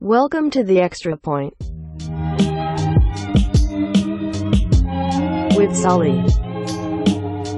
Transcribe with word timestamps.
Welcome 0.00 0.50
to 0.50 0.62
the 0.62 0.78
Extra 0.78 1.16
Point. 1.16 1.54
With 5.56 5.74
Sully, 5.74 6.20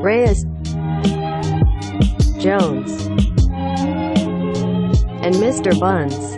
Reyes, 0.00 0.44
Jones, 2.38 3.06
and 5.20 5.34
Mr. 5.34 5.76
Buns. 5.80 6.36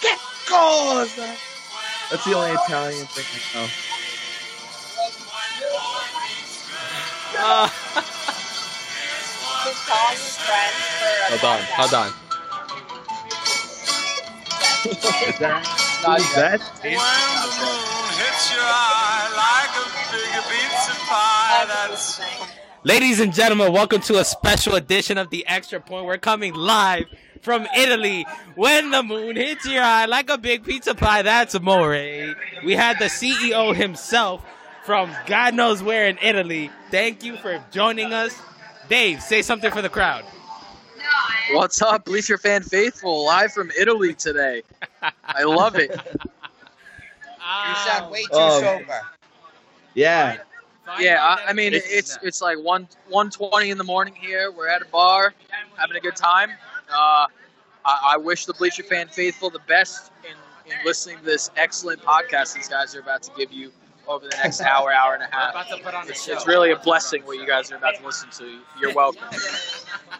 Che 0.00 0.18
cosa? 0.46 1.53
That's 2.10 2.24
the 2.24 2.34
only 2.34 2.50
Italian 2.52 3.06
thing 3.06 3.24
I 3.34 3.38
know. 3.58 3.68
Just 9.64 9.86
call 9.88 10.10
your 10.12 10.30
friends 10.44 10.84
for 11.00 11.34
a 11.34 11.38
Hold 11.38 11.44
on, 11.44 11.60
hold 11.74 11.94
on. 11.94 12.08
Is 14.84 15.38
that? 15.38 15.62
Not 16.04 16.20
Who's 16.20 16.36
yet. 16.36 16.60
that? 16.60 16.60
When 16.82 16.92
the 16.92 17.50
moon 17.64 18.08
hits 18.20 18.52
your 18.52 18.62
eye 18.62 19.28
like 19.34 19.72
a 19.80 19.86
big 20.12 20.32
pizza 20.50 20.94
pie, 21.08 21.64
that's 21.66 22.20
Ladies 22.84 23.20
and 23.20 23.32
gentlemen, 23.32 23.72
welcome 23.72 24.02
to 24.02 24.18
a 24.18 24.24
special 24.24 24.74
edition 24.74 25.16
of 25.16 25.30
the 25.30 25.46
Extra 25.46 25.80
Point. 25.80 26.04
We're 26.04 26.18
coming 26.18 26.52
live 26.54 27.06
from 27.44 27.66
Italy. 27.76 28.26
When 28.56 28.90
the 28.90 29.02
moon 29.02 29.36
hits 29.36 29.66
your 29.66 29.82
eye 29.82 30.06
like 30.06 30.30
a 30.30 30.38
big 30.38 30.64
pizza 30.64 30.94
pie, 30.94 31.22
that's 31.22 31.54
amore. 31.54 31.90
We 32.64 32.72
had 32.74 32.98
the 32.98 33.04
CEO 33.04 33.74
himself 33.74 34.42
from 34.84 35.14
God 35.26 35.54
knows 35.54 35.82
where 35.82 36.08
in 36.08 36.18
Italy. 36.22 36.70
Thank 36.90 37.22
you 37.22 37.36
for 37.36 37.62
joining 37.70 38.12
us. 38.12 38.34
Dave, 38.88 39.22
say 39.22 39.42
something 39.42 39.70
for 39.70 39.82
the 39.82 39.88
crowd. 39.88 40.24
What's 41.52 41.80
up, 41.82 42.06
Bleacher 42.06 42.38
Fan 42.38 42.62
Faithful? 42.62 43.24
Live 43.26 43.52
from 43.52 43.70
Italy 43.78 44.14
today. 44.14 44.62
I 45.22 45.44
love 45.44 45.76
it. 45.76 45.90
You 45.90 47.74
sound 47.76 48.10
way 48.10 48.22
too 48.22 48.28
Oh. 48.32 48.60
sober. 48.60 49.00
Yeah. 49.94 50.38
Yeah, 50.98 51.22
I, 51.22 51.50
I 51.50 51.52
mean 51.54 51.72
it's 51.74 52.18
it's 52.22 52.42
like 52.42 52.58
one 52.58 52.88
one 53.08 53.30
twenty 53.30 53.70
in 53.70 53.78
the 53.78 53.84
morning 53.84 54.14
here. 54.14 54.50
We're 54.50 54.68
at 54.68 54.82
a 54.82 54.86
bar, 54.86 55.32
having 55.76 55.96
a 55.96 56.00
good 56.00 56.16
time. 56.16 56.50
Uh, 56.94 57.26
I, 57.86 58.12
I 58.12 58.16
wish 58.16 58.46
the 58.46 58.54
Bleacher 58.54 58.82
Fan 58.82 59.08
Faithful 59.08 59.50
the 59.50 59.58
best 59.68 60.10
in, 60.24 60.72
in 60.72 60.78
listening 60.84 61.18
to 61.18 61.24
this 61.24 61.50
excellent 61.56 62.00
podcast 62.02 62.54
these 62.54 62.68
guys 62.68 62.94
are 62.94 63.00
about 63.00 63.22
to 63.24 63.30
give 63.36 63.52
you 63.52 63.70
over 64.06 64.26
the 64.28 64.36
next 64.42 64.60
hour, 64.60 64.92
hour 64.92 65.14
and 65.14 65.22
a 65.22 65.34
half. 65.34 65.52
about 65.52 65.68
to 65.68 65.82
put 65.82 65.94
on 65.94 66.04
the 66.04 66.10
It's, 66.12 66.24
show. 66.26 66.32
it's 66.34 66.46
really 66.46 66.70
a 66.72 66.76
blessing 66.78 67.22
what 67.24 67.38
you 67.38 67.46
guys 67.46 67.72
are 67.72 67.76
about 67.76 67.94
to 67.96 68.04
listen 68.04 68.28
to. 68.38 68.60
You're 68.80 68.94
welcome. 68.94 69.22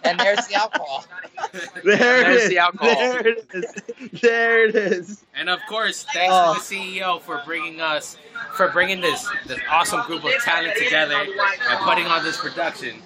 And 0.03 0.19
there's 0.21 0.47
the 0.49 0.55
alcohol. 0.55 1.05
There 1.85 2.21
it 2.21 2.25
There's 2.25 2.43
is. 2.43 2.49
the 2.51 2.59
alcohol. 2.59 2.95
There 2.95 3.27
it 3.29 3.47
is. 3.55 4.21
There 4.21 4.69
it 4.69 4.75
is. 4.75 5.25
And 5.35 5.49
of 5.49 5.61
course, 5.69 6.05
thanks 6.13 6.35
Oh. 6.37 6.55
to 6.55 6.61
the 6.61 6.65
CEO 6.99 7.21
for 7.23 7.41
bringing 7.47 7.81
us, 7.81 8.19
for 8.55 8.69
bringing 8.71 9.01
this 9.01 9.27
this 9.47 9.61
awesome 9.71 10.03
group 10.03 10.25
of 10.25 10.33
talent 10.43 10.77
together 10.77 11.15
and 11.15 11.79
putting 11.81 12.07
on 12.07 12.23
this 12.25 12.39
production. 12.39 13.01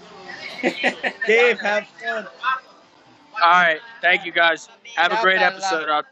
Dave, 1.27 1.61
have 1.61 1.87
fun. 1.89 2.27
All 3.43 3.51
right, 3.51 3.81
thank 4.01 4.25
you 4.27 4.33
guys. 4.33 4.69
Have 4.97 5.13
a 5.13 5.21
great 5.23 5.39
episode. 5.41 5.89
I'll, 5.89 6.03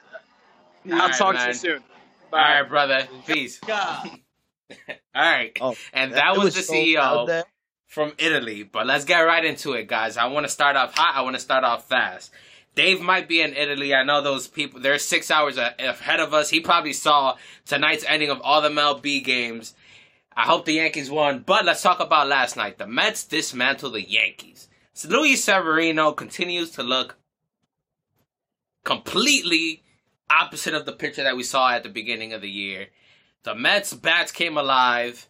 I'll 0.92 0.92
Alright, 1.02 1.16
talk 1.16 1.36
to 1.36 1.46
you 1.48 1.54
soon. 1.54 1.76
All 1.76 1.82
Bye. 2.30 2.60
right, 2.60 2.68
brother. 2.68 3.08
Peace. 3.26 3.60
All 3.68 4.10
right. 5.14 5.56
Oh, 5.60 5.74
And 5.92 6.12
that 6.14 6.34
It 6.36 6.38
was 6.38 6.54
the 6.54 6.62
so 6.62 6.72
CEO 6.72 7.26
there. 7.26 7.44
from 7.86 8.12
Italy. 8.18 8.62
But 8.62 8.86
let's 8.86 9.04
get 9.04 9.20
right 9.20 9.44
into 9.44 9.72
it, 9.72 9.86
guys. 9.88 10.16
I 10.16 10.26
want 10.26 10.44
to 10.44 10.50
start 10.52 10.76
off 10.76 10.96
hot. 10.96 11.14
I 11.16 11.22
want 11.22 11.34
to 11.36 11.40
start 11.40 11.64
off 11.64 11.88
fast. 11.88 12.32
Dave 12.74 13.00
might 13.00 13.26
be 13.28 13.40
in 13.40 13.54
Italy. 13.54 13.94
I 13.94 14.04
know 14.04 14.20
those 14.22 14.46
people. 14.48 14.80
They're 14.80 14.98
six 14.98 15.30
hours 15.30 15.56
ahead 15.56 16.20
of 16.20 16.34
us. 16.34 16.50
He 16.50 16.60
probably 16.60 16.92
saw 16.92 17.36
tonight's 17.64 18.04
ending 18.06 18.28
of 18.30 18.40
all 18.42 18.60
the 18.60 18.68
MLB 18.68 19.24
games. 19.24 19.74
I 20.36 20.42
hope 20.42 20.66
the 20.66 20.74
Yankees 20.74 21.10
won. 21.10 21.38
But 21.46 21.64
let's 21.64 21.80
talk 21.82 22.00
about 22.00 22.28
last 22.28 22.56
night. 22.56 22.76
The 22.76 22.86
Mets 22.86 23.24
dismantled 23.24 23.94
the 23.94 24.02
Yankees. 24.02 24.68
So 24.92 25.08
Luis 25.08 25.42
Severino 25.44 26.12
continues 26.12 26.70
to 26.72 26.82
look 26.82 27.16
completely 28.86 29.82
opposite 30.30 30.72
of 30.72 30.86
the 30.86 30.92
picture 30.92 31.24
that 31.24 31.36
we 31.36 31.42
saw 31.42 31.72
at 31.72 31.82
the 31.82 31.88
beginning 31.88 32.32
of 32.32 32.40
the 32.40 32.48
year. 32.48 32.86
The 33.42 33.54
Mets 33.54 33.92
bats 33.92 34.30
came 34.30 34.56
alive. 34.56 35.28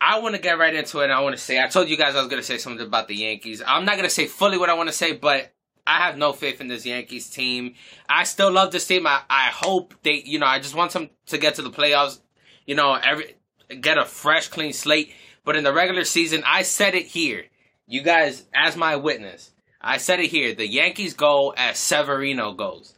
I 0.00 0.20
want 0.20 0.34
to 0.34 0.40
get 0.40 0.58
right 0.58 0.74
into 0.74 1.00
it. 1.00 1.10
I 1.10 1.20
want 1.20 1.36
to 1.36 1.42
say, 1.42 1.62
I 1.62 1.68
told 1.68 1.88
you 1.88 1.96
guys 1.96 2.16
I 2.16 2.20
was 2.20 2.28
going 2.28 2.40
to 2.40 2.46
say 2.46 2.56
something 2.56 2.86
about 2.86 3.06
the 3.06 3.16
Yankees. 3.16 3.62
I'm 3.64 3.84
not 3.84 3.96
going 3.96 4.08
to 4.08 4.14
say 4.14 4.26
fully 4.26 4.56
what 4.56 4.70
I 4.70 4.74
want 4.74 4.88
to 4.88 4.94
say, 4.94 5.12
but 5.12 5.52
I 5.86 5.98
have 5.98 6.16
no 6.16 6.32
faith 6.32 6.60
in 6.60 6.68
this 6.68 6.86
Yankees 6.86 7.28
team. 7.28 7.74
I 8.08 8.24
still 8.24 8.50
love 8.50 8.72
this 8.72 8.86
team. 8.86 9.06
I, 9.06 9.20
I 9.28 9.48
hope 9.48 9.94
they, 10.02 10.22
you 10.24 10.38
know, 10.38 10.46
I 10.46 10.58
just 10.58 10.74
want 10.74 10.92
them 10.92 11.10
to 11.26 11.36
get 11.36 11.56
to 11.56 11.62
the 11.62 11.70
playoffs. 11.70 12.20
You 12.66 12.76
know, 12.76 12.94
every 12.94 13.36
get 13.80 13.98
a 13.98 14.06
fresh, 14.06 14.48
clean 14.48 14.72
slate. 14.72 15.12
But 15.44 15.56
in 15.56 15.64
the 15.64 15.72
regular 15.72 16.04
season, 16.04 16.42
I 16.46 16.62
said 16.62 16.94
it 16.94 17.06
here. 17.06 17.44
You 17.86 18.02
guys, 18.02 18.46
as 18.54 18.76
my 18.76 18.96
witness, 18.96 19.50
I 19.80 19.98
said 19.98 20.20
it 20.20 20.30
here. 20.30 20.54
The 20.54 20.66
Yankees 20.66 21.14
go 21.14 21.54
as 21.56 21.78
Severino 21.78 22.52
goes. 22.52 22.94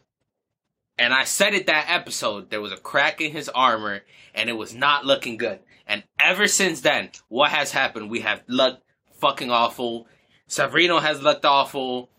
And 0.97 1.13
I 1.13 1.23
said 1.23 1.53
it 1.53 1.67
that 1.67 1.87
episode. 1.89 2.49
There 2.49 2.61
was 2.61 2.71
a 2.71 2.77
crack 2.77 3.21
in 3.21 3.31
his 3.31 3.49
armor, 3.49 4.01
and 4.33 4.49
it 4.49 4.53
was 4.53 4.73
not 4.73 5.05
looking 5.05 5.37
good. 5.37 5.59
And 5.87 6.03
ever 6.19 6.47
since 6.47 6.81
then, 6.81 7.09
what 7.27 7.51
has 7.51 7.71
happened? 7.71 8.09
We 8.09 8.21
have 8.21 8.43
looked 8.47 8.83
fucking 9.13 9.51
awful. 9.51 10.07
Severino 10.47 10.99
has 10.99 11.21
looked 11.21 11.45
awful. 11.45 12.09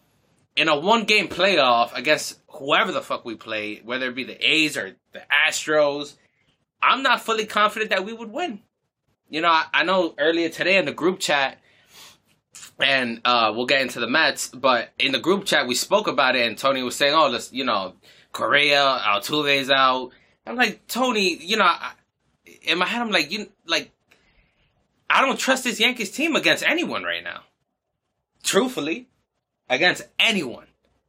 In 0.54 0.68
a 0.68 0.78
one 0.78 1.04
game 1.04 1.28
playoff 1.28 1.96
against 1.96 2.40
whoever 2.48 2.92
the 2.92 3.00
fuck 3.00 3.24
we 3.24 3.34
play, 3.34 3.80
whether 3.84 4.08
it 4.08 4.14
be 4.14 4.24
the 4.24 4.46
A's 4.46 4.76
or 4.76 4.96
the 5.12 5.22
Astros, 5.46 6.16
I'm 6.82 7.02
not 7.02 7.22
fully 7.22 7.46
confident 7.46 7.90
that 7.90 8.04
we 8.04 8.12
would 8.12 8.30
win. 8.30 8.60
You 9.28 9.40
know, 9.40 9.48
I, 9.48 9.64
I 9.72 9.84
know 9.84 10.14
earlier 10.18 10.50
today 10.50 10.76
in 10.76 10.84
the 10.84 10.92
group 10.92 11.20
chat, 11.20 11.58
and 12.78 13.20
uh, 13.24 13.52
we'll 13.54 13.66
get 13.66 13.82
into 13.82 14.00
the 14.00 14.08
Mets, 14.08 14.48
but 14.48 14.90
in 14.98 15.12
the 15.12 15.18
group 15.18 15.44
chat 15.44 15.66
we 15.66 15.74
spoke 15.74 16.08
about 16.08 16.36
it, 16.36 16.46
and 16.46 16.58
Tony 16.58 16.82
was 16.82 16.96
saying, 16.96 17.14
"Oh, 17.14 17.28
let's, 17.28 17.52
you 17.52 17.64
know, 17.64 17.94
Correa, 18.32 19.00
Altuve's 19.02 19.70
out." 19.70 20.10
I'm 20.46 20.56
like, 20.56 20.86
Tony, 20.88 21.36
you 21.36 21.56
know, 21.56 21.64
I, 21.64 21.92
in 22.62 22.78
my 22.78 22.86
head, 22.86 23.00
I'm 23.00 23.10
like, 23.10 23.30
you 23.30 23.48
like, 23.66 23.92
I 25.08 25.20
don't 25.20 25.38
trust 25.38 25.64
this 25.64 25.80
Yankees 25.80 26.10
team 26.10 26.34
against 26.36 26.64
anyone 26.64 27.04
right 27.04 27.22
now. 27.22 27.42
Truthfully, 28.42 29.08
against 29.68 30.02
anyone, 30.18 30.66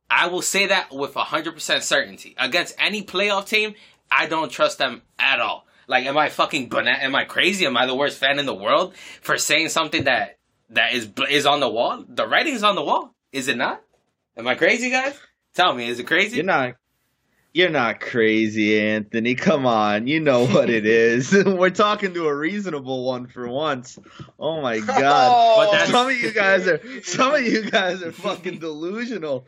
I 0.09 0.27
will 0.27 0.43
say 0.43 0.67
that 0.67 0.93
with 0.93 1.15
hundred 1.15 1.53
percent 1.53 1.83
certainty. 1.83 2.35
Against 2.37 2.75
any 2.77 3.03
playoff 3.03 3.47
team, 3.47 3.73
I 4.11 4.27
don't 4.27 4.51
trust 4.51 4.77
them 4.77 5.01
at 5.17 5.39
all. 5.39 5.65
Like, 5.87 6.05
am 6.05 6.17
I 6.17 6.29
fucking 6.29 6.69
bana- 6.69 6.99
Am 7.01 7.15
I 7.15 7.25
crazy? 7.25 7.65
Am 7.65 7.75
I 7.75 7.85
the 7.85 7.95
worst 7.95 8.17
fan 8.17 8.39
in 8.39 8.45
the 8.45 8.53
world 8.53 8.95
for 9.21 9.37
saying 9.37 9.69
something 9.69 10.05
that 10.05 10.37
that 10.73 10.93
is 10.93 11.09
is 11.29 11.45
on 11.45 11.59
the 11.59 11.69
wall? 11.69 12.03
The 12.07 12.27
writing's 12.27 12.63
on 12.63 12.75
the 12.75 12.83
wall. 12.83 13.13
Is 13.31 13.47
it 13.47 13.57
not? 13.57 13.81
Am 14.37 14.47
I 14.47 14.55
crazy, 14.55 14.89
guys? 14.89 15.17
Tell 15.55 15.73
me, 15.73 15.87
is 15.87 15.99
it 15.99 16.07
crazy? 16.07 16.37
You're 16.37 16.45
not. 16.45 16.75
You're 17.55 17.69
not 17.69 17.99
crazy, 17.99 18.79
Anthony. 18.79 19.35
Come 19.35 19.67
on, 19.67 20.07
you 20.07 20.19
know 20.19 20.47
what 20.47 20.71
it 20.71 20.87
is. 20.87 21.31
We're 21.45 21.69
talking 21.69 22.15
to 22.15 22.25
a 22.27 22.35
reasonable 22.35 23.05
one 23.05 23.27
for 23.27 23.47
once. 23.47 23.99
Oh 24.39 24.59
my 24.61 24.79
god. 24.99 25.31
Oh, 25.31 25.69
But 25.71 25.87
some 25.87 26.09
of 26.09 26.17
you 26.17 26.31
guys 26.31 26.67
are 26.67 26.81
some 27.03 27.35
of 27.35 27.43
you 27.43 27.69
guys 27.69 28.01
are 28.01 28.11
fucking 28.11 28.57
delusional. 28.57 29.45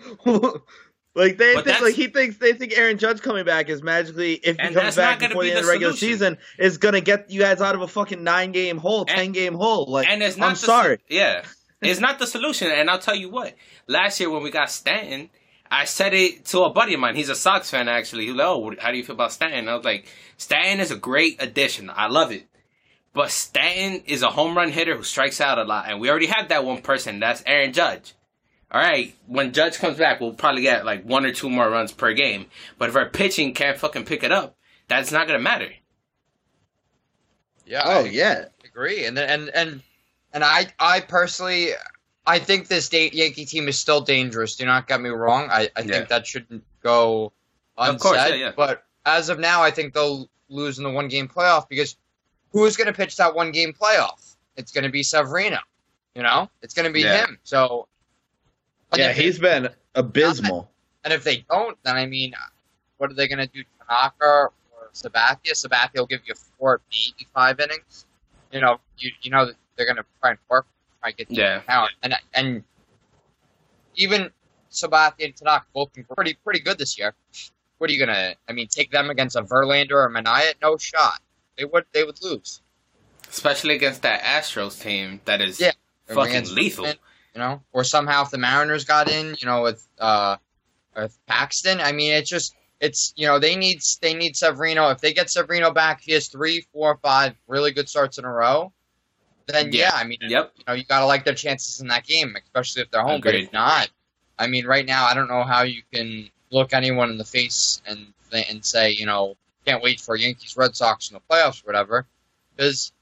Like 1.16 1.38
they 1.38 1.54
think 1.62 1.82
like 1.82 1.96
he 1.96 2.08
thinks 2.08 2.38
they 2.38 2.54
think 2.54 2.78
Aaron 2.78 2.98
Judge 2.98 3.22
coming 3.22 3.46
back 3.46 3.70
is 3.70 3.82
magically 3.82 4.34
if 4.34 4.60
he 4.60 4.74
comes 4.74 4.96
back 4.96 5.20
before 5.20 5.44
be 5.44 5.50
the 5.50 5.56
end 5.56 5.60
of 5.60 5.66
the 5.66 5.72
regular 5.72 5.94
solution. 5.94 6.14
season 6.18 6.38
is 6.60 6.78
gonna 6.78 7.02
get 7.02 7.32
you 7.32 7.40
guys 7.40 7.62
out 7.62 7.74
of 7.76 7.82
a 7.82 7.88
fucking 7.88 8.24
nine 8.24 8.52
game 8.52 8.78
hole, 8.78 9.02
And- 9.08 9.10
ten 9.10 9.32
game 9.32 9.54
hole. 9.56 9.86
Like 9.90 10.08
and 10.08 10.22
it's 10.22 10.38
not 10.38 10.50
I'm 10.50 10.56
sorry. 10.56 11.00
Yeah, 11.10 11.44
it's 11.82 12.00
not 12.00 12.20
the 12.20 12.28
solution. 12.28 12.70
And 12.70 12.90
I'll 12.90 13.00
tell 13.00 13.16
you 13.16 13.30
what. 13.30 13.54
Last 13.88 14.20
year 14.20 14.30
when 14.30 14.44
we 14.44 14.52
got 14.52 14.70
Stanton, 14.70 15.30
I 15.72 15.86
said 15.86 16.14
it 16.14 16.46
to 16.48 16.64
a 16.64 16.70
buddy 16.70 16.94
of 16.94 17.00
mine. 17.00 17.16
He's 17.16 17.30
a 17.30 17.36
Sox 17.36 17.70
fan 17.70 17.88
actually. 17.88 18.26
He 18.26 18.32
was 18.32 18.38
like, 18.38 18.48
"Oh, 18.48 18.74
how 18.80 18.92
do 18.92 18.98
you 18.98 19.04
feel 19.04 19.16
about 19.16 19.32
Stanton?" 19.32 19.70
I 19.70 19.76
was 19.76 19.86
like, 19.86 20.06
"Stanton 20.38 20.80
is 20.80 20.92
a 20.92 20.96
great 20.98 21.42
addition. 21.42 21.90
I 21.90 22.08
love 22.08 22.32
it." 22.32 22.46
But 23.14 23.32
Stanton 23.32 24.04
is 24.08 24.22
a 24.22 24.30
home 24.30 24.58
run 24.58 24.70
hitter 24.72 24.98
who 24.98 25.04
strikes 25.04 25.40
out 25.40 25.58
a 25.58 25.64
lot, 25.64 25.86
and 25.90 26.02
we 26.02 26.10
already 26.10 26.26
have 26.26 26.50
that 26.50 26.66
one 26.66 26.82
person. 26.82 27.22
That's 27.22 27.42
Aaron 27.46 27.72
Judge. 27.72 28.14
All 28.72 28.82
right, 28.82 29.16
when 29.28 29.54
Judge 29.54 29.78
comes 29.78 29.98
back, 29.98 30.20
we'll 30.20 30.34
probably 30.34 30.64
get 30.64 30.86
like 30.86 31.04
one 31.04 31.26
or 31.26 31.32
two 31.32 31.50
more 31.50 31.70
runs 31.70 31.92
per 31.92 32.14
game. 32.14 32.48
But 32.78 32.90
if 32.90 32.96
our 32.96 33.10
pitching 33.10 33.54
can't 33.54 33.78
fucking 33.78 34.06
pick 34.06 34.24
it 34.24 34.32
up, 34.32 34.56
that's 34.88 35.12
not 35.12 35.28
gonna 35.28 35.40
matter. 35.40 35.72
yeah, 37.66 37.84
Oh 37.86 38.04
I 38.06 38.08
yeah. 38.10 38.46
agree. 38.64 39.06
And 39.06 39.18
and 39.18 39.50
and 39.50 39.82
and 40.34 40.44
I 40.44 40.68
I 40.80 41.00
personally 41.02 41.72
I 42.28 42.40
think 42.40 42.68
this 42.68 42.90
da- 42.90 43.10
Yankee 43.12 43.46
team 43.46 43.68
is 43.68 43.80
still 43.80 44.02
dangerous. 44.02 44.56
Do 44.56 44.66
not 44.66 44.88
get 44.88 45.00
me 45.02 45.10
wrong. 45.10 45.50
I, 45.52 45.70
I 45.76 45.82
Yeah. 45.82 45.92
think 45.98 46.10
that 46.10 46.26
shouldn't 46.28 46.64
go 46.84 47.32
Of 47.78 47.90
unsaid. 47.90 48.02
course, 48.02 48.18
yeah, 48.30 48.36
yeah. 48.36 48.52
But 48.56 48.84
as 49.06 49.30
of 49.30 49.40
now, 49.40 49.62
I 49.62 49.72
think 49.72 49.94
they'll 49.94 50.28
lose 50.50 50.78
in 50.78 50.84
the 50.84 50.90
one 50.90 51.08
game 51.08 51.28
playoff 51.28 51.70
because 51.70 51.96
who's 52.52 52.78
going 52.78 52.88
to 52.88 52.94
pitch 52.94 53.18
that 53.18 53.36
one 53.36 53.52
game 53.52 53.74
playoff? 53.74 54.36
It's 54.58 54.72
going 54.72 54.86
to 54.86 54.90
be 54.90 55.04
Severino. 55.04 55.60
You 56.16 56.24
know, 56.24 56.50
it's 56.62 56.74
going 56.74 56.88
to 56.88 56.92
be 56.94 57.02
Yeah. 57.02 57.26
him. 57.26 57.38
So 57.44 57.88
and 58.92 59.00
Yeah, 59.00 59.12
he's 59.14 59.40
been 59.40 59.70
abysmal. 59.96 60.70
And 61.04 61.14
if 61.14 61.24
they 61.24 61.46
don't, 61.50 61.78
then 61.84 61.96
I 61.96 62.06
mean, 62.06 62.34
what 62.98 63.12
are 63.12 63.14
they 63.14 63.28
going 63.28 63.40
to 63.40 63.48
do? 63.48 63.64
Tanaka 63.80 64.26
or 64.26 64.52
Sabathia? 64.94 65.52
Sabathia 65.54 65.98
will 66.00 66.06
give 66.08 66.22
you 66.26 66.34
four, 66.58 66.82
maybe 66.92 67.28
five 67.34 67.60
innings. 67.60 68.06
You 68.52 68.62
know, 68.62 68.80
you 68.98 69.12
you 69.22 69.32
know 69.32 69.46
that 69.48 69.56
they're 69.76 69.86
going 69.86 69.98
to 69.98 70.06
try 70.22 70.32
and 70.32 70.40
work, 70.50 70.66
try 71.02 71.10
and 71.10 71.18
get 71.18 71.30
Yeah. 71.30 71.62
out. 71.68 71.90
And 72.02 72.16
and 72.34 72.64
even 73.96 74.32
Sabathia 74.72 75.26
and 75.26 75.36
Tanaka 75.36 75.66
both 75.74 75.94
been 75.94 76.06
pretty 76.06 76.34
pretty 76.44 76.60
good 76.60 76.78
this 76.78 76.98
year. 76.98 77.14
What 77.78 77.90
are 77.90 77.94
you 77.94 78.00
gonna? 78.00 78.36
I 78.48 78.54
mean, 78.54 78.68
take 78.68 78.92
them 78.92 79.10
against 79.10 79.36
a 79.36 79.42
Verlander 79.44 79.92
or 79.92 80.10
Mania? 80.10 80.54
No 80.62 80.78
shot. 80.78 81.22
They 81.58 81.66
would 81.66 81.86
they 81.94 82.04
would 82.04 82.22
lose. 82.24 82.62
Especially 83.30 83.76
against 83.76 84.02
that 84.04 84.22
Astros 84.22 84.82
team 84.82 85.22
that 85.26 85.42
is 85.42 85.60
Yeah. 85.60 85.72
fucking 86.08 86.54
lethal. 86.54 86.86
Verlander, 86.86 86.98
You 87.36 87.42
know, 87.42 87.62
or 87.74 87.84
somehow 87.84 88.24
if 88.24 88.30
the 88.32 88.38
Mariners 88.38 88.86
got 88.86 89.12
in, 89.12 89.36
you 89.40 89.46
know, 89.46 89.62
with 89.64 89.86
uh, 90.00 90.38
with 90.96 91.18
Paxton. 91.28 91.82
I 91.82 91.92
mean, 91.92 92.14
it's 92.14 92.30
just 92.30 92.56
it's 92.80 93.14
you 93.18 93.28
know 93.28 93.40
they 93.40 93.58
need 93.58 93.82
they 94.02 94.14
need 94.14 94.38
Severino. 94.38 94.90
If 94.90 95.02
they 95.02 95.12
get 95.14 95.30
Severino 95.30 95.72
back, 95.72 96.02
he 96.02 96.14
has 96.14 96.30
three, 96.30 96.66
four, 96.72 96.98
five 97.02 97.36
really 97.48 97.72
good 97.72 97.90
starts 97.90 98.18
in 98.18 98.24
a 98.26 98.32
row. 98.32 98.72
Then 99.48 99.74
yeah, 99.74 99.90
Yeah. 99.90 99.92
I 99.96 100.04
mean, 100.06 100.20
Yep. 100.22 100.54
you 100.56 100.64
know, 100.66 100.74
you 100.74 100.86
gotta 100.86 101.06
like 101.06 101.26
their 101.26 101.34
chances 101.36 101.82
in 101.82 101.88
that 101.90 102.06
game, 102.06 102.36
especially 102.42 102.84
if 102.84 102.92
they're 102.92 103.02
home. 103.04 103.20
But 103.22 103.30
Agreed. 103.36 103.44
if 103.48 103.54
not, 103.54 103.90
I 104.40 104.48
mean, 104.48 104.66
right 104.66 104.86
now, 104.86 105.06
I 105.06 105.14
don't 105.14 105.28
know 105.28 105.44
how 105.44 105.64
you 105.64 105.82
can 105.94 106.30
look 106.52 106.74
anyone 106.74 107.10
in 107.10 107.18
the 107.18 107.26
face 107.26 107.82
and 107.86 108.14
and 108.32 108.66
say, 108.66 108.92
you 108.92 109.06
know, 109.06 109.36
can't 109.66 109.84
wait 109.84 110.00
for 110.00 110.16
Yankees 110.16 110.56
Red 110.56 110.76
Sox 110.76 111.10
in 111.10 111.16
the 111.16 111.22
playoffs 111.30 111.62
or 111.64 111.68
whatever, 111.68 112.08
because 112.56 112.94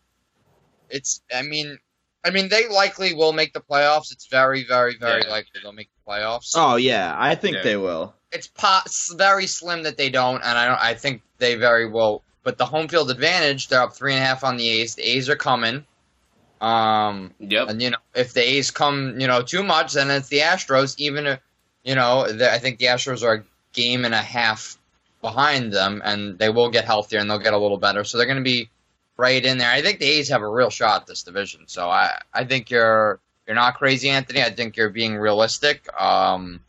it's. 0.89 1.21
I 1.33 1.43
mean, 1.43 1.77
I 2.25 2.29
mean, 2.29 2.47
they 2.49 2.67
likely 2.69 3.13
will 3.13 3.33
make 3.33 3.53
the 3.53 3.59
playoffs. 3.61 4.11
It's 4.11 4.27
very, 4.27 4.63
very, 4.63 4.95
very 4.97 5.23
Yeah. 5.23 5.29
likely 5.29 5.59
they'll 5.61 5.73
make 5.73 5.89
the 6.05 6.11
playoffs. 6.11 6.51
Oh 6.55 6.75
yeah, 6.77 7.15
I 7.17 7.35
think 7.35 7.57
Yeah. 7.57 7.63
they 7.63 7.77
will. 7.77 8.13
It's 8.31 8.47
po- 8.47 8.79
very 9.15 9.45
slim 9.47 9.83
that 9.83 9.97
they 9.97 10.09
don't, 10.09 10.41
and 10.43 10.57
I 10.57 10.67
don't. 10.67 10.79
I 10.81 10.93
think 10.95 11.21
they 11.37 11.55
very 11.55 11.87
well. 11.87 12.23
But 12.43 12.57
the 12.57 12.65
home 12.65 12.87
field 12.87 13.11
advantage, 13.11 13.67
they're 13.67 13.81
up 13.81 13.95
three 13.95 14.13
and 14.13 14.21
a 14.23 14.25
half 14.25 14.43
on 14.43 14.57
the 14.57 14.67
A's. 14.69 14.95
The 14.95 15.03
A's 15.03 15.29
are 15.29 15.35
coming. 15.35 15.85
Um, 16.61 17.33
Yep. 17.39 17.69
and 17.69 17.81
you 17.81 17.89
know, 17.91 17.97
if 18.15 18.33
the 18.33 18.41
A's 18.41 18.71
come, 18.71 19.19
you 19.19 19.27
know, 19.27 19.41
too 19.41 19.63
much, 19.63 19.93
then 19.93 20.09
it's 20.09 20.29
the 20.29 20.39
Astros. 20.39 20.95
Even 20.97 21.27
if, 21.27 21.39
you 21.83 21.95
know, 21.95 22.31
the, 22.31 22.51
I 22.51 22.57
think 22.59 22.79
the 22.79 22.85
Astros 22.85 23.21
are 23.23 23.33
a 23.35 23.43
game 23.73 24.05
and 24.05 24.13
a 24.13 24.21
half 24.21 24.77
behind 25.21 25.73
them, 25.73 26.01
and 26.05 26.37
they 26.39 26.49
will 26.49 26.69
get 26.69 26.85
healthier 26.85 27.19
and 27.19 27.29
they'll 27.29 27.37
get 27.39 27.53
a 27.53 27.57
little 27.57 27.77
better. 27.77 28.03
So 28.03 28.17
they're 28.17 28.27
going 28.27 28.37
to 28.37 28.43
be 28.43 28.69
right 29.17 29.43
in 29.43 29.57
there. 29.57 29.71
I 29.71 29.81
think 29.81 29.99
the 29.99 30.05
A's 30.05 30.29
have 30.29 30.41
a 30.41 30.47
real 30.47 30.69
shot 30.69 31.01
at 31.01 31.07
this 31.07 31.23
division. 31.23 31.61
So 31.67 31.89
I, 31.89 32.19
I 32.33 32.43
think 32.45 32.69
you're 32.69 33.19
you're 33.47 33.55
not 33.55 33.75
crazy, 33.77 34.09
Anthony. 34.09 34.41
I 34.41 34.49
think 34.51 34.77
you're 34.77 34.89
being 34.89 35.17
realistic, 35.17 35.87
um, 36.01 36.59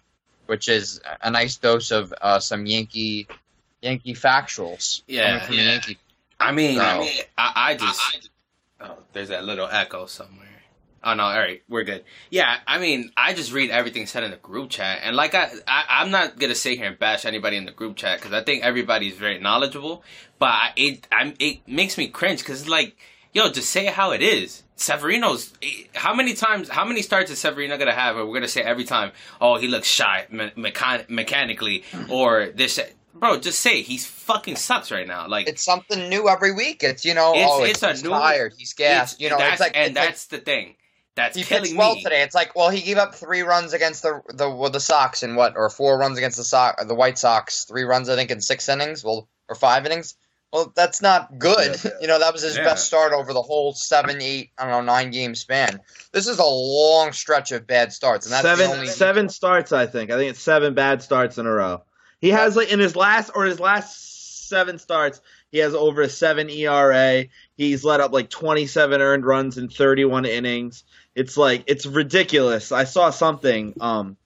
which 0.47 0.69
is 0.69 1.01
a 1.23 1.31
nice 1.31 1.57
dose 1.57 1.91
of 1.91 2.13
uh, 2.21 2.39
some 2.41 2.67
Yankee 2.67 3.27
Yankee 3.83 4.15
factuals 4.15 5.03
Yeah, 5.07 5.41
from 5.41 5.55
yeah. 5.55 5.63
the 5.65 5.71
Yankee. 5.71 5.99
I 6.41 6.53
mean, 6.53 6.79
No. 6.79 6.85
I, 6.85 6.99
mean 6.99 7.13
I, 7.39 7.53
I 7.57 7.75
just. 7.77 8.31
Oh, 8.81 8.97
there's 9.13 9.29
that 9.29 9.45
little 9.45 9.69
echo 9.71 10.07
somewhere. 10.07 10.49
Oh 11.05 11.15
no, 11.15 11.25
all 11.25 11.39
right, 11.39 11.63
we're 11.69 11.85
good. 11.85 12.03
Yeah, 12.31 12.57
I 12.67 12.79
mean, 12.79 13.13
I 13.17 13.35
just 13.35 13.53
read 13.53 13.71
everything 13.71 14.07
said 14.07 14.23
in 14.25 14.31
the 14.31 14.39
group 14.39 14.71
chat, 14.71 15.01
and 15.03 15.15
like 15.15 15.35
I, 15.35 15.51
I 15.69 15.85
I'm 16.01 16.11
not 16.11 16.39
gonna 16.39 16.55
sit 16.55 16.79
here 16.79 16.87
and 16.89 16.99
bash 16.99 17.27
anybody 17.27 17.57
in 17.59 17.67
the 17.67 17.73
group 17.73 17.97
chat 17.97 18.19
because 18.19 18.33
I 18.33 18.43
think 18.43 18.65
everybody's 18.65 19.15
very 19.15 19.39
knowledgeable, 19.39 20.03
but 20.39 20.49
I, 20.49 20.73
it 20.77 21.07
I'm, 21.13 21.35
it 21.39 21.69
makes 21.69 21.99
me 21.99 22.09
cringe 22.09 22.39
because 22.41 22.63
it's 22.63 22.71
like, 22.71 22.97
yo, 23.35 23.51
just 23.51 23.69
say 23.71 23.87
how 23.87 24.13
it 24.13 24.23
is. 24.23 24.63
Severino's 24.77 25.53
eh, 25.63 25.85
how 25.95 26.15
many 26.15 26.33
times, 26.35 26.69
how 26.69 26.85
many 26.85 27.03
starts 27.03 27.31
is 27.31 27.39
Severino 27.39 27.77
gonna 27.77 27.93
have? 27.93 28.17
Or 28.17 28.27
we're 28.27 28.35
gonna 28.35 28.49
say 28.49 28.63
every 28.63 28.85
time, 28.85 29.13
oh, 29.41 29.57
he 29.59 29.69
looks 29.69 29.87
shy 29.89 30.27
me- 30.31 30.53
mechan- 30.57 31.09
mechanically, 31.11 31.85
hmm. 31.93 32.11
or 32.11 32.47
this. 32.55 32.81
Bro, 33.17 33.39
just 33.41 33.61
say 33.61 33.79
it. 33.79 33.85
he's 33.85 34.05
fucking 34.05 34.57
sucks 34.57 34.91
right 34.91 35.07
now. 35.07 35.29
Like 35.29 35.49
It's 35.49 35.63
something 35.63 36.09
new 36.09 36.29
every 36.29 36.53
week. 36.53 36.83
It's 36.83 37.05
you 37.05 37.15
know, 37.15 37.35
It's- 37.35 37.49
oh, 37.49 37.63
it's 37.63 37.71
it's, 37.75 37.83
a 37.83 37.91
he's 37.91 38.03
new- 38.03 38.11
tired, 38.11 38.55
he's 38.59 38.73
gassed. 38.73 39.21
You 39.21 39.31
know, 39.31 39.39
that's, 39.39 39.53
it's 39.53 39.61
like 39.61 39.77
and 39.77 39.87
it's 39.89 39.97
like- 39.97 40.09
that's 40.09 40.27
the 40.27 40.39
thing. 40.39 40.75
That's 41.17 41.37
he 41.37 41.45
killing 41.45 41.65
pitched 41.65 41.77
well 41.77 41.95
me. 41.95 42.03
today. 42.03 42.23
It's 42.23 42.35
like, 42.35 42.57
well, 42.57 42.71
he 42.71 42.81
gave 42.81 42.99
up 42.99 43.15
three 43.15 43.43
runs 43.43 43.73
against 43.73 44.03
the 44.03 44.21
the 44.33 44.51
well, 44.51 44.71
the 44.71 44.81
Sox 44.81 45.23
in 45.23 45.37
what, 45.37 45.57
or 45.57 45.71
four 45.71 45.97
runs 45.99 46.19
against 46.19 46.37
the 46.37 46.45
Sox, 46.45 46.85
the 46.85 46.95
White 46.95 47.19
Sox, 47.19 47.65
three 47.65 47.85
runs 47.85 48.09
I 48.09 48.17
think 48.17 48.31
in 48.31 48.41
six 48.41 48.69
innings, 48.69 49.05
well, 49.05 49.29
or 49.49 49.55
five 49.55 49.87
innings. 49.87 50.15
Well, 50.53 50.73
that's 50.77 51.03
not 51.03 51.39
good. 51.39 51.81
Yeah. 51.85 51.91
You 52.01 52.07
know, 52.07 52.19
that 52.21 52.33
was 52.33 52.43
his 52.43 52.57
Yeah. 52.57 52.65
best 52.65 52.87
start 52.87 53.13
over 53.13 53.33
the 53.33 53.43
whole 53.43 53.73
seven, 53.75 54.21
eight, 54.23 54.51
I 54.57 54.69
don't 54.71 54.87
know, 54.87 54.93
nine 54.93 55.11
game 55.11 55.35
span. 55.35 55.81
This 56.13 56.29
is 56.29 56.39
a 56.39 56.45
long 56.45 57.11
stretch 57.13 57.51
of 57.53 57.67
bad 57.67 57.93
starts, 57.93 58.27
and 58.27 58.33
that's 58.33 58.43
seven 58.45 58.69
the 58.69 58.73
only 58.75 58.87
seven 58.89 59.29
starts, 59.29 59.73
I 59.73 59.87
think. 59.87 60.11
I 60.13 60.17
think 60.17 60.31
it's 60.31 60.41
seven 60.41 60.75
bad 60.75 61.03
starts 61.03 61.39
in 61.39 61.47
a 61.47 61.51
row. 61.53 61.83
He 62.21 62.31
has 62.31 62.57
like 62.57 62.71
in 62.73 62.79
his 62.81 62.95
last 62.97 63.31
or 63.35 63.45
his 63.45 63.59
last 63.61 64.49
seven 64.49 64.79
starts, 64.79 65.21
he 65.51 65.59
has 65.59 65.75
over 65.75 66.03
a 66.03 66.09
seven 66.09 66.49
ERA. 66.51 67.25
He's 67.57 67.85
let 67.85 68.01
up 68.01 68.13
like 68.13 68.31
twenty 68.31 68.67
seven 68.67 69.01
earned 69.01 69.25
runs 69.27 69.59
in 69.59 69.69
thirty 69.69 70.05
one 70.05 70.25
innings. 70.25 70.85
It's 71.15 71.37
like 71.37 71.65
it's 71.67 71.87
ridiculous. 71.87 72.73
I 72.73 72.85
saw 72.85 73.11
something 73.11 73.75
um 73.81 74.17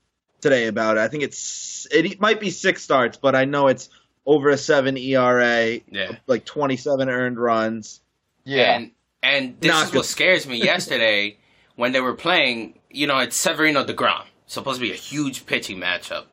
today 0.40 0.66
about 0.66 0.96
it. 0.96 1.00
I 1.00 1.08
think 1.08 1.22
it's 1.24 1.86
it 1.90 2.20
might 2.20 2.40
be 2.40 2.50
six 2.50 2.82
starts, 2.82 3.16
but 3.16 3.34
I 3.34 3.44
know 3.44 3.66
it's 3.68 3.88
over 4.24 4.50
a 4.50 4.56
seven 4.58 4.96
ERA, 4.96 5.80
Yeah. 5.90 6.12
like 6.26 6.44
twenty 6.44 6.76
seven 6.76 7.08
earned 7.08 7.38
runs. 7.38 8.00
Yeah. 8.44 8.76
And 8.76 8.90
and 9.22 9.60
this 9.60 9.70
Not 9.70 9.84
is 9.86 9.90
good. 9.90 9.96
what 9.98 10.06
scares 10.06 10.46
me. 10.46 10.56
Yesterday, 10.62 11.38
when 11.76 11.92
they 11.92 12.00
were 12.00 12.14
playing, 12.14 12.78
you 12.90 13.06
know, 13.06 13.18
it's 13.18 13.36
Severino 13.36 13.84
Degrom, 13.84 14.24
supposed 14.46 14.80
to 14.80 14.86
be 14.86 14.92
a 14.92 14.96
huge 14.96 15.44
pitching 15.46 15.78
matchup. 15.78 16.24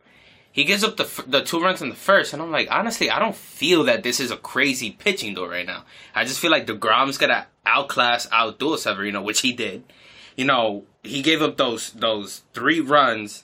He 0.51 0.63
gives 0.63 0.83
up 0.85 0.95
the 0.95 1.23
the 1.27 1.41
two 1.41 1.59
runs 1.59 1.81
in 1.81 1.89
the 1.89 1.95
first, 1.95 2.31
and 2.31 2.41
I'm 2.41 2.51
like, 2.51 2.69
honestly, 2.71 3.09
I 3.09 3.19
don't 3.19 3.35
feel 3.35 3.83
that 3.85 4.03
this 4.03 4.19
is 4.21 4.31
a 4.31 4.37
crazy 4.37 4.91
pitching 4.91 5.33
duel 5.33 5.49
right 5.49 5.65
now. 5.65 5.83
I 6.13 6.23
just 6.23 6.39
feel 6.39 6.51
like 6.51 6.65
Degrom's 6.67 7.17
gonna 7.17 7.47
outclass, 7.65 8.27
outduel 8.27 8.77
Severino, 8.77 9.21
which 9.21 9.41
he 9.41 9.51
did. 9.51 9.83
You 10.35 10.45
know, 10.45 10.83
he 11.03 11.21
gave 11.21 11.41
up 11.41 11.57
those 11.57 11.91
those 11.91 12.41
three 12.53 12.79
runs 12.79 13.43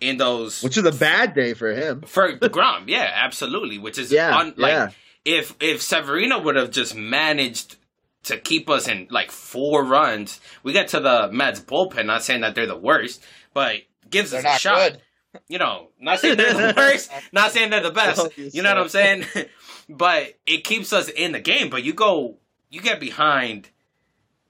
in 0.00 0.16
those 0.16 0.62
Which 0.62 0.76
is 0.76 0.84
a 0.84 0.92
bad 0.92 1.34
day 1.34 1.54
for 1.54 1.72
him. 1.72 2.02
for 2.02 2.36
Degrom, 2.36 2.84
yeah, 2.86 3.10
absolutely. 3.14 3.78
Which 3.78 3.98
is 3.98 4.10
Yeah, 4.12 4.36
un- 4.36 4.54
like 4.56 4.72
yeah. 4.72 4.90
if 5.24 5.54
if 5.60 5.82
Severino 5.82 6.40
would 6.40 6.56
have 6.56 6.70
just 6.70 6.94
managed 6.94 7.76
to 8.24 8.36
keep 8.36 8.68
us 8.68 8.88
in 8.88 9.06
like 9.10 9.30
four 9.30 9.84
runs, 9.84 10.40
we 10.62 10.72
get 10.72 10.88
to 10.88 11.00
the 11.00 11.30
Mets 11.32 11.60
bullpen. 11.60 12.06
Not 12.06 12.22
saying 12.22 12.40
that 12.42 12.54
they're 12.54 12.66
the 12.66 12.76
worst, 12.76 13.22
but 13.54 13.76
gives 14.10 14.30
They're 14.32 14.44
us 14.46 14.56
a 14.56 14.58
shot. 14.58 14.92
good. 14.92 15.02
You 15.48 15.58
know, 15.58 15.88
not 16.00 16.20
saying 16.20 16.36
they're 16.36 16.54
the 16.54 16.74
worst, 16.76 17.10
not 17.32 17.52
saying 17.52 17.70
they're 17.70 17.82
the 17.82 17.90
best. 17.90 18.36
You 18.38 18.50
You 18.54 18.62
know 18.62 18.70
what 18.74 18.82
I'm 18.82 18.88
saying? 18.88 19.24
but 19.88 20.34
it 20.46 20.64
keeps 20.64 20.92
us 20.92 21.08
in 21.08 21.32
the 21.32 21.40
game. 21.40 21.70
But 21.70 21.84
you 21.84 21.92
go, 21.92 22.36
you 22.70 22.80
get 22.80 22.98
behind. 22.98 23.68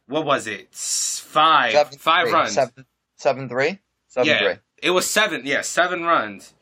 What 0.08 0.24
was 0.24 0.46
it? 0.46 0.74
Five, 0.74 1.72
Seven, 1.72 1.98
five 1.98 2.24
three. 2.28 2.32
runs. 2.34 2.52
Seven, 2.54 2.86
seven, 3.16 3.48
three? 3.48 3.78
Seven, 4.08 4.26
Yeah. 4.28 4.38
three. 4.38 4.54
It 4.82 4.90
was 4.90 5.08
seven. 5.08 5.42
Yeah, 5.44 5.60
seven 5.60 6.02
runs. 6.04 6.54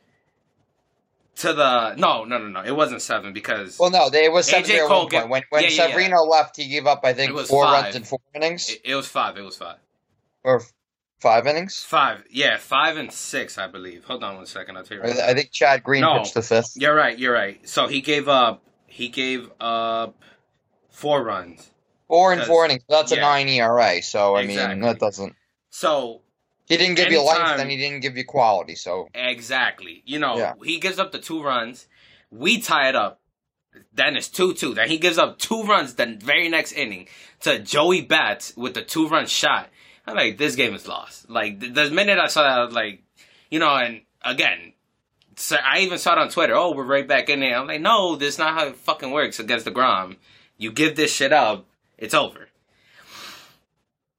To 1.36 1.52
the 1.52 1.94
no, 1.96 2.24
no, 2.24 2.38
no, 2.38 2.48
no. 2.48 2.62
It 2.62 2.74
wasn't 2.74 3.02
seven 3.02 3.34
because 3.34 3.78
Well, 3.78 3.90
no, 3.90 4.08
it 4.10 4.32
was 4.32 4.46
seven 4.48 4.68
AJ 4.70 4.88
Cole 4.88 5.06
get- 5.06 5.28
When 5.28 5.42
when 5.50 5.62
yeah, 5.64 5.68
yeah, 5.68 5.74
yeah. 5.82 5.86
Severino 5.88 6.22
left, 6.22 6.56
he 6.56 6.66
gave 6.66 6.86
up, 6.86 7.00
I 7.04 7.12
think, 7.12 7.38
four 7.46 7.64
five. 7.64 7.84
runs 7.84 7.94
in 7.96 8.04
four 8.04 8.20
innings 8.34 8.70
it, 8.70 8.80
it 8.84 8.94
was 8.94 9.06
five. 9.06 9.36
It 9.36 9.42
was 9.42 9.56
five. 9.58 9.76
or 10.42 10.62
five 11.20 11.46
innings. 11.46 11.82
Five. 11.82 12.24
Yeah, 12.30 12.56
five 12.56 12.96
and 12.96 13.12
six, 13.12 13.58
I 13.58 13.66
believe. 13.66 14.04
Hold 14.04 14.24
on 14.24 14.36
one 14.36 14.46
second. 14.46 14.78
I'll 14.78 14.84
tell 14.84 14.96
you. 14.96 15.02
Right 15.02 15.18
I 15.18 15.34
think 15.34 15.50
Chad 15.50 15.82
Green 15.82 16.00
No. 16.00 16.18
pitched 16.20 16.32
the 16.34 16.42
fifth. 16.42 16.72
You're 16.76 16.94
right. 16.94 17.18
You're 17.18 17.34
right. 17.34 17.68
So 17.68 17.86
he 17.86 18.00
gave 18.00 18.28
up. 18.28 18.62
He 18.86 19.08
gave 19.10 19.50
up 19.60 20.14
four 20.88 21.22
runs. 21.22 21.70
Four 22.08 22.32
and 22.32 22.42
four 22.42 22.64
innings. 22.64 22.84
That's 22.88 23.12
a 23.12 23.16
nine 23.16 23.48
ERA. 23.48 24.00
So 24.02 24.36
I 24.36 24.42
Exactly. 24.42 24.74
mean, 24.76 24.84
that 24.84 24.98
doesn't. 24.98 25.34
So 25.70 26.22
He 26.68 26.76
didn't 26.76 26.96
give 26.96 27.12
you 27.12 27.20
Anytime- 27.20 27.46
length, 27.46 27.60
and 27.60 27.70
he 27.70 27.76
didn't 27.76 28.00
give 28.00 28.16
you 28.16 28.24
quality. 28.24 28.74
So 28.74 29.08
exactly, 29.14 30.02
you 30.04 30.18
know, 30.18 30.36
Yeah. 30.36 30.54
he 30.64 30.78
gives 30.80 30.98
up 30.98 31.12
the 31.12 31.18
two 31.20 31.40
runs. 31.42 31.86
We 32.30 32.60
tie 32.60 32.88
it 32.88 32.96
up. 32.96 33.20
Then 33.92 34.16
it's 34.16 34.28
two 34.28 34.52
two. 34.54 34.74
Then 34.74 34.88
he 34.88 34.98
gives 34.98 35.18
up 35.18 35.38
two 35.38 35.62
runs 35.62 35.94
the 35.94 36.06
very 36.20 36.48
next 36.48 36.72
inning 36.72 37.08
to 37.40 37.58
Joey 37.60 38.00
Bats 38.00 38.52
with 38.56 38.74
the 38.74 38.82
two 38.82 39.06
run 39.06 39.26
shot. 39.26 39.68
I'm 40.06 40.16
like, 40.16 40.38
this 40.38 40.56
game 40.56 40.74
is 40.74 40.88
lost. 40.88 41.28
Like 41.30 41.60
the, 41.60 41.68
the 41.68 41.90
minute 41.90 42.18
I 42.18 42.26
saw 42.28 42.42
that, 42.42 42.58
I 42.58 42.64
was 42.64 42.74
like, 42.74 43.02
you 43.50 43.58
know, 43.58 43.74
and 43.76 44.02
again, 44.24 44.72
so 45.36 45.56
I 45.56 45.80
even 45.80 45.98
saw 45.98 46.12
it 46.12 46.18
on 46.18 46.30
Twitter. 46.30 46.54
Oh, 46.54 46.72
we're 46.72 46.84
right 46.84 47.06
back 47.06 47.28
in 47.28 47.40
there. 47.40 47.56
I'm 47.56 47.66
like, 47.66 47.80
no, 47.80 48.16
this 48.16 48.34
is 48.34 48.38
not 48.38 48.54
how 48.54 48.66
it 48.68 48.76
fucking 48.76 49.10
works 49.10 49.38
against 49.38 49.66
Degrom. 49.66 50.16
You 50.56 50.72
give 50.72 50.96
this 50.96 51.14
shit 51.14 51.32
up, 51.32 51.66
it's 51.98 52.14
over. 52.14 52.48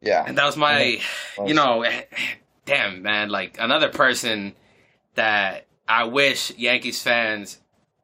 yeah, 0.01 0.23
And 0.27 0.37
that 0.37 0.45
was 0.45 0.57
my, 0.57 0.99
you 1.45 1.53
know, 1.53 1.85
damn 2.65 3.01
man, 3.01 3.29
like 3.29 3.57
another 3.59 3.89
person 3.89 4.53
that 5.15 5.65
I 5.87 6.03
wish 6.05 6.51
Yankees 6.57 7.01
fans, 7.01 7.59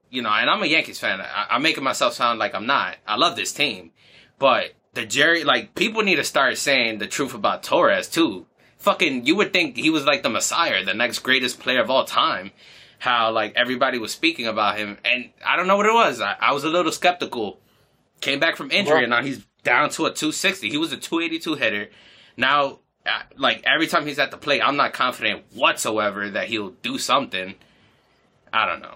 you 0.10 0.22
know, 0.22 0.30
and 0.30 0.50
I'm 0.50 0.63
a 0.63 0.68
Yankees 0.68 1.00
fan. 1.00 1.22
I, 1.22 1.48
I'm 1.51 1.62
making 1.62 1.84
myself 1.84 2.13
sound 2.13 2.39
like 2.39 2.56
I'm 2.56 2.65
not. 2.65 2.96
I 3.08 3.15
love 3.18 3.36
this 3.36 3.51
team, 3.53 3.92
but 4.39 4.74
the 4.94 5.06
Jerry, 5.06 5.44
like 5.44 5.75
people 5.75 6.01
need 6.03 6.15
to 6.15 6.24
start 6.24 6.58
saying 6.58 7.00
the 7.00 7.08
truth 7.08 7.34
about 7.34 7.63
Torres 7.63 8.08
too. 8.08 8.46
Fucking, 8.77 9.25
you 9.25 9.36
would 9.38 9.53
think 9.53 9.77
he 9.77 9.89
was 9.89 10.03
like 10.06 10.24
the 10.24 10.30
Messiah, 10.30 10.84
the 10.84 10.94
next 10.94 11.20
greatest 11.20 11.60
player 11.60 11.82
of 11.82 11.89
all 11.89 12.03
time. 12.06 12.51
How 13.00 13.32
like 13.32 13.53
everybody 13.56 13.98
was 13.98 14.12
speaking 14.13 14.46
about 14.48 14.77
him, 14.77 14.98
and 15.03 15.30
I 15.46 15.56
don't 15.58 15.68
know 15.68 15.75
what 15.77 15.86
it 15.86 15.94
was. 15.94 16.22
I, 16.22 16.36
I 16.39 16.53
was 16.53 16.63
a 16.63 16.70
little 16.70 16.92
skeptical. 16.92 17.60
Came 18.22 18.39
back 18.39 18.56
from 18.56 18.72
injury, 18.72 18.94
Well- 18.96 19.03
and 19.03 19.10
now 19.10 19.22
he's 19.24 19.46
down 19.63 19.89
to 19.91 20.05
a 20.05 20.13
260. 20.13 20.70
He 20.70 20.77
was 20.77 20.91
a 20.91 20.98
282 20.98 21.55
hitter. 21.55 21.89
Now, 22.38 22.79
uh, 23.05 23.22
like 23.38 23.63
every 23.65 23.88
time 23.88 24.05
he's 24.05 24.20
at 24.20 24.32
the 24.32 24.38
plate, 24.38 24.62
I'm 24.63 24.75
not 24.77 24.93
confident 24.93 25.43
whatsoever 25.53 26.29
that 26.29 26.48
he'll 26.48 26.70
do 26.82 26.98
something. 26.98 27.55
I 28.51 28.65
don't 28.65 28.82
know. 28.82 28.96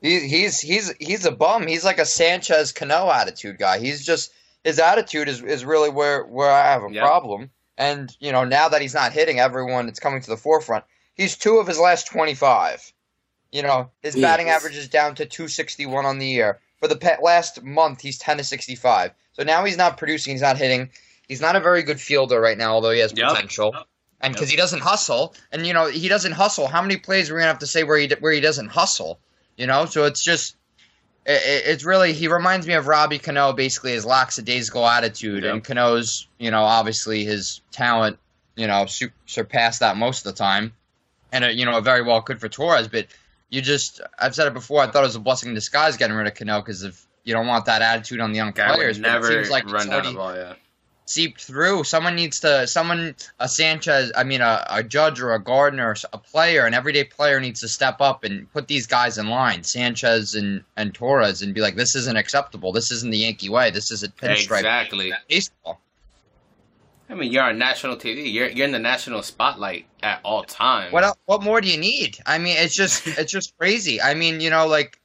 He, 0.00 0.20
he's 0.28 0.60
he's 0.60 0.92
he's 1.00 1.24
a 1.24 1.30
bum. 1.32 1.66
He's 1.66 1.84
like 1.84 1.98
a 1.98 2.04
Sanchez 2.06 2.72
Cano 2.72 3.10
attitude 3.10 3.58
guy. 3.58 3.78
He's 3.78 4.04
just 4.04 4.32
his 4.62 4.78
attitude 4.78 5.28
is, 5.28 5.42
is 5.42 5.64
really 5.64 5.90
where 5.90 6.24
where 6.24 6.50
I 6.50 6.72
have 6.72 6.82
a 6.84 6.92
Yep. 6.92 7.02
problem. 7.02 7.50
And 7.78 8.14
you 8.20 8.30
know 8.30 8.44
now 8.44 8.68
that 8.68 8.82
he's 8.82 8.94
not 8.94 9.12
hitting 9.12 9.40
everyone, 9.40 9.88
it's 9.88 10.00
coming 10.00 10.20
to 10.20 10.30
the 10.30 10.36
forefront. 10.36 10.84
He's 11.14 11.36
two 11.36 11.56
of 11.56 11.66
his 11.66 11.78
last 11.78 12.06
twenty 12.06 12.34
five. 12.34 12.92
You 13.50 13.62
know 13.62 13.90
his 14.02 14.14
batting 14.16 14.46
Yes. 14.48 14.58
average 14.60 14.76
is 14.76 14.88
down 14.88 15.14
to 15.16 15.26
two 15.26 15.48
sixty 15.48 15.86
one 15.86 16.04
on 16.06 16.18
the 16.18 16.26
year. 16.28 16.60
For 16.80 16.88
the 16.88 16.96
pe- 16.96 17.16
last 17.22 17.62
month, 17.62 18.00
he's 18.02 18.18
ten 18.18 18.36
to 18.36 18.44
sixty 18.44 18.74
five. 18.74 19.12
So 19.34 19.42
now 19.44 19.64
he's 19.64 19.76
not 19.76 19.98
producing. 19.98 20.32
He's 20.32 20.42
not 20.42 20.56
hitting. 20.58 20.90
He's 21.28 21.40
not 21.40 21.56
a 21.56 21.60
very 21.60 21.82
good 21.82 22.00
fielder 22.00 22.40
right 22.40 22.56
now, 22.58 22.72
although 22.74 22.90
he 22.90 23.00
has 23.00 23.12
Yep. 23.16 23.28
potential. 23.28 23.70
Yep. 23.74 23.86
And 24.20 24.32
because 24.34 24.48
he 24.48 24.56
doesn't 24.56 24.80
hustle, 24.80 25.34
and 25.52 25.66
you 25.66 25.74
know 25.74 25.86
he 25.86 26.08
doesn't 26.08 26.32
hustle. 26.32 26.66
How 26.66 26.80
many 26.80 26.96
plays 26.96 27.28
are 27.30 27.34
we 27.34 27.40
gonna 27.40 27.48
have 27.50 27.58
to 27.58 27.66
say 27.66 27.82
where 27.84 27.98
he 27.98 28.08
where 28.20 28.32
he 28.32 28.40
doesn't 28.40 28.68
hustle? 28.68 29.18
You 29.56 29.66
know, 29.66 29.84
so 29.86 30.04
it's 30.04 30.22
just 30.22 30.56
it, 31.26 31.32
it- 31.42 31.64
it's 31.66 31.84
really 31.84 32.12
he 32.14 32.28
reminds 32.28 32.66
me 32.66 32.74
of 32.74 32.86
Robbie 32.86 33.18
Cano, 33.18 33.52
basically 33.52 33.92
his 33.92 34.04
lackadaisical 34.06 34.86
attitude, 34.86 35.44
and 35.44 35.62
Cano's 35.62 36.26
you 36.38 36.50
know 36.50 36.62
obviously 36.62 37.24
his 37.24 37.60
talent 37.72 38.18
you 38.56 38.66
know 38.66 38.86
su- 38.86 39.10
surpassed 39.26 39.80
that 39.80 39.96
most 39.96 40.24
of 40.26 40.32
the 40.34 40.38
time, 40.38 40.72
and 41.32 41.44
it, 41.44 41.54
you 41.56 41.66
know 41.66 41.80
very 41.80 42.02
well 42.02 42.22
could 42.22 42.40
for 42.40 42.48
Torres, 42.48 42.88
but 42.88 43.06
you 43.50 43.60
just 43.60 44.00
I've 44.18 44.34
said 44.34 44.46
it 44.46 44.54
before. 44.54 44.80
I 44.80 44.86
thought 44.86 45.02
it 45.02 45.06
was 45.08 45.16
a 45.16 45.20
blessing 45.20 45.50
in 45.50 45.54
disguise 45.54 45.96
getting 45.98 46.16
rid 46.16 46.26
of 46.28 46.34
Cano 46.34 46.60
because 46.60 46.82
if 46.82 47.04
you 47.24 47.34
don't 47.34 47.46
want 47.46 47.64
that 47.66 47.82
attitude 47.82 48.20
on 48.20 48.30
the 48.32 48.36
young 48.36 48.52
Guy 48.52 48.74
players, 48.74 48.98
but 48.98 49.08
it 49.08 49.12
never 49.12 49.26
seems 49.28 49.50
like 49.50 49.64
run 49.66 49.76
it's 49.76 49.86
down 49.86 50.04
the 50.04 50.12
ball. 50.12 50.34
Yeah. 50.34 50.54
seeped 51.06 51.40
through. 51.40 51.84
Someone 51.84 52.14
needs 52.14 52.40
to, 52.40 52.66
someone, 52.66 53.14
a 53.38 53.48
Sanchez, 53.48 54.12
I 54.16 54.24
mean, 54.24 54.40
a, 54.40 54.64
a 54.70 54.82
judge 54.82 55.20
or 55.20 55.32
a 55.34 55.38
Gardner, 55.38 55.94
a 56.12 56.18
player, 56.18 56.64
an 56.66 56.74
everyday 56.74 57.04
player 57.04 57.40
needs 57.40 57.60
to 57.60 57.68
step 57.68 58.00
up 58.00 58.24
and 58.24 58.50
put 58.52 58.68
these 58.68 58.86
guys 58.86 59.18
in 59.18 59.28
line, 59.28 59.62
Sanchez 59.64 60.34
and, 60.34 60.62
and 60.76 60.94
Torres, 60.94 61.42
and 61.42 61.54
be 61.54 61.60
like, 61.60 61.76
this 61.76 61.94
isn't 61.94 62.16
acceptable. 62.16 62.72
This 62.72 62.90
isn't 62.90 63.10
the 63.10 63.18
Yankee 63.18 63.48
way. 63.50 63.70
This 63.70 63.90
isn't 63.90 64.16
pinstripe 64.16 64.58
Exactly. 64.58 65.12
baseball. 65.28 65.80
I 67.10 67.14
mean, 67.14 67.30
you're 67.30 67.42
on 67.42 67.58
national 67.58 67.96
TV. 67.96 68.32
You're 68.32 68.48
you're 68.48 68.64
in 68.64 68.72
the 68.72 68.78
national 68.78 69.22
spotlight 69.22 69.84
at 70.02 70.20
all 70.24 70.42
times. 70.42 70.90
What 70.90 71.16
what 71.26 71.42
more 71.42 71.60
do 71.60 71.68
you 71.68 71.76
need? 71.76 72.16
I 72.24 72.38
mean, 72.38 72.56
it's 72.58 72.74
just 72.74 73.06
it's 73.06 73.30
just 73.30 73.56
crazy. 73.58 74.00
I 74.00 74.14
mean, 74.14 74.40
you 74.40 74.48
know, 74.48 74.66
like 74.66 74.98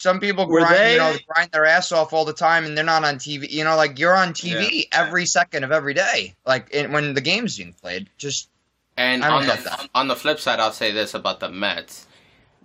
some 0.00 0.18
people 0.18 0.46
grind, 0.46 0.74
they- 0.74 0.92
you 0.94 0.98
know, 0.98 1.14
grind 1.28 1.50
their 1.52 1.66
ass 1.66 1.92
off 1.92 2.12
all 2.14 2.24
the 2.24 2.32
time, 2.32 2.64
and 2.64 2.74
they're 2.76 2.84
not 2.84 3.04
on 3.04 3.16
TV. 3.16 3.50
You 3.50 3.64
know, 3.64 3.76
like 3.76 3.98
you're 3.98 4.16
on 4.16 4.32
TV 4.32 4.84
every 4.90 5.26
second 5.26 5.62
of 5.64 5.72
every 5.72 5.92
day, 5.94 6.34
like 6.46 6.70
in, 6.70 6.90
when 6.92 7.12
the 7.12 7.20
game's 7.20 7.58
being 7.58 7.74
played. 7.74 8.08
Just 8.16 8.48
And 8.96 9.22
on 9.22 9.46
the 9.46 9.88
on 9.94 10.08
the 10.08 10.16
flip 10.16 10.40
side, 10.40 10.58
I'll 10.58 10.72
say 10.72 10.90
this 10.90 11.12
about 11.12 11.40
the 11.40 11.50
Mets: 11.50 12.06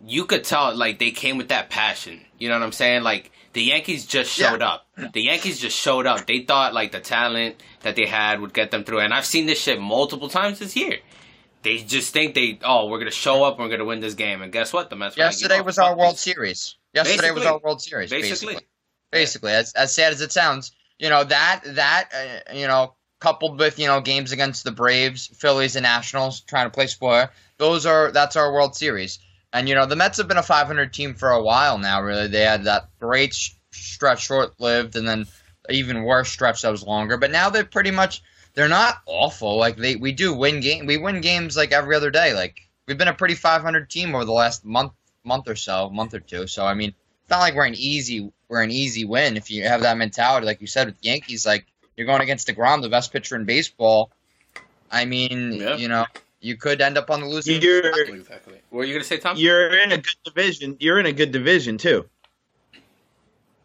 you 0.06 0.24
could 0.26 0.44
tell 0.46 0.74
like 0.76 0.98
they 1.00 1.12
came 1.12 1.38
with 1.38 1.50
that 1.50 1.70
passion. 1.70 2.22
You 2.40 2.48
know 2.50 2.56
what 2.58 2.64
I'm 2.66 2.72
saying? 2.72 3.04
Like 3.04 3.32
the 3.54 3.64
Yankees 3.64 4.06
just 4.06 4.38
Yeah. 4.38 4.52
showed 4.52 4.62
up. 4.62 4.88
The 5.14 5.22
Yankees 5.24 5.60
just 5.60 5.78
showed 5.78 6.06
up. 6.06 6.26
They 6.28 6.40
thought 6.40 6.74
like 6.74 6.92
the 6.94 7.00
talent 7.02 7.62
that 7.82 7.96
they 7.98 8.06
had 8.06 8.40
would 8.42 8.54
get 8.54 8.72
them 8.72 8.84
through. 8.86 9.00
And 9.00 9.14
I've 9.14 9.26
seen 9.26 9.46
this 9.46 9.60
shit 9.62 9.80
multiple 9.80 10.30
times 10.30 10.60
this 10.60 10.76
year. 10.76 11.00
They 11.64 11.78
just 11.80 12.14
think 12.14 12.34
they 12.36 12.60
oh 12.64 12.88
we're 12.88 13.00
gonna 13.00 13.12
show 13.12 13.44
up, 13.44 13.56
and 13.58 13.64
we're 13.66 13.72
gonna 13.76 13.86
win 13.86 14.00
this 14.00 14.14
game, 14.14 14.42
and 14.42 14.52
guess 14.54 14.72
what? 14.72 14.90
The 14.90 14.96
Mets. 14.96 15.18
were 15.18 15.24
like, 15.24 15.32
yesterday 15.34 15.58
you 15.58 15.64
was 15.64 15.80
our 15.80 15.98
World 15.98 16.14
this. 16.14 16.22
Series. 16.22 16.76
Yesterday 16.96 17.32
was 17.32 17.46
our 17.46 17.60
World 17.60 17.82
Series. 17.82 18.10
Basically. 18.10 18.54
Basically, 18.54 18.68
basically, 19.12 19.52
as 19.52 19.74
as 19.74 19.94
sad 19.94 20.14
as 20.14 20.22
it 20.22 20.32
sounds, 20.32 20.72
you 20.98 21.10
know 21.10 21.24
that 21.24 21.62
that 21.66 22.10
uh, 22.14 22.54
you 22.54 22.68
know 22.68 22.96
coupled 23.20 23.60
with 23.60 23.78
you 23.80 23.88
know 23.88 24.00
games 24.02 24.32
against 24.32 24.64
the 24.64 24.72
Braves, 24.72 25.28
Phillies, 25.28 25.76
and 25.76 25.84
Nationals 25.84 26.42
trying 26.42 26.68
to 26.68 26.72
play 26.72 26.88
spoiler. 26.88 27.32
Those 27.58 27.86
are 27.86 28.12
that's 28.12 28.36
our 28.36 28.54
World 28.54 28.76
Series. 28.76 29.20
And 29.52 29.68
you 29.68 29.76
know 29.76 29.86
the 29.86 29.96
Mets 29.96 30.18
have 30.18 30.28
been 30.28 30.38
a 30.38 30.44
500 30.44 30.94
team 30.94 31.16
for 31.16 31.32
a 31.32 31.44
while 31.44 31.78
now. 31.78 32.02
Really, 32.02 32.28
they 32.28 32.42
had 32.42 32.64
that 32.64 32.90
great 33.00 33.34
sh- 33.34 33.52
stretch, 33.72 34.26
short-lived, 34.26 34.96
and 34.96 35.08
then 35.08 35.28
even 35.70 36.04
worse 36.04 36.30
stretch 36.30 36.62
that 36.62 36.72
was 36.72 36.84
longer. 36.84 37.18
But 37.18 37.32
now 37.32 37.50
they're 37.50 37.66
pretty 37.66 37.92
much 37.92 38.22
they're 38.54 38.70
not 38.70 39.02
awful. 39.06 39.58
Like 39.58 39.76
they 39.76 39.96
we 39.96 40.12
do 40.12 40.34
win 40.34 40.62
game 40.62 40.86
we 40.86 40.98
win 40.98 41.20
games 41.22 41.58
like 41.58 41.72
every 41.72 41.96
other 41.96 42.12
day. 42.12 42.34
Like 42.34 42.62
we've 42.88 42.98
been 42.98 43.08
a 43.08 43.14
pretty 43.14 43.36
500 43.36 43.90
team 43.90 44.16
over 44.16 44.26
the 44.26 44.32
last 44.32 44.64
month 44.64 44.94
month 45.26 45.48
or 45.50 45.56
so, 45.56 45.90
month 45.90 46.14
or 46.14 46.20
two. 46.20 46.48
So 46.48 46.66
I 46.66 46.74
mean, 46.74 46.90
it's 46.90 47.30
not 47.30 47.40
like 47.40 47.56
we're 47.56 47.66
an 47.66 47.76
easy 47.76 48.32
we're 48.48 48.62
an 48.62 48.72
easy 48.72 49.06
win 49.06 49.38
if 49.38 49.50
you 49.52 49.64
have 49.64 49.82
that 49.82 49.98
mentality. 49.98 50.46
Like 50.46 50.62
you 50.62 50.68
said 50.68 50.88
with 50.88 51.00
the 51.02 51.08
Yankees, 51.10 51.46
like 51.46 51.66
you're 51.98 52.08
going 52.08 52.22
against 52.22 52.48
Degrom, 52.48 52.82
the 52.82 52.90
best 52.90 53.12
pitcher 53.12 53.36
in 53.36 53.46
baseball. 53.46 54.12
I 54.92 55.06
mean, 55.06 55.54
Yeah. 55.54 55.76
you 55.78 55.88
know, 55.88 56.06
you 56.42 56.56
could 56.58 56.80
end 56.82 56.98
up 56.98 57.10
on 57.10 57.22
the 57.22 57.28
losing. 57.28 57.62
You're 57.62 57.88
Exactly. 58.16 58.60
What 58.70 58.80
were 58.80 58.84
you 58.86 58.94
gonna 58.94 59.04
say, 59.04 59.18
Tom? 59.18 59.36
you're 59.38 59.76
in 59.80 59.92
a 59.92 59.98
good 59.98 60.16
division. 60.24 60.78
You're 60.80 61.00
in 61.00 61.06
a 61.08 61.12
good 61.12 61.32
division 61.32 61.78
too. 61.78 62.08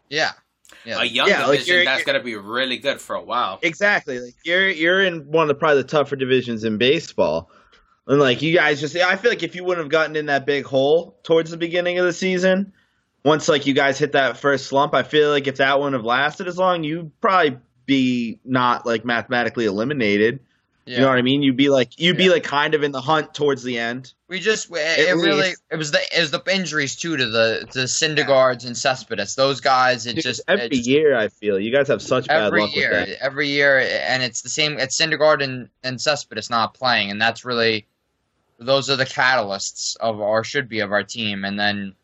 Yeah, 0.09 0.31
yeah. 0.83 0.99
a 1.01 1.05
young 1.05 1.29
Yeah, 1.29 1.45
like, 1.45 1.51
division 1.59 1.73
you're- 1.73 1.85
that's 1.85 1.99
you're- 1.99 2.05
gonna 2.13 2.23
be 2.23 2.35
really 2.35 2.77
good 2.77 2.99
for 2.99 3.15
a 3.15 3.21
while. 3.21 3.59
Exactly. 3.61 4.19
Like 4.19 4.35
you're 4.43 4.69
you're 4.69 5.01
in 5.03 5.31
one 5.31 5.43
of 5.43 5.47
the 5.49 5.55
probably 5.55 5.81
the 5.83 5.87
tougher 5.87 6.15
divisions 6.15 6.63
in 6.63 6.77
baseball. 6.77 7.49
And 8.07 8.19
like 8.19 8.41
you 8.41 8.53
guys 8.53 8.79
just 8.81 8.95
I 8.95 9.15
feel 9.15 9.31
like 9.31 9.43
if 9.43 9.55
you 9.55 9.63
wouldn't 9.63 9.85
have 9.85 9.91
gotten 9.91 10.15
in 10.15 10.25
that 10.25 10.45
big 10.45 10.65
hole 10.65 11.17
towards 11.23 11.51
the 11.51 11.57
beginning 11.57 11.99
of 11.99 12.05
the 12.05 12.13
season, 12.13 12.73
once 13.23 13.47
like 13.47 13.65
you 13.67 13.73
guys 13.73 13.99
hit 13.99 14.13
that 14.13 14.37
first 14.37 14.65
slump, 14.67 14.93
I 14.93 15.03
feel 15.03 15.29
like 15.29 15.47
if 15.47 15.57
that 15.57 15.79
wouldn't 15.79 15.95
have 15.95 16.05
lasted 16.05 16.47
as 16.47 16.57
long, 16.57 16.83
you'd 16.83 17.11
probably 17.21 17.57
be 17.85 18.39
not 18.43 18.85
like 18.85 19.05
mathematically 19.05 19.65
eliminated. 19.65 20.39
yeah. 20.85 20.95
You 20.95 21.01
know 21.01 21.09
what 21.09 21.17
I 21.19 21.21
mean? 21.21 21.43
You'd 21.43 21.57
be 21.57 21.69
like 21.69 21.99
you'd 21.99 22.17
be 22.17 22.29
like 22.29 22.43
kind 22.43 22.73
of 22.73 22.83
in 22.83 22.91
the 22.91 23.01
hunt 23.01 23.33
towards 23.35 23.63
the 23.63 23.77
end. 23.77 24.13
We 24.27 24.39
just 24.39 24.71
it, 24.71 25.09
it 25.09 25.13
really 25.15 25.51
it 25.69 25.75
was 25.75 25.91
the 25.91 25.99
it 26.15 26.21
was 26.21 26.31
the 26.31 26.41
injuries 26.51 26.95
too 26.95 27.15
to 27.17 27.25
the 27.27 27.67
to 27.71 27.79
Syndergaards 27.79 28.65
and 28.65 28.75
Cespedes. 28.77 29.35
Those 29.35 29.61
guys, 29.61 30.07
it 30.07 30.15
Dude, 30.15 30.23
just 30.23 30.41
every 30.47 30.65
it 30.65 30.71
just- 30.71 30.87
year 30.87 31.15
I 31.15 31.27
feel 31.27 31.59
you 31.59 31.71
guys 31.71 31.87
have 31.89 32.01
such 32.01 32.27
bad 32.27 32.47
every 32.47 32.61
luck 32.61 32.75
year, 32.75 32.91
with 32.91 33.09
that. 33.09 33.23
every 33.23 33.49
year, 33.49 33.77
and 33.79 34.23
it's 34.23 34.41
the 34.41 34.49
same. 34.49 34.79
It's 34.79 34.99
Syndergaard 34.99 35.43
and 35.43 35.69
and 35.83 36.01
Cespedes 36.01 36.49
not 36.49 36.73
playing, 36.73 37.11
and 37.11 37.21
that's 37.21 37.45
really 37.45 37.85
those 38.61 38.89
are 38.89 38.95
the 38.95 39.05
catalysts 39.05 39.97
of 39.97 40.19
or 40.19 40.43
should 40.43 40.69
be 40.69 40.79
of 40.79 40.91
our 40.91 41.03
team. 41.03 41.43
And 41.43 41.59
then 41.59 41.95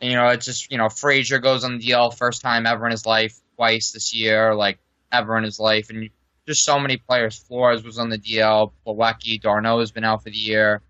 you 0.00 0.14
know 0.14 0.28
it's 0.28 0.46
just 0.46 0.70
you 0.70 0.78
know 0.78 0.88
Frazier 0.88 1.38
goes 1.38 1.62
on 1.64 1.78
the 1.78 1.88
DL 1.88 2.16
first 2.16 2.42
time 2.42 2.66
ever 2.66 2.86
in 2.86 2.90
his 2.90 3.06
life, 3.06 3.38
twice 3.56 3.92
this 3.92 4.14
year, 4.14 4.54
like 4.54 4.78
ever 5.12 5.36
in 5.36 5.44
his 5.44 5.60
life, 5.60 5.90
and 5.90 6.08
just 6.46 6.64
so 6.64 6.78
many 6.78 6.96
players. 6.96 7.38
Flores 7.38 7.84
was 7.84 7.98
on 7.98 8.08
the 8.08 8.18
DL, 8.18 8.72
Plawecki, 8.86 9.40
d'Arnaud 9.40 9.80
has 9.80 9.92
been 9.92 10.04
out 10.04 10.22
for 10.22 10.30
the 10.30 10.36
year. 10.36 10.80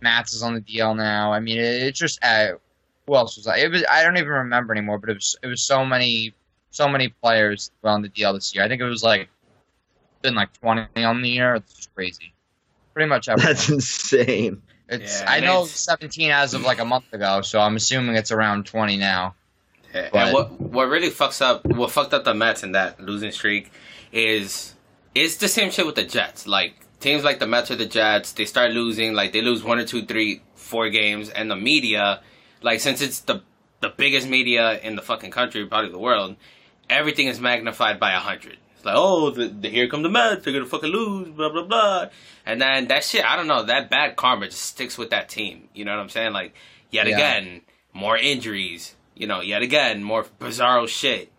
Matz 0.00 0.32
is 0.32 0.42
on 0.42 0.54
the 0.54 0.60
DL 0.60 0.96
now. 0.96 1.32
I 1.32 1.40
mean, 1.40 1.58
it, 1.58 1.82
it's 1.82 1.98
just 1.98 2.22
uh, 2.22 2.52
who 3.06 3.14
else 3.14 3.36
was 3.36 3.46
that? 3.46 3.58
It 3.58 3.70
was 3.70 3.84
I 3.90 4.02
don't 4.04 4.16
even 4.16 4.28
remember 4.28 4.72
anymore, 4.72 4.98
but 4.98 5.10
it 5.10 5.14
was 5.14 5.36
it 5.42 5.46
was 5.46 5.62
so 5.62 5.84
many 5.84 6.34
so 6.70 6.88
many 6.88 7.08
players 7.08 7.70
on 7.84 8.02
the 8.02 8.08
DL 8.08 8.34
this 8.34 8.54
year. 8.54 8.64
I 8.64 8.68
think 8.68 8.82
it 8.82 8.86
was 8.86 9.02
like 9.02 9.28
been 10.20 10.34
like 10.34 10.52
twenty 10.60 11.04
on 11.04 11.22
the 11.22 11.30
year. 11.30 11.54
It's 11.54 11.74
just 11.74 11.94
crazy. 11.94 12.31
Pretty 12.94 13.08
much 13.08 13.28
everyone. 13.28 13.52
That's 13.54 13.68
insane. 13.68 14.62
It's 14.88 15.20
Yeah, 15.20 15.30
I 15.30 15.40
know 15.40 15.62
it's- 15.62 15.70
seventeen 15.80 16.30
as 16.30 16.54
of 16.54 16.62
like 16.62 16.78
a 16.80 16.84
month 16.84 17.12
ago, 17.12 17.40
so 17.42 17.60
I'm 17.60 17.76
assuming 17.76 18.16
it's 18.16 18.30
around 18.32 18.66
twenty 18.66 18.96
now. 18.96 19.34
Yeah, 19.94 20.08
But- 20.12 20.18
and 20.26 20.34
what 20.34 20.60
what 20.60 20.88
really 20.88 21.10
fucks 21.10 21.40
up 21.42 21.64
what 21.66 21.90
fucked 21.90 22.12
up 22.14 22.24
the 22.24 22.34
Mets 22.34 22.62
in 22.62 22.72
that 22.72 23.00
losing 23.00 23.30
streak 23.32 23.70
is 24.12 24.74
it's 25.14 25.36
the 25.36 25.48
same 25.48 25.70
shit 25.70 25.86
with 25.86 25.94
the 25.94 26.04
Jets. 26.04 26.46
Like 26.46 26.74
teams 27.00 27.24
like 27.24 27.38
the 27.40 27.46
Mets 27.46 27.70
or 27.70 27.76
the 27.76 27.86
Jets, 27.86 28.32
they 28.32 28.44
start 28.44 28.70
losing, 28.72 29.14
like 29.14 29.32
they 29.32 29.42
lose 29.42 29.62
one 29.64 29.78
or 29.78 29.84
two, 29.84 30.04
three, 30.04 30.42
four 30.54 30.88
games, 30.90 31.28
and 31.30 31.50
the 31.50 31.56
media, 31.56 32.20
like 32.62 32.80
since 32.80 33.00
it's 33.00 33.20
the 33.20 33.42
the 33.80 33.88
biggest 33.90 34.28
media 34.28 34.78
in 34.80 34.94
the 34.96 35.02
fucking 35.02 35.30
country, 35.30 35.66
probably 35.66 35.90
the 35.90 35.98
world, 35.98 36.36
everything 36.88 37.26
is 37.26 37.40
magnified 37.40 37.98
by 37.98 38.12
a 38.12 38.18
hundred. 38.18 38.58
It's 38.82 38.86
like, 38.86 38.96
oh, 38.98 39.30
the, 39.30 39.46
the, 39.46 39.68
here 39.68 39.86
come 39.86 40.02
the 40.02 40.08
Mets, 40.08 40.42
they're 40.42 40.52
gonna 40.52 40.66
fucking 40.66 40.90
lose, 40.90 41.28
blah 41.28 41.50
blah 41.50 41.62
blah, 41.62 42.06
and 42.44 42.60
then 42.60 42.88
that 42.88 43.04
shit, 43.04 43.24
I 43.24 43.36
don't 43.36 43.46
know, 43.46 43.62
that 43.62 43.88
bad 43.90 44.16
karma 44.16 44.46
just 44.46 44.62
sticks 44.62 44.98
with 44.98 45.10
that 45.10 45.28
team. 45.28 45.68
You 45.72 45.84
know 45.84 45.92
what 45.92 46.02
I'm 46.02 46.08
saying? 46.08 46.32
Like 46.32 46.52
yet 46.90 47.06
Yeah. 47.06 47.14
again, 47.14 47.60
more 47.92 48.16
injuries. 48.16 48.96
You 49.14 49.28
know, 49.28 49.40
yet 49.40 49.62
again, 49.62 50.02
more 50.02 50.24
bizarro 50.40 50.88
shit, 50.88 51.30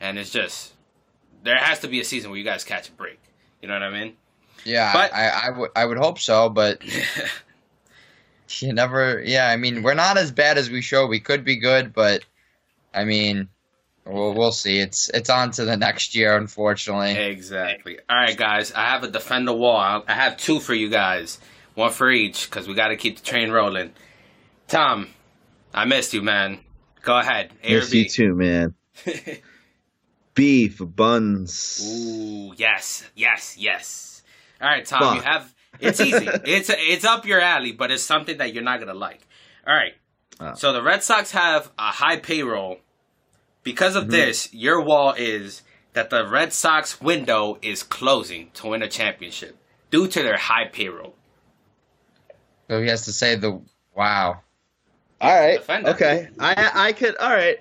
and 0.00 0.18
it's 0.18 0.30
just 0.30 0.72
there 1.42 1.58
has 1.58 1.80
to 1.80 1.88
be 1.88 2.00
a 2.00 2.04
season 2.04 2.30
where 2.30 2.38
you 2.38 2.44
guys 2.44 2.64
catch 2.64 2.88
a 2.88 2.92
break. 2.92 3.20
You 3.60 3.68
know 3.68 3.74
what 3.74 3.82
I 3.82 3.90
mean? 3.90 4.16
Yeah, 4.64 4.90
But- 4.94 5.12
I, 5.12 5.28
I 5.28 5.50
would 5.50 5.70
I 5.76 5.84
would 5.84 5.98
hope 5.98 6.18
so, 6.18 6.48
but 6.48 6.80
you 8.60 8.72
never. 8.72 9.22
Yeah, 9.22 9.48
I 9.50 9.56
mean, 9.58 9.82
we're 9.82 9.92
not 9.94 10.16
as 10.16 10.30
bad 10.32 10.56
as 10.56 10.70
we 10.70 10.80
show. 10.80 11.06
We 11.06 11.20
could 11.20 11.44
be 11.44 11.56
good, 11.56 11.92
but 11.92 12.24
I 12.94 13.04
mean, 13.04 13.48
we'll, 14.08 14.34
we'll 14.34 14.52
see. 14.52 14.78
It's 14.78 15.10
it's 15.10 15.30
on 15.30 15.50
to 15.52 15.64
the 15.64 15.76
next 15.76 16.14
year, 16.16 16.36
unfortunately. 16.36 17.12
Exactly. 17.12 17.98
All 18.08 18.16
right, 18.16 18.36
guys. 18.36 18.72
I 18.72 18.86
have 18.90 19.04
a 19.04 19.08
defender 19.08 19.52
wall. 19.52 19.76
I 19.78 20.02
I 20.08 20.14
have 20.14 20.36
two 20.36 20.60
for 20.60 20.74
you 20.74 20.88
guys, 20.88 21.38
one 21.74 21.90
for 21.90 22.10
each, 22.10 22.48
because 22.50 22.66
we 22.66 22.74
got 22.74 22.88
to 22.88 22.96
keep 22.96 23.18
the 23.18 23.24
train 23.24 23.50
rolling. 23.50 23.92
Tom, 24.66 25.08
I 25.72 25.84
missed 25.84 26.14
you, 26.14 26.22
man. 26.22 26.60
Go 27.02 27.18
ahead. 27.18 27.52
A 27.62 27.74
or 27.74 27.78
Miss 27.78 27.94
you 27.94 28.08
too, 28.08 28.34
man. 28.34 28.74
B 30.34 30.68
for 30.68 30.86
buns. 30.86 31.80
Ooh, 31.84 32.54
yes, 32.56 33.08
yes, 33.16 33.56
yes. 33.58 34.22
All 34.60 34.68
right, 34.68 34.84
Tom, 34.84 35.16
you 35.16 35.22
have. 35.22 35.54
It's 35.80 36.00
easy. 36.00 36.26
it's 36.44 36.70
it's 36.72 37.04
up 37.04 37.26
your 37.26 37.40
alley, 37.40 37.72
but 37.72 37.90
it's 37.90 38.02
something 38.02 38.38
that 38.38 38.52
you're 38.54 38.62
not 38.62 38.80
gonna 38.80 38.94
like. 38.94 39.26
All 39.66 39.74
right. 39.74 39.94
Oh. 40.40 40.54
So 40.54 40.72
the 40.72 40.82
Red 40.82 41.02
Sox 41.02 41.32
have 41.32 41.70
a 41.78 41.90
high 41.90 42.16
payroll. 42.16 42.78
Because 43.62 43.96
of 43.96 44.04
Mhm. 44.04 44.10
this, 44.10 44.52
your 44.54 44.80
wall 44.80 45.14
is 45.16 45.62
that 45.92 46.10
the 46.10 46.26
Red 46.26 46.52
Sox 46.52 47.00
window 47.00 47.58
is 47.62 47.82
closing 47.82 48.50
to 48.54 48.68
win 48.68 48.82
a 48.82 48.88
championship 48.88 49.56
due 49.90 50.06
to 50.08 50.22
their 50.22 50.36
high 50.36 50.66
payroll. 50.66 51.14
So 52.68 52.80
he 52.80 52.88
has 52.88 53.04
to 53.06 53.12
say 53.12 53.34
the 53.34 53.60
wow. 53.94 54.40
All 55.20 55.34
right. 55.40 55.58
Defender. 55.58 55.90
Okay. 55.90 56.28
I 56.38 56.70
I 56.74 56.92
could. 56.92 57.16
All 57.16 57.30
right. 57.34 57.58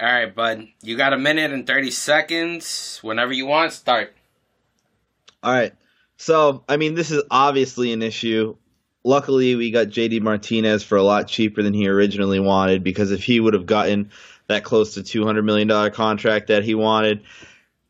All 0.00 0.12
right, 0.12 0.34
bud. 0.34 0.66
You 0.82 0.96
got 0.96 1.12
a 1.12 1.18
minute 1.18 1.52
and 1.52 1.66
thirty 1.66 1.90
seconds. 1.90 2.98
Whenever 3.02 3.32
you 3.32 3.46
want, 3.46 3.72
start. 3.72 4.14
All 5.42 5.52
right. 5.52 5.72
So, 6.16 6.64
I 6.68 6.76
mean, 6.76 6.94
this 6.94 7.10
is 7.10 7.22
obviously 7.30 7.92
an 7.92 8.02
issue. 8.02 8.56
Luckily, 9.04 9.54
we 9.54 9.70
got 9.70 9.88
JD 9.88 10.22
Martinez 10.22 10.82
for 10.82 10.96
a 10.96 11.02
lot 11.02 11.28
cheaper 11.28 11.62
than 11.62 11.74
he 11.74 11.88
originally 11.88 12.40
wanted 12.40 12.82
because 12.82 13.10
if 13.10 13.22
he 13.22 13.38
would 13.40 13.52
have 13.52 13.66
gotten 13.66 14.10
that 14.48 14.64
close 14.64 14.94
to 14.94 15.00
$200 15.00 15.44
million 15.44 15.90
contract 15.92 16.48
that 16.48 16.64
he 16.64 16.74
wanted, 16.74 17.22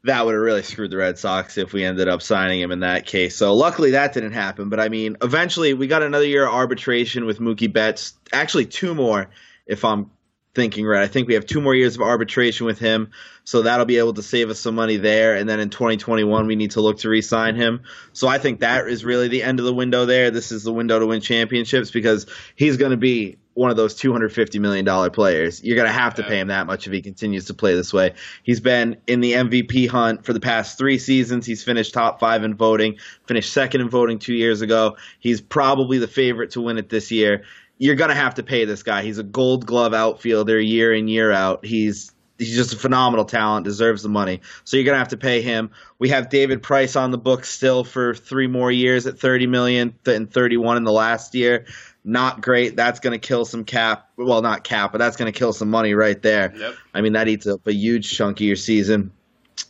that 0.04 0.25
would 0.25 0.34
have 0.34 0.42
really 0.42 0.62
screwed 0.62 0.90
the 0.90 0.99
Red 0.99 1.18
Sox 1.18 1.56
if 1.56 1.73
we 1.73 1.84
ended 1.84 2.08
up 2.08 2.20
signing 2.20 2.61
him 2.61 2.70
in 2.70 2.80
that 2.80 3.06
case. 3.06 3.37
So, 3.37 3.54
luckily, 3.54 3.92
that 3.92 4.12
didn't 4.12 4.32
happen. 4.32 4.68
But, 4.68 4.78
I 4.78 4.88
mean, 4.88 5.16
eventually, 5.23 5.73
we 5.73 5.87
got 5.87 6.02
another 6.02 6.26
year 6.26 6.46
of 6.46 6.52
arbitration 6.52 7.25
with 7.25 7.38
Mookie 7.38 7.73
Betts. 7.73 8.12
Actually, 8.32 8.66
two 8.66 8.94
more, 8.94 9.30
if 9.66 9.84
I'm 9.84 10.11
thinking 10.54 10.87
right. 10.87 11.02
I 11.02 11.08
think 11.08 11.28
we 11.28 11.34
have 11.34 11.46
two 11.46 11.61
more 11.61 11.75
years 11.75 11.96
of 11.96 12.02
arbitration 12.02 12.66
with 12.66 12.78
him. 12.78 13.11
So 13.44 13.62
that'll 13.62 13.87
be 13.87 13.99
able 13.99 14.14
to 14.14 14.23
save 14.23 14.50
us 14.50 14.61
some 14.61 14.75
money 14.75 14.96
there. 14.96 15.34
And 15.34 15.49
then 15.49 15.61
in 15.61 15.70
2021, 15.70 16.46
we 16.46 16.56
need 16.56 16.73
to 16.73 16.80
look 16.80 16.99
to 17.00 17.08
re 17.08 17.20
sign 17.20 17.56
him. 17.56 17.82
So 18.12 18.28
I 18.28 18.38
think 18.38 18.61
that 18.61 18.87
is 18.87 19.04
really 19.04 19.28
the 19.28 19.42
end 19.42 19.58
of 19.58 19.66
the 19.66 19.75
window 19.75 20.06
there. 20.06 20.30
This 20.30 20.52
is 20.52 20.62
the 20.62 20.73
window 20.73 20.99
to 20.99 21.06
win 21.06 21.20
championships 21.20 21.90
because 21.90 22.26
he's 22.54 22.76
going 22.76 22.92
to 22.92 22.96
be 22.96 23.38
one 23.54 23.70
of 23.70 23.76
those 23.76 23.94
$250 23.94 24.61
million 24.61 25.11
players. 25.11 25.62
You're 25.62 25.76
going 25.76 25.88
to 25.88 25.92
have 25.92 26.16
to 26.16 26.25
pay 26.25 26.40
him 26.40 26.49
that 26.49 26.66
much 26.66 26.87
if 26.87 26.92
he 26.92 27.02
continues 27.02 27.46
to 27.46 27.54
play 27.54 27.75
this 27.75 27.92
way. 27.92 28.14
He's 28.42 28.61
been 28.61 28.96
in 29.06 29.20
the 29.20 29.32
MVP 29.32 29.88
hunt 29.88 30.25
for 30.25 30.32
the 30.32 30.40
past 30.40 30.76
three 30.76 30.99
seasons. 30.99 31.46
He's 31.46 31.62
finished 31.62 31.94
top 31.94 32.20
five 32.20 32.42
in 32.42 32.56
voting, 32.56 32.99
finished 33.26 33.52
second 33.52 33.80
in 33.80 33.88
voting 33.88 34.18
two 34.18 34.34
years 34.34 34.61
ago. 34.61 34.96
He's 35.20 35.40
probably 35.40 35.99
the 35.99 36.08
favorite 36.08 36.50
to 36.52 36.61
win 36.61 36.78
it 36.78 36.88
this 36.88 37.11
year. 37.12 37.44
You're 37.78 37.96
going 37.96 38.11
to 38.11 38.16
have 38.16 38.34
to 38.34 38.42
pay 38.42 38.64
this 38.64 38.82
guy. 38.82 39.02
He's 39.02 39.18
a 39.18 39.25
gold 39.25 39.66
glove 39.66 39.94
outfielder 39.94 40.61
year 40.61 40.92
in, 40.92 41.08
year 41.08 41.30
out. 41.30 41.64
He's 41.64 42.12
he's 42.38 42.56
just 42.56 42.73
a 42.73 42.76
phenomenal 42.76 43.25
talent, 43.25 43.64
deserves 43.64 44.02
the 44.02 44.08
money. 44.08 44.40
So 44.64 44.76
you're 44.76 44.87
gonna 44.87 44.99
have 44.99 45.08
to 45.08 45.16
pay 45.16 45.40
him. 45.40 45.70
We 45.99 46.08
have 46.11 46.28
David 46.28 46.62
Price 46.62 46.96
on 46.96 47.11
the 47.11 47.18
books 47.18 47.49
still 47.49 47.84
for 47.84 48.14
three 48.14 48.46
more 48.46 48.70
years 48.70 49.06
at 49.06 49.18
30 49.18 49.46
million 49.46 49.94
and 50.06 50.30
31 50.30 50.76
in 50.76 50.84
the 50.84 50.92
last 50.92 51.34
year. 51.34 51.66
Not 52.04 52.42
great. 52.42 52.76
That's 52.76 53.00
gonna 53.00 53.18
kill 53.18 53.44
some 53.44 53.64
cap. 53.64 54.11
Well, 54.16 54.42
not 54.42 54.62
cap, 54.62 54.92
but 54.92 54.99
that's 54.99 55.16
gonna 55.16 55.32
kill 55.32 55.52
some 55.52 55.70
money 55.70 55.94
right 55.94 56.20
there. 56.20 56.52
Yep. 56.54 56.75
I 56.92 57.00
mean, 57.00 57.14
that 57.14 57.28
eats 57.28 57.46
up 57.46 57.66
a 57.66 57.73
huge 57.73 58.11
chunk 58.14 58.38
of 58.38 58.46
your 58.46 58.56
season. 58.56 59.12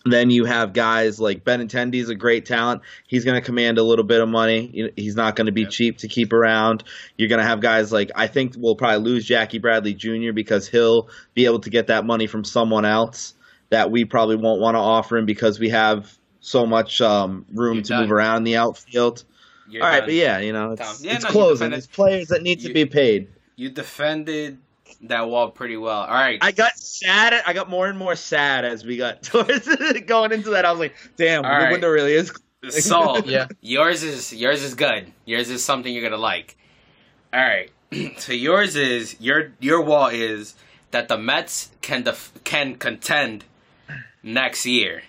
Then 0.06 0.30
you 0.30 0.44
have 0.44 0.72
guys 0.72 1.20
like 1.20 1.44
Benintendi 1.44 1.96
is 1.96 2.08
a 2.08 2.14
great 2.14 2.44
talent. 2.46 2.82
He's 3.06 3.24
going 3.24 3.38
to 3.38 3.44
command 3.44 3.78
a 3.78 3.82
little 3.82 4.04
bit 4.04 4.20
of 4.20 4.28
money. 4.28 4.92
He's 4.96 5.14
not 5.14 5.34
going 5.36 5.46
to 5.46 5.52
be 5.52 5.62
Yep. 5.62 5.70
cheap 5.70 5.98
to 5.98 6.08
keep 6.08 6.32
around. 6.32 6.84
You're 7.18 7.28
going 7.28 7.40
to 7.40 7.46
have 7.46 7.60
guys 7.60 7.90
like 7.92 8.10
I 8.14 8.26
think 8.26 8.54
we'll 8.56 8.76
probably 8.76 8.98
lose 9.12 9.24
Jackie 9.26 9.58
Bradley 9.58 9.92
Jr. 9.94 10.32
because 10.34 10.68
he'll 10.68 11.08
be 11.34 11.44
able 11.46 11.60
to 11.60 11.70
get 11.70 11.86
that 11.88 12.04
money 12.06 12.26
from 12.26 12.44
someone 12.44 12.84
else 12.86 13.34
that 13.70 13.90
we 13.90 14.04
probably 14.06 14.36
won't 14.36 14.60
want 14.60 14.74
to 14.74 14.78
offer 14.80 15.16
him 15.18 15.26
because 15.26 15.58
we 15.58 15.70
have 15.70 16.10
so 16.40 16.66
much 16.66 17.00
um, 17.02 17.44
room 17.52 17.76
You're 17.76 17.82
to 17.84 17.88
done. 17.88 18.02
move 18.02 18.12
around 18.12 18.36
in 18.38 18.44
the 18.44 18.56
outfield. 18.56 19.24
You're 19.68 19.82
All 19.82 19.88
right, 19.88 20.00
done. 20.00 20.08
but 20.08 20.14
yeah, 20.14 20.38
you 20.40 20.52
know, 20.52 20.72
it's, 20.72 20.80
Tom. 20.82 20.96
Yeah, 21.00 21.14
it's 21.16 21.24
no, 21.24 21.30
closing. 21.30 21.70
defended- 21.70 21.72
There's 21.78 21.86
players 21.86 22.28
that 22.28 22.42
need 22.42 22.60
you- 22.62 22.68
to 22.68 22.74
be 22.74 22.84
paid. 22.86 23.28
You 23.56 23.70
defended 23.70 24.58
that 25.02 25.28
wall 25.28 25.50
pretty 25.50 25.76
well. 25.76 26.00
All 26.00 26.08
right. 26.14 26.38
I 26.42 26.52
got 26.52 26.76
sad. 26.76 27.34
I 27.46 27.52
got 27.52 27.70
more 27.70 27.86
and 27.88 27.98
more 27.98 28.16
sad 28.16 28.64
as 28.64 28.84
we 28.84 28.96
got 28.96 29.22
towards 29.22 29.66
going 30.06 30.32
into 30.32 30.50
that. 30.50 30.64
I 30.64 30.70
was 30.70 30.80
like, 30.80 30.94
"Damn, 31.16 31.44
All 31.44 31.50
the 31.50 31.56
right. 31.64 31.72
window 31.72 31.88
really 31.88 32.12
is." 32.14 32.32
So 32.70 33.18
Yeah. 33.26 33.46
yours 33.60 34.02
is 34.02 34.32
yours 34.32 34.62
is 34.62 34.74
good. 34.74 35.12
Yours 35.24 35.50
is 35.50 35.64
something 35.64 35.92
you're 35.92 36.02
gonna 36.08 36.20
like. 36.20 36.56
All 37.32 37.40
right. 37.40 37.70
so 38.18 38.32
yours 38.32 38.74
is 38.76 39.20
your 39.20 39.52
your 39.60 39.80
wall 39.82 40.08
is 40.08 40.54
that 40.90 41.08
the 41.08 41.18
Mets 41.18 41.70
can 41.82 42.02
def- 42.04 42.32
can 42.44 42.76
contend 42.76 43.44
next 44.22 44.64
year. 44.66 45.02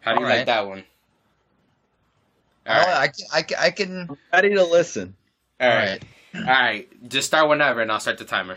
How 0.00 0.14
do 0.14 0.20
you 0.20 0.26
All 0.26 0.32
like 0.36 0.46
that 0.46 0.66
one? 0.66 0.84
All 2.70 2.80
All 2.80 2.86
right. 2.86 2.96
I, 2.98 3.06
can- 3.08 3.26
I, 3.32 3.42
can- 3.42 3.58
I 3.60 3.70
can. 3.70 4.18
Ready 4.32 4.54
to 4.54 4.64
listen. 4.64 5.14
All 5.60 5.68
All 5.70 5.74
right. 5.76 6.02
All 6.34 6.42
right. 6.42 7.08
Just 7.08 7.28
start 7.28 7.48
whenever, 7.48 7.80
and 7.80 7.90
I'll 7.90 8.00
start 8.00 8.18
the 8.18 8.24
timer. 8.24 8.56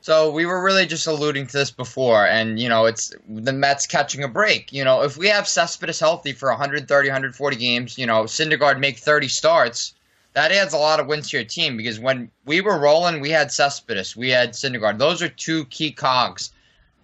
So 0.00 0.32
we 0.32 0.46
were 0.46 0.60
really 0.64 0.84
just 0.86 1.06
alluding 1.06 1.46
to 1.46 1.52
this 1.52 1.70
before, 1.70 2.26
and 2.26 2.58
you 2.58 2.68
know, 2.68 2.86
it's 2.86 3.14
the 3.28 3.52
Mets 3.52 3.86
catching 3.86 4.24
a 4.24 4.28
break. 4.28 4.72
You 4.72 4.82
know, 4.82 5.02
if 5.04 5.16
we 5.16 5.28
have 5.28 5.46
Cespedes 5.46 6.00
healthy 6.00 6.32
for 6.32 6.48
130, 6.48 7.08
140 7.08 7.56
games, 7.56 7.96
you 7.96 8.06
know, 8.06 8.24
Syndergaard 8.24 8.80
make 8.80 8.98
30 8.98 9.28
starts, 9.28 9.94
that 10.32 10.50
adds 10.50 10.74
a 10.74 10.78
lot 10.78 10.98
of 10.98 11.06
wins 11.06 11.30
to 11.30 11.36
your 11.36 11.44
team. 11.46 11.76
Because 11.76 12.00
when 12.00 12.32
we 12.46 12.60
were 12.60 12.80
rolling, 12.80 13.20
we 13.20 13.30
had 13.30 13.52
Cespedes, 13.52 14.16
we 14.16 14.30
had 14.30 14.54
Syndergaard. 14.54 14.98
Those 14.98 15.22
are 15.22 15.28
two 15.28 15.66
key 15.66 15.92
cogs. 15.92 16.50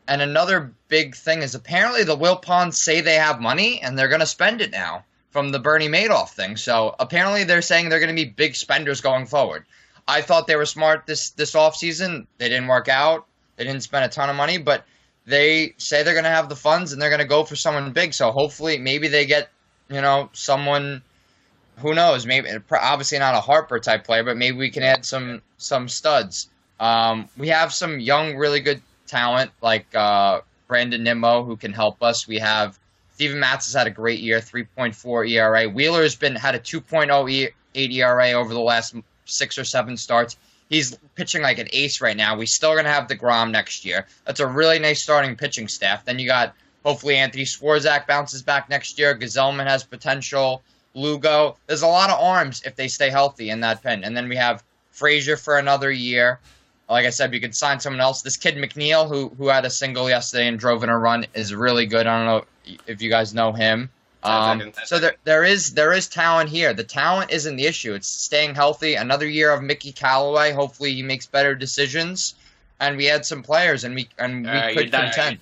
And 0.08 0.20
another 0.20 0.72
big 0.88 1.14
thing 1.14 1.42
is 1.42 1.54
apparently 1.54 2.02
the 2.02 2.16
Wilpons 2.16 2.74
say 2.74 3.00
they 3.00 3.14
have 3.16 3.40
money 3.40 3.80
and 3.80 3.96
they're 3.96 4.08
going 4.08 4.20
to 4.20 4.26
spend 4.26 4.60
it 4.60 4.72
now 4.72 5.04
from 5.30 5.50
the 5.50 5.58
Bernie 5.58 5.88
Madoff 5.88 6.30
thing. 6.30 6.56
So 6.56 6.94
apparently 6.98 7.44
they're 7.44 7.62
saying 7.62 7.88
they're 7.88 8.00
going 8.00 8.14
to 8.14 8.24
be 8.24 8.30
big 8.30 8.54
spenders 8.54 9.00
going 9.00 9.26
forward. 9.26 9.64
I 10.06 10.22
thought 10.22 10.46
they 10.46 10.56
were 10.56 10.66
smart 10.66 11.06
this 11.06 11.30
this 11.30 11.54
offseason. 11.54 12.26
They 12.38 12.48
didn't 12.48 12.68
work 12.68 12.88
out. 12.88 13.26
They 13.56 13.64
didn't 13.64 13.82
spend 13.82 14.04
a 14.04 14.08
ton 14.08 14.30
of 14.30 14.36
money, 14.36 14.56
but 14.56 14.84
they 15.26 15.74
say 15.76 16.02
they're 16.02 16.14
going 16.14 16.24
to 16.24 16.30
have 16.30 16.48
the 16.48 16.56
funds 16.56 16.92
and 16.92 17.02
they're 17.02 17.10
going 17.10 17.20
to 17.20 17.26
go 17.26 17.44
for 17.44 17.56
someone 17.56 17.92
big. 17.92 18.14
So 18.14 18.30
hopefully, 18.30 18.78
maybe 18.78 19.08
they 19.08 19.26
get 19.26 19.50
you 19.90 20.00
know 20.00 20.30
someone. 20.32 21.02
Who 21.78 21.94
knows? 21.94 22.26
Maybe 22.26 22.48
obviously 22.72 23.18
not 23.18 23.36
a 23.36 23.40
Harper 23.40 23.78
type 23.78 24.04
player, 24.04 24.24
but 24.24 24.36
maybe 24.36 24.56
we 24.56 24.70
can 24.70 24.82
add 24.82 25.04
some 25.04 25.42
some 25.58 25.88
studs. 25.88 26.48
Um, 26.80 27.28
we 27.36 27.48
have 27.48 27.72
some 27.72 28.00
young, 28.00 28.36
really 28.36 28.60
good 28.60 28.80
talent 29.06 29.50
like 29.60 29.94
uh, 29.94 30.40
Brandon 30.68 31.02
Nimmo 31.04 31.44
who 31.44 31.56
can 31.56 31.72
help 31.72 32.02
us. 32.02 32.26
We 32.26 32.38
have 32.38 32.78
Steven 33.18 33.40
Matz 33.40 33.66
has 33.66 33.74
had 33.74 33.88
a 33.88 33.90
great 33.90 34.20
year, 34.20 34.38
3.4 34.38 35.28
ERA. 35.28 35.68
Wheeler's 35.68 36.14
been 36.14 36.36
had 36.36 36.54
a 36.54 36.60
2.0 36.60 37.28
E- 37.28 37.48
8 37.74 37.90
ERA 37.90 38.30
over 38.34 38.54
the 38.54 38.60
last 38.60 38.94
six 39.24 39.58
or 39.58 39.64
seven 39.64 39.96
starts. 39.96 40.36
He's 40.68 40.96
pitching 41.16 41.42
like 41.42 41.58
an 41.58 41.66
ace 41.72 42.00
right 42.00 42.16
now. 42.16 42.38
We're 42.38 42.46
still 42.46 42.76
gonna 42.76 42.92
have 42.92 43.08
Degrom 43.08 43.50
next 43.50 43.84
year. 43.84 44.06
That's 44.24 44.38
a 44.38 44.46
really 44.46 44.78
nice 44.78 45.02
starting 45.02 45.34
pitching 45.34 45.66
staff. 45.66 46.04
Then 46.04 46.20
you 46.20 46.28
got 46.28 46.54
hopefully 46.84 47.16
Anthony 47.16 47.42
Swarzak 47.42 48.06
bounces 48.06 48.40
back 48.40 48.68
next 48.68 49.00
year. 49.00 49.18
Gsellman 49.18 49.66
has 49.66 49.82
potential. 49.82 50.62
Lugo. 50.94 51.56
There's 51.66 51.82
a 51.82 51.88
lot 51.88 52.10
of 52.10 52.20
arms 52.20 52.62
if 52.64 52.76
they 52.76 52.86
stay 52.86 53.10
healthy 53.10 53.50
in 53.50 53.58
that 53.62 53.82
pen. 53.82 54.04
And 54.04 54.16
then 54.16 54.28
we 54.28 54.36
have 54.36 54.62
Frazier 54.92 55.36
for 55.36 55.58
another 55.58 55.90
year. 55.90 56.38
Like 56.88 57.06
I 57.06 57.10
said, 57.10 57.30
we 57.30 57.40
could 57.40 57.54
sign 57.54 57.80
someone 57.80 58.00
else. 58.00 58.22
This 58.22 58.36
kid 58.36 58.56
McNeil, 58.56 59.08
who 59.08 59.28
who 59.36 59.48
had 59.48 59.64
a 59.64 59.70
single 59.70 60.08
yesterday 60.08 60.48
and 60.48 60.58
drove 60.58 60.82
in 60.82 60.88
a 60.88 60.98
run, 60.98 61.26
is 61.34 61.54
really 61.54 61.86
good. 61.86 62.06
I 62.06 62.16
don't 62.16 62.26
know 62.26 62.78
if 62.86 63.02
you 63.02 63.10
guys 63.10 63.34
know 63.34 63.52
him. 63.52 63.90
Um, 64.22 64.72
so 64.84 64.98
there 64.98 65.16
there 65.24 65.44
is 65.44 65.74
there 65.74 65.92
is 65.92 66.08
talent 66.08 66.50
here. 66.50 66.72
The 66.74 66.84
talent 66.84 67.30
isn't 67.30 67.56
the 67.56 67.66
issue. 67.66 67.94
It's 67.94 68.08
staying 68.08 68.54
healthy. 68.54 68.94
Another 68.94 69.28
year 69.28 69.52
of 69.52 69.62
Mickey 69.62 69.92
Callaway. 69.92 70.52
Hopefully 70.52 70.94
he 70.94 71.02
makes 71.02 71.26
better 71.26 71.54
decisions. 71.54 72.34
And 72.80 72.96
we 72.96 73.06
had 73.06 73.26
some 73.26 73.42
players, 73.42 73.84
and 73.84 73.94
we 73.94 74.08
and 74.18 74.44
we 74.44 74.50
right, 74.50 74.76
could 74.76 74.92
contend. 74.92 75.38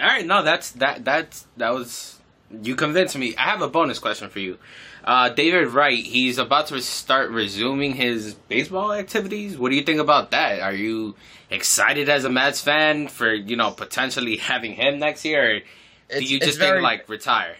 All 0.00 0.06
right, 0.06 0.24
no, 0.24 0.42
that's 0.42 0.70
that 0.72 1.04
that's 1.04 1.46
that 1.56 1.70
was 1.70 2.18
you 2.62 2.74
convinced 2.74 3.16
me. 3.16 3.36
I 3.36 3.42
have 3.42 3.62
a 3.62 3.68
bonus 3.68 3.98
question 3.98 4.28
for 4.28 4.38
you. 4.38 4.58
Uh, 5.04 5.28
David 5.30 5.68
Wright, 5.68 6.04
he's 6.04 6.38
about 6.38 6.68
to 6.68 6.80
start 6.80 7.30
resuming 7.30 7.94
his 7.94 8.34
baseball 8.34 8.92
activities. 8.92 9.58
What 9.58 9.70
do 9.70 9.76
you 9.76 9.82
think 9.82 9.98
about 10.00 10.30
that? 10.30 10.60
Are 10.60 10.72
you 10.74 11.16
excited 11.50 12.08
as 12.08 12.24
a 12.24 12.30
Mets 12.30 12.60
fan 12.60 13.08
for 13.08 13.32
you 13.32 13.56
know 13.56 13.72
potentially 13.72 14.36
having 14.36 14.74
him 14.74 14.98
next 14.98 15.24
year, 15.24 15.56
or 15.56 15.58
do 15.58 15.64
It's- 16.10 16.30
you 16.30 16.38
just 16.40 16.58
very- 16.58 16.78
think 16.78 16.82
like 16.84 17.08
retire? 17.08 17.56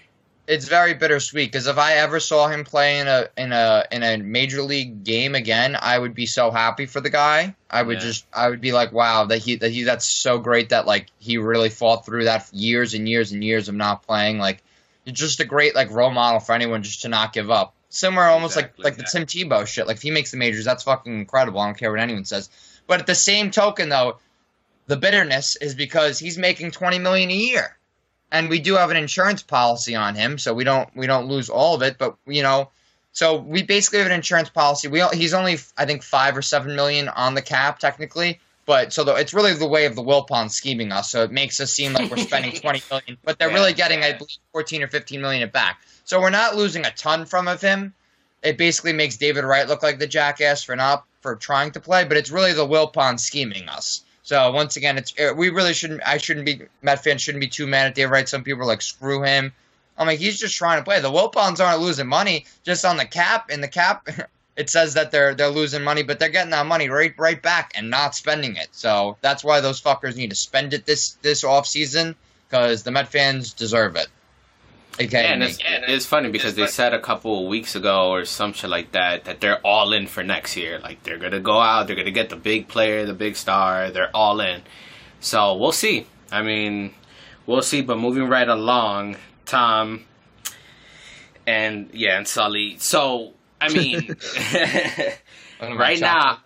it's 0.49 0.67
very 0.67 0.93
bittersweet 0.93 1.51
because 1.53 1.69
if 1.69 1.79
I 1.79 1.95
ever 1.95 2.19
saw 2.19 2.49
him 2.49 2.65
play 2.65 2.99
in 2.99 3.07
a 3.09 3.29
in 3.37 3.53
a 3.53 3.85
in 3.93 4.03
a 4.03 4.17
major 4.19 4.63
league 4.63 5.03
game 5.05 5.35
again, 5.35 5.77
I 5.81 5.99
would 5.99 6.15
be 6.15 6.27
so 6.27 6.51
happy 6.53 6.87
for 6.87 7.01
the 7.01 7.11
guy. 7.11 7.55
I 7.71 7.83
would 7.83 7.99
Yeah. 7.99 8.07
just 8.07 8.25
I 8.33 8.49
would 8.51 8.61
be 8.61 8.73
like, 8.73 8.93
wow, 8.93 9.25
that 9.27 9.39
he 9.39 9.57
that 9.57 9.71
he 9.73 9.83
that's 9.85 10.07
so 10.07 10.39
great 10.39 10.69
that 10.71 10.87
like 10.87 11.07
he 11.19 11.39
really 11.39 11.71
fought 11.71 12.05
through 12.07 12.25
that 12.25 12.49
years 12.53 12.95
and 12.95 13.09
years 13.09 13.33
and 13.33 13.43
years 13.43 13.69
of 13.69 13.75
not 13.75 14.05
playing. 14.07 14.39
Like, 14.39 14.63
just 15.07 15.41
a 15.41 15.45
great 15.45 15.75
like 15.75 15.91
role 15.91 16.11
model 16.11 16.41
for 16.41 16.55
anyone 16.55 16.83
just 16.83 17.03
to 17.03 17.09
not 17.09 17.33
give 17.33 17.51
up. 17.51 17.75
Similar, 17.89 18.25
almost 18.25 18.57
Exactly. 18.57 18.85
like 18.85 18.99
like 18.99 18.99
the 18.99 19.11
Tim 19.11 19.27
Tebow 19.27 19.67
shit. 19.67 19.87
Like 19.87 19.97
if 19.97 20.03
he 20.03 20.11
makes 20.11 20.31
the 20.31 20.37
majors, 20.37 20.65
that's 20.65 20.85
fucking 20.85 21.13
incredible. 21.13 21.61
I 21.61 21.67
don't 21.67 21.79
care 21.79 21.91
what 21.91 22.01
anyone 22.01 22.25
says. 22.25 22.49
But 22.87 23.01
at 23.01 23.07
the 23.07 23.15
same 23.15 23.51
token, 23.51 23.89
though, 23.89 24.19
the 24.87 24.97
bitterness 24.97 25.57
is 25.57 25.75
because 25.75 26.19
he's 26.19 26.39
making 26.39 26.71
twenty 26.71 26.99
million 26.99 27.31
a 27.31 27.35
year 27.35 27.77
and 28.33 28.49
we 28.49 28.59
do 28.59 28.75
have 28.75 28.91
an 28.91 28.97
insurance 28.97 29.43
policy 29.43 29.95
on 29.95 30.15
him, 30.15 30.39
so 30.39 30.55
we 30.55 30.65
don't 30.65 30.89
we 30.97 31.07
don't 31.07 31.29
lose 31.29 31.51
all 31.51 31.75
of 31.75 31.83
it. 31.83 31.99
But 31.99 32.17
you 32.27 32.43
know, 32.43 32.71
so 33.13 33.37
we 33.37 33.63
basically 33.63 33.99
have 33.99 34.09
an 34.09 34.15
insurance 34.15 34.49
policy. 34.49 34.89
We 34.89 35.03
he's 35.13 35.35
only 35.35 35.59
I 35.77 35.85
think 35.85 36.03
five 36.03 36.37
or 36.37 36.43
seven 36.43 36.75
million 36.75 37.09
on 37.09 37.35
the 37.35 37.43
cap 37.43 37.79
technically, 37.79 38.41
but 38.73 38.91
so 38.91 39.05
the, 39.05 39.15
it's 39.17 39.35
really 39.35 39.53
the 39.53 39.69
way 39.69 39.85
of 39.85 39.95
the 39.95 40.03
Wilpon 40.03 40.51
scheming 40.51 40.93
us. 40.93 41.11
So 41.11 41.25
it 41.25 41.31
makes 41.31 41.61
us 41.61 41.71
seem 41.71 41.93
like 41.93 42.11
we're 42.11 42.17
spending 42.17 42.53
twenty 42.63 42.83
million, 42.91 43.19
but 43.23 43.39
they're 43.39 43.51
Yeah, 43.51 43.55
really 43.55 43.75
getting 43.75 44.03
I 44.03 44.15
believe 44.15 44.39
fourteen 44.51 44.83
or 44.83 44.89
fifteen 44.89 45.21
million 45.21 45.43
it 45.43 45.53
back. 45.53 45.83
So 46.05 46.19
we're 46.19 46.31
not 46.31 46.57
losing 46.57 46.87
a 46.87 46.91
ton 46.91 47.27
from 47.27 47.49
of 47.49 47.61
him. 47.61 47.93
It 48.43 48.57
basically 48.57 48.95
makes 48.95 49.19
David 49.19 49.45
Wright 49.45 49.69
look 49.69 49.83
like 49.83 49.99
the 49.99 50.07
jackass 50.07 50.63
for 50.63 50.75
not 50.75 51.05
for 51.21 51.37
trying 51.37 51.73
to 51.73 51.81
play, 51.81 52.05
but 52.05 52.17
it's 52.17 52.31
really 52.31 52.55
the 52.55 52.67
Wilpon 52.67 53.21
scheming 53.21 53.69
us. 53.69 54.01
So 54.23 54.51
once 54.53 54.77
again, 54.77 54.97
it's 54.97 55.13
we 55.37 55.51
really 55.51 55.75
shouldn't. 55.75 56.01
I 56.07 56.17
shouldn't 56.17 56.47
be 56.47 56.63
Met 56.81 57.05
fans 57.05 57.21
shouldn't 57.21 57.43
be 57.43 57.49
too 57.49 57.67
mad 57.67 57.89
at 57.89 57.95
Dave 57.95 58.11
Wright. 58.11 58.27
Some 58.27 58.43
people 58.43 58.63
are 58.63 58.67
like 58.67 58.81
screw 58.81 59.23
him. 59.23 59.53
I'm 59.99 60.07
like 60.07 60.19
he's 60.19 60.41
just 60.41 60.57
trying 60.57 60.79
to 60.79 60.85
play. 60.85 60.99
The 60.99 61.11
Wilpons 61.13 61.61
aren't 61.61 61.83
losing 61.83 62.09
money 62.09 62.47
just 62.63 62.87
on 62.87 62.97
the 62.97 63.05
cap. 63.05 63.51
In 63.51 63.61
the 63.61 63.69
cap, 63.69 64.09
it 64.57 64.69
says 64.69 64.95
that 64.95 65.11
they're 65.11 65.35
they're 65.35 65.49
losing 65.49 65.83
money, 65.83 66.03
but 66.03 66.19
they're 66.19 66.29
getting 66.29 66.51
that 66.51 66.67
money 66.67 66.89
right 66.89 67.15
right 67.19 67.41
back 67.41 67.73
and 67.75 67.91
not 67.91 68.15
spending 68.15 68.57
it. 68.57 68.69
So 68.73 69.17
that's 69.21 69.43
why 69.43 69.61
those 69.61 69.81
fuckers 69.81 70.17
need 70.17 70.31
to 70.31 70.37
spend 70.37 70.75
it 70.75 70.85
this 70.85 71.13
this 71.23 71.45
off 71.45 71.67
season 71.67 72.15
because 72.49 72.83
the 72.83 72.91
Met 72.91 73.09
fans 73.09 73.55
deserve 73.55 73.97
it. 73.97 74.09
Okay, 75.01 75.23
Yeah, 75.23 75.33
and 75.33 75.43
it's, 75.43 75.59
it's 75.63 76.05
funny 76.05 76.31
because 76.31 76.55
they 76.55 76.67
said 76.67 76.93
a 76.93 77.01
couple 77.01 77.43
of 77.43 77.49
weeks 77.49 77.75
ago 77.75 78.11
or 78.11 78.27
some 78.27 78.53
shit 78.53 78.69
like 78.69 78.93
that 78.93 79.25
that 79.25 79.41
they're 79.41 79.59
all 79.67 79.95
in 79.95 80.07
for 80.07 80.23
next 80.23 80.55
year. 80.55 80.79
Like 80.79 81.03
they're 81.03 81.17
gonna 81.17 81.41
go 81.41 81.59
out, 81.59 81.87
they're 81.87 81.97
gonna 81.97 82.11
get 82.11 82.29
the 82.29 82.37
big 82.37 82.69
player, 82.69 83.07
the 83.07 83.15
big 83.15 83.37
star. 83.37 83.91
They're 83.91 84.15
all 84.15 84.41
in. 84.41 84.63
So 85.21 85.57
we'll 85.57 85.73
see. 85.73 86.07
I 86.31 86.43
mean, 86.43 86.93
we'll 87.47 87.63
see. 87.63 87.81
But 87.81 87.99
moving 87.99 88.29
right 88.29 88.49
along, 88.49 89.17
Tom, 89.47 90.05
and 91.47 91.89
yeah, 91.95 92.19
and 92.19 92.29
Sully. 92.29 92.77
So 92.79 93.33
I 93.63 93.69
mean, 93.73 94.17
right 95.79 96.01
now, 96.01 96.41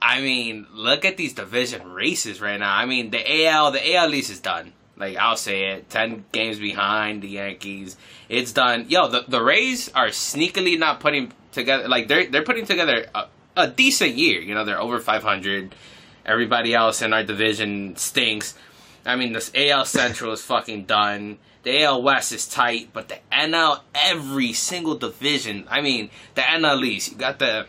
I 0.00 0.20
mean, 0.20 0.66
look 0.72 1.04
at 1.04 1.16
these 1.16 1.34
division 1.34 1.92
races 1.92 2.40
right 2.40 2.58
now. 2.58 2.74
I 2.74 2.86
mean, 2.86 3.10
the 3.10 3.46
AL, 3.46 3.72
the 3.72 3.96
AL 3.96 4.14
East 4.14 4.30
is 4.30 4.40
done. 4.40 4.72
Like 4.96 5.16
I'll 5.16 5.36
say 5.36 5.72
it, 5.72 5.90
ten 5.90 6.24
games 6.32 6.58
behind 6.58 7.22
the 7.22 7.28
Yankees. 7.28 7.96
It's 8.28 8.52
done. 8.52 8.86
Yo, 8.88 9.08
the 9.08 9.24
the 9.28 9.42
Rays 9.42 9.90
are 9.94 10.08
sneakily 10.08 10.78
not 10.78 11.00
putting 11.00 11.32
together. 11.52 11.86
Like 11.86 12.08
they're 12.08 12.26
they're 12.26 12.44
putting 12.44 12.64
together 12.64 13.06
a, 13.14 13.24
a 13.56 13.68
decent 13.68 14.14
year. 14.14 14.40
You 14.40 14.54
know, 14.54 14.64
they're 14.64 14.80
over 14.80 14.98
five 14.98 15.22
hundred. 15.22 15.74
Everybody 16.24 16.74
else 16.74 17.02
in 17.02 17.12
our 17.12 17.22
division 17.22 17.96
stinks. 17.96 18.54
I 19.06 19.16
mean, 19.16 19.32
this 19.32 19.50
AL 19.54 19.84
Central 19.84 20.32
is 20.32 20.42
fucking 20.42 20.84
done. 20.84 21.38
The 21.62 21.82
AL 21.82 22.02
West 22.02 22.32
is 22.32 22.46
tight, 22.46 22.90
but 22.92 23.08
the 23.08 23.18
NL, 23.32 23.80
every 23.94 24.52
single 24.52 24.96
division. 24.96 25.66
I 25.68 25.80
mean, 25.80 26.10
the 26.34 26.42
NL 26.42 26.84
East. 26.84 27.12
You 27.12 27.18
got 27.18 27.38
the 27.38 27.66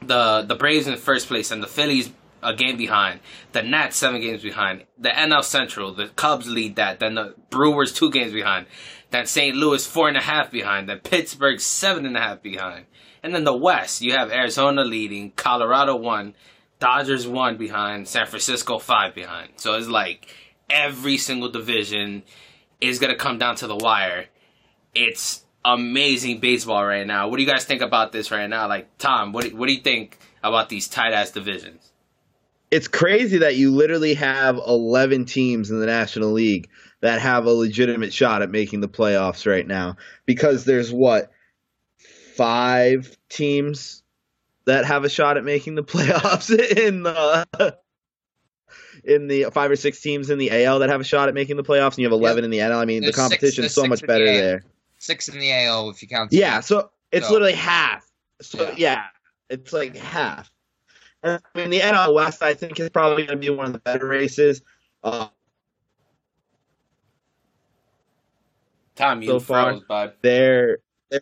the 0.00 0.42
the 0.42 0.54
Braves 0.54 0.86
in 0.86 0.96
first 0.96 1.28
place 1.28 1.50
and 1.50 1.62
the 1.62 1.66
Phillies 1.66 2.10
a 2.44 2.54
game 2.54 2.76
behind. 2.76 3.20
The 3.52 3.62
Nats 3.62 3.96
seven 3.96 4.20
games 4.20 4.42
behind. 4.42 4.84
The 4.98 5.08
NL 5.08 5.42
Central, 5.42 5.94
the 5.94 6.08
Cubs 6.08 6.48
lead 6.48 6.76
that. 6.76 7.00
Then 7.00 7.14
the 7.14 7.34
Brewers 7.50 7.92
two 7.92 8.10
games 8.10 8.32
behind. 8.32 8.66
Then 9.10 9.26
St. 9.26 9.56
Louis 9.56 9.84
four 9.86 10.08
and 10.08 10.16
a 10.16 10.20
half 10.20 10.50
behind. 10.50 10.88
Then 10.88 10.98
Pittsburgh 10.98 11.60
seven 11.60 12.06
and 12.06 12.16
a 12.16 12.20
half 12.20 12.42
behind. 12.42 12.86
And 13.22 13.34
then 13.34 13.44
the 13.44 13.56
West, 13.56 14.02
you 14.02 14.12
have 14.12 14.30
Arizona 14.30 14.84
leading, 14.84 15.30
Colorado 15.30 15.96
one, 15.96 16.34
Dodgers 16.78 17.26
one 17.26 17.56
behind, 17.56 18.06
San 18.06 18.26
Francisco 18.26 18.78
five 18.78 19.14
behind. 19.14 19.52
So 19.56 19.74
it's 19.74 19.88
like 19.88 20.28
every 20.70 21.16
single 21.16 21.50
division 21.50 22.22
is 22.80 22.98
gonna 22.98 23.16
come 23.16 23.38
down 23.38 23.56
to 23.56 23.66
the 23.66 23.76
wire. 23.76 24.26
It's 24.94 25.44
amazing 25.64 26.40
baseball 26.40 26.84
right 26.84 27.06
now. 27.06 27.28
What 27.28 27.38
do 27.38 27.42
you 27.42 27.48
guys 27.48 27.64
think 27.64 27.82
about 27.82 28.12
this 28.12 28.30
right 28.30 28.48
now? 28.48 28.68
Like 28.68 28.98
Tom, 28.98 29.32
what 29.32 29.44
do, 29.44 29.56
what 29.56 29.66
do 29.66 29.72
you 29.72 29.80
think 29.80 30.18
about 30.42 30.68
these 30.68 30.88
tight 30.88 31.12
ass 31.12 31.30
divisions? 31.30 31.92
it's 32.74 32.88
crazy 32.88 33.38
that 33.38 33.54
you 33.54 33.70
literally 33.70 34.14
have 34.14 34.56
11 34.56 35.26
teams 35.26 35.70
in 35.70 35.78
the 35.78 35.86
National 35.86 36.32
League 36.32 36.68
that 37.02 37.20
have 37.20 37.46
a 37.46 37.52
legitimate 37.52 38.12
shot 38.12 38.42
at 38.42 38.50
making 38.50 38.80
the 38.80 38.88
playoffs 38.88 39.46
right 39.46 39.64
now 39.64 39.94
because 40.26 40.64
there's 40.64 40.92
what 40.92 41.30
five 42.36 43.16
teams 43.28 44.02
that 44.64 44.86
have 44.86 45.04
a 45.04 45.08
shot 45.08 45.36
at 45.36 45.44
making 45.44 45.76
the 45.76 45.84
playoffs 45.84 46.50
in 46.50 47.04
the 47.04 47.78
in 49.04 49.28
the 49.28 49.44
five 49.52 49.70
or 49.70 49.76
six 49.76 50.00
teams 50.00 50.30
in 50.30 50.38
the 50.38 50.64
AL 50.64 50.78
that 50.80 50.88
have 50.88 51.00
a 51.00 51.04
shot 51.04 51.28
at 51.28 51.34
making 51.34 51.56
the 51.56 51.62
playoffs 51.64 51.90
and 51.92 51.98
you 51.98 52.04
have 52.06 52.12
11 52.12 52.44
in 52.44 52.50
the 52.50 52.58
NL. 52.58 52.76
I 52.76 52.84
mean, 52.84 53.02
There's 53.02 53.14
the 53.14 53.20
competition 53.20 53.64
is 53.64 53.74
so 53.74 53.84
much 53.86 54.00
better 54.06 54.24
the 54.26 54.32
there. 54.32 54.62
six 54.98 55.28
in 55.28 55.38
the 55.38 55.52
AL 55.52 55.90
if 55.90 56.02
you 56.02 56.08
count. 56.08 56.30
the 56.30 56.38
Yeah, 56.38 56.60
so 56.60 56.90
it's 57.12 57.26
So- 57.26 57.32
literally 57.32 57.52
half. 57.54 58.04
So 58.42 58.62
Yeah. 58.70 58.74
yeah. 58.76 59.04
it's 59.50 59.72
like 59.72 59.96
half. 59.96 60.50
And, 61.22 61.40
I 61.54 61.58
mean, 61.58 61.70
the 61.70 61.80
NL 61.80 62.12
West, 62.14 62.42
I 62.42 62.54
think, 62.54 62.78
is 62.80 62.90
probably 62.90 63.24
going 63.26 63.38
to 63.40 63.46
be 63.46 63.50
one 63.50 63.66
of 63.66 63.72
the 63.72 63.78
better 63.78 64.06
races. 64.06 64.60
Uh, 65.02 65.28
Tom, 68.96 69.22
you 69.22 69.28
So 69.28 69.40
far. 69.40 69.72
froze, 69.72 69.82
bud. 69.88 70.12
they're, 70.22 70.78
they're. 71.10 71.20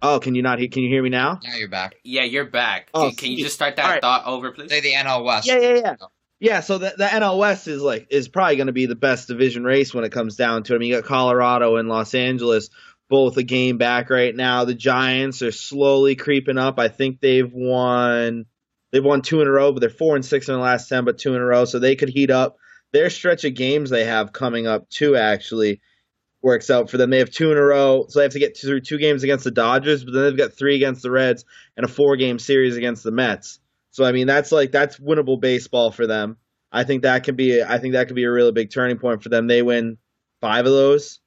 Oh, 0.00 0.18
can 0.20 0.34
you 0.34 0.42
not 0.42 0.58
hear? 0.58 0.68
Can 0.68 0.82
you 0.82 0.88
hear 0.88 1.02
me 1.02 1.10
now? 1.10 1.38
Now 1.44 1.54
you're 1.54 1.68
back. 1.68 1.94
Yeah, 2.02 2.24
you're 2.24 2.46
back. 2.46 2.88
Oh, 2.94 3.08
can, 3.10 3.16
can 3.16 3.32
you 3.32 3.44
just 3.44 3.54
start 3.54 3.76
that 3.76 3.84
All 3.84 3.90
right. 3.92 4.00
thought 4.00 4.26
over, 4.26 4.50
please? 4.50 4.68
Say 4.70 4.80
the 4.80 4.92
NL 4.94 5.24
West. 5.24 5.46
Yeah, 5.46 5.60
yeah, 5.60 5.74
yeah. 5.76 5.94
Yeah, 6.42 6.58
so 6.58 6.78
the, 6.78 6.92
the 6.98 7.04
NL 7.04 7.38
West 7.38 7.68
is 7.68 7.80
like 7.80 8.08
is 8.10 8.26
probably 8.26 8.56
going 8.56 8.66
to 8.66 8.72
be 8.72 8.86
the 8.86 8.96
best 8.96 9.28
division 9.28 9.62
race 9.62 9.94
when 9.94 10.02
it 10.02 10.10
comes 10.10 10.34
down 10.34 10.64
to 10.64 10.72
it. 10.72 10.76
I 10.76 10.78
mean, 10.80 10.88
you 10.88 10.96
got 10.96 11.04
Colorado 11.04 11.76
and 11.76 11.88
Los 11.88 12.16
Angeles 12.16 12.68
both 13.08 13.36
a 13.36 13.44
game 13.44 13.78
back 13.78 14.10
right 14.10 14.34
now. 14.34 14.64
The 14.64 14.74
Giants 14.74 15.42
are 15.42 15.52
slowly 15.52 16.16
creeping 16.16 16.58
up. 16.58 16.80
I 16.80 16.88
think 16.88 17.20
they've 17.20 17.48
won 17.52 18.46
they've 18.90 19.04
won 19.04 19.22
two 19.22 19.40
in 19.40 19.46
a 19.46 19.52
row, 19.52 19.70
but 19.70 19.78
they're 19.78 19.88
four 19.88 20.16
and 20.16 20.24
six 20.24 20.48
in 20.48 20.54
the 20.56 20.60
last 20.60 20.88
ten, 20.88 21.04
but 21.04 21.16
two 21.16 21.32
in 21.36 21.40
a 21.40 21.44
row, 21.44 21.64
so 21.64 21.78
they 21.78 21.94
could 21.94 22.08
heat 22.08 22.32
up. 22.32 22.56
Their 22.90 23.08
stretch 23.08 23.44
of 23.44 23.54
games 23.54 23.90
they 23.90 24.04
have 24.04 24.32
coming 24.32 24.66
up 24.66 24.90
too 24.90 25.14
actually 25.14 25.80
works 26.42 26.70
out 26.70 26.90
for 26.90 26.96
them. 26.96 27.10
They 27.10 27.20
have 27.20 27.30
two 27.30 27.52
in 27.52 27.56
a 27.56 27.62
row, 27.62 28.06
so 28.08 28.18
they 28.18 28.24
have 28.24 28.32
to 28.32 28.40
get 28.40 28.58
through 28.58 28.80
two 28.80 28.98
games 28.98 29.22
against 29.22 29.44
the 29.44 29.52
Dodgers, 29.52 30.04
but 30.04 30.12
then 30.12 30.24
they've 30.24 30.36
got 30.36 30.54
three 30.54 30.74
against 30.74 31.02
the 31.02 31.10
Reds 31.12 31.44
and 31.76 31.84
a 31.84 31.88
four 31.88 32.16
game 32.16 32.40
series 32.40 32.76
against 32.76 33.04
the 33.04 33.12
Mets. 33.12 33.60
So 33.92 34.04
I 34.04 34.12
mean, 34.12 34.26
that's 34.26 34.50
like 34.50 34.72
that's 34.72 34.98
winnable 34.98 35.40
baseball 35.40 35.90
for 35.92 36.06
them. 36.06 36.38
I 36.72 36.84
think 36.84 37.02
that 37.02 37.24
can 37.24 37.36
be 37.36 37.62
I 37.62 37.78
think 37.78 37.92
that 37.92 38.08
could 38.08 38.16
be 38.16 38.24
a 38.24 38.32
really 38.32 38.52
big 38.52 38.70
turning 38.70 38.98
point 38.98 39.22
for 39.22 39.28
them. 39.28 39.46
They 39.46 39.62
win 39.62 39.98
five 40.40 40.66
of 40.66 40.72
those. 40.72 41.20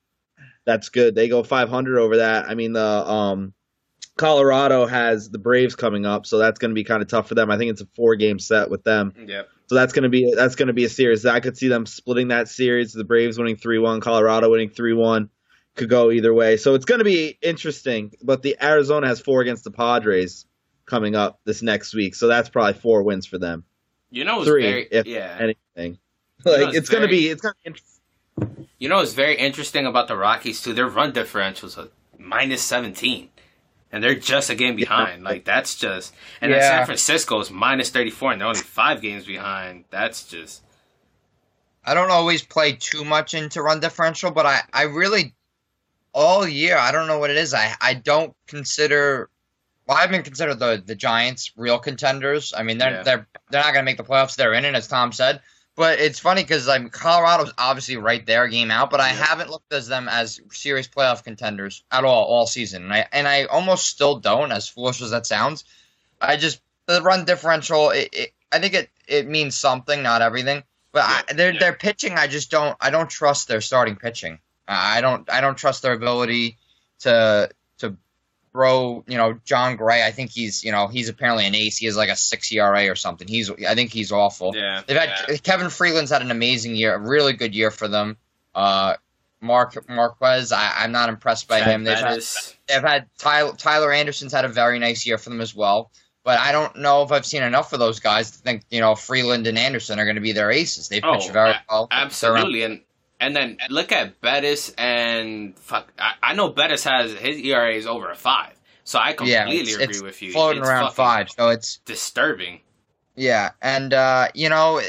That's 0.65 0.89
good. 0.89 1.13
They 1.13 1.30
go 1.30 1.43
500 1.43 1.99
over 1.99 2.17
that. 2.17 2.49
I 2.49 2.56
mean, 2.56 2.73
the 2.73 2.82
um, 2.82 3.54
Colorado 4.17 4.88
has 4.88 5.30
the 5.30 5.38
Braves 5.38 5.75
coming 5.75 6.08
up, 6.08 6.25
so 6.25 6.39
that's 6.39 6.58
going 6.58 6.71
to 6.71 6.75
be 6.75 6.84
kind 6.84 7.04
of 7.04 7.08
tough 7.08 7.28
for 7.28 7.36
them. 7.36 7.51
I 7.51 7.58
think 7.60 7.69
it's 7.69 7.82
a 7.82 7.88
four 7.95 8.15
game 8.15 8.39
set 8.39 8.71
with 8.71 8.84
them. 8.84 9.13
Yep. 9.28 9.47
So 9.67 9.75
that's 9.75 9.93
gonna 9.93 10.10
be 10.10 10.32
that's 10.36 10.56
gonna 10.56 10.73
be 10.73 10.86
a 10.86 10.89
series. 10.89 11.25
I 11.25 11.39
could 11.39 11.58
see 11.58 11.69
them 11.69 11.88
splitting 11.88 12.28
that 12.28 12.49
series. 12.49 12.93
The 12.93 13.04
Braves 13.04 13.38
winning 13.38 13.56
three 13.56 13.80
one, 13.80 13.99
Colorado 13.99 14.51
winning 14.51 14.69
three 14.69 14.93
one. 14.93 15.30
Could 15.75 15.89
go 15.89 16.12
either 16.12 16.34
way. 16.34 16.58
So 16.58 16.75
it's 16.75 16.86
gonna 16.86 17.04
be 17.04 17.38
interesting. 17.41 18.12
But 18.21 18.43
the 18.43 18.58
Arizona 18.62 19.08
has 19.08 19.19
four 19.19 19.41
against 19.41 19.63
the 19.63 19.71
Padres 19.71 20.45
coming 20.86 21.15
up 21.15 21.39
this 21.45 21.62
next 21.62 21.93
week. 21.93 22.15
So 22.15 22.28
that's 22.28 22.50
probably 22.50 22.74
four 22.74 23.04
wins 23.04 23.26
for 23.26 23.38
them. 23.38 23.63
You 24.10 24.24
know, 24.24 24.39
it's 24.39 24.48
Three, 24.48 24.63
very 24.63 24.88
if 24.91 25.06
yeah. 25.06 25.38
anything. 25.39 25.98
You 26.45 26.52
know, 26.52 26.52
Like 26.52 26.67
it's 26.69 26.78
it's 26.78 26.89
gonna 26.89 27.08
be 27.08 27.30
it's 27.30 27.41
gonna 27.41 27.56
be 27.63 27.67
interesting. 27.67 28.67
You 28.78 28.89
know 28.89 28.98
what's 28.98 29.13
very 29.13 29.36
interesting 29.36 29.86
about 29.86 30.08
the 30.08 30.17
Rockies 30.17 30.62
too? 30.62 30.74
Their 30.74 30.88
run 30.88 31.12
differentials 31.12 31.78
are 31.78 31.89
minus 32.17 32.62
seventeen, 32.62 33.30
and 33.91 34.04
they're 34.04 34.15
just 34.15 34.50
a 34.50 34.56
game 34.56 34.76
behind. 34.76 35.24
Like 35.24 35.45
that's 35.45 35.76
just, 35.76 36.13
and 36.41 36.52
then 36.52 36.62
San 36.62 36.86
Francisco 36.86 37.39
is 37.39 37.50
minus 37.50 37.89
thirty 37.89 38.12
four, 38.12 38.32
and 38.32 38.41
they're 38.41 38.48
only 38.48 38.60
five 38.60 39.02
games 39.02 39.26
behind. 39.26 39.86
That's 39.89 40.28
just 40.28 40.62
I 41.86 41.93
don't 41.93 42.12
always 42.12 42.43
play 42.43 42.74
too 42.74 43.06
much 43.06 43.34
into 43.34 43.62
run 43.62 43.80
differential, 43.80 44.32
but 44.32 44.45
I, 44.45 44.62
I 44.74 44.84
really 44.84 45.34
all 46.13 46.48
year 46.48 46.78
I 46.78 46.91
don't 46.91 47.08
know 47.08 47.19
what 47.19 47.30
it 47.30 47.38
is. 47.38 47.54
I, 47.54 47.74
I 47.80 47.93
don't 47.93 48.36
consider 48.48 49.30
well, 49.88 49.98
I 49.98 50.02
haven't 50.02 50.24
considered 50.24 50.60
the, 50.60 50.82
the 50.84 50.95
Giants 50.95 51.52
real 51.56 51.80
contenders. 51.80 52.54
I 52.56 52.63
mean 52.63 52.78
they're 52.78 52.91
Yeah. 52.91 53.04
they're 53.04 53.28
they're 53.52 53.62
not 53.62 53.74
gonna 53.74 53.84
make 53.84 53.98
the 53.98 54.04
playoffs, 54.04 54.36
they're 54.36 54.54
in 54.54 54.65
it, 54.65 54.76
as 54.76 54.88
Tom 54.88 55.12
said. 55.12 55.41
But 55.76 56.00
it's 56.00 56.19
funny 56.19 56.41
because 56.41 56.67
like 56.67 56.89
Colorado's 56.93 57.52
obviously 57.58 57.98
right 57.98 58.26
there, 58.26 58.48
game 58.48 58.71
out. 58.71 58.89
But 58.89 59.02
I 59.02 59.10
haven't 59.10 59.50
looked 59.50 59.74
at 59.74 59.86
them 59.86 60.08
as 60.08 60.39
serious 60.52 60.88
playoff 60.88 61.24
contenders 61.24 61.84
at 61.91 62.06
all 62.06 62.24
all 62.24 62.48
season, 62.48 62.84
and 62.84 62.93
I 62.93 63.08
and 63.12 63.28
I 63.28 63.43
almost 63.45 63.88
still 63.88 64.19
don't. 64.19 64.52
As 64.54 64.69
foolish 64.69 65.02
as 65.02 65.12
that 65.12 65.26
sounds, 65.26 65.65
I 66.21 66.38
just 66.38 66.62
the 66.86 67.02
run 67.02 67.26
differential. 67.26 67.89
It, 67.89 68.10
it, 68.13 68.34
I 68.54 68.60
think 68.60 68.74
it 68.74 68.89
it 69.08 69.28
means 69.28 69.58
something, 69.58 70.02
not 70.02 70.21
everything. 70.21 70.63
But 70.93 71.04
I, 71.04 71.34
their 71.34 71.52
yeah. 71.52 71.60
their 71.60 71.74
pitching, 71.74 72.13
I 72.13 72.28
just 72.28 72.50
don't. 72.50 72.78
I 72.80 72.89
don't 72.89 73.10
trust 73.10 73.50
their 73.50 73.60
starting 73.60 73.98
pitching. 73.98 74.39
I 74.67 75.02
don't. 75.02 75.30
I 75.30 75.41
don't 75.41 75.58
trust 75.58 75.82
their 75.82 75.91
ability 75.91 76.58
to 77.00 77.50
to 77.50 77.50
throw. 78.56 79.04
You 79.08 79.18
know, 79.18 79.38
Jon 79.44 79.76
Gray. 79.76 80.04
I 80.06 80.12
think 80.12 80.32
he's. 80.32 80.63
You 80.63 80.72
know, 80.72 80.88
he's 80.88 81.10
apparently 81.10 81.46
an 81.46 81.54
ace. 81.56 81.78
He 81.78 81.86
has 81.88 81.98
like 81.98 82.10
a 82.10 82.15
six 82.15 82.52
ERA 82.54 82.89
or 82.89 82.96
something. 82.96 83.28
He's. 83.28 83.52
I 83.52 83.76
think 83.76 83.91
he's 83.91 84.12
awful. 84.12 84.54
Yeah. 84.56 84.82
They've 84.88 84.98
had 84.98 85.44
Kevin 85.44 85.70
Freeland's 85.70 86.12
had 86.12 86.22
an 86.22 86.32
amazing 86.32 86.76
year, 86.76 86.96
a 86.96 87.00
really 87.00 87.34
good 87.34 87.54
year 87.54 87.70
for 87.72 87.88
them. 87.88 88.18
Uh, 88.54 88.96
Mark 89.41 89.88
Marquez, 89.89 90.52
I, 90.52 90.72
I'm 90.78 90.91
not 90.94 91.10
impressed 91.10 91.48
by 91.48 91.62
him. 91.62 91.84
They've 91.84 91.98
had, 91.98 92.22
they've 92.68 92.82
had 92.82 93.08
Tyler, 93.20 93.54
Tyler 93.58 93.91
Anderson's 93.91 94.32
had 94.34 94.46
a 94.46 94.48
very 94.48 94.80
nice 94.80 95.06
year 95.06 95.18
for 95.18 95.30
them 95.30 95.41
as 95.41 95.54
well. 95.54 95.91
But 96.24 96.39
I 96.39 96.52
don't 96.54 96.78
know 96.78 97.04
if 97.04 97.12
I've 97.12 97.26
seen 97.26 97.44
enough 97.44 97.72
of 97.74 97.80
those 97.80 98.00
guys 98.00 98.32
to 98.32 98.38
think 98.39 98.63
you 98.72 98.80
know 98.80 98.96
Freeland 98.96 99.46
and 99.46 99.60
Anderson 99.60 100.00
are 100.00 100.06
going 100.06 100.15
to 100.15 100.22
be 100.22 100.32
their 100.32 100.50
aces. 100.50 100.88
They 100.89 101.02
pitch 101.02 101.26
Oh, 101.30 101.32
very 101.32 101.52
a- 101.52 101.62
well. 101.70 101.88
Absolutely, 101.91 102.63
and 102.63 102.82
and 103.26 103.36
then 103.36 103.58
look 103.70 103.92
at 103.92 104.22
Bettis 104.22 104.70
and 104.78 105.58
fuck. 105.58 105.92
I, 105.98 106.14
I 106.22 106.34
know 106.36 106.50
Bettis 106.50 106.84
has 106.84 107.12
his 107.14 107.38
ERA 107.40 107.74
is 107.74 107.88
over 107.88 108.12
a 108.12 108.16
five, 108.16 108.54
so 108.84 109.00
I 109.00 109.16
Yeah, 109.24 109.44
completely 109.44 109.72
it's, 109.72 109.74
agree 109.74 109.86
it's 109.86 110.02
with 110.02 110.22
you. 110.22 110.32
floating 110.32 110.62
It's 110.62 110.70
around 110.70 110.94
five, 110.94 111.30
so 111.32 111.50
it's 111.50 111.78
Disturbing. 111.86 112.62
Yeah, 113.16 113.52
and 113.62 113.94
uh, 113.94 114.28
you 114.36 114.50
know 114.50 114.82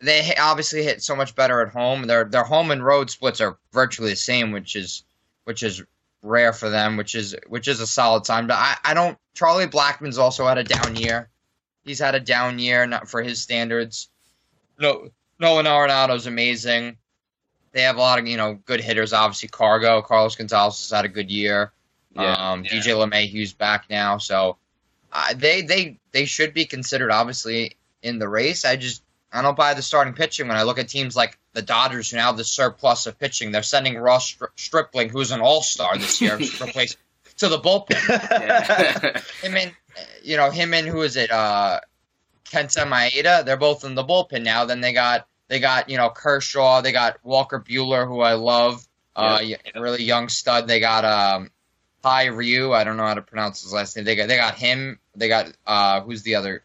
they 0.00 0.34
obviously 0.40 0.82
hit 0.82 1.02
so 1.02 1.14
much 1.14 1.34
better 1.34 1.60
at 1.60 1.72
home. 1.72 2.06
Their 2.06 2.24
their 2.24 2.44
home 2.44 2.70
and 2.70 2.84
road 2.84 3.10
splits 3.10 3.40
are 3.40 3.58
virtually 3.72 4.10
the 4.10 4.16
same, 4.16 4.50
which 4.52 4.74
is 4.74 5.04
which 5.44 5.62
is 5.62 5.82
rare 6.22 6.52
for 6.52 6.70
them, 6.70 6.96
which 6.96 7.14
is 7.14 7.36
which 7.46 7.68
is 7.68 7.80
a 7.80 7.86
solid 7.86 8.26
sign. 8.26 8.46
But 8.46 8.56
I, 8.58 8.76
I 8.84 8.94
don't. 8.94 9.16
Charlie 9.34 9.66
Blackmon's 9.66 10.18
also 10.18 10.46
had 10.46 10.58
a 10.58 10.64
down 10.64 10.96
year. 10.96 11.28
He's 11.84 11.98
had 11.98 12.14
a 12.14 12.20
down 12.20 12.58
year, 12.58 12.86
not 12.86 13.08
for 13.08 13.22
his 13.22 13.40
standards. 13.42 14.08
No, 14.78 15.10
Nolan 15.38 15.66
Arenado's 15.66 16.26
amazing. 16.26 16.96
They 17.74 17.82
have 17.82 17.96
a 17.96 18.00
lot 18.00 18.18
of 18.20 18.26
you 18.26 18.36
know 18.36 18.54
good 18.64 18.80
hitters. 18.80 19.12
Obviously, 19.12 19.48
Cargo, 19.48 20.00
Carlos 20.00 20.36
Gonzalez 20.36 20.80
has 20.80 20.90
had 20.96 21.04
a 21.04 21.08
good 21.08 21.30
year. 21.30 21.72
um, 22.16 22.62
DJ 22.62 22.94
LeMahieu's 22.94 23.52
back 23.52 23.86
now, 23.90 24.18
so 24.18 24.56
uh, 25.12 25.34
they 25.36 25.62
they 25.62 25.98
they 26.12 26.24
should 26.24 26.54
be 26.54 26.64
considered 26.64 27.10
obviously 27.10 27.76
in 28.02 28.20
the 28.20 28.28
race. 28.28 28.64
I 28.64 28.76
just 28.76 29.02
I 29.32 29.42
don't 29.42 29.56
buy 29.56 29.74
the 29.74 29.82
starting 29.82 30.14
pitching 30.14 30.46
when 30.46 30.56
I 30.56 30.62
look 30.62 30.78
at 30.78 30.88
teams 30.88 31.16
like 31.16 31.36
the 31.52 31.62
Dodgers 31.62 32.10
who 32.10 32.16
now 32.16 32.26
have 32.28 32.36
the 32.36 32.44
surplus 32.44 33.06
of 33.06 33.18
pitching. 33.18 33.50
They're 33.50 33.64
sending 33.64 33.98
Ross 33.98 34.32
Stri- 34.32 34.48
Stripling, 34.54 35.08
who's 35.08 35.32
an 35.32 35.40
All 35.40 35.60
Star 35.60 35.98
this 35.98 36.20
year, 36.20 36.38
to 36.38 36.64
replace 36.64 36.96
to 37.38 37.48
the 37.48 37.58
bullpen. 37.58 37.98
Yeah. 38.30 39.20
Him 39.42 39.56
and 39.56 39.72
you 40.22 40.36
know 40.36 40.50
him 40.50 40.72
and 40.74 40.86
who 40.86 41.02
is 41.02 41.16
it? 41.16 41.32
Uh, 41.32 41.80
Kenta 42.44 42.86
Maeda. 42.86 43.44
They're 43.44 43.56
both 43.56 43.84
in 43.84 43.96
the 43.96 44.04
bullpen 44.04 44.44
now. 44.44 44.64
Then 44.64 44.80
they 44.80 44.92
got 44.92 45.26
they 45.54 45.60
got 45.60 45.88
you 45.88 45.96
know 45.96 46.10
Kershaw. 46.10 46.80
They 46.80 46.90
got 46.90 47.18
Walker 47.22 47.60
Buehler, 47.60 48.08
who 48.08 48.20
I 48.20 48.32
love. 48.32 48.84
Uh, 49.14 49.40
really 49.76 50.02
young 50.02 50.28
stud. 50.28 50.66
They 50.66 50.80
got 50.80 51.04
um, 51.04 51.50
Hai 52.02 52.24
Ryu. 52.26 52.72
I 52.72 52.82
don't 52.82 52.96
know 52.96 53.06
how 53.06 53.14
to 53.14 53.22
pronounce 53.22 53.62
his 53.62 53.72
last 53.72 53.94
name. 53.94 54.04
They 54.04 54.16
got 54.16 54.26
they 54.26 54.36
got 54.36 54.56
him. 54.56 54.98
They 55.14 55.28
got 55.28 55.52
uh, 55.64 56.00
who's 56.00 56.24
the 56.24 56.34
other? 56.34 56.64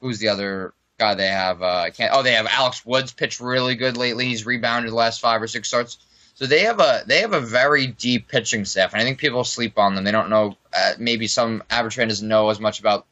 Who's 0.00 0.20
the 0.20 0.28
other 0.28 0.72
guy 1.00 1.16
they 1.16 1.26
have? 1.26 1.60
Uh, 1.60 1.90
can't. 1.90 2.12
Oh, 2.14 2.22
they 2.22 2.34
have 2.34 2.46
Alex 2.48 2.86
Woods. 2.86 3.12
Pitched 3.12 3.40
really 3.40 3.74
good 3.74 3.96
lately. 3.96 4.26
He's 4.26 4.46
rebounded 4.46 4.92
the 4.92 4.96
last 4.96 5.20
five 5.20 5.42
or 5.42 5.48
six 5.48 5.66
starts. 5.66 5.98
So 6.34 6.46
they 6.46 6.60
have 6.60 6.78
a 6.78 7.02
they 7.04 7.22
have 7.22 7.32
a 7.32 7.40
very 7.40 7.88
deep 7.88 8.28
pitching 8.28 8.64
staff, 8.64 8.92
and 8.92 9.02
I 9.02 9.04
think 9.04 9.18
people 9.18 9.42
sleep 9.42 9.76
on 9.78 9.96
them. 9.96 10.04
They 10.04 10.12
don't 10.12 10.30
know. 10.30 10.56
Uh, 10.72 10.92
maybe 10.96 11.26
some 11.26 11.64
average 11.68 11.96
fan 11.96 12.06
doesn't 12.06 12.28
know 12.28 12.50
as 12.50 12.60
much 12.60 12.78
about 12.78 13.07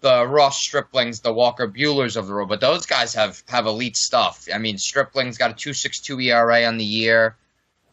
the 0.00 0.26
Ross 0.26 0.58
Striplings, 0.58 1.20
the 1.20 1.32
Walker 1.32 1.68
Buehlers 1.68 2.16
of 2.16 2.26
the 2.26 2.32
world, 2.32 2.48
but 2.48 2.60
those 2.60 2.86
guys 2.86 3.14
have 3.14 3.42
have 3.48 3.66
elite 3.66 3.96
stuff. 3.96 4.46
I 4.52 4.58
mean, 4.58 4.78
Stripling's 4.78 5.38
got 5.38 5.50
a 5.50 5.54
2.62 5.54 6.24
ERA 6.26 6.64
on 6.64 6.78
the 6.78 6.84
year, 6.84 7.36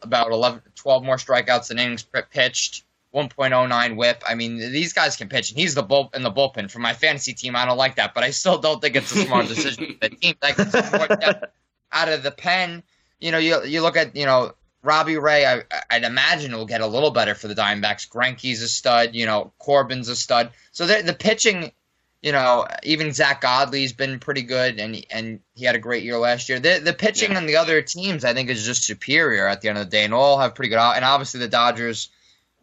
about 0.02 0.30
11, 0.30 0.62
12 0.74 1.04
more 1.04 1.16
strikeouts 1.16 1.68
than 1.68 1.78
innings 1.78 2.06
pitched, 2.30 2.84
1.09 3.14 3.96
WHIP. 3.96 4.22
I 4.28 4.34
mean, 4.34 4.58
these 4.58 4.92
guys 4.92 5.16
can 5.16 5.28
pitch, 5.28 5.50
and 5.50 5.58
he's 5.58 5.74
the 5.74 5.82
bull 5.82 6.10
in 6.14 6.22
the 6.22 6.30
bullpen. 6.30 6.70
For 6.70 6.78
my 6.78 6.92
fantasy 6.92 7.32
team, 7.32 7.56
I 7.56 7.64
don't 7.64 7.78
like 7.78 7.96
that, 7.96 8.14
but 8.14 8.22
I 8.22 8.30
still 8.30 8.58
don't 8.58 8.80
think 8.80 8.94
it's 8.96 9.10
a 9.12 9.24
smart 9.24 9.48
decision. 9.48 9.96
the 10.00 10.10
team 10.10 10.34
that 10.40 11.50
out 11.92 12.08
of 12.08 12.22
the 12.22 12.30
pen. 12.30 12.82
You 13.18 13.32
know, 13.32 13.38
you 13.38 13.64
you 13.64 13.80
look 13.80 13.96
at 13.96 14.14
you 14.14 14.26
know 14.26 14.52
Robbie 14.82 15.16
Ray. 15.16 15.46
I, 15.46 15.62
I'd 15.90 16.04
imagine 16.04 16.52
it 16.52 16.56
will 16.56 16.66
get 16.66 16.82
a 16.82 16.86
little 16.86 17.10
better 17.10 17.34
for 17.34 17.48
the 17.48 17.54
Diamondbacks. 17.54 18.08
Greinke's 18.08 18.62
a 18.62 18.68
stud. 18.68 19.14
You 19.14 19.26
know, 19.26 19.52
Corbin's 19.58 20.08
a 20.08 20.16
stud. 20.16 20.50
So 20.72 20.86
the 20.86 21.02
the 21.02 21.14
pitching 21.14 21.72
you 22.22 22.32
know, 22.32 22.66
even 22.82 23.12
Zack 23.12 23.40
Godley's 23.40 23.92
been 23.92 24.18
pretty 24.18 24.42
good, 24.42 24.80
and 24.80 25.04
and 25.10 25.40
he 25.54 25.64
had 25.64 25.76
a 25.76 25.78
great 25.80 26.02
year 26.02 26.18
last 26.18 26.48
year. 26.48 26.58
The 26.58 26.80
the 26.82 26.92
pitching 26.92 27.32
Yeah. 27.32 27.38
on 27.38 27.46
the 27.46 27.56
other 27.56 27.82
teams, 27.82 28.24
I 28.24 28.34
think, 28.34 28.50
is 28.50 28.64
just 28.64 28.84
superior 28.84 29.46
at 29.46 29.60
the 29.60 29.68
end 29.68 29.78
of 29.78 29.84
the 29.84 29.90
day, 29.90 30.04
and 30.04 30.14
all 30.14 30.38
have 30.38 30.54
pretty 30.54 30.70
good. 30.70 30.78
And 30.78 31.04
obviously, 31.04 31.40
the 31.40 31.48
Dodgers, 31.48 32.08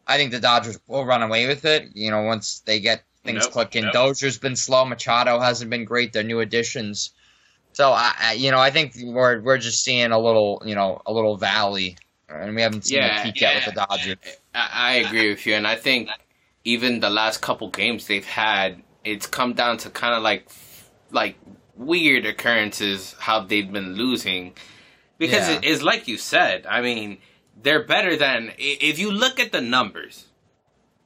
I 0.07 0.17
think 0.17 0.31
the 0.31 0.39
Dodgers 0.39 0.79
will 0.87 1.05
run 1.05 1.21
away 1.23 1.47
with 1.47 1.65
it. 1.65 1.89
You 1.93 2.11
know, 2.11 2.23
once 2.23 2.59
they 2.65 2.79
get 2.79 3.03
things 3.23 3.43
Nope, 3.43 3.51
clicking. 3.53 3.83
nope. 3.85 3.93
Dozier's 3.93 4.37
been 4.37 4.55
slow. 4.57 4.83
Machado 4.83 5.39
hasn't 5.39 5.69
been 5.69 5.85
great. 5.85 6.11
They're 6.11 6.23
new 6.23 6.41
additions. 6.41 7.11
So 7.71 7.91
I, 7.91 8.13
I, 8.19 8.33
you 8.33 8.51
know, 8.51 8.59
I 8.59 8.69
think 8.69 8.93
we're 9.01 9.39
we're 9.41 9.57
just 9.57 9.81
seeing 9.83 10.11
a 10.11 10.19
little, 10.19 10.61
you 10.65 10.75
know, 10.75 11.01
a 11.05 11.13
little 11.13 11.37
valley, 11.37 11.95
and 12.27 12.53
we 12.55 12.61
haven't 12.61 12.85
seen 12.85 12.97
Yeah, 12.97 13.23
the 13.23 13.31
peak 13.31 13.41
yet 13.41 13.55
with 13.55 13.73
the 13.73 13.85
Dodgers. 13.87 14.17
I, 14.53 14.69
I 14.73 14.93
agree 14.95 15.29
with 15.29 15.45
you, 15.45 15.55
and 15.55 15.65
I 15.65 15.75
think 15.75 16.09
even 16.65 16.99
the 16.99 17.09
last 17.09 17.41
couple 17.41 17.69
games 17.69 18.07
they've 18.07 18.25
had, 18.25 18.81
it's 19.03 19.27
come 19.27 19.53
down 19.53 19.77
to 19.79 19.89
kind 19.89 20.13
of 20.15 20.23
like 20.23 20.47
like 21.11 21.35
weird 21.75 22.25
occurrences 22.25 23.15
how 23.19 23.39
they've 23.41 23.71
been 23.71 23.93
losing 23.95 24.53
because 25.17 25.49
Yeah. 25.49 25.57
it 25.57 25.63
is 25.63 25.81
like 25.83 26.07
you 26.07 26.17
said. 26.17 26.65
I 26.67 26.81
mean, 26.81 27.19
they're 27.61 27.83
better 27.83 28.15
than 28.15 28.53
if 28.57 28.99
you 28.99 29.11
look 29.11 29.39
at 29.39 29.51
the 29.51 29.61
numbers. 29.61 30.27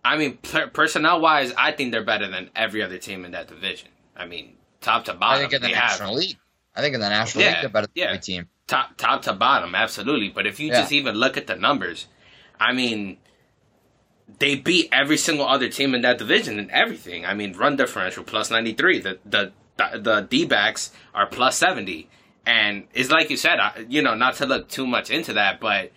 I 0.05 0.15
mean, 0.17 0.37
per- 0.37 0.67
personnel 0.67 1.19
wise, 1.19 1.51
I 1.57 1.71
think 1.73 1.91
they're 1.91 2.03
better 2.03 2.27
than 2.29 2.49
every 2.55 2.81
other 2.81 2.97
team 2.97 3.25
in 3.25 3.31
that 3.31 3.47
division. 3.49 3.89
I 4.15 4.25
mean, 4.25 4.53
top 4.79 5.05
to 5.05 5.13
bottom. 5.13 5.37
I 5.37 5.39
think 5.41 5.53
in 5.53 5.61
the 5.61 5.67
they 5.67 5.73
have 5.73 5.91
National 5.99 6.15
League. 6.15 6.37
I 6.75 6.81
think 6.81 6.95
in 6.95 7.01
the 7.01 7.09
National 7.09 7.43
Yeah, 7.43 7.49
League 7.51 7.61
they're 7.61 7.69
better 7.69 7.87
than 7.87 7.93
yeah. 7.95 8.05
every 8.05 8.19
team. 8.19 8.47
top 8.67 8.95
top 8.97 9.23
to 9.23 9.33
bottom, 9.33 9.75
absolutely. 9.75 10.29
But 10.29 10.47
if 10.47 10.59
you 10.59 10.67
Yeah. 10.67 10.81
just 10.81 10.91
even 10.93 11.15
look 11.15 11.35
at 11.37 11.47
the 11.47 11.55
numbers, 11.55 12.07
I 12.59 12.71
mean, 12.73 13.17
they 14.39 14.55
beat 14.55 14.89
every 14.91 15.17
single 15.17 15.47
other 15.47 15.69
team 15.69 15.95
in 15.95 16.01
that 16.01 16.17
division 16.17 16.59
and 16.59 16.69
everything. 16.71 17.25
I 17.25 17.33
mean, 17.33 17.53
run 17.53 17.75
differential 17.75 18.23
plus 18.23 18.51
ninety 18.51 18.73
three. 18.73 18.99
The 18.99 19.19
the 19.25 19.51
the, 19.77 19.99
the 19.99 20.21
D 20.21 20.45
backs 20.45 20.91
are 21.13 21.25
plus 21.27 21.57
seventy, 21.57 22.09
and 22.45 22.85
it's 22.93 23.09
like 23.09 23.29
you 23.29 23.37
said, 23.37 23.59
I, 23.59 23.85
you 23.87 24.01
know, 24.01 24.15
not 24.15 24.35
to 24.35 24.45
look 24.45 24.69
too 24.69 24.87
much 24.87 25.09
into 25.09 25.33
that, 25.33 25.59
but. 25.59 25.91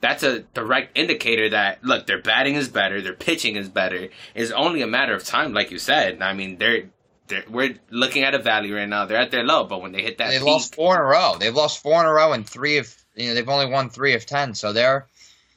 That's 0.00 0.22
a 0.22 0.40
direct 0.40 0.98
indicator 0.98 1.48
that 1.48 1.82
look, 1.82 2.06
their 2.06 2.20
batting 2.20 2.56
is 2.56 2.68
better, 2.68 3.00
their 3.00 3.14
pitching 3.14 3.56
is 3.56 3.70
better. 3.70 4.08
It's 4.34 4.50
only 4.50 4.82
a 4.82 4.86
matter 4.86 5.14
of 5.14 5.24
time, 5.24 5.54
like 5.54 5.70
you 5.70 5.78
said. 5.78 6.20
I 6.20 6.34
mean, 6.34 6.58
they're, 6.58 6.90
they're 7.28 7.44
we're 7.48 7.76
looking 7.88 8.22
at 8.22 8.34
a 8.34 8.38
valley 8.38 8.70
right 8.70 8.86
now. 8.86 9.06
They're 9.06 9.16
at 9.16 9.30
their 9.30 9.44
low, 9.44 9.64
but 9.64 9.80
when 9.80 9.92
they 9.92 10.02
hit 10.02 10.18
that, 10.18 10.28
They've 10.28 10.40
peak, 10.40 10.46
lost 10.46 10.74
four 10.74 10.94
in 10.96 11.00
a 11.00 11.04
row. 11.04 11.36
They've 11.40 11.54
lost 11.54 11.82
four 11.82 12.00
in 12.00 12.06
a 12.06 12.12
row, 12.12 12.32
and 12.32 12.46
three 12.46 12.76
of 12.76 12.94
you 13.14 13.28
know 13.28 13.34
they've 13.34 13.48
only 13.48 13.72
won 13.72 13.88
three 13.88 14.12
of 14.12 14.26
ten. 14.26 14.54
So 14.54 14.74
they're 14.74 15.06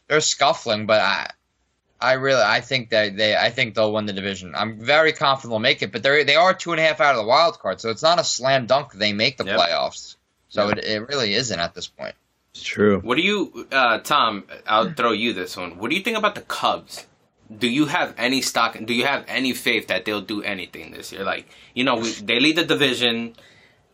they're 0.07 0.21
scuffling. 0.21 0.85
But 0.85 1.01
I 1.01 1.29
I 1.99 2.13
really 2.13 2.41
I 2.41 2.61
think 2.61 2.89
that 2.91 3.17
they 3.17 3.35
I 3.35 3.49
think 3.49 3.73
they'll 3.73 3.91
win 3.93 4.05
the 4.05 4.13
division. 4.13 4.53
I'm 4.55 4.79
very 4.79 5.13
confident 5.13 5.51
they'll 5.51 5.59
make 5.59 5.81
it. 5.81 5.91
But 5.91 6.03
they 6.03 6.23
they 6.23 6.35
are 6.35 6.53
two 6.53 6.71
and 6.71 6.79
a 6.79 6.83
half 6.83 7.01
out 7.01 7.15
of 7.15 7.21
the 7.21 7.27
wild 7.27 7.59
card, 7.59 7.81
so 7.81 7.89
it's 7.89 8.03
not 8.03 8.19
a 8.19 8.23
slam 8.23 8.67
dunk 8.67 8.93
they 8.93 9.13
make 9.13 9.37
the 9.37 9.45
Yep. 9.45 9.59
playoffs. 9.59 10.15
So 10.49 10.69
it, 10.69 10.79
it 10.79 11.07
really 11.07 11.33
isn't 11.33 11.59
at 11.59 11.73
this 11.73 11.87
point. 11.87 12.15
It's 12.53 12.63
true. 12.63 12.99
What 13.01 13.17
do 13.17 13.21
you, 13.21 13.67
uh, 13.71 13.99
Tom? 13.99 14.45
I'll 14.65 14.91
throw 14.93 15.11
you 15.11 15.33
this 15.33 15.55
one. 15.57 15.77
What 15.77 15.89
do 15.89 15.95
you 15.95 16.01
think 16.01 16.17
about 16.17 16.35
the 16.35 16.41
Cubs? 16.41 17.05
Do 17.55 17.67
you 17.67 17.85
have 17.85 18.13
any 18.17 18.41
stock? 18.41 18.77
Do 18.83 18.93
you 18.93 19.05
have 19.05 19.23
any 19.27 19.53
faith 19.53 19.87
that 19.87 20.05
they'll 20.05 20.21
do 20.21 20.41
anything 20.41 20.91
this 20.91 21.11
year? 21.11 21.23
Like, 21.23 21.47
you 21.75 21.83
know, 21.83 21.97
we, 21.97 22.11
they 22.11 22.39
lead 22.39 22.55
the 22.55 22.65
division. 22.65 23.35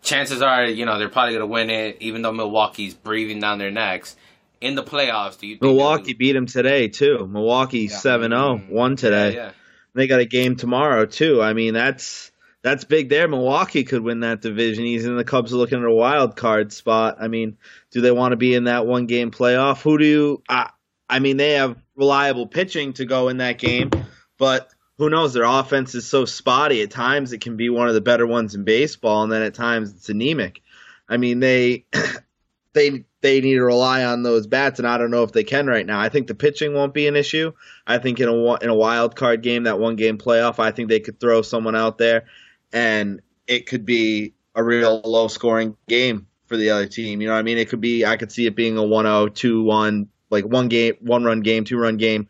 Chances 0.01 0.41
are, 0.41 0.65
you 0.65 0.85
know, 0.85 0.97
they're 0.97 1.09
probably 1.09 1.33
going 1.33 1.41
to 1.41 1.47
win 1.47 1.69
it, 1.69 1.97
even 1.99 2.21
though 2.21 2.31
Milwaukee's 2.31 2.93
breathing 2.93 3.39
down 3.39 3.57
their 3.57 3.71
necks. 3.71 4.15
In 4.63 4.75
the 4.75 4.83
playoffs, 4.83 5.37
do 5.39 5.47
you 5.47 5.55
think 5.55 5.61
Milwaukee 5.61 6.13
beat 6.13 6.31
them 6.31 6.45
today 6.45 6.87
too. 6.87 7.27
Milwaukee 7.29 7.89
Yeah. 7.91 7.97
7-0, 7.97 8.69
won 8.69 8.95
today. 8.95 9.35
Yeah, 9.35 9.51
They 9.93 10.07
got 10.07 10.21
a 10.21 10.25
game 10.25 10.55
tomorrow 10.55 11.05
too. 11.05 11.41
I 11.41 11.51
mean, 11.53 11.73
that's 11.73 12.31
that's 12.61 12.85
big 12.85 13.09
there. 13.09 13.27
Milwaukee 13.27 13.83
could 13.83 14.01
win 14.03 14.21
that 14.21 14.41
division. 14.41 14.85
He's 14.85 15.05
in 15.05 15.17
the 15.17 15.25
Cubs 15.25 15.53
are 15.53 15.57
looking 15.57 15.79
at 15.79 15.85
a 15.85 15.93
wild 15.93 16.37
card 16.37 16.71
spot. 16.71 17.17
I 17.19 17.27
mean, 17.27 17.57
do 17.91 17.99
they 17.99 18.11
want 18.11 18.31
to 18.31 18.37
be 18.37 18.55
in 18.55 18.63
that 18.63 18.87
one 18.87 19.05
game 19.05 19.31
playoff? 19.31 19.81
Who 19.81 19.97
do 19.97 20.05
you? 20.05 20.43
I, 20.47 20.69
I 21.09 21.19
mean, 21.19 21.35
they 21.35 21.55
have 21.55 21.77
reliable 21.97 22.47
pitching 22.47 22.93
to 22.93 23.05
go 23.05 23.27
in 23.27 23.37
that 23.37 23.59
game, 23.59 23.91
but 24.37 24.69
who 24.97 25.09
knows? 25.09 25.33
Their 25.33 25.43
offense 25.43 25.93
is 25.93 26.07
so 26.07 26.23
spotty. 26.23 26.81
At 26.81 26.91
times, 26.91 27.33
it 27.33 27.41
can 27.41 27.57
be 27.57 27.69
one 27.69 27.89
of 27.89 27.95
the 27.95 28.01
better 28.01 28.25
ones 28.25 28.55
in 28.55 28.63
baseball, 28.63 29.23
and 29.23 29.31
then 29.31 29.41
at 29.41 29.55
times 29.55 29.91
it's 29.91 30.07
anemic. 30.07 30.61
I 31.09 31.17
mean, 31.17 31.41
they 31.41 31.85
they 32.73 33.03
they 33.23 33.39
need 33.39 33.53
to 33.53 33.63
rely 33.63 34.03
on 34.03 34.21
those 34.21 34.47
bats, 34.47 34.79
and 34.79 34.87
I 34.87 34.97
don't 34.97 35.09
know 35.09 35.23
if 35.23 35.31
they 35.31 35.45
can 35.45 35.65
right 35.65 35.85
now. 35.85 35.97
I 35.97 36.09
think 36.09 36.27
the 36.27 36.35
pitching 36.35 36.73
won't 36.73 36.93
be 36.93 37.07
an 37.07 37.15
issue. 37.15 37.53
I 37.87 37.97
think 37.97 38.19
in 38.19 38.27
a 38.27 38.53
in 38.55 38.69
a 38.69 38.75
wild 38.75 39.15
card 39.15 39.41
game, 39.41 39.63
that 39.63 39.79
one 39.79 39.95
game 39.95 40.17
playoff, 40.17 40.59
I 40.59 40.71
think 40.71 40.89
they 40.89 40.99
could 40.99 41.21
throw 41.21 41.41
someone 41.41 41.75
out 41.75 41.97
there, 41.97 42.25
and 42.73 43.21
it 43.47 43.65
could 43.65 43.85
be 43.85 44.33
a 44.55 44.63
real 44.63 45.01
low 45.05 45.29
scoring 45.29 45.77
game 45.87 46.27
for 46.47 46.57
the 46.57 46.71
other 46.71 46.85
team. 46.85 47.21
You 47.21 47.27
know 47.27 47.33
what 47.33 47.39
I 47.39 47.43
mean? 47.43 47.57
It 47.57 47.69
could 47.69 47.79
be. 47.79 48.05
I 48.05 48.17
could 48.17 48.31
see 48.31 48.45
it 48.45 48.57
being 48.57 48.77
a 48.77 48.81
1-0, 48.81 49.29
2-1, 49.29 50.07
like 50.29 50.43
one 50.43 50.67
game, 50.67 50.95
one 50.99 51.23
run 51.23 51.39
game, 51.39 51.63
two 51.63 51.77
run 51.77 51.95
game 51.95 52.27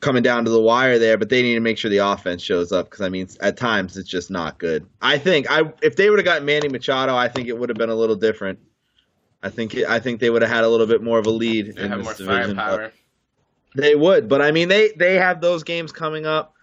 coming 0.00 0.22
down 0.22 0.46
to 0.46 0.50
the 0.50 0.60
wire 0.60 0.98
there, 0.98 1.18
but 1.18 1.28
they 1.28 1.42
need 1.42 1.54
to 1.54 1.60
make 1.60 1.76
sure 1.76 1.90
the 1.90 1.98
offense 1.98 2.42
shows 2.42 2.72
up 2.72 2.86
because 2.86 3.02
I 3.02 3.10
mean, 3.10 3.28
at 3.40 3.58
times 3.58 3.98
it's 3.98 4.08
just 4.08 4.30
not 4.30 4.58
good. 4.58 4.86
I 5.02 5.18
think 5.18 5.50
I 5.50 5.72
if 5.82 5.96
they 5.96 6.08
would 6.08 6.18
have 6.18 6.24
gotten 6.24 6.46
Manny 6.46 6.68
Machado, 6.68 7.14
I 7.14 7.28
think 7.28 7.48
it 7.48 7.58
would 7.58 7.68
have 7.68 7.76
been 7.76 7.90
a 7.90 7.94
little 7.94 8.16
different. 8.16 8.60
I 9.46 9.50
think 9.50 9.74
I 9.76 10.00
think 10.00 10.20
they 10.20 10.30
would 10.30 10.42
have 10.42 10.50
had 10.50 10.64
a 10.64 10.68
little 10.68 10.86
bit 10.86 11.02
more 11.02 11.18
of 11.18 11.26
a 11.26 11.30
lead 11.30 11.74
They 11.76 11.82
in 11.82 11.88
have 11.88 11.98
this 11.98 12.04
more 12.04 12.14
division. 12.14 12.56
firepower. 12.56 12.92
They 13.74 13.94
would, 13.94 14.28
but 14.28 14.40
I 14.42 14.50
mean, 14.52 14.68
they 14.68 14.92
they 14.96 15.14
have 15.14 15.40
those 15.40 15.62
games 15.62 15.92
coming 15.92 16.26
up. 16.26 16.54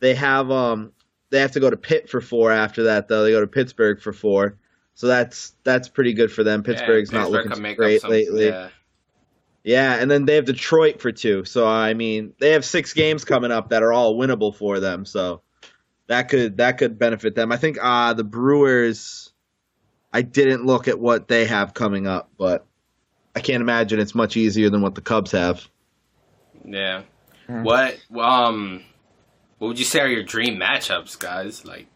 They 0.00 0.14
have 0.14 0.50
um 0.50 0.92
they 1.30 1.40
have 1.40 1.52
to 1.52 1.60
go 1.60 1.68
to 1.70 1.76
Pitt 1.76 2.08
for 2.08 2.20
four 2.20 2.50
after 2.52 2.84
that 2.84 3.08
though. 3.08 3.22
They 3.24 3.30
go 3.32 3.40
to 3.40 3.46
Pittsburgh 3.46 4.00
for 4.00 4.12
four, 4.12 4.56
so 4.94 5.06
that's 5.06 5.54
that's 5.64 5.88
pretty 5.88 6.14
good 6.14 6.32
for 6.32 6.42
them. 6.44 6.62
Pittsburgh's 6.62 7.12
Yeah, 7.12 7.18
not 7.18 7.24
Pittsburgh 7.26 7.44
looking 7.46 7.52
can 7.52 7.62
make 7.62 7.76
great 7.76 8.00
some- 8.00 8.10
lately. 8.10 8.46
Yeah. 8.46 8.68
Yeah, 9.62 9.94
and 9.96 10.10
then 10.10 10.24
they 10.24 10.36
have 10.36 10.46
Detroit 10.46 11.02
for 11.02 11.12
two. 11.12 11.44
So 11.44 11.66
I 11.68 11.92
mean, 11.94 12.32
they 12.40 12.52
have 12.52 12.64
six 12.64 12.94
games 12.94 13.24
coming 13.24 13.52
up 13.52 13.68
that 13.70 13.82
are 13.82 13.92
all 13.92 14.16
winnable 14.18 14.54
for 14.54 14.80
them. 14.80 15.04
So 15.04 15.42
that 16.06 16.28
could 16.30 16.56
that 16.58 16.78
could 16.78 16.98
benefit 16.98 17.34
them. 17.34 17.52
I 17.52 17.56
think 17.58 17.76
uh 17.82 18.14
the 18.14 18.24
Brewers. 18.24 19.29
I 20.12 20.22
didn't 20.22 20.66
look 20.66 20.88
at 20.88 20.98
what 20.98 21.28
they 21.28 21.44
have 21.46 21.74
coming 21.74 22.06
up, 22.06 22.30
but 22.36 22.66
I 23.34 23.40
can't 23.40 23.60
imagine 23.60 24.00
it's 24.00 24.14
much 24.14 24.36
easier 24.36 24.70
than 24.70 24.82
what 24.82 24.94
the 24.94 25.00
Cubs 25.00 25.32
have. 25.32 25.66
Yeah. 26.64 27.02
Hmm. 27.46 27.62
What 27.62 27.98
um 28.16 28.82
what 29.58 29.68
would 29.68 29.78
you 29.78 29.84
say 29.84 30.00
are 30.00 30.08
your 30.08 30.22
dream 30.22 30.58
matchups, 30.58 31.18
guys? 31.18 31.64
Like 31.64 31.86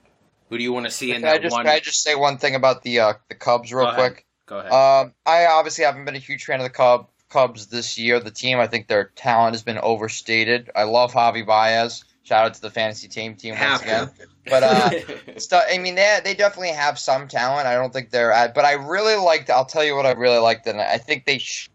who 0.48 0.58
do 0.58 0.62
you 0.62 0.72
want 0.72 0.86
to 0.86 0.92
see 0.92 1.10
in 1.10 1.22
Can 1.22 1.28
I 1.28 1.32
that 1.32 1.42
just 1.42 1.52
one? 1.52 1.64
can 1.64 1.74
I 1.74 1.80
just 1.80 2.02
say 2.02 2.14
one 2.14 2.38
thing 2.38 2.54
about 2.54 2.82
the 2.82 3.00
uh, 3.00 3.12
the 3.28 3.34
Cubs 3.34 3.72
real 3.72 3.86
Go 3.86 3.94
quick? 3.94 4.26
Go 4.46 4.58
ahead. 4.58 4.72
Um, 4.72 5.14
I 5.26 5.46
obviously 5.46 5.84
haven't 5.84 6.04
been 6.04 6.14
a 6.14 6.18
huge 6.20 6.44
fan 6.44 6.60
of 6.60 6.64
the 6.64 6.70
Cub 6.70 7.08
Cubs 7.30 7.66
this 7.66 7.98
year. 7.98 8.20
The 8.20 8.30
team, 8.30 8.60
I 8.60 8.66
think 8.66 8.86
their 8.86 9.10
talent 9.16 9.54
has 9.54 9.62
been 9.62 9.78
overstated. 9.78 10.70
I 10.76 10.84
love 10.84 11.12
Javi 11.12 11.44
Baez. 11.44 12.04
Shout 12.22 12.44
out 12.46 12.54
to 12.54 12.60
the 12.60 12.70
fantasy 12.70 13.08
team 13.08 13.34
team 13.34 13.50
once 13.50 13.62
Have 13.62 13.82
again. 13.82 14.06
to. 14.06 14.33
But 14.46 14.62
uh, 14.62 14.90
stu- 15.38 15.56
I 15.56 15.78
mean, 15.78 15.94
they 15.94 16.20
they 16.22 16.34
definitely 16.34 16.70
have 16.72 16.98
some 16.98 17.28
talent. 17.28 17.66
I 17.66 17.74
don't 17.74 17.92
think 17.92 18.10
they're 18.10 18.32
at, 18.32 18.54
but 18.54 18.64
I 18.64 18.72
really 18.72 19.16
liked. 19.16 19.50
I'll 19.50 19.64
tell 19.64 19.84
you 19.84 19.96
what 19.96 20.06
I 20.06 20.12
really 20.12 20.38
liked, 20.38 20.66
and 20.66 20.80
I 20.80 20.98
think 20.98 21.24
they 21.24 21.38
sh- 21.38 21.70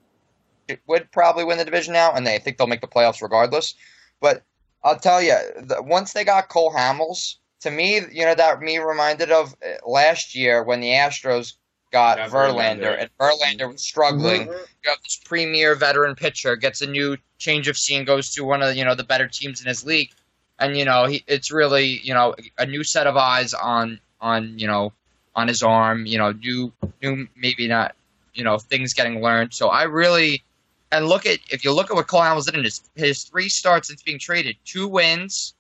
would 0.88 1.12
probably 1.12 1.44
win 1.44 1.58
the 1.58 1.66
division 1.66 1.94
now, 1.94 2.14
and 2.14 2.26
they 2.26 2.36
I 2.36 2.40
think 2.40 2.58
they'll 2.58 2.68
make 2.68 2.82
the 2.82 2.88
playoffs 2.88 3.22
regardless. 3.22 3.76
But 4.22 4.44
I'll 4.84 5.00
tell 5.00 5.22
you, 5.22 5.36
the, 5.58 5.82
once 5.82 6.14
they 6.14 6.24
got 6.24 6.50
Cole 6.50 6.74
Hamels, 6.74 7.36
to 7.62 7.72
me, 7.72 8.02
you 8.12 8.26
know 8.26 8.36
that 8.36 8.62
me 8.62 8.78
reminded 8.78 9.32
of 9.32 9.56
uh, 9.66 9.90
last 9.90 10.36
year 10.36 10.64
when 10.64 10.80
the 10.80 10.90
Astros 10.90 11.54
got 11.92 12.18
Got 12.18 12.30
Verlander, 12.30 12.82
Verlander. 12.82 13.02
and 13.02 13.10
Verlander 13.20 13.72
was 13.72 13.82
struggling. 13.82 14.48
You 14.48 14.90
have 14.90 15.02
this 15.04 15.20
premier 15.26 15.76
veteran 15.76 16.16
pitcher 16.16 16.56
gets 16.56 16.82
a 16.82 16.88
new 16.88 17.18
change 17.38 17.68
of 17.68 17.78
scene, 17.78 18.06
goes 18.06 18.32
to 18.36 18.44
one 18.44 18.62
of 18.62 18.76
you 18.76 18.86
know 18.86 18.96
the 18.96 19.04
better 19.04 19.28
teams 19.28 19.62
in 19.62 19.68
his 19.68 19.86
league, 19.86 20.12
and 20.60 20.78
you 20.78 20.86
know 20.86 21.06
he, 21.06 21.24
it's 21.28 21.52
really 21.52 21.86
you 21.86 22.14
know 22.14 22.36
a 22.58 22.66
new 22.66 22.84
set 22.84 23.08
of 23.08 23.18
eyes 23.18 23.54
on 23.54 24.00
on 24.22 24.60
you 24.60 24.68
know 24.68 24.92
on 25.36 25.48
his 25.48 25.64
arm, 25.64 26.06
you 26.06 26.18
know 26.18 26.32
new 26.32 26.72
new 27.02 27.28
maybe 27.36 27.68
not 27.68 27.96
you 28.34 28.44
know 28.44 28.58
things 28.58 28.94
getting 28.94 29.22
learned. 29.22 29.54
So 29.54 29.70
I 29.70 29.84
really 29.84 30.44
and 30.92 31.08
look 31.08 31.26
at 31.26 31.40
if 31.50 31.64
you 31.64 31.74
look 31.74 31.90
at 31.90 31.96
what 31.96 32.08
Cole 32.08 32.22
Hamels 32.22 32.46
did 32.46 32.56
in 32.56 32.64
his 32.64 32.82
his 32.96 33.24
three 33.24 33.50
starts 33.50 33.88
since 33.88 34.04
being 34.04 34.20
traded, 34.20 34.58
two 34.66 34.88
wins, 34.88 35.54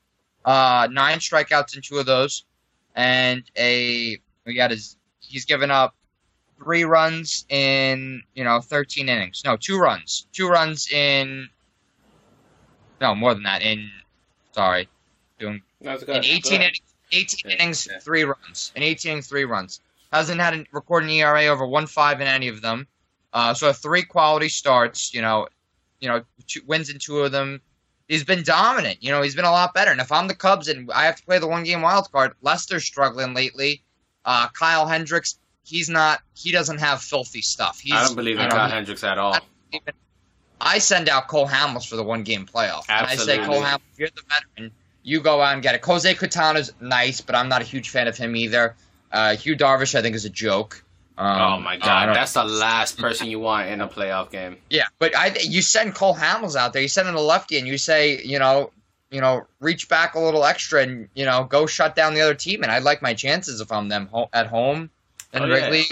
uh, 0.45 0.88
nine 0.91 1.19
strikeouts 1.19 1.75
in 1.75 1.81
two 1.81 1.97
of 1.97 2.05
those, 2.05 2.43
and 2.95 3.43
a 3.57 4.19
we 4.45 4.53
got 4.53 4.71
his 4.71 4.97
he's 5.21 5.45
given 5.45 5.71
up 5.71 5.95
three 6.62 6.83
runs 6.83 7.45
in 7.49 8.21
you 8.35 8.43
know 8.43 8.59
13 8.59 9.07
innings. 9.07 9.43
No, 9.45 9.55
two 9.55 9.79
runs, 9.79 10.27
two 10.33 10.47
runs 10.47 10.91
in 10.91 11.49
no 12.99 13.15
more 13.15 13.33
than 13.33 13.43
that 13.43 13.62
in 13.62 13.89
sorry 14.59 14.89
doing 15.39 15.61
That's 15.79 16.03
in 16.03 16.15
18 16.25 16.61
innings, 16.61 16.81
18 17.13 17.51
innings, 17.51 17.87
Yeah. 17.89 17.99
three 17.99 18.23
runs. 18.25 18.73
In 18.75 18.83
18 18.83 19.11
innings, 19.13 19.27
three 19.27 19.45
runs. 19.45 19.79
Hasn't 20.11 20.41
had 20.41 20.53
a 20.53 20.65
recorded 20.73 21.09
ERA 21.09 21.45
over 21.45 21.65
one 21.65 21.87
five 21.87 22.19
in 22.19 22.27
any 22.27 22.49
of 22.49 22.61
them. 22.61 22.85
Uh, 23.31 23.53
so 23.53 23.71
three 23.71 24.03
quality 24.03 24.49
starts. 24.49 25.13
You 25.13 25.21
know, 25.21 25.47
you 26.01 26.09
know, 26.09 26.23
two, 26.47 26.61
wins 26.67 26.89
in 26.89 26.99
two 26.99 27.19
of 27.19 27.31
them. 27.31 27.61
He's 28.09 28.25
been 28.25 28.43
dominant. 28.43 29.01
You 29.01 29.11
know, 29.11 29.21
he's 29.21 29.35
been 29.35 29.45
a 29.45 29.51
lot 29.51 29.73
better. 29.73 29.91
And 29.91 30.01
if 30.01 30.11
I'm 30.11 30.27
the 30.27 30.35
Cubs 30.35 30.67
and 30.67 30.91
I 30.91 31.05
have 31.05 31.15
to 31.17 31.23
play 31.23 31.39
the 31.39 31.47
one 31.47 31.63
game 31.63 31.81
wild 31.81 32.11
card, 32.11 32.33
Lester's 32.41 32.83
struggling 32.83 33.33
lately. 33.33 33.81
Uh, 34.25 34.49
Kyle 34.49 34.87
Hendricks, 34.87 35.39
he's 35.63 35.89
not. 35.89 36.21
He 36.35 36.51
doesn't 36.51 36.79
have 36.79 37.01
filthy 37.01 37.41
stuff. 37.41 37.79
He's, 37.79 37.93
I 37.93 38.03
don't 38.03 38.15
believe 38.15 38.35
in 38.35 38.41
you 38.41 38.49
know, 38.49 38.55
Kyle 38.55 38.69
Hendricks 38.69 39.03
at 39.05 39.17
all. 39.17 39.37
even- 39.71 39.93
I 40.61 40.79
send 40.79 41.09
out 41.09 41.27
Cole 41.27 41.47
Hamels 41.47 41.87
for 41.87 41.95
the 41.95 42.03
one 42.03 42.23
game 42.23 42.45
playoff. 42.45 42.85
And 42.89 43.05
I 43.07 43.15
say, 43.15 43.37
Cole 43.37 43.61
Hamels, 43.61 43.79
you're 43.97 44.09
the 44.09 44.21
veteran. 44.27 44.71
You 45.03 45.21
go 45.21 45.41
out 45.41 45.53
and 45.53 45.63
get 45.63 45.75
it. 45.75 45.83
Jose 45.85 46.13
Quintana's 46.15 46.71
nice, 46.81 47.21
but 47.21 47.35
I'm 47.35 47.49
not 47.49 47.61
a 47.61 47.65
huge 47.65 47.89
fan 47.89 48.07
of 48.07 48.17
him 48.17 48.35
either. 48.35 48.75
Uh, 49.11 49.35
Yu 49.41 49.55
Darvish, 49.55 49.95
I 49.95 50.01
think, 50.01 50.15
is 50.15 50.25
a 50.25 50.29
joke. 50.29 50.83
Um, 51.17 51.41
oh 51.41 51.59
my 51.59 51.75
god, 51.75 52.15
that's 52.15 52.33
the 52.33 52.45
last 52.45 52.97
person 52.97 53.27
you 53.27 53.39
want 53.39 53.67
in 53.67 53.81
a 53.81 53.87
playoff 53.89 54.31
game. 54.31 54.55
yeah, 54.69 54.85
but 54.99 55.15
I 55.17 55.35
you 55.41 55.61
send 55.61 55.93
Cole 55.93 56.15
Hamels 56.15 56.55
out 56.55 56.71
there. 56.71 56.81
You 56.81 56.87
send 56.87 57.09
him 57.09 57.15
a 57.15 57.21
lefty, 57.21 57.57
and 57.57 57.67
you 57.67 57.77
say, 57.77 58.21
you 58.23 58.39
know, 58.39 58.71
you 59.11 59.19
know, 59.19 59.45
reach 59.59 59.89
back 59.89 60.15
a 60.15 60.19
little 60.19 60.45
extra, 60.45 60.81
and 60.83 61.09
you 61.15 61.25
know, 61.25 61.43
go 61.43 61.65
shut 61.65 61.93
down 61.93 62.13
the 62.13 62.21
other 62.21 62.35
team. 62.35 62.63
And 62.63 62.71
I'd 62.71 62.83
like 62.83 63.01
my 63.01 63.13
chances 63.13 63.59
if 63.59 63.69
I'm 63.69 63.89
them 63.89 64.07
ho- 64.13 64.29
at 64.31 64.47
home 64.47 64.89
in 65.33 65.43
Oh, 65.43 65.45
yeah. 65.45 65.55
Wrigley. 65.55 65.85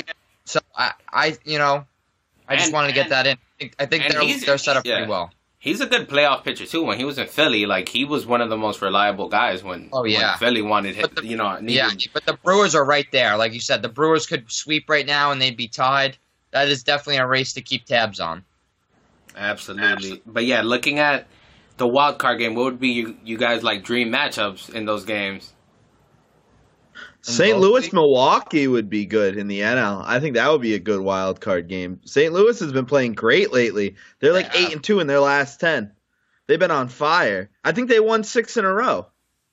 So 0.46 0.62
I, 0.78 0.94
I, 1.12 1.38
you 1.44 1.58
know, 1.58 1.86
I 2.48 2.56
just 2.56 2.68
And- 2.68 2.74
wanted 2.74 2.88
to 2.90 2.94
get 2.94 3.04
and- 3.06 3.12
that 3.12 3.28
in. 3.28 3.38
I 3.38 3.60
think, 3.60 3.76
I 3.80 3.86
think 3.88 4.04
they're 4.14 4.46
they're 4.46 4.58
set 4.58 4.78
up 4.78 4.86
yeah. 4.86 4.98
pretty 4.98 5.10
well. 5.10 5.32
He's 5.60 5.82
a 5.82 5.88
good 5.88 6.08
playoff 6.08 6.44
pitcher 6.44 6.66
too. 6.68 6.84
When 6.84 6.98
he 7.00 7.04
was 7.04 7.18
in 7.18 7.28
Philly, 7.28 7.66
like 7.66 7.90
he 7.90 8.06
was 8.06 8.26
one 8.28 8.42
of 8.42 8.50
the 8.50 8.56
most 8.58 8.82
reliable 8.82 9.28
guys 9.28 9.64
when, 9.64 9.90
Oh, 9.92 10.06
yeah. 10.06 10.30
when 10.32 10.38
Philly 10.38 10.62
wanted 10.62 10.96
him. 10.96 11.10
You 11.24 11.36
know, 11.36 11.60
needed, 11.60 11.74
Yeah, 11.74 12.10
but 12.14 12.26
the 12.26 12.34
Brewers 12.34 12.76
are 12.76 12.86
right 12.86 13.08
there. 13.12 13.36
Like 13.36 13.54
you 13.54 13.60
said, 13.60 13.82
the 13.82 13.90
Brewers 13.90 14.28
could 14.28 14.50
sweep 14.52 14.88
right 14.90 15.06
now 15.06 15.32
and 15.32 15.42
they'd 15.42 15.58
be 15.58 15.68
tied. 15.68 16.18
That 16.52 16.68
is 16.70 16.84
definitely 16.84 17.18
a 17.18 17.26
race 17.28 17.54
to 17.54 17.62
keep 17.62 17.86
tabs 17.86 18.20
on. 18.20 18.46
absolutely. 19.36 20.22
But 20.26 20.46
yeah, 20.46 20.62
looking 20.62 21.00
at 21.00 21.28
the 21.78 21.88
wild 21.88 22.18
card 22.20 22.40
game, 22.40 22.56
what 22.56 22.66
would 22.66 22.80
be 22.80 22.90
you, 22.90 23.18
you 23.24 23.38
guys 23.38 23.64
like 23.64 23.84
dream 23.84 24.10
matchups 24.12 24.70
in 24.74 24.86
those 24.86 25.06
games? 25.06 25.54
St. 27.22 27.58
Louis. 27.58 27.92
Milwaukee 27.92 28.68
would 28.68 28.90
be 28.90 29.06
good 29.06 29.38
in 29.38 29.48
the 29.48 29.60
NL. 29.62 30.04
I 30.06 30.20
think 30.20 30.36
that 30.36 30.50
would 30.50 30.62
be 30.62 30.76
a 30.76 30.80
good 30.80 31.02
wild 31.02 31.42
card 31.42 31.68
game. 31.68 32.00
St. 32.06 32.32
Louis 32.34 32.58
has 32.60 32.72
been 32.72 32.86
playing 32.86 33.14
great 33.14 33.52
lately. 33.52 33.96
They're 34.20 34.34
like 34.34 34.54
Yeah. 34.54 34.60
eight 34.68 34.74
and 34.74 34.84
two 34.84 35.00
in 35.00 35.08
their 35.08 35.20
last 35.20 35.60
ten. 35.60 35.92
They've 36.48 36.60
been 36.60 36.72
on 36.72 36.88
fire. 36.88 37.50
I 37.66 37.74
think 37.74 37.90
they 37.90 38.00
won 38.00 38.24
six 38.24 38.56
in 38.56 38.64
a 38.64 38.74
row. 38.74 39.08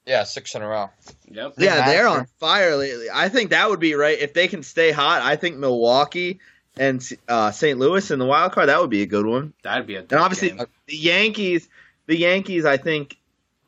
Yeah, 0.06 0.24
six 0.24 0.54
in 0.54 0.62
a 0.62 0.68
row. 0.68 0.90
Yep. 1.30 1.54
Yeah, 1.58 1.76
Yeah, 1.78 1.86
they're 1.86 2.06
on 2.06 2.26
fire 2.38 2.76
lately. 2.76 3.06
I 3.12 3.28
think 3.28 3.50
that 3.50 3.68
would 3.68 3.80
be 3.80 3.94
right 3.94 4.18
if 4.18 4.34
they 4.34 4.46
can 4.46 4.62
stay 4.62 4.92
hot. 4.92 5.22
I 5.22 5.34
think 5.36 5.56
Milwaukee 5.56 6.38
and 6.76 7.02
uh, 7.26 7.50
St. 7.50 7.78
Louis 7.78 8.08
in 8.10 8.18
the 8.20 8.26
wild 8.26 8.52
card 8.52 8.68
that 8.68 8.80
would 8.80 8.90
be 8.90 9.02
a 9.02 9.06
good 9.06 9.26
one. 9.26 9.54
That'd 9.62 9.86
be 9.86 9.96
a 9.96 10.00
And 10.00 10.12
obviously 10.12 10.50
game. 10.50 10.66
the 10.86 10.96
Yankees, 10.96 11.68
the 12.06 12.16
Yankees. 12.18 12.64
I 12.64 12.76
think 12.76 13.16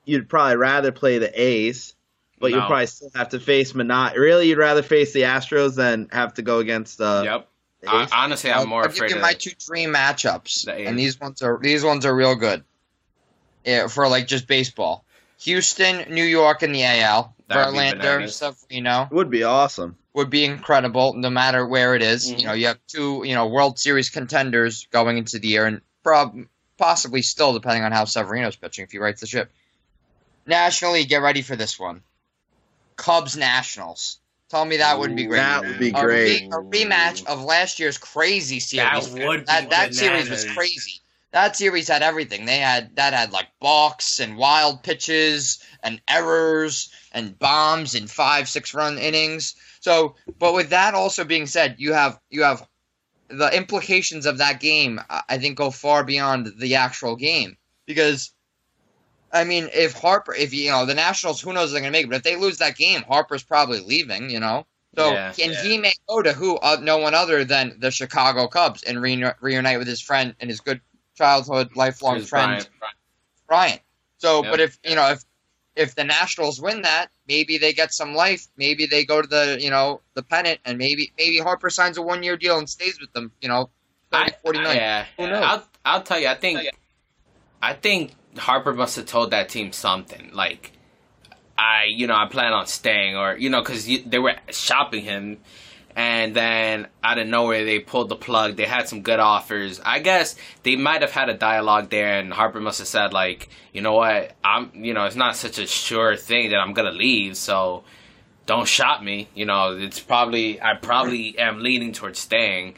you'd 0.05 0.29
probably 0.29 0.57
rather 0.57 0.93
play 0.93 1.19
the 1.19 1.41
A's, 1.41 1.95
but 2.39 2.51
you'd 2.51 2.59
No. 2.59 2.67
probably 2.67 2.87
still 2.87 3.11
have 3.15 3.31
to 3.31 3.41
face 3.41 3.73
Monot. 3.73 4.15
Really, 4.17 4.49
you'd 4.49 4.59
rather 4.59 4.83
face 4.83 5.13
the 5.13 5.23
Astros 5.23 5.75
than 5.77 6.09
have 6.13 6.35
to 6.35 6.43
go 6.43 6.59
against 6.59 7.01
uh, 7.01 7.23
yep. 7.25 7.49
the 7.81 7.91
I, 7.91 8.09
honestly, 8.13 8.51
I'm 8.53 8.69
more 8.69 8.83
I'll 8.83 8.89
afraid 8.89 9.11
you 9.11 9.17
of 9.17 9.23
my 9.23 9.33
two 9.33 9.53
dream 9.67 9.95
matchups, 9.95 10.65
The 10.67 10.75
and 10.87 10.99
these 10.99 11.19
ones 11.21 11.43
are 11.43 11.59
these 11.63 11.85
ones 11.85 12.05
are 12.07 12.15
real 12.15 12.35
good. 12.35 12.65
Yeah, 13.65 13.89
for 13.89 14.09
like 14.09 14.27
just 14.27 14.47
baseball. 14.47 15.05
Houston, 15.41 16.13
New 16.15 16.25
York, 16.25 16.63
and 16.63 16.75
the 16.75 16.85
AL. 16.85 17.35
That'd 17.49 17.75
Verlander, 17.75 17.99
bananas. 17.99 18.37
Severino 18.37 19.09
would 19.11 19.31
be 19.31 19.43
awesome. 19.45 19.97
would 20.15 20.31
be 20.31 20.45
incredible, 20.45 21.13
no 21.15 21.29
matter 21.31 21.67
where 21.67 21.95
it 21.95 22.03
is. 22.03 22.31
Mhm. 22.33 22.39
You 22.41 22.47
know, 22.47 22.53
you 22.55 22.67
have 22.69 22.79
two, 22.89 23.23
you 23.25 23.35
know, 23.35 23.47
World 23.49 23.79
Series 23.79 24.09
contenders 24.09 24.87
going 24.91 25.19
into 25.19 25.39
the 25.39 25.49
year, 25.49 25.67
and 25.67 25.81
prob- 26.03 26.47
possibly 26.79 27.21
still, 27.23 27.53
depending 27.53 27.85
on 27.85 27.93
how 27.93 28.05
Severino's 28.07 28.57
pitching, 28.57 28.85
if 28.85 28.91
he 28.93 28.99
writes 28.99 29.21
the 29.21 29.27
ship. 29.27 29.51
Nationally, 30.47 31.05
get 31.05 31.23
ready 31.23 31.43
for 31.43 31.55
this 31.57 31.79
one. 31.79 32.03
Cubs 32.97 33.37
Nationals. 33.37 34.21
Tell 34.49 34.65
me 34.65 34.77
that 34.77 34.99
wouldn't 34.99 35.17
be 35.17 35.27
great. 35.27 35.39
That 35.39 35.65
would 35.65 35.79
be 35.79 35.89
a, 35.89 35.93
great. 35.93 36.43
re- 36.43 36.51
a 36.53 36.87
rematch 36.87 37.27
of 37.27 37.43
last 37.43 37.81
year's 37.81 37.99
crazy 37.99 38.61
series. 38.61 39.13
That 39.13 39.27
would 39.27 39.41
be 39.41 39.45
that, 39.47 39.71
that 39.71 39.95
series 39.95 40.31
was 40.31 40.45
crazy. 40.45 41.01
that 41.33 41.57
series 41.57 41.89
had 41.89 42.03
everything. 42.03 42.47
They 42.47 42.59
had 42.59 42.95
that 42.95 43.13
had 43.13 43.33
like 43.33 43.49
balks 43.61 44.21
and 44.21 44.37
wild 44.37 44.85
pitches 44.85 45.59
and 45.83 46.01
errors 46.09 46.93
and 47.11 47.37
bombs 47.37 47.97
in 47.97 48.07
five, 48.07 48.49
six 48.49 48.73
run 48.73 48.99
innings. 48.99 49.57
So, 49.81 50.15
but 50.39 50.55
with 50.55 50.71
that 50.71 50.95
also 50.95 51.25
being 51.25 51.47
said, 51.47 51.77
you 51.79 51.93
have 51.93 52.21
you 52.31 52.45
have 52.45 52.67
the 53.29 53.49
implications 53.55 54.27
of 54.27 54.39
that 54.39 54.61
game. 54.61 55.01
I 55.11 55.23
I 55.29 55.39
think 55.39 55.59
go 55.59 55.73
far 55.73 56.05
beyond 56.05 56.53
the 56.59 56.77
actual 56.77 57.17
game 57.17 57.57
because. 57.85 58.31
I 59.37 59.45
mean, 59.45 59.69
if 59.73 59.93
Harper, 59.93 60.35
if 60.35 60.53
you 60.53 60.71
know 60.71 60.85
the 60.87 60.95
Nationals, 60.95 61.41
who 61.41 61.53
knows 61.53 61.69
if 61.71 61.73
they're 61.73 61.81
gonna 61.83 61.93
make 61.93 62.05
it, 62.07 62.11
but 62.11 62.17
if 62.17 62.23
they 62.23 62.37
lose 62.37 62.59
that 62.59 62.77
game, 62.77 63.03
Harper's 63.03 63.43
probably 63.43 63.81
leaving. 63.81 64.31
You 64.31 64.41
know, 64.41 64.67
so 64.97 65.13
Yeah, 65.13 65.29
and 65.43 65.53
yeah. 65.53 65.63
he 65.63 65.79
may 65.79 65.93
go 66.09 66.23
to 66.23 66.33
who? 66.33 66.57
Uh, 66.57 66.79
no 66.81 66.99
one 66.99 67.15
other 67.15 67.45
than 67.45 67.77
the 67.79 67.91
Chicago 67.91 68.49
Cubs 68.49 68.83
and 68.83 68.99
reuni- 68.99 69.35
reunite 69.41 69.79
with 69.79 69.89
his 69.89 70.01
friend 70.01 70.35
and 70.41 70.51
his 70.51 70.61
good 70.61 70.81
childhood, 71.17 71.71
lifelong 71.77 72.17
Kris 72.17 72.29
friend 72.29 72.51
Bryant. 72.51 72.71
Bryant. 73.47 73.81
So, 74.19 74.43
Yep. 74.43 74.51
but 74.53 74.61
if 74.61 74.79
you 74.85 74.95
know 74.97 75.11
if 75.11 75.23
if 75.77 75.95
the 75.95 76.05
Nationals 76.05 76.59
win 76.61 76.83
that, 76.83 77.09
maybe 77.29 77.59
they 77.59 77.73
get 77.75 77.93
some 77.93 78.15
life. 78.15 78.47
Maybe 78.57 78.87
they 78.87 79.05
go 79.05 79.21
to 79.21 79.29
the 79.29 79.59
you 79.61 79.71
know 79.71 80.01
the 80.15 80.23
pennant, 80.23 80.61
and 80.65 80.79
maybe 80.79 81.13
maybe 81.19 81.39
Harper 81.39 81.71
signs 81.71 81.99
a 81.99 82.03
one 82.03 82.23
year 82.23 82.37
deal 82.37 82.59
and 82.59 82.69
stays 82.69 82.99
with 83.01 83.13
them. 83.13 83.31
You 83.43 83.49
know, 83.49 83.71
30, 84.11 84.33
49. 84.43 84.77
Yeah, 84.77 85.05
Who 85.19 85.27
knows? 85.29 85.45
I'll 85.45 85.65
I'll 85.85 86.03
tell 86.03 86.19
you. 86.19 86.29
I 86.29 86.35
think 86.35 86.61
I 87.63 87.75
think 87.75 88.13
Harper 88.37 88.73
must 88.73 88.97
have 88.97 89.07
told 89.07 89.31
that 89.31 89.49
team 89.49 89.73
something 89.73 90.31
like, 90.33 90.73
I 91.59 91.85
you 91.85 92.07
know 92.07 92.15
I 92.15 92.27
plan 92.27 92.53
on 92.53 92.67
staying 92.67 93.17
or 93.17 93.37
you 93.37 93.51
know 93.51 93.63
because 93.63 93.87
they 93.87 94.19
were 94.19 94.35
shopping 94.51 95.03
him, 95.03 95.39
and 95.95 96.35
then 96.35 96.89
out 97.03 97.19
of 97.19 97.27
nowhere 97.27 97.65
they 97.65 97.79
pulled 97.79 98.09
the 98.09 98.17
plug. 98.17 98.57
They 98.57 98.67
had 98.67 98.89
some 98.89 99.03
good 99.03 99.21
offers. 99.21 99.81
I 99.85 100.01
guess 100.01 100.37
they 100.63 100.77
might 100.77 101.03
have 101.03 101.13
had 101.13 101.29
a 101.29 101.35
dialogue 101.35 101.91
there, 101.91 102.19
and 102.19 102.33
Harper 102.33 102.61
must 102.61 102.79
have 102.79 102.89
said 102.89 103.13
like, 103.13 103.49
you 103.73 103.81
know 103.81 103.95
what, 103.95 104.33
I'm 104.45 104.71
you 104.75 104.93
know 104.93 105.05
it's 105.05 105.17
not 105.17 105.37
such 105.37 105.59
a 105.59 105.67
sure 105.67 106.17
thing 106.17 106.51
that 106.51 106.59
I'm 106.59 106.75
gonna 106.75 106.91
leave, 106.91 107.37
so 107.37 107.85
don't 108.47 108.69
shop 108.69 109.03
me. 109.03 109.29
You 109.35 109.47
know, 109.47 109.77
it's 109.77 110.01
probably 110.01 110.61
I 110.61 110.75
probably 110.75 111.39
am 111.39 111.63
leaning 111.63 111.93
towards 111.93 112.19
staying. 112.19 112.75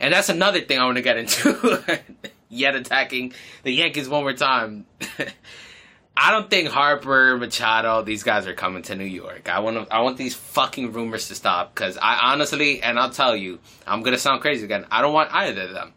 And 0.00 0.12
that's 0.12 0.28
another 0.28 0.60
thing 0.60 0.78
I 0.78 0.84
want 0.84 0.96
to 0.96 1.02
get 1.02 1.16
into. 1.16 2.02
Yet 2.54 2.74
attacking 2.76 3.32
the 3.64 3.72
Yankees 3.72 4.08
one 4.08 4.22
more 4.22 4.32
time. 4.32 4.86
I 6.16 6.30
don't 6.30 6.48
think 6.48 6.68
Harper, 6.68 7.36
Machado, 7.36 8.02
these 8.02 8.22
guys 8.22 8.46
are 8.46 8.54
coming 8.54 8.82
to 8.84 8.94
New 8.94 9.04
York. 9.04 9.48
I 9.48 9.58
want 9.58 9.88
to, 9.88 9.92
I 9.92 10.00
want 10.00 10.16
these 10.16 10.34
fucking 10.34 10.92
rumors 10.92 11.26
to 11.28 11.34
stop 11.34 11.74
because 11.74 11.98
I 12.00 12.30
honestly, 12.32 12.80
and 12.82 12.98
I'll 12.98 13.10
tell 13.10 13.34
you, 13.34 13.58
I'm 13.86 14.02
gonna 14.02 14.18
sound 14.18 14.40
crazy 14.40 14.64
again. 14.64 14.86
I 14.92 15.02
don't 15.02 15.12
want 15.12 15.34
either 15.34 15.62
of 15.62 15.72
them. 15.72 15.92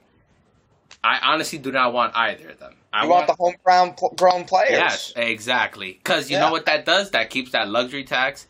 I 1.03 1.19
honestly 1.31 1.59
do 1.59 1.71
not 1.71 1.93
want 1.93 2.17
either 2.17 2.49
of 2.49 2.59
them. 2.59 2.73
I 2.91 3.03
You 3.03 3.09
want 3.11 3.27
the 3.27 3.35
homegrown 3.35 3.95
grown 4.15 4.45
players. 4.45 4.71
Yes, 4.71 5.13
exactly. 5.15 5.93
Because 5.93 6.31
you 6.31 6.37
Yeah. 6.37 6.45
know 6.45 6.51
what 6.51 6.65
that 6.65 6.83
does? 6.85 7.11
That 7.11 7.29
keeps 7.29 7.51
that 7.51 7.69
luxury 7.69 8.03
tax 8.03 8.47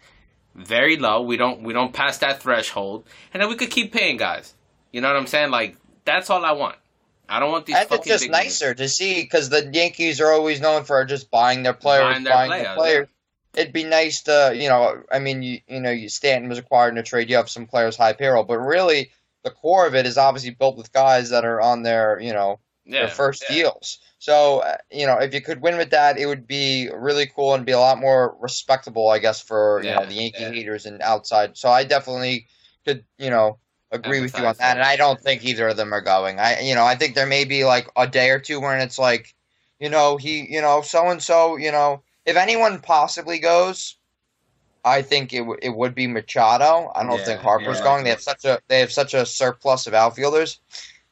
very 0.55 0.95
low. 0.95 1.21
We 1.21 1.35
don't 1.35 1.63
we 1.63 1.73
don't 1.73 1.91
pass 1.93 2.17
that 2.19 2.41
threshold, 2.41 3.05
and 3.33 3.41
then 3.43 3.49
we 3.49 3.55
could 3.55 3.69
keep 3.71 3.91
paying 3.91 4.15
guys. 4.15 4.53
You 4.93 5.01
know 5.01 5.09
what 5.09 5.17
I'm 5.17 5.27
saying? 5.27 5.51
Like 5.51 5.75
that's 6.05 6.29
all 6.29 6.45
I 6.45 6.53
want. 6.53 6.77
I 7.29 7.39
don't 7.39 7.51
want 7.51 7.65
these. 7.65 7.75
And 7.75 7.83
it's 7.83 7.89
fucking 7.89 8.11
just 8.11 8.23
big 8.23 8.31
names. 8.31 8.45
nicer 8.45 8.73
to 8.73 8.87
see 8.87 9.21
because 9.21 9.49
the 9.49 9.69
Yankees 9.71 10.21
are 10.21 10.31
always 10.31 10.61
known 10.61 10.83
for 10.83 11.03
just 11.05 11.29
buying 11.29 11.63
their 11.63 11.73
players, 11.73 12.13
Buying 12.13 12.23
buying, 12.23 12.49
their 12.51 12.63
their 12.63 12.75
players, 12.75 13.07
players. 13.07 13.09
It'd 13.55 13.73
be 13.73 13.83
nice 13.83 14.21
to, 14.23 14.53
you 14.55 14.69
know, 14.69 15.03
I 15.11 15.19
mean, 15.19 15.41
you, 15.41 15.59
you 15.67 15.79
know, 15.79 15.89
you, 15.91 16.09
Stanton 16.09 16.47
was 16.49 16.59
acquired 16.59 16.93
in 16.93 16.97
a 16.99 17.03
trade. 17.03 17.29
You 17.29 17.37
have 17.37 17.49
some 17.49 17.65
players 17.65 17.97
high 17.97 18.13
payroll, 18.13 18.43
but 18.43 18.59
really 18.59 19.11
the 19.43 19.49
core 19.51 19.87
of 19.87 19.95
it 19.95 20.05
is 20.05 20.17
obviously 20.17 20.51
built 20.51 20.77
with 20.77 20.91
guys 20.93 21.31
that 21.31 21.43
are 21.45 21.59
on 21.59 21.81
their, 21.83 22.19
you 22.19 22.33
know, 22.33 22.59
Yeah, 22.85 22.99
their 22.99 23.07
first 23.09 23.47
deals. 23.47 23.99
So, 24.19 24.59
uh, 24.59 24.77
you 24.91 25.05
know, 25.07 25.17
if 25.19 25.33
you 25.33 25.41
could 25.41 25.61
win 25.61 25.77
with 25.77 25.91
that, 25.91 26.17
it 26.17 26.25
would 26.25 26.47
be 26.47 26.89
really 26.93 27.27
cool 27.27 27.53
and 27.53 27.65
be 27.65 27.71
a 27.71 27.79
lot 27.79 27.99
more 27.99 28.35
respectable, 28.39 29.09
I 29.09 29.19
guess, 29.19 29.41
for 29.41 29.81
you 29.83 29.89
Yeah, 29.89 29.95
know 29.99 30.05
the 30.05 30.15
Yankee 30.15 30.41
yeah. 30.43 30.49
haters 30.51 30.85
and 30.85 31.01
outside. 31.01 31.57
So 31.57 31.69
I 31.69 31.83
definitely 31.83 32.47
could, 32.85 33.05
you 33.17 33.29
know, 33.29 33.59
agree 33.91 34.21
with 34.21 34.37
you 34.37 34.45
on 34.45 34.55
that. 34.59 34.77
And 34.77 34.83
I 34.83 34.95
don't 34.95 35.19
think 35.19 35.43
either 35.45 35.67
of 35.69 35.77
them 35.77 35.93
are 35.93 36.01
going. 36.01 36.39
I, 36.39 36.61
you 36.61 36.75
know, 36.75 36.85
I 36.85 36.95
think 36.95 37.15
there 37.15 37.25
may 37.25 37.45
be 37.45 37.65
like 37.65 37.87
a 37.95 38.07
day 38.07 38.29
or 38.29 38.39
two 38.39 38.59
when 38.59 38.79
it's 38.79 38.99
like, 38.99 39.33
you 39.79 39.89
know, 39.89 40.17
he, 40.17 40.45
you 40.51 40.61
know, 40.61 40.81
so 40.81 41.09
and 41.09 41.21
so, 41.21 41.57
you 41.57 41.71
know, 41.71 42.01
if 42.25 42.35
anyone 42.35 42.79
possibly 42.79 43.39
goes. 43.39 43.95
I 44.85 45.01
think 45.01 45.33
it, 45.33 45.39
w- 45.39 45.59
it 45.61 45.75
would 45.75 45.95
be 45.95 46.07
Machado. 46.07 46.91
I 46.95 47.03
don't 47.03 47.19
Yeah, 47.19 47.25
think 47.25 47.41
Harper's 47.41 47.79
yeah. 47.79 47.83
going. 47.83 48.03
They 48.05 48.11
have 48.11 48.21
such 48.21 48.45
a 48.45 48.61
they 48.69 48.79
have 48.79 48.91
such 48.91 49.13
a 49.13 49.25
surplus 49.25 49.85
of 49.85 49.93
outfielders. 49.93 50.61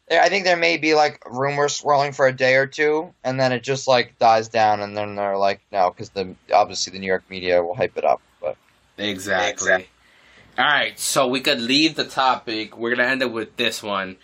I 0.10 0.30
think 0.30 0.46
there 0.46 0.56
may 0.56 0.78
be 0.78 0.94
like 0.94 1.22
rumors 1.30 1.76
swirling 1.76 2.14
for 2.14 2.28
a 2.28 2.36
day 2.36 2.56
or 2.56 2.68
two, 2.68 3.14
and 3.24 3.38
then 3.40 3.52
it 3.52 3.64
just 3.64 3.88
like 3.88 4.18
dies 4.18 4.48
down, 4.48 4.82
and 4.82 4.96
then 4.96 5.16
they're 5.16 5.38
like, 5.38 5.60
no, 5.74 5.90
because 5.90 6.10
the 6.12 6.36
obviously 6.54 6.94
the 6.94 7.00
New 7.00 7.08
York 7.08 7.24
media 7.30 7.62
will 7.64 7.76
hype 7.76 7.98
it 7.98 8.06
up. 8.06 8.22
But 8.40 8.56
Exactly. 8.98 9.52
Exactly. 9.52 9.90
All 10.58 10.64
right, 10.64 10.98
so 10.98 11.28
we 11.28 11.42
could 11.42 11.60
leave 11.60 11.96
the 11.96 12.06
topic. 12.06 12.78
We're 12.78 12.96
gonna 12.96 13.10
end 13.10 13.22
it 13.22 13.32
with 13.32 13.58
this 13.58 13.84
one. 13.84 14.16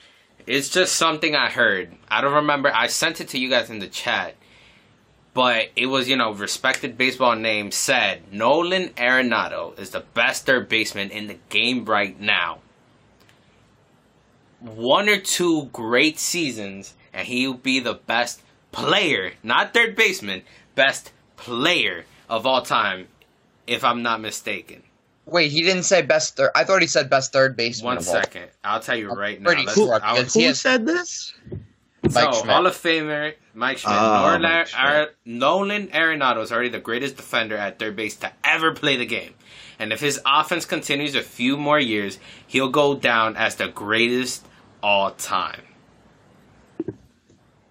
It's 0.47 0.69
just 0.69 0.95
something 0.95 1.35
I 1.35 1.49
heard. 1.49 1.91
I 2.09 2.21
don't 2.21 2.33
remember. 2.33 2.71
I 2.73 2.87
sent 2.87 3.19
it 3.19 3.27
to 3.29 3.37
you 3.37 3.49
guys 3.49 3.69
in 3.69 3.79
the 3.79 3.87
chat, 3.87 4.35
but 5.33 5.71
it 5.75 5.87
was 5.87 6.07
you 6.07 6.15
know 6.15 6.31
respected 6.31 6.97
baseball 6.97 7.35
name 7.35 7.69
said 7.69 8.31
Nolan 8.31 8.89
Arenado 8.91 9.77
is 9.77 9.89
the 9.89 10.05
best 10.13 10.45
third 10.45 10.69
baseman 10.69 11.09
in 11.09 11.27
the 11.27 11.37
game 11.49 11.83
right 11.83 12.17
now. 12.17 12.59
One 14.61 15.09
or 15.09 15.19
two 15.19 15.65
great 15.73 16.17
seasons, 16.17 16.93
and 17.11 17.27
he'll 17.27 17.55
be 17.55 17.81
the 17.81 17.95
best 17.95 18.41
player, 18.71 19.33
not 19.43 19.73
third 19.73 19.97
baseman, 19.97 20.43
best 20.75 21.11
player 21.35 22.05
of 22.29 22.45
all 22.45 22.61
time, 22.61 23.09
if 23.67 23.83
I'm 23.83 24.01
not 24.01 24.21
mistaken. 24.21 24.83
Wait, 25.25 25.51
he 25.51 25.61
didn't 25.61 25.83
say 25.83 26.01
best 26.01 26.35
third. 26.35 26.51
I 26.55 26.63
thought 26.63 26.81
he 26.81 26.87
said 26.87 27.09
best 27.09 27.31
third 27.33 27.55
baseman. 27.55 27.85
One 27.85 27.97
of 27.97 28.07
all. 28.07 28.13
second, 28.13 28.49
I'll 28.63 28.79
tell 28.79 28.97
you 28.97 29.11
I'm 29.11 29.17
right 29.17 29.39
now. 29.41 29.45
pretty 29.47 29.65
Let's- 29.65 29.77
sure, 29.77 29.99
I'll- 30.03 30.23
Who 30.23 30.39
has- 30.41 30.59
said 30.59 30.85
this? 30.85 31.33
Mike 32.03 32.13
so, 32.13 32.41
Schmidt. 32.41 32.55
Hall 32.55 32.65
of 32.65 32.73
Famer 32.75 33.35
Mike 33.53 33.77
Schmidt. 33.77 33.93
Ah, 33.95 34.23
oh, 34.23 34.27
Nolan, 34.29 34.41
Mike 34.41 34.67
Schmidt. 34.67 34.83
Ar- 34.83 35.09
Nolan 35.23 35.87
Arenado 35.89 36.41
is 36.41 36.51
already 36.51 36.69
the 36.69 36.79
greatest 36.79 37.15
defender 37.15 37.55
at 37.55 37.77
third 37.77 37.95
base 37.95 38.15
to 38.17 38.31
ever 38.43 38.73
play 38.73 38.95
the 38.97 39.05
game. 39.05 39.35
And 39.77 39.93
if 39.93 39.99
his 39.99 40.19
offense 40.25 40.65
continues 40.65 41.13
a 41.15 41.21
few 41.21 41.57
more 41.57 41.79
years, 41.79 42.17
he'll 42.47 42.69
go 42.69 42.95
down 42.95 43.35
as 43.37 43.55
the 43.55 43.67
greatest 43.67 44.45
all 44.81 45.11
time. 45.11 45.61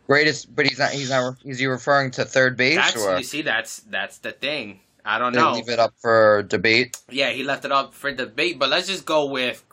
Greatest, 0.07 0.55
but 0.55 0.67
he's 0.67 0.79
not. 0.79 0.91
He's 0.91 1.11
not. 1.11 1.37
Is 1.45 1.59
he 1.61 1.67
referring 1.67 2.11
to 2.13 2.25
third 2.25 2.57
base 2.57 2.77
That's 2.77 2.97
or 3.05 3.19
you 3.19 3.25
see, 3.25 3.43
that's 3.43 3.79
that's 3.81 4.19
the 4.19 4.33
thing. 4.33 4.81
I 5.05 5.19
don't 5.19 5.35
know. 5.35 5.53
leave 5.53 5.69
it 5.69 5.79
up 5.79 5.95
for 6.01 6.43
debate? 6.45 6.99
Yeah, 7.11 7.31
he 7.31 7.43
left 7.43 7.65
it 7.65 7.73
up 7.73 7.95
for 7.95 8.13
debate, 8.13 8.59
but 8.59 8.69
let's 8.69 8.87
just 8.87 9.05
go 9.05 9.27
with. 9.27 9.65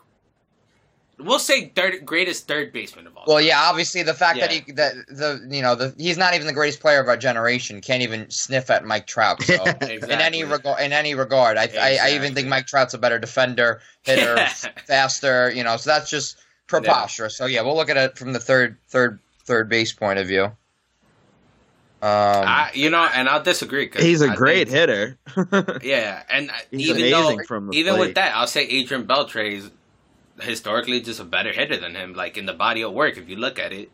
We'll 1.19 1.39
say 1.39 1.69
third 1.69 2.05
greatest 2.05 2.47
third 2.47 2.71
baseman 2.71 3.07
of 3.07 3.17
all. 3.17 3.23
Well, 3.25 3.38
time. 3.38 3.47
yeah, 3.47 3.61
obviously 3.61 4.03
the 4.03 4.13
fact 4.13 4.39
that 4.39 4.51
he 4.51 4.71
that 4.73 4.93
the 5.07 5.47
you 5.49 5.63
know 5.63 5.73
the 5.73 5.95
he's 5.97 6.15
not 6.17 6.36
even 6.36 6.45
the 6.45 6.53
greatest 6.53 6.80
player 6.80 6.99
of 7.01 7.07
our 7.07 7.17
generation. 7.17 7.82
Can't 7.82 8.03
even 8.03 8.30
sniff 8.30 8.69
at 8.69 8.86
Mike 8.86 9.07
Trout. 9.07 9.41
So. 9.41 9.55
Exactly. 9.55 9.95
in 10.03 10.11
any 10.21 10.43
regard. 10.43 10.80
In 10.80 10.93
any 10.93 11.15
regard, 11.15 11.57
I, 11.57 11.69
I, 11.80 11.97
I 12.03 12.15
even 12.15 12.36
think 12.36 12.47
Mike 12.47 12.67
Trout's 12.67 12.93
a 12.93 12.99
better 12.99 13.17
defender, 13.17 13.82
hitter, 14.03 14.36
Yeah. 14.38 14.47
faster. 14.86 15.51
You 15.51 15.63
know, 15.63 15.78
so 15.78 15.89
that's 15.89 16.07
just 16.07 16.38
preposterous. 16.67 17.36
So 17.36 17.47
yeah, 17.47 17.63
we'll 17.63 17.75
look 17.75 17.89
at 17.89 17.97
it 17.97 18.15
from 18.15 18.34
the 18.34 18.39
third, 18.39 18.78
third, 18.88 19.19
third 19.43 19.69
base 19.69 19.91
point 19.93 20.19
of 20.19 20.28
view. 20.28 20.51
Um, 22.00 22.10
I, 22.10 22.72
you 22.76 22.89
know, 22.91 23.10
and 23.14 23.28
I'll 23.28 23.41
disagree. 23.41 23.88
'cause 23.88 24.04
He's 24.04 24.22
a 24.22 24.30
I 24.30 24.36
great 24.36 24.70
think- 24.70 24.78
hitter. 24.78 25.18
Yeah, 25.84 26.22
and 26.30 26.52
He's 26.70 26.89
even 26.89 27.02
amazing 27.02 27.38
though, 27.38 27.43
from 27.43 27.74
even 27.74 27.95
plate. 27.95 28.08
with 28.08 28.16
that, 28.16 28.36
I'll 28.36 28.45
say 28.48 28.64
Adrian 28.68 29.08
Beltre 29.08 29.52
is 29.52 29.72
historically 30.39 31.02
just 31.02 31.20
a 31.20 31.24
better 31.24 31.52
hitter 31.52 31.78
than 31.78 31.95
him. 31.95 32.14
Like 32.14 32.38
in 32.38 32.45
the 32.45 32.54
body 32.54 32.84
of 32.84 32.93
work, 32.93 33.18
if 33.18 33.28
you 33.28 33.36
look 33.36 33.58
at 33.58 33.74
it, 33.74 33.89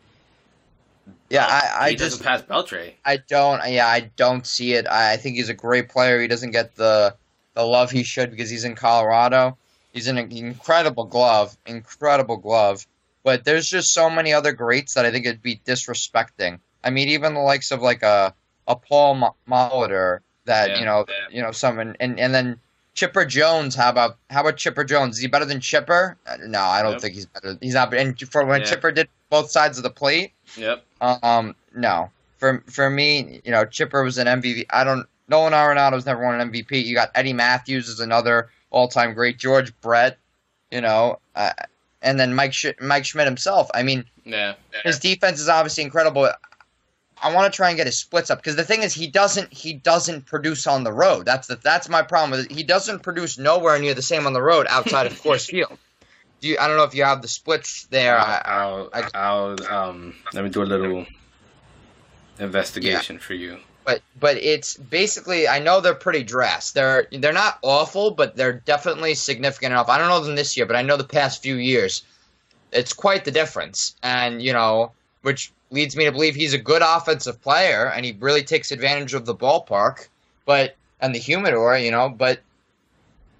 yeah, 1.30 1.45
I, 1.47 1.86
I 1.86 1.89
he 1.91 1.95
just 1.95 2.22
doesn't 2.22 2.26
pass 2.26 2.41
Beltre. 2.41 2.93
I 3.06 3.18
don't. 3.18 3.62
Yeah, 3.70 3.88
I 3.88 4.12
don't 4.18 4.45
see 4.45 4.74
it. 4.74 4.86
I, 4.88 5.14
I 5.14 5.18
think 5.18 5.36
he's 5.38 5.49
a 5.49 5.54
great 5.54 5.88
player. 5.89 6.22
He 6.22 6.28
doesn't 6.28 6.51
get 6.51 6.76
the 6.76 7.16
the 7.54 7.64
love 7.64 7.89
he 7.91 8.04
should 8.04 8.32
because 8.32 8.49
he's 8.49 8.66
in 8.66 8.76
Colorado. 8.76 9.58
He's 9.93 10.08
an 10.08 10.18
incredible 10.18 11.06
glove, 11.06 11.56
incredible 11.66 12.38
glove. 12.38 12.86
But 13.24 13.45
there's 13.45 13.70
just 13.70 13.93
so 13.93 14.10
many 14.10 14.34
other 14.34 14.51
greats 14.51 14.95
that 14.95 15.06
I 15.06 15.12
think 15.12 15.26
it'd 15.26 15.41
be 15.41 15.62
disrespecting. 15.66 16.60
I 16.84 16.89
mean, 16.89 17.09
even 17.09 17.34
the 17.34 17.39
likes 17.41 17.71
of 17.71 17.81
like 17.81 18.03
a 18.03 18.34
a 18.67 18.75
Paul 18.75 19.15
Mo- 19.15 19.36
Molitor 19.49 20.19
that 20.45 20.69
Yeah, 20.71 20.79
you 20.79 20.86
know, 20.86 21.05
yeah. 21.07 21.13
you 21.36 21.41
know, 21.41 21.51
someone 21.51 21.95
and 21.99 22.19
and 22.19 22.34
then 22.34 22.59
Chipper 22.95 23.25
Jones. 23.25 23.75
How 23.75 23.89
about 23.89 24.17
how 24.29 24.41
about 24.41 24.57
Chipper 24.57 24.84
Jones? 24.84 25.15
Is 25.17 25.21
he 25.21 25.27
better 25.27 25.45
than 25.45 25.59
Chipper? 25.59 26.17
Uh, 26.27 26.38
No, 26.45 26.61
I 26.61 26.81
don't 26.81 26.93
Yep. 26.93 27.01
think 27.01 27.13
he's 27.15 27.25
better. 27.25 27.57
He's 27.61 27.73
not. 27.73 27.93
And 27.93 28.19
for 28.29 28.45
when 28.45 28.61
Yeah. 28.61 28.67
Chipper 28.67 28.91
did 28.91 29.07
both 29.29 29.49
sides 29.51 29.77
of 29.77 29.84
the 29.84 29.89
plate, 29.89 30.34
Yep. 30.57 30.84
um, 31.01 31.55
no. 31.75 32.11
For 32.38 32.63
for 32.69 32.89
me, 32.89 33.41
you 33.43 33.51
know, 33.51 33.65
Chipper 33.65 34.03
was 34.03 34.17
an 34.17 34.27
MVP. 34.27 34.65
I 34.69 34.84
don't. 34.84 35.07
Nolan 35.29 35.53
Arenado's 35.53 36.05
never 36.05 36.21
won 36.23 36.36
an 36.39 36.51
MVP. 36.51 36.84
You 36.84 36.93
got 36.95 37.09
Eddie 37.15 37.34
Mathews 37.34 37.88
is 37.88 37.99
another 38.01 38.49
all-time 38.69 39.13
great. 39.13 39.38
George 39.39 39.73
Brett, 39.81 40.17
you 40.69 40.81
know, 40.81 41.19
uh, 41.36 41.53
and 42.01 42.19
then 42.19 42.36
Mike 42.36 42.53
Mike 42.81 43.05
Schmidt 43.05 43.25
himself. 43.25 43.69
I 43.73 43.84
mean, 43.84 44.03
Yeah. 44.25 44.55
his 44.84 44.99
defense 44.99 45.39
is 45.39 45.47
obviously 45.47 45.84
incredible. 45.84 46.29
I 47.24 47.34
want 47.34 47.51
to 47.51 47.55
try 47.55 47.69
and 47.69 47.78
get 47.78 47.88
his 47.88 47.97
splits 47.97 48.30
up 48.30 48.39
because 48.39 48.55
the 48.55 48.63
thing 48.65 48.84
is 48.84 48.93
he 48.93 49.07
doesn't 49.07 49.51
he 49.53 49.74
doesn't 49.74 50.26
produce 50.26 50.67
on 50.67 50.84
the 50.84 50.91
road. 50.91 51.26
That's 51.26 51.47
the 51.47 51.55
that's 51.55 51.88
my 51.89 52.01
problem 52.01 52.32
with 52.32 52.45
it. 52.47 52.51
He 52.51 52.63
doesn't 52.63 53.01
produce 53.03 53.38
nowhere 53.38 53.80
near 53.80 53.93
the 53.93 54.01
same 54.01 54.28
on 54.28 54.34
the 54.34 54.41
road 54.41 54.67
outside 54.69 55.07
of 55.07 55.21
course 55.24 55.45
field. 55.49 55.78
Do 56.41 56.49
you? 56.49 56.57
I 56.59 56.67
don't 56.67 56.76
know 56.78 56.84
if 56.84 56.93
you 56.93 57.03
have 57.05 57.21
the 57.21 57.28
splits 57.30 57.86
there. 57.86 58.17
I, 58.19 58.41
I'll, 58.43 58.89
I- 58.93 59.09
I'll, 59.13 59.74
um, 59.74 60.13
let 60.34 60.43
me 60.43 60.49
do 60.49 60.61
a 60.61 60.65
little 60.65 61.05
investigation 62.39 63.19
for 63.19 63.34
you. 63.34 63.59
but 63.86 64.01
but 64.19 64.38
it's 64.38 64.76
basically 64.78 65.47
I 65.47 65.59
know 65.59 65.80
they're 65.82 65.93
pretty 65.95 66.24
dressed. 66.24 66.74
They're 66.74 67.07
they're 67.11 67.34
not 67.34 67.59
awful, 67.61 68.11
but 68.11 68.36
they're 68.36 68.53
definitely 68.65 69.13
significant 69.15 69.71
enough. 69.71 69.89
I 69.89 69.97
don't 69.97 70.09
know 70.09 70.19
them 70.19 70.36
this 70.36 70.57
year, 70.57 70.65
but 70.65 70.76
I 70.76 70.82
know 70.82 70.97
the 70.97 71.03
past 71.03 71.41
few 71.41 71.55
years. 71.55 72.03
It's 72.71 72.93
quite 72.93 73.24
the 73.24 73.32
difference, 73.32 73.95
and 74.01 74.41
you 74.41 74.51
know, 74.51 74.91
which 75.21 75.51
leads 75.74 75.95
me 75.95 76.05
to 76.05 76.11
believe 76.11 76.36
he's 76.36 76.53
a 76.53 76.59
good 76.59 76.82
offensive 76.82 77.41
player, 77.41 77.89
and 77.89 78.05
he 78.05 78.15
really 78.19 78.43
takes 78.43 78.71
advantage 78.71 79.13
of 79.13 79.26
the 79.26 79.36
ballpark, 79.36 80.07
but 80.45 80.76
and 81.01 81.13
the 81.13 81.19
humidor, 81.19 81.78
you 81.78 81.91
know. 81.91 82.09
But 82.09 82.39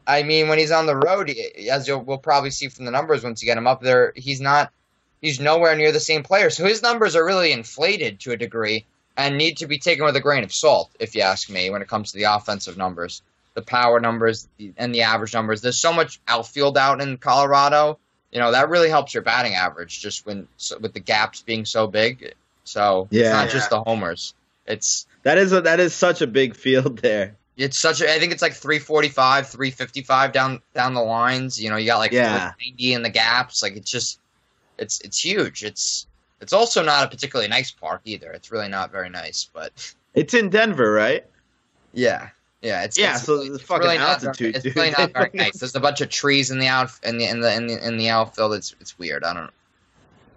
I 0.06 0.24
mean, 0.24 0.50
when 0.50 0.58
he's 0.58 0.72
on 0.72 0.86
the 0.86 0.96
road, 0.96 1.34
as 1.70 1.88
you'll 1.88 2.02
we'll 2.02 2.18
probably 2.18 2.50
see 2.50 2.68
from 2.68 2.86
the 2.86 2.92
numbers 2.92 3.24
once 3.24 3.42
you 3.42 3.46
get 3.46 3.58
him 3.58 3.68
up 3.68 3.82
there, 3.82 4.12
he's 4.16 4.42
not. 4.42 4.72
He's 5.22 5.40
nowhere 5.40 5.74
near 5.78 5.94
the 5.94 6.02
same 6.02 6.22
player, 6.22 6.50
so 6.50 6.66
his 6.66 6.82
numbers 6.82 7.16
are 7.16 7.26
really 7.26 7.54
inflated 7.54 8.20
to 8.22 8.32
a 8.34 8.38
degree 8.38 8.86
and 9.16 9.38
need 9.38 9.58
to 9.58 9.68
be 9.68 9.78
taken 9.78 10.04
with 10.04 10.18
a 10.18 10.22
grain 10.22 10.44
of 10.44 10.54
salt, 10.54 10.90
if 11.00 11.16
you 11.16 11.22
ask 11.22 11.50
me, 11.50 11.70
when 11.70 11.82
it 11.82 11.88
comes 11.88 12.12
to 12.12 12.18
the 12.18 12.24
offensive 12.24 12.76
numbers, 12.76 13.22
the 13.54 13.62
power 13.62 14.02
numbers, 14.02 14.50
and 14.76 14.94
the 14.94 15.04
average 15.04 15.34
numbers. 15.34 15.62
There's 15.62 15.80
so 15.80 15.94
much 15.94 16.20
outfield 16.28 16.78
out 16.78 17.00
in 17.00 17.18
Colorado. 17.18 18.00
You 18.34 18.40
know 18.40 18.52
that 18.52 18.70
really 18.70 18.90
helps 18.90 19.14
your 19.14 19.24
batting 19.24 19.54
average, 19.54 20.02
just 20.02 20.26
when 20.26 20.48
so, 20.58 20.78
with 20.80 20.94
the 20.94 21.00
gaps 21.00 21.42
being 21.44 21.66
so 21.66 21.88
big. 21.88 22.34
So 22.64 23.08
it's 23.12 23.22
Yeah. 23.22 23.32
not 23.34 23.50
just 23.50 23.70
the 23.70 23.82
homers. 23.84 24.34
It's 24.66 25.06
That 25.22 25.38
is 25.38 25.54
a, 25.54 25.62
that 25.62 25.80
is 25.80 25.94
such 25.94 26.22
a 26.22 26.28
big 26.28 26.56
field 26.56 26.98
there. 27.00 27.36
it's 27.58 27.80
such 27.80 28.02
a. 28.02 28.12
I 28.12 28.18
think 28.20 28.32
it's 28.34 28.42
like 28.42 28.54
345, 28.54 29.48
355 29.50 30.32
down 30.32 30.62
down 30.74 30.94
the 30.96 31.02
lines. 31.04 31.62
You 31.62 31.70
know, 31.70 31.76
you 31.78 31.86
got 31.86 32.00
like 32.00 32.12
Yeah. 32.12 32.52
490 32.54 32.94
in 32.94 33.04
the 33.04 33.10
gaps. 33.10 33.62
Like 33.62 33.76
it's 33.76 33.92
just, 33.92 34.20
it's 34.80 35.00
it's 35.02 35.20
huge. 35.24 35.64
It's 35.64 36.08
it's 36.42 36.54
also 36.54 36.82
not 36.84 37.06
a 37.06 37.10
particularly 37.10 37.50
nice 37.50 37.70
park 37.72 38.02
either. 38.06 38.32
It's 38.32 38.52
really 38.52 38.68
not 38.70 38.92
very 38.92 39.10
nice, 39.10 39.48
but. 39.54 39.94
It's 40.16 40.34
in 40.34 40.50
Denver, 40.50 40.92
right? 40.92 41.26
Yeah, 41.94 42.30
yeah, 42.64 42.84
it's 42.84 42.98
Yeah, 42.98 43.16
it's 43.16 43.24
so 43.24 43.44
the 43.44 43.56
it's 43.56 43.64
fucking 43.64 43.86
really 43.86 43.98
not, 43.98 44.24
altitude, 44.24 44.56
It's 44.56 44.76
really 44.76 44.92
not 44.98 45.12
very 45.12 45.30
nice. 45.34 45.58
There's 45.60 45.76
a 45.76 45.82
bunch 45.82 46.00
of 46.00 46.10
trees 46.10 46.50
in 46.50 46.60
the 46.60 46.68
out 46.68 46.92
in 47.04 47.18
the 47.18 47.30
in 47.30 47.42
the 47.42 47.54
in 47.54 47.68
the, 47.68 47.88
in 47.88 47.98
the 47.98 48.10
outfield. 48.10 48.54
It's 48.54 48.74
it's 48.80 48.98
weird. 48.98 49.26
I 49.26 49.34
don't. 49.34 49.52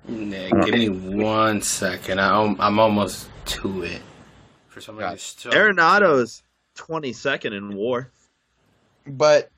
Nick, 0.08 0.52
give 0.64 0.74
me 0.74 0.88
one 0.88 1.62
second. 1.62 2.20
I'm, 2.20 2.60
I'm 2.60 2.78
almost 2.78 3.28
to 3.46 3.82
it. 3.82 4.02
For 4.68 4.80
some 4.80 4.96
reason, 4.96 5.10
Got 5.50 5.54
it. 5.54 5.58
Arenado's 5.58 6.42
twenty 6.74 7.12
second 7.12 7.52
in 7.52 7.76
WAR. 7.76 8.10
But 9.06 9.50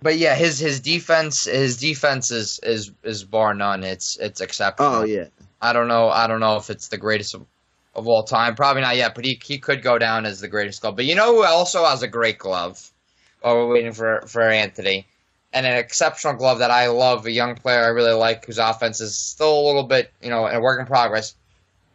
but 0.00 0.16
yeah, 0.16 0.36
his 0.36 0.60
his 0.60 0.78
defense 0.78 1.44
his 1.44 1.76
defense 1.76 2.30
is 2.30 2.60
is 2.62 2.92
is 3.02 3.24
bar 3.24 3.52
none. 3.52 3.82
It's 3.82 4.16
it's 4.16 4.40
exceptional. 4.40 4.94
Oh 4.94 5.02
yeah, 5.02 5.26
I 5.60 5.72
don't 5.72 5.88
know. 5.88 6.08
I 6.08 6.28
don't 6.28 6.40
know 6.40 6.56
if 6.56 6.70
it's 6.70 6.86
the 6.86 6.98
greatest 6.98 7.34
of, 7.34 7.46
of 7.94 8.06
all 8.06 8.22
time. 8.22 8.54
Probably 8.54 8.82
not 8.82 8.96
yet, 8.96 9.14
but 9.14 9.24
he 9.24 9.40
he 9.42 9.58
could 9.58 9.82
go 9.82 9.98
down 9.98 10.26
as 10.26 10.40
the 10.40 10.48
greatest 10.48 10.80
glove. 10.80 10.96
But 10.96 11.06
you 11.06 11.14
know 11.14 11.34
who 11.34 11.44
also 11.44 11.84
has 11.84 12.02
a 12.02 12.08
great 12.08 12.38
glove? 12.38 12.90
Oh, 13.42 13.54
we're 13.54 13.74
waiting 13.74 13.92
for 13.92 14.22
for 14.26 14.42
Anthony. 14.42 15.06
And 15.52 15.66
an 15.66 15.76
exceptional 15.76 16.34
glove 16.34 16.60
that 16.60 16.70
I 16.70 16.86
love, 16.88 17.26
a 17.26 17.30
young 17.32 17.56
player 17.56 17.82
I 17.82 17.88
really 17.88 18.12
like, 18.12 18.46
whose 18.46 18.58
offense 18.58 19.00
is 19.00 19.18
still 19.18 19.58
a 19.58 19.66
little 19.66 19.82
bit, 19.82 20.12
you 20.22 20.30
know, 20.30 20.46
a 20.46 20.60
work 20.60 20.78
in 20.78 20.86
progress. 20.86 21.34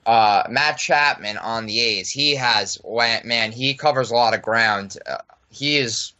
Uh, 0.06 0.44
Matt 0.50 0.78
Chapman 0.78 1.38
on 1.38 1.66
the 1.66 1.80
A's. 1.80 2.10
He 2.10 2.36
has 2.36 2.78
man, 2.86 3.52
he 3.52 3.74
covers 3.74 4.12
a 4.12 4.16
lot 4.16 4.34
of 4.34 4.42
ground. 4.42 4.98
Uh, 5.08 5.18
he 5.50 5.78
is 5.78 6.14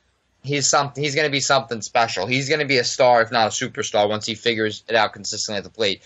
he's 0.44 0.70
something. 0.70 1.04
He's 1.04 1.16
going 1.16 1.28
to 1.28 1.32
be 1.32 1.42
something 1.42 1.82
special. 1.82 2.26
He's 2.26 2.48
going 2.48 2.62
to 2.62 2.66
be 2.66 2.78
a 2.78 2.84
star, 2.84 3.22
if 3.22 3.32
not 3.32 3.48
a 3.48 3.50
superstar, 3.50 4.08
once 4.08 4.26
he 4.26 4.36
figures 4.36 4.84
it 4.88 4.96
out 4.96 5.14
consistently 5.14 5.58
at 5.58 5.64
the 5.64 5.70
plate. 5.70 6.02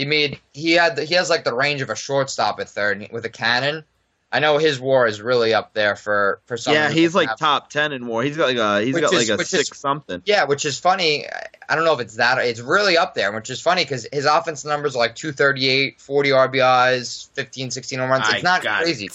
He 0.00 0.06
made 0.06 0.40
he 0.52 0.72
had 0.72 0.96
the, 0.96 1.04
he 1.04 1.14
has 1.14 1.30
like 1.30 1.44
the 1.44 1.54
range 1.54 1.80
of 1.82 1.90
a 1.90 1.96
shortstop 1.96 2.58
at 2.60 2.68
third 2.68 3.08
with 3.12 3.24
a 3.24 3.28
cannon. 3.30 3.84
I 4.32 4.38
know 4.38 4.58
his 4.58 4.78
WAR 4.78 5.08
is 5.08 5.20
really 5.20 5.54
up 5.54 5.74
there 5.74 5.96
for 5.96 6.40
for 6.46 6.56
some. 6.56 6.72
yeah. 6.72 6.88
He's 6.90 7.14
like 7.16 7.36
top 7.36 7.68
ten 7.68 7.92
in 7.92 8.06
WAR. 8.06 8.22
He's 8.22 8.36
got 8.36 8.46
like 8.48 8.56
a 8.58 8.80
he's 8.84 8.94
got 8.94 9.12
is- 9.12 9.28
like 9.28 9.28
a 9.28 9.36
which 9.36 9.52
is- 9.52 9.66
six 9.66 9.78
something. 9.78 10.22
yeah, 10.24 10.44
which 10.44 10.64
is 10.64 10.78
funny. 10.78 11.26
I 11.68 11.74
don't 11.74 11.84
know 11.84 11.94
if 11.94 12.00
it's 12.00 12.16
that. 12.16 12.38
It's 12.38 12.60
really 12.60 12.96
up 12.96 13.14
there, 13.14 13.32
which 13.32 13.50
is 13.50 13.60
funny 13.60 13.84
because 13.84 14.06
his 14.12 14.24
offense 14.26 14.64
numbers 14.64 14.94
are 14.96 14.98
like 15.00 15.14
238, 15.16 16.00
40 16.00 16.30
RBIs, 16.30 17.30
15, 17.34 17.70
16 17.70 17.98
home 17.98 18.10
runs. 18.10 18.26
It's 18.28 18.38
I 18.38 18.40
not 18.40 18.62
crazy, 18.62 19.06
it. 19.06 19.12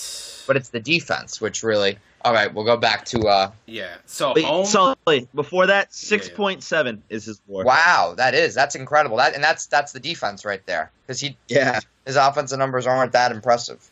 But 0.47 0.57
it's 0.57 0.69
the 0.69 0.79
defense 0.79 1.39
which 1.41 1.63
really. 1.63 1.97
All 2.23 2.33
right, 2.33 2.51
we'll 2.51 2.65
go 2.65 2.77
back 2.77 3.05
to. 3.05 3.19
uh 3.27 3.51
yeah. 3.65 3.95
So 4.05 4.33
Wait, 4.33 4.45
home. 4.45 4.65
Sully, 4.65 5.27
before 5.35 5.67
that, 5.67 5.93
six 5.93 6.27
point 6.29 6.63
seven 6.63 7.03
is 7.09 7.25
his 7.25 7.41
WAR. 7.47 7.63
Wow, 7.63 8.15
that 8.17 8.33
is 8.33 8.55
that's 8.55 8.75
incredible. 8.75 9.17
That 9.17 9.35
and 9.35 9.43
that's 9.43 9.67
that's 9.67 9.91
the 9.91 9.99
defense 9.99 10.43
right 10.45 10.65
there 10.65 10.91
because 11.05 11.19
he 11.19 11.37
Yeah, 11.47 11.79
his 12.05 12.15
offensive 12.15 12.57
numbers 12.59 12.87
aren't 12.87 13.11
that 13.11 13.31
impressive. 13.31 13.89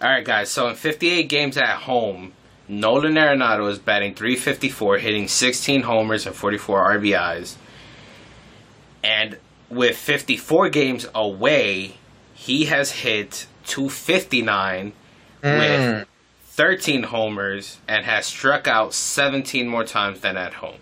All 0.00 0.10
right, 0.10 0.24
guys. 0.24 0.50
So 0.50 0.68
in 0.68 0.74
58 0.74 1.28
games 1.30 1.56
at 1.56 1.68
home, 1.68 2.32
Nolan 2.68 3.14
Arenado 3.14 3.70
is 3.70 3.78
batting 3.78 4.14
354, 4.14 4.98
hitting 4.98 5.26
16 5.26 5.82
homers 5.82 6.26
and 6.26 6.36
44 6.36 6.98
RBIs. 6.98 7.56
And 9.02 9.38
with 9.70 9.96
54 9.96 10.68
games 10.68 11.06
away, 11.14 11.96
he 12.34 12.66
has 12.66 12.90
hit 12.90 13.46
259 13.66 14.92
Mm. 15.42 15.58
with 15.58 16.08
13 16.56 17.02
homers 17.04 17.78
and 17.86 18.04
has 18.04 18.26
struck 18.26 18.66
out 18.66 18.94
17 18.94 19.68
more 19.68 19.84
times 19.84 20.20
than 20.20 20.36
at 20.36 20.54
home. 20.54 20.78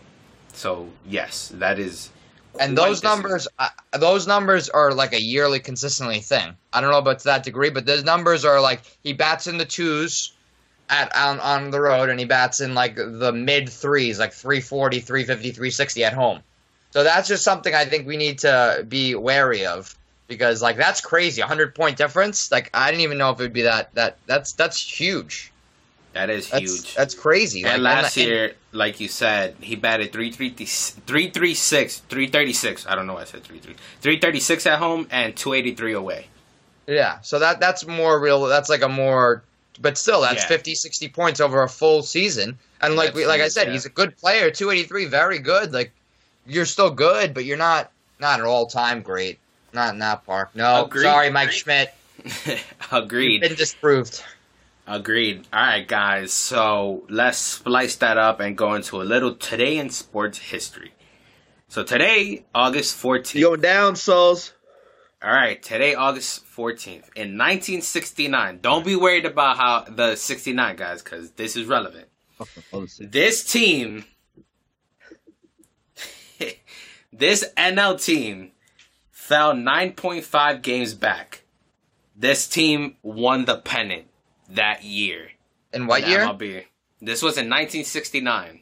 So 0.53 0.89
yes, 1.07 1.53
that 1.55 1.79
is. 1.79 2.11
And 2.61 2.79
those 2.79 3.03
numbers, 3.03 3.49
uh, 3.59 3.69
those 3.99 4.29
numbers 4.29 4.69
are 4.69 4.95
like 4.95 5.13
a 5.13 5.21
yearly, 5.21 5.59
consistently 5.59 6.21
thing. 6.21 6.57
I 6.73 6.81
don't 6.81 6.93
know 6.93 6.99
about 6.99 7.19
to 7.21 7.25
that 7.25 7.43
degree, 7.43 7.71
but 7.71 7.85
those 7.85 8.05
numbers 8.05 8.45
are 8.45 8.61
like 8.61 8.83
he 9.03 9.13
bats 9.13 9.49
in 9.49 9.59
the 9.59 9.65
twos 9.65 10.33
at 10.89 11.15
on, 11.17 11.41
on 11.41 11.71
the 11.73 11.81
road, 11.81 12.09
and 12.11 12.21
he 12.21 12.27
bats 12.27 12.61
in 12.61 12.75
like 12.75 12.95
the 12.95 13.33
mid 13.33 13.69
threes, 13.69 14.21
like 14.21 14.33
340, 14.33 15.01
350, 15.01 15.51
360 15.51 16.05
at 16.05 16.13
home. 16.13 16.41
So 16.91 17.03
that's 17.03 17.27
just 17.27 17.43
something 17.43 17.75
I 17.75 17.87
think 17.87 18.07
we 18.07 18.17
need 18.17 18.39
to 18.41 18.85
be 18.89 19.17
wary 19.17 19.67
of 19.67 19.97
because 20.29 20.62
like 20.62 20.77
that's 20.77 21.01
crazy, 21.01 21.41
a 21.43 21.47
hundred 21.47 21.75
point 21.75 21.97
difference. 21.97 22.51
Like 22.51 22.70
I 22.75 22.91
didn't 22.91 23.03
even 23.03 23.18
know 23.18 23.31
if 23.31 23.41
it 23.41 23.43
would 23.43 23.53
be 23.53 23.62
that 23.62 23.95
that 23.95 24.18
that's 24.27 24.53
that's 24.53 24.81
huge. 24.81 25.51
That 26.14 26.31
is 26.31 26.49
That's 26.49 26.62
huge. 26.83 26.95
that's 26.95 27.12
crazy. 27.14 27.64
And 27.64 27.83
Like, 27.83 28.05
last 28.05 28.16
and- 28.16 28.27
year, 28.29 28.53
like 28.70 29.01
you 29.01 29.09
said, 29.09 29.57
he 29.61 29.75
batted 29.75 30.12
336, 30.12 30.91
336, 31.09 31.99
336. 32.09 32.87
I 32.87 32.95
don't 32.95 33.09
know 33.09 33.14
why 33.14 33.22
I 33.22 33.25
said 33.25 33.43
33. 33.43 33.75
336 34.01 34.66
at 34.68 34.79
home 34.79 35.09
and 35.11 35.35
283 35.35 35.93
away. 35.95 36.27
Yeah, 36.87 37.18
so 37.22 37.41
that 37.41 37.59
that's 37.59 37.85
more 37.87 38.20
real. 38.20 38.43
That's 38.45 38.68
like 38.68 38.83
a 38.83 38.89
more, 38.89 39.43
but 39.81 39.99
still, 39.99 40.20
that's 40.20 40.43
Yeah. 40.43 40.49
fifty, 40.49 40.75
sixty 40.77 41.07
50, 41.07 41.09
60 41.11 41.20
points 41.20 41.41
over 41.41 41.62
a 41.64 41.68
full 41.68 42.03
season. 42.05 42.59
And 42.81 42.95
like 42.95 43.14
we, 43.14 43.27
like 43.27 43.41
I 43.41 43.49
said, 43.49 43.66
yeah. 43.66 43.72
he's 43.72 43.87
a 43.87 43.89
good 43.91 44.16
player. 44.16 44.51
283, 44.53 45.07
very 45.07 45.39
good. 45.41 45.72
Like 45.72 45.91
you're 46.47 46.66
still 46.66 46.91
good, 46.91 47.35
but 47.35 47.45
you're 47.45 47.57
not 47.57 47.91
not 48.20 48.39
an 48.39 48.47
all 48.47 48.66
time 48.66 49.03
great. 49.03 49.39
Not 49.75 49.93
in 49.95 49.99
that 49.99 50.25
park. 50.25 50.55
No, 50.55 50.85
Agreed. 50.85 51.03
sorry, 51.03 51.31
Mike 51.31 51.51
Schmidt. 51.51 51.93
Agreed. 52.93 53.41
Been 53.41 53.55
disproved. 53.57 54.22
Agreed. 54.87 55.47
All 55.53 55.61
right, 55.61 55.87
guys. 55.87 56.33
So 56.33 57.05
let's 57.09 57.39
splice 57.39 57.97
that 57.97 58.16
up 58.16 58.39
and 58.41 58.57
go 58.57 58.75
into 58.75 59.03
a 59.03 59.05
little 59.05 59.35
today 59.35 59.79
in 59.79 59.91
sports 59.91 60.39
history. 60.39 60.93
So 61.68 61.83
today, 61.83 62.45
August 62.55 63.03
14th. 63.03 63.35
you 63.35 63.41
going 63.47 63.61
down, 63.61 63.97
souls? 63.97 64.53
All 65.22 65.33
right, 65.33 65.61
today, 65.61 65.95
August 65.95 66.45
14th. 66.47 67.09
In 67.16 67.37
1969, 67.39 68.61
don't 68.61 68.85
be 68.85 68.95
worried 68.95 69.25
about 69.25 69.57
how 69.57 69.81
the 69.89 70.14
69 70.16 70.77
guys, 70.77 71.03
because 71.03 71.33
this 71.33 71.57
is 71.57 71.66
relevant. 71.66 72.09
This 73.01 73.43
team, 73.51 74.05
this 77.12 77.45
NL 77.57 78.05
team, 78.05 78.53
fell 79.25 79.55
9.5 79.55 80.61
games 80.61 80.93
back. 80.93 81.45
This 82.14 82.47
team 82.47 82.97
won 83.03 83.47
the 83.47 83.57
pennant 83.57 84.07
that 84.51 84.85
year. 84.85 85.31
In 85.72 85.87
what 85.87 86.03
in 86.03 86.11
year? 86.11 86.20
MLB. 86.20 86.64
This 87.01 87.22
was 87.22 87.39
in 87.39 87.49
1969. 87.49 88.61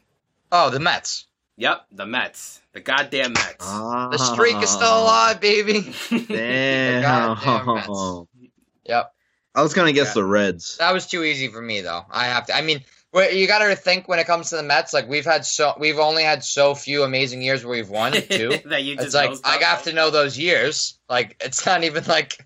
Oh, 0.52 0.70
the 0.70 0.78
Mets. 0.78 1.26
Yep, 1.56 1.86
the 1.90 2.06
Mets. 2.06 2.60
The 2.72 2.80
goddamn 2.80 3.32
Mets. 3.32 3.66
The 3.66 4.18
streak 4.18 4.62
is 4.62 4.70
still 4.70 4.86
ah. 4.88 5.02
alive, 5.02 5.40
baby. 5.40 5.92
Damn. 6.28 7.02
Goddamn 7.02 7.74
Mets. 7.74 8.28
Yep. 8.84 9.14
I 9.54 9.62
was 9.62 9.74
gonna 9.74 9.92
guess 9.92 10.08
Yeah. 10.08 10.14
the 10.14 10.24
Reds. 10.24 10.76
That 10.78 10.92
was 10.92 11.06
too 11.06 11.22
easy 11.22 11.46
for 11.46 11.62
me, 11.62 11.82
though. 11.82 12.04
I 12.10 12.24
have 12.24 12.46
to. 12.46 12.56
I 12.56 12.62
mean, 12.62 12.80
wh- 12.80 13.01
you 13.14 13.46
got 13.46 13.58
to 13.58 13.76
think 13.76 14.08
when 14.08 14.18
it 14.18 14.26
comes 14.26 14.50
to 14.50 14.56
the 14.56 14.62
Mets. 14.62 14.92
Like 14.92 15.08
we've 15.08 15.24
had 15.24 15.44
so, 15.44 15.74
we've 15.78 15.98
only 15.98 16.22
had 16.22 16.42
so 16.42 16.74
few 16.74 17.02
amazing 17.02 17.42
years 17.42 17.64
where 17.64 17.76
we've 17.76 17.90
won 17.90 18.12
too. 18.30 18.58
that 18.66 18.82
you 18.82 18.96
just 18.96 19.06
it's 19.06 19.14
like 19.14 19.32
I 19.44 19.62
have 19.64 19.84
to 19.84 19.92
know 19.92 20.10
those 20.10 20.38
years. 20.38 20.98
Like 21.08 21.36
it's 21.40 21.66
not 21.66 21.84
even 21.84 22.04
like 22.04 22.38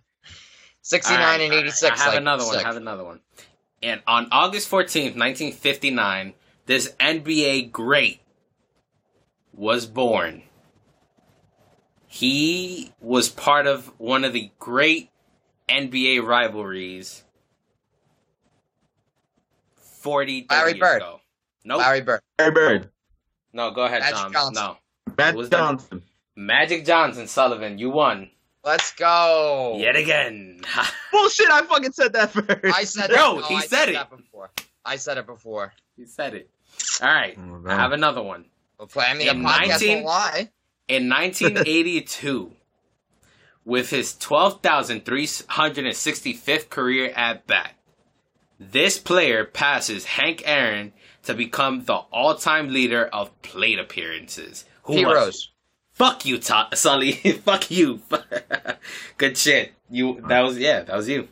69 0.83 1.21
All 1.21 1.27
right, 1.27 1.41
and 1.41 1.53
86. 1.53 1.83
I 1.83 1.97
have 1.97 2.13
like, 2.13 2.21
another 2.21 2.45
one. 2.45 2.55
I 2.55 2.59
sick. 2.59 2.67
have 2.67 2.77
another 2.77 3.05
one. 3.05 3.21
And 3.83 4.03
on 4.07 4.29
August 4.33 4.71
14th, 4.71 5.17
1959, 5.17 6.35
this 6.67 6.95
NBA 6.99 7.71
great 7.71 8.21
was 9.53 9.87
born. 9.87 10.43
He 12.07 12.93
was 13.01 13.29
part 13.29 13.67
of 13.67 13.93
one 13.99 14.25
of 14.25 14.33
the 14.33 14.51
great 14.59 15.11
NBA 15.69 16.25
rivalries 16.25 17.25
40 20.07 20.47
30 20.49 20.55
Larry 20.55 20.71
years 20.73 20.81
Bird. 20.81 20.97
ago. 21.03 21.21
Nope. 21.65 21.79
Larry 21.81 22.01
Bird. 22.03 22.21
Larry 22.39 22.53
Bird, 22.53 22.91
no, 23.53 23.71
go 23.73 23.83
ahead, 23.85 24.01
Magic 24.03 24.17
Tom. 24.17 24.33
Johnson. 24.33 24.55
No. 24.55 24.77
Matt 25.19 25.35
was 25.35 25.49
that? 25.51 25.57
Johnson. 25.59 26.03
Magic 26.37 26.85
Johnson, 26.85 27.27
Sullivan, 27.27 27.79
you 27.79 27.91
won. 27.91 28.31
Let's 28.65 28.93
go. 28.95 29.75
Yet 29.79 29.97
again. 29.97 30.61
Bullshit! 31.13 31.51
I 31.51 31.63
fucking 31.63 31.93
said 31.93 32.13
that 32.15 32.31
first. 32.33 32.49
I 32.65 32.85
said 32.85 33.11
No, 33.11 33.39
it. 33.41 33.45
he 33.47 33.57
I 33.57 33.61
said 33.61 33.89
it. 33.91 33.95
That 33.95 34.11
before. 34.11 34.51
I 34.85 34.97
said 34.97 35.19
it 35.19 35.27
before. 35.27 35.73
He 35.97 36.05
said 36.07 36.35
it. 36.35 36.51
All 37.01 37.09
right. 37.09 37.37
Oh, 37.39 37.63
I 37.67 37.75
have 37.77 37.93
another 37.93 38.23
one. 38.23 38.45
We'll 38.79 38.89
play. 38.89 39.07
I 39.09 39.15
mean, 39.15 39.29
In 39.29 39.43
the 39.43 39.49
podcast 39.49 39.69
19 39.69 40.03
won't. 40.05 40.51
In 40.89 41.09
1982, 41.09 42.53
with 43.65 43.89
his 43.91 44.13
12,365th 44.15 46.69
career 46.69 47.13
at 47.17 47.47
bat, 47.47 47.73
this 48.59 48.99
player 48.99 49.45
passes 49.45 50.05
Hank 50.05 50.43
Aaron 50.47 50.93
to 51.25 51.35
become 51.35 51.85
the 51.85 51.95
all-time 51.95 52.69
leader 52.69 53.07
of 53.07 53.41
plate 53.43 53.79
appearances. 53.79 54.65
Who 54.85 54.95
Pete 54.95 55.07
was? 55.07 55.15
Rose. 55.15 55.51
Fuck 55.93 56.27
you, 56.27 56.39
Ta- 56.39 56.71
Sully. 56.75 57.13
Fuck 57.13 57.71
you. 57.71 58.01
Good 59.19 59.37
shit. 59.39 59.73
You. 59.91 60.21
That 60.29 60.41
was 60.43 60.59
yeah. 60.59 60.83
That 60.83 60.97
was 60.97 61.09
you. 61.09 61.29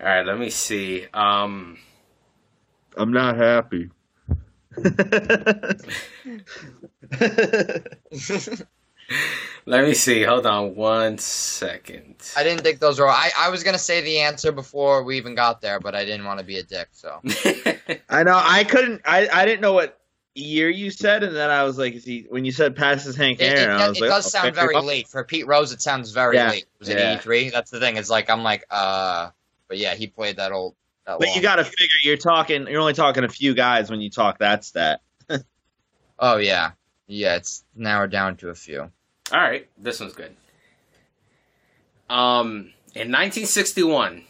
All 0.00 0.06
right. 0.06 0.26
Let 0.26 0.38
me 0.38 0.50
see. 0.50 1.06
Um. 1.14 1.78
I'm 2.96 3.12
not 3.12 3.36
happy. 3.36 3.90
Let 9.66 9.84
me 9.84 9.94
see. 9.94 10.22
Hold 10.22 10.46
on 10.46 10.74
one 10.74 11.18
second. 11.18 12.16
I 12.36 12.42
didn't 12.42 12.62
think 12.62 12.78
those 12.78 12.98
were. 12.98 13.08
I, 13.08 13.30
I 13.36 13.50
was 13.50 13.62
gonna 13.64 13.78
say 13.78 14.00
the 14.00 14.20
answer 14.20 14.52
before 14.52 15.02
we 15.02 15.16
even 15.18 15.34
got 15.34 15.60
there, 15.60 15.78
but 15.80 15.94
I 15.94 16.04
didn't 16.04 16.24
want 16.24 16.40
to 16.40 16.44
be 16.44 16.58
a 16.58 16.62
dick. 16.62 16.88
So 16.92 17.20
I 18.08 18.22
know. 18.22 18.40
I 18.42 18.64
couldn't. 18.64 19.02
I 19.04 19.28
I 19.28 19.44
didn't 19.44 19.60
know 19.60 19.74
what 19.74 19.98
year 20.34 20.70
you 20.70 20.90
said, 20.90 21.22
and 21.22 21.34
then 21.34 21.50
I 21.50 21.64
was 21.64 21.78
like, 21.78 21.94
is 21.94 22.04
he, 22.04 22.26
when 22.28 22.44
you 22.44 22.52
said 22.52 22.76
passes 22.76 23.16
Hank 23.16 23.40
it, 23.40 23.52
it, 23.52 23.58
Aaron, 23.58 23.80
I 23.80 23.86
it 23.86 23.88
was 23.90 24.00
like, 24.00 24.10
does 24.10 24.26
oh, 24.26 24.28
sound 24.30 24.54
very 24.54 24.80
late 24.80 25.08
for 25.08 25.24
Pete 25.24 25.46
Rose. 25.46 25.72
It 25.72 25.82
sounds 25.82 26.12
very 26.12 26.36
Yeah, 26.36 26.50
late. 26.50 26.66
Was 26.78 26.88
it 26.88 26.98
yeah. 26.98 27.12
eighty 27.12 27.22
three? 27.22 27.50
That's 27.50 27.70
the 27.70 27.80
thing. 27.80 27.96
It's 27.96 28.10
like 28.10 28.30
I'm 28.30 28.42
like 28.42 28.64
uh, 28.70 29.30
but 29.68 29.78
yeah, 29.78 29.94
he 29.94 30.06
played 30.06 30.36
that 30.36 30.52
old. 30.52 30.74
That 31.06 31.18
But 31.18 31.28
long. 31.28 31.36
you 31.36 31.42
got 31.42 31.56
to 31.56 31.64
figure 31.64 31.96
you're 32.02 32.16
talking. 32.16 32.66
You're 32.66 32.80
only 32.80 32.94
talking 32.94 33.24
a 33.24 33.28
few 33.28 33.54
guys 33.54 33.90
when 33.90 34.00
you 34.00 34.10
talk 34.10 34.38
that 34.38 34.64
stat. 34.64 35.00
Oh 36.20 36.38
yeah, 36.38 36.72
yeah. 37.06 37.36
It's 37.36 37.62
narrowed 37.76 38.10
down 38.10 38.38
to 38.38 38.48
a 38.48 38.54
few. 38.54 38.90
All 39.32 39.40
right, 39.40 39.68
this 39.76 40.00
one's 40.00 40.14
good. 40.14 40.34
Um, 42.08 42.72
in 42.94 43.12
1961, 43.12 44.24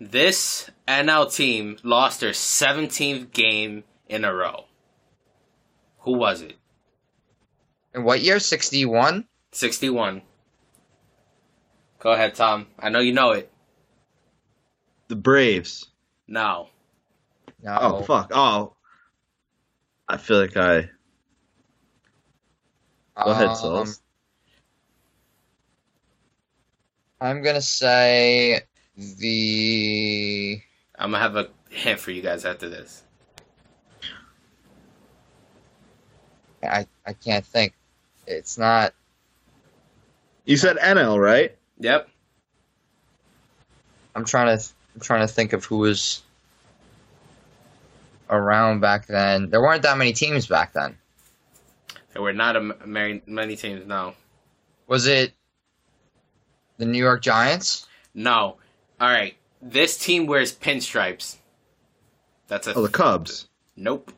this 0.00 0.70
NL 0.88 1.32
team 1.34 1.76
lost 1.82 2.20
their 2.20 2.30
17th 2.30 3.32
game 3.32 3.84
in 4.08 4.24
a 4.24 4.34
row. 4.34 4.64
Who 6.00 6.12
was 6.18 6.40
it? 6.42 6.56
In 7.94 8.04
what 8.04 8.22
year? 8.22 8.38
Sixty 8.40 8.84
one. 8.84 9.26
61. 9.52 10.22
Go 12.00 12.10
ahead, 12.12 12.34
Tom. 12.34 12.66
I 12.78 12.88
know 12.88 13.00
you 13.00 13.12
know 13.12 13.32
it. 13.32 13.52
The 15.08 15.16
Braves. 15.16 15.86
No. 16.26 16.70
No. 17.62 17.78
Oh 17.80 18.02
fuck. 18.02 18.30
Oh, 18.34 18.74
I 20.08 20.16
feel 20.16 20.40
like 20.40 20.56
I. 20.56 20.88
Go 23.22 23.30
ahead, 23.30 23.48
Um, 23.48 23.86
I'm 27.22 27.40
gonna 27.40 27.62
say 27.62 28.62
the. 28.96 30.60
I'm 30.98 31.12
gonna 31.12 31.22
have 31.22 31.36
a 31.36 31.48
hint 31.70 32.00
for 32.00 32.10
you 32.10 32.20
guys 32.20 32.44
after 32.44 32.68
this. 32.68 33.04
I 36.64 36.88
I 37.06 37.12
can't 37.12 37.46
think. 37.46 37.74
It's 38.26 38.58
not. 38.58 38.92
You 40.46 40.56
said 40.56 40.78
NL, 40.78 41.22
right? 41.22 41.56
Yep. 41.78 42.08
I'm 44.16 44.24
trying 44.24 44.58
to. 44.58 44.64
I'm 44.96 45.00
trying 45.00 45.20
to 45.20 45.32
think 45.32 45.52
of 45.52 45.64
who 45.64 45.78
was 45.78 46.22
around 48.30 48.80
back 48.80 49.06
then. 49.06 49.48
There 49.48 49.60
weren't 49.60 49.82
that 49.82 49.96
many 49.96 50.12
teams 50.12 50.48
back 50.48 50.72
then. 50.72 50.98
There 52.14 52.22
were 52.22 52.32
not 52.32 52.56
a 52.56 52.58
m- 52.58 52.74
many, 52.84 53.22
many 53.28 53.54
teams. 53.54 53.86
No. 53.86 54.14
Was 54.88 55.06
it 55.06 55.32
the 56.82 56.86
New 56.92 56.98
York 56.98 57.22
Giants? 57.22 57.86
No. 58.14 58.56
All 59.00 59.08
right. 59.08 59.36
This 59.62 59.96
team 59.96 60.26
wears 60.26 60.52
pinstripes. 60.52 61.36
That's 62.48 62.66
a 62.66 62.74
Oh, 62.74 62.82
the 62.82 62.88
Cubs. 62.88 63.48
nope. 63.76 64.12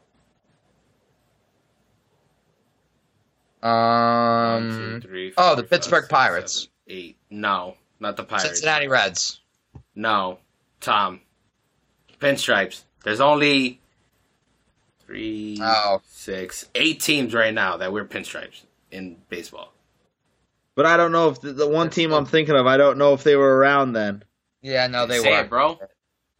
Um. 3.62 3.70
One, 3.70 4.70
two, 5.00 5.08
three, 5.08 5.32
oh, 5.36 5.48
four, 5.48 5.56
the 5.56 5.62
five, 5.62 5.70
Pittsburgh 5.70 6.02
six, 6.04 6.10
Pirates. 6.10 6.52
seven, 6.54 6.70
eight. 6.88 7.16
No, 7.30 7.76
not 8.00 8.16
the 8.16 8.24
Pirates. 8.24 8.46
Cincinnati 8.48 8.88
Reds. 8.88 9.40
No, 9.94 10.38
Tom. 10.80 11.20
Pinstripes. 12.20 12.84
There's 13.04 13.20
only 13.20 13.80
three, 15.04 15.58
Oh. 15.62 16.00
six, 16.06 16.68
eight 16.74 17.00
teams 17.00 17.34
right 17.34 17.52
now 17.52 17.76
that 17.76 17.92
wear 17.92 18.04
pinstripes 18.06 18.62
in 18.90 19.16
baseball. 19.28 19.73
But 20.76 20.86
I 20.86 20.96
don't 20.96 21.12
know 21.12 21.28
if 21.30 21.40
the, 21.40 21.52
the 21.52 21.68
one 21.68 21.90
team 21.90 22.12
I'm 22.12 22.26
thinking 22.26 22.56
of. 22.56 22.66
I 22.66 22.76
don't 22.76 22.98
know 22.98 23.12
if 23.14 23.22
they 23.22 23.36
were 23.36 23.56
around 23.56 23.92
then. 23.92 24.24
Yeah, 24.62 24.86
no, 24.88 25.06
they 25.06 25.20
Say 25.20 25.30
were. 25.30 25.40
it, 25.42 25.48
bro. 25.50 25.78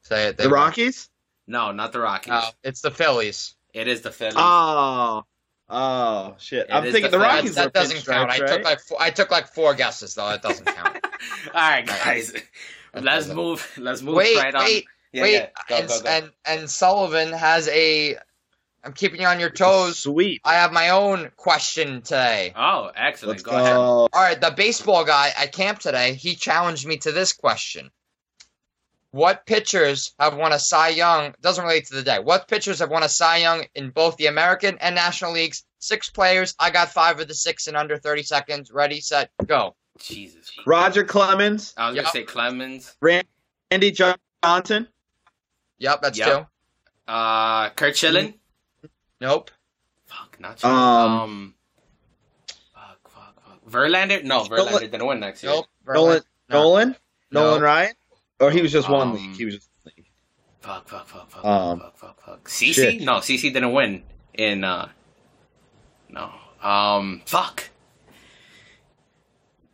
Say 0.03 0.29
it. 0.29 0.37
They 0.37 0.45
The 0.45 0.49
were. 0.51 0.57
Rockies. 0.57 1.09
No, 1.47 1.73
not 1.73 1.93
the 1.93 2.01
Rockies. 2.01 2.31
No, 2.33 2.43
it's 2.63 2.81
the 2.81 2.91
Phillies. 2.91 3.55
It 3.75 3.87
is 3.89 4.01
the 4.01 4.11
Phillies. 4.11 4.35
Oh, 4.37 5.25
oh 5.69 6.35
shit! 6.39 6.69
It 6.69 6.73
I'm 6.73 6.85
is 6.87 6.93
thinking 6.93 7.11
the 7.11 7.19
the, 7.19 7.25
Phillies. 7.25 7.37
Rockies. 7.37 7.55
that 7.57 7.65
were 7.67 7.71
doesn't 7.71 8.07
count. 8.07 8.31
I 8.31 8.39
took 8.39 8.49
right? 8.49 8.65
like 8.65 8.81
four, 8.81 8.97
I 9.01 9.11
took 9.11 9.31
like 9.31 9.47
four 9.49 9.75
guesses 9.75 10.15
though. 10.15 10.29
That 10.29 10.43
doesn't 10.43 10.65
count. 10.67 10.97
All 11.55 11.61
right, 11.61 11.87
guys. 11.87 12.33
That 12.33 12.43
let's 12.95 13.05
doesn't- 13.05 13.37
move. 13.37 13.71
Let's 13.79 14.01
move 14.03 14.15
wait, 14.17 14.37
right 14.37 14.55
on. 14.55 14.65
wait, 14.65 14.85
Yeah, 15.13 15.23
wait. 15.23 15.33
yeah. 15.35 15.49
Go, 15.69 15.77
and, 15.77 15.89
go, 15.89 16.01
go. 16.01 16.09
and 16.09 16.31
and 16.47 16.71
Sullivan 16.71 17.33
has 17.33 17.69
a. 17.69 18.17
I'm 18.85 18.93
keeping 18.93 19.21
you 19.21 19.27
on 19.27 19.41
your 19.41 19.51
toes. 19.51 19.99
Sweet. 20.01 20.41
I 20.45 20.55
have 20.55 20.73
my 20.73 20.91
own 20.91 21.31
question 21.37 22.03
today. 22.03 22.53
oh, 22.55 22.91
excellent. 22.95 23.31
Let's 23.39 23.43
go, 23.43 23.53
go. 23.53 23.57
ahead. 23.57 23.77
All 23.77 24.09
right, 24.15 24.41
the 24.41 24.53
baseball 24.57 25.05
guy 25.05 25.33
at 25.39 25.53
camp 25.53 25.79
today, 25.79 26.15
he 26.15 26.35
challenged 26.35 26.87
me 26.87 26.99
to 26.99 27.13
this 27.13 27.33
question. 27.33 27.91
What 29.11 29.47
pitchers 29.47 30.13
have 30.19 30.37
won 30.37 30.53
a 30.53 30.59
Cy 30.59 30.89
Young? 30.89 31.35
Doesn't 31.41 31.63
relate 31.65 31.87
to 31.87 31.95
the 31.95 32.03
day. 32.03 32.19
What 32.19 32.49
pitchers 32.49 32.81
have 32.81 32.91
won 32.91 33.05
a 33.05 33.09
Cy 33.09 33.39
Young 33.39 33.65
in 33.75 33.91
both 33.91 34.17
the 34.17 34.27
American 34.27 34.77
and 34.81 34.95
National 34.95 35.33
Leagues? 35.33 35.65
Six 35.79 36.11
players. 36.11 36.55
I 36.59 36.71
got 36.71 36.89
five 36.91 37.21
of 37.21 37.29
the 37.29 37.35
six 37.35 37.69
in 37.69 37.77
under 37.77 37.97
30 37.97 38.23
seconds. 38.25 38.71
Ready, 38.73 39.01
set, 39.01 39.31
go. 39.47 39.77
Jesus. 40.01 40.51
Roger 40.67 41.05
Clemens, 41.05 41.73
I 41.77 41.87
was 41.89 41.97
Yep. 41.97 42.05
gonna 42.05 42.13
say 42.13 42.23
Clemens. 42.25 42.97
Randy 43.01 43.93
Johnson, 43.93 44.89
Yep, 45.79 46.03
that's 46.03 46.19
Yep. 46.19 46.29
two. 46.29 47.13
Uh, 47.13 47.71
Curt 47.71 47.97
Schilling. 47.97 48.35
Nope. 49.21 49.51
Fuck, 50.07 50.39
not 50.41 50.59
Schilling. 50.61 50.77
Um, 50.77 51.11
Um, 51.21 51.55
fuck, 52.75 53.09
fuck, 53.11 53.35
fuck. 53.45 53.65
Verlander? 53.71 54.23
No, 54.25 54.43
Verlander 54.45 54.57
Nolan- 54.71 54.91
didn't 54.91 55.07
win 55.07 55.21
next 55.21 55.43
year. 55.43 55.53
Nope. 55.53 55.67
Nolan, 55.87 56.23
No. 56.49 56.63
Nolan, 56.63 56.97
Nolan 57.31 57.63
Ryan, 57.63 57.95
or 58.41 58.51
he 58.51 58.61
was 58.63 58.73
just 58.73 58.89
one 58.89 59.09
Um, 59.09 59.15
league. 59.15 59.37
He 59.37 59.45
was 59.45 59.55
just 59.57 59.69
one 59.83 59.93
league. 59.97 60.07
Fuck, 60.61 60.89
fuck, 60.89 61.07
fuck, 61.09 61.31
fuck, 61.31 61.45
Um, 61.45 61.81
fuck, 61.81 61.97
fuck, 61.97 62.21
fuck. 62.25 62.49
CC? 62.49 62.73
shit. 62.75 63.01
No, 63.03 63.15
CC 63.21 63.53
didn't 63.53 63.73
win 63.73 64.03
in, 64.35 64.65
uh, 64.65 64.91
no. 66.09 66.33
Um, 66.63 67.23
fuck. 67.27 67.71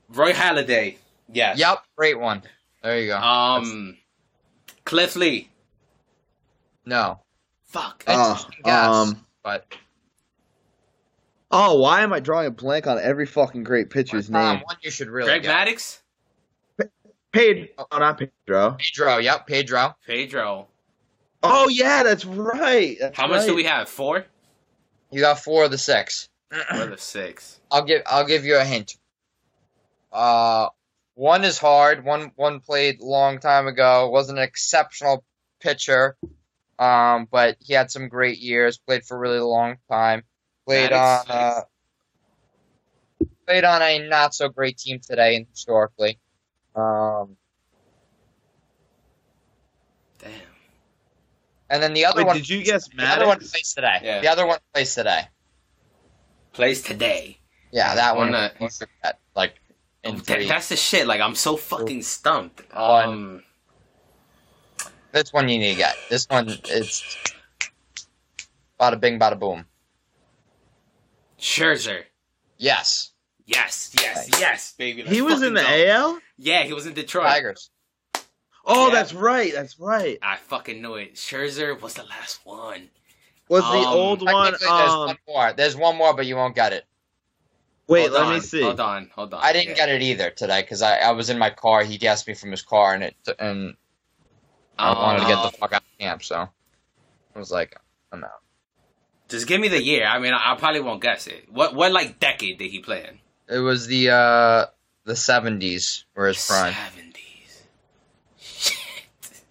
Roy 0.09 0.33
Halladay. 0.33 0.97
Yes. 1.33 1.59
Yep, 1.59 1.85
great 1.97 2.19
one. 2.19 2.43
There 2.83 2.99
you 2.99 3.07
go. 3.09 3.19
Um, 3.19 3.97
Cliff 4.85 5.15
Lee. 5.17 5.51
no. 6.85 7.21
Fuck. 7.67 8.03
That's 8.05 8.19
Oh, 8.19 8.49
just 8.51 8.67
um, 8.67 9.27
but 9.43 9.67
Oh, 11.53 11.81
why 11.81 12.03
am 12.03 12.13
I 12.13 12.21
drawing 12.21 12.47
a 12.47 12.51
blank 12.51 12.87
on 12.87 12.99
every 13.01 13.27
fucking 13.27 13.65
great 13.65 13.91
pitcher's 13.91 14.29
Tom, 14.29 14.57
name? 14.57 14.63
one 14.65 14.77
you 14.83 14.91
should 14.91 15.09
really 15.09 15.29
Greg 15.29 15.43
get. 15.43 15.69
Maddux. 15.69 15.99
Paid, 17.33 17.71
oh, 17.79 17.99
not 17.99 18.19
Pedro. 18.19 18.77
Pedro, 18.79 19.19
yep, 19.19 19.47
Pedro. 19.47 19.95
Pedro. 20.07 20.67
Oh 21.43 21.69
yeah, 21.69 22.03
that's 22.03 22.25
right. 22.25 22.97
That's 23.01 23.17
How 23.17 23.27
much 23.29 23.47
do 23.47 23.55
we 23.55 23.65
have? 23.65 23.89
Four? 23.89 24.27
You 25.13 25.21
got 25.21 25.39
four 25.39 25.65
of 25.65 25.71
the 25.71 25.79
six. 25.79 26.29
Or 26.73 26.87
the 26.87 26.99
six? 26.99 27.61
I'll 27.71 27.85
give 27.85 28.03
I'll 28.07 28.27
give 28.27 28.45
you 28.45 28.57
a 28.59 28.65
hint. 28.65 28.97
Uh 30.13 30.69
One 31.15 31.45
is 31.45 31.57
hard. 31.59 32.05
One 32.05 32.33
one 32.35 32.59
played 32.61 33.01
a 33.01 33.05
long 33.07 33.39
time 33.39 33.69
ago. 33.69 34.09
wasn't 34.11 34.39
an 34.39 34.45
exceptional 34.45 35.25
pitcher, 35.61 36.17
um, 36.81 37.29
but 37.31 37.57
he 37.61 37.75
had 37.75 37.91
some 37.91 38.09
great 38.09 38.39
years. 38.39 38.79
Played 38.79 39.05
for 39.05 39.17
a 39.17 39.21
really 39.21 39.39
long 39.39 39.77
time. 39.89 40.25
Played 40.67 40.93
on 40.93 41.25
uh, 41.29 41.61
played 43.47 43.65
on 43.65 43.83
a 43.83 44.09
not 44.09 44.35
so 44.35 44.49
great 44.49 44.79
team 44.79 44.99
today 45.01 45.37
and 45.37 45.47
historically. 45.51 46.19
Um, 46.75 47.37
Damn. 50.19 50.31
and 51.69 51.83
then 51.83 51.93
the 51.93 52.05
other 52.05 52.19
Wait, 52.19 52.27
one. 52.27 52.37
did 52.37 52.49
you 52.49 52.63
guess 52.63 52.89
the 52.89 53.05
other 53.05 53.27
one 53.27 53.39
plays 53.39 53.75
today. 53.75 53.99
Yeah. 54.03 54.21
The 54.21 54.29
other 54.29 54.47
one 54.47 54.59
plays 54.73 54.95
today. 54.95 55.23
Plays 56.53 56.83
today. 56.83 57.39
Yeah, 57.73 57.95
that 57.95 58.17
one. 58.17 58.33
Wanna- 58.33 58.53
that, 59.03 59.19
like 59.35 59.55
in 60.05 60.17
That- 60.19 60.47
that's 60.49 60.69
the 60.69 60.77
shit. 60.77 61.07
Like 61.07 61.21
I'm 61.21 61.35
so 61.35 61.57
fucking 61.57 62.03
stumped. 62.03 62.63
One. 62.75 63.09
Um, 63.09 63.43
This 65.13 65.33
one 65.33 65.49
you 65.49 65.59
need 65.59 65.73
to 65.73 65.77
get. 65.77 65.97
This 66.09 66.27
one 66.29 66.49
it's 66.49 67.17
bada 68.79 69.01
bing, 69.01 69.19
bada 69.19 69.39
boom. 69.39 69.67
Scherzer. 71.39 72.05
Yes, 72.59 73.13
Yes, 73.47 73.91
yes, 74.01 74.29
Nice. 74.29 74.41
yes, 74.41 74.75
baby. 74.79 75.03
Let's 75.03 75.15
He 75.15 75.23
was 75.23 75.43
in 75.43 75.55
the 75.55 75.63
go. 75.63 75.67
AL. 75.69 76.21
Yeah, 76.39 76.63
he 76.63 76.73
was 76.73 76.87
in 76.87 76.95
Detroit. 76.95 77.25
Tigers. 77.27 77.71
Oh, 78.65 78.89
Yeah. 78.89 78.95
that's 78.95 79.13
right. 79.13 79.53
That's 79.53 79.81
right. 79.81 80.19
I 80.23 80.37
fucking 80.37 80.81
knew 80.81 80.95
it. 80.95 81.15
Scherzer 81.17 81.81
was 81.81 81.95
the 81.95 82.05
last 82.05 82.41
one. 82.45 82.91
Was 83.49 83.63
the 83.65 83.79
Um, 83.79 83.87
old 83.87 84.23
one? 84.23 84.53
There's 84.61 84.71
Um, 84.71 85.09
one 85.09 85.19
more. 85.27 85.53
There's 85.53 85.77
one 85.77 85.97
more, 85.97 86.15
but 86.15 86.27
you 86.27 86.37
won't 86.37 86.55
get 86.55 86.73
it. 86.73 86.85
wait, 87.89 88.03
Hold 88.03 88.13
let 88.13 88.23
on, 88.23 88.35
me 88.35 88.41
see. 88.41 88.63
Hold 88.63 88.79
on, 88.79 89.11
hold 89.13 89.35
on. 89.35 89.41
I 89.43 89.53
didn't 89.53 89.75
get 89.75 89.89
it 89.89 90.03
either 90.03 90.31
today 90.31 90.61
because 90.61 90.83
I, 90.83 90.99
I 90.99 91.11
was 91.11 91.31
in 91.31 91.39
my 91.39 91.51
car. 91.51 91.83
He 91.83 92.07
asked 92.07 92.29
me 92.29 92.35
from 92.35 92.53
his 92.53 92.63
car, 92.63 92.95
and 92.95 93.03
it 93.03 93.17
and 93.41 93.75
I 94.81 94.93
wanted 94.93 95.21
to 95.21 95.27
get 95.27 95.43
the 95.43 95.57
fuck 95.59 95.73
out 95.73 95.83
of 95.83 95.99
camp. 95.99 96.23
So 96.23 96.49
I 97.35 97.39
was 97.39 97.51
like, 97.51 97.77
I'm 98.13 98.25
out. 98.25 98.31
Just 99.29 99.47
give 99.47 99.61
me 99.61 99.69
the 99.69 99.83
year. 99.83 100.07
I 100.07 100.19
mean, 100.19 100.33
I, 100.33 100.53
I 100.53 100.57
probably 100.57 100.81
won't 100.81 101.03
guess 101.03 101.27
it. 101.27 101.47
What 101.51 101.75
what 101.75 101.93
like 101.93 102.19
decade 102.19 102.59
did 102.59 102.71
he 102.71 102.81
play 102.81 103.07
in? 103.09 103.19
It 103.55 103.61
was 103.61 103.87
the 103.87 104.11
uh 104.11 104.67
the 105.05 105.15
70s 105.15 106.05
were 106.15 106.29
his 106.29 106.47
prime. 106.47 106.75
Seventies. 106.75 107.63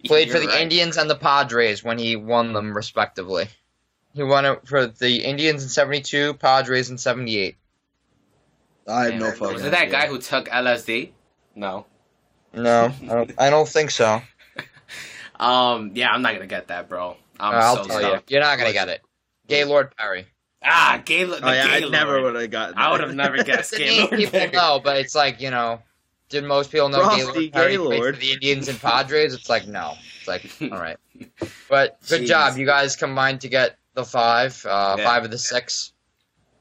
Played 0.05 0.31
for 0.31 0.39
the 0.39 0.47
right. 0.47 0.61
Indians 0.61 0.97
and 0.97 1.09
the 1.09 1.15
Padres 1.15 1.83
when 1.83 1.97
he 1.97 2.15
won 2.15 2.53
them 2.53 2.75
respectively. 2.75 3.47
He 4.13 4.23
won 4.23 4.45
it 4.45 4.67
for 4.67 4.87
the 4.87 5.23
Indians 5.23 5.63
in 5.63 5.69
72, 5.69 6.35
Padres 6.35 6.89
in 6.89 6.97
78. 6.97 7.57
I 8.87 9.03
have 9.03 9.11
Damn. 9.11 9.19
no 9.19 9.31
fucking. 9.31 9.53
Was 9.53 9.65
it 9.65 9.71
that 9.71 9.91
guy 9.91 10.07
who 10.07 10.19
took 10.19 10.47
LSD? 10.47 11.11
No. 11.55 11.85
No, 12.53 12.91
I 13.03 13.05
don't, 13.05 13.31
I 13.37 13.49
don't 13.49 13.67
think 13.67 13.91
so. 13.91 14.21
Um. 15.39 15.91
Yeah, 15.95 16.09
I'm 16.11 16.21
not 16.21 16.33
gonna 16.33 16.47
get 16.47 16.67
that, 16.67 16.89
bro. 16.89 17.15
I'm 17.39 17.55
I'll 17.55 17.75
so 17.77 17.83
tell 17.85 18.01
you. 18.01 18.07
stumped. 18.07 18.31
You're 18.31 18.41
not 18.41 18.57
going 18.57 18.67
to 18.67 18.73
get 18.73 18.89
it. 18.89 19.01
Gaylord 19.47 19.95
Perry. 19.95 20.27
Ah, 20.61 21.01
Gaylord. 21.05 21.39
Oh 21.41 21.49
yeah, 21.53 21.67
I 21.69 21.79
never 21.87 22.21
would 22.21 22.35
have 22.35 22.51
gotten. 22.51 22.77
I 22.77 22.91
would 22.91 22.99
have 22.99 23.15
never 23.15 23.41
guessed 23.45 23.71
the 23.71 23.77
Gaylord. 23.77 24.09
people 24.19 24.47
know, 24.51 24.81
but 24.83 24.97
it's 24.97 25.15
like, 25.15 25.39
you 25.39 25.49
know, 25.49 25.81
did 26.27 26.43
most 26.43 26.69
people 26.69 26.89
know 26.89 26.99
Frosty 26.99 27.21
Gaylord 27.49 27.53
Perry 27.53 27.71
Gaylord. 27.71 28.15
for 28.15 28.19
the 28.19 28.33
Indians 28.33 28.67
and 28.67 28.77
Padres? 28.77 29.33
It's 29.33 29.47
like, 29.49 29.67
no. 29.69 29.93
It's 30.19 30.27
like, 30.27 30.51
all 30.73 30.77
right. 30.81 30.97
But 31.69 31.97
good 32.09 32.23
Jeez. 32.23 32.27
job. 32.27 32.57
You 32.57 32.65
guys 32.65 32.97
combined 32.97 33.39
to 33.41 33.47
get 33.47 33.77
the 33.93 34.03
five, 34.03 34.61
uh, 34.65 34.95
Yeah. 34.97 35.03
five 35.05 35.23
of 35.23 35.31
the 35.31 35.37
six. 35.37 35.93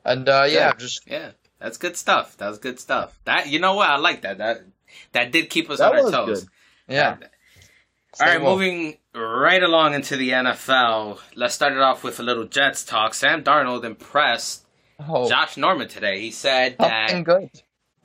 And, 0.05 0.29
uh, 0.29 0.47
yeah, 0.49 0.71
Good. 0.71 0.79
just 0.79 1.03
Yeah, 1.09 1.31
that's 1.59 1.77
good 1.77 1.97
stuff. 1.97 2.37
That 2.37 2.49
was 2.51 2.59
good 2.61 2.79
stuff. 2.79 3.19
That 3.25 3.49
you 3.49 3.59
know 3.59 3.75
what? 3.75 3.91
I 3.91 3.97
like 3.97 4.21
that. 4.23 4.39
That 4.39 4.63
that 5.11 5.33
did 5.33 5.51
keep 5.51 5.69
us 5.71 5.79
That 5.81 5.93
on 5.93 6.05
our 6.05 6.11
toes. 6.13 6.45
good. 6.45 6.49
yeah. 6.95 7.17
All 8.21 8.27
right, 8.27 8.43
moving 8.43 8.97
right 9.15 9.63
along 9.63 9.95
into 9.95 10.17
the 10.17 10.31
NFL. 10.31 11.19
Let's 11.37 11.55
start 11.55 11.73
it 11.73 11.81
off 11.81 12.03
with 12.03 12.19
a 12.21 12.23
little 12.23 12.45
Jets 12.45 12.85
talk. 12.85 13.15
Sam 13.15 13.43
Darnold 13.45 13.85
impressed 13.85 14.65
Oh, 15.01 15.29
Josh 15.29 15.57
Norman 15.57 15.87
today. 15.89 16.21
He 16.21 16.31
said 16.33 16.77
that 16.79 17.11
something 17.11 17.23
good. 17.25 17.51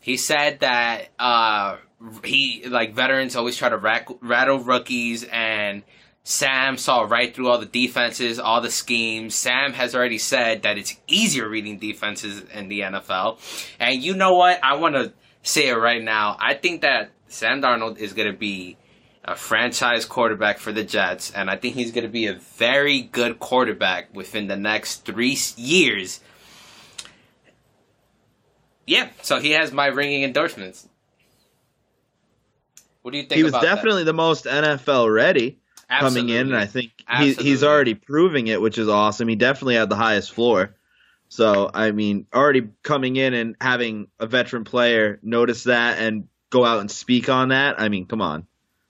he 0.01 0.15
said 0.17 0.59
that 0.59 1.07
uh, 1.17 1.77
he 2.23 2.65
like 2.67 2.93
veterans 2.93 3.35
always 3.35 3.57
try 3.57 3.69
to 3.69 3.77
rack, 3.77 4.07
rattle 4.21 4.59
rookies, 4.59 5.23
and 5.23 5.81
Sam 6.23 6.77
saw 6.77 7.01
right 7.01 7.33
through 7.33 7.49
all 7.49 7.57
the 7.57 7.65
defenses, 7.65 8.37
all 8.39 8.61
the 8.61 8.69
schemes. 8.69 9.33
Sam 9.33 9.73
has 9.73 9.95
already 9.95 10.19
said 10.19 10.61
that 10.63 10.77
it's 10.77 10.95
easier 11.07 11.49
reading 11.49 11.79
defenses 11.79 12.43
in 12.53 12.67
the 12.67 12.81
NFL, 12.81 13.39
and 13.79 14.03
you 14.03 14.13
know 14.15 14.35
what? 14.35 14.59
I 14.63 14.75
want 14.75 14.93
to 14.95 15.13
say 15.41 15.69
it 15.69 15.73
right 15.73 16.03
now. 16.03 16.37
I 16.39 16.53
think 16.53 16.81
that 16.81 17.09
Sam 17.27 17.61
Darnold 17.61 17.97
is 17.97 18.13
going 18.13 18.31
to 18.31 18.37
be 18.37 18.77
a 19.25 19.35
franchise 19.35 20.05
quarterback 20.05 20.57
for 20.57 20.71
the 20.71 20.83
Jets, 20.83 21.31
and 21.31 21.49
I 21.49 21.55
think 21.55 21.75
he's 21.75 21.91
going 21.91 22.03
to 22.03 22.09
be 22.09 22.27
a 22.27 22.33
very 22.33 23.01
good 23.01 23.39
quarterback 23.39 24.13
within 24.13 24.47
the 24.47 24.57
next 24.57 25.05
three 25.05 25.37
years. 25.55 26.19
Yeah, 28.85 29.09
so 29.21 29.39
he 29.39 29.51
has 29.51 29.71
my 29.71 29.87
ringing 29.87 30.23
endorsements. 30.23 30.87
What 33.01 33.11
do 33.11 33.17
you 33.17 33.23
think 33.23 33.37
He 33.37 33.43
was 33.43 33.51
about 33.51 33.61
that? 33.63 33.75
definitely 33.75 34.03
the 34.03 34.13
most 34.13 34.45
NFL 34.45 35.13
ready 35.13 35.59
coming 35.89 36.29
in, 36.29 36.47
and 36.47 36.55
I 36.55 36.65
think 36.65 36.91
he, 37.19 37.33
he's 37.33 37.63
already 37.63 37.93
proving 37.95 38.47
it, 38.47 38.59
which 38.61 38.77
is 38.77 38.89
awesome. 38.89 39.27
He 39.27 39.35
definitely 39.35 39.75
had 39.75 39.89
the 39.89 39.95
highest 39.95 40.33
floor. 40.33 40.75
So 41.29 41.69
I 41.73 41.91
mean, 41.91 42.27
already 42.33 42.69
coming 42.83 43.15
in 43.15 43.33
and 43.33 43.55
having 43.59 44.07
a 44.19 44.27
veteran 44.27 44.65
player 44.65 45.19
notice 45.23 45.63
that 45.63 45.97
and 45.99 46.27
go 46.49 46.63
out 46.65 46.79
and 46.81 46.91
speak 46.91 47.29
on 47.29 47.49
that. 47.49 47.79
I 47.79 47.89
mean, 47.89 48.05
come 48.05 48.21
on, 48.21 48.47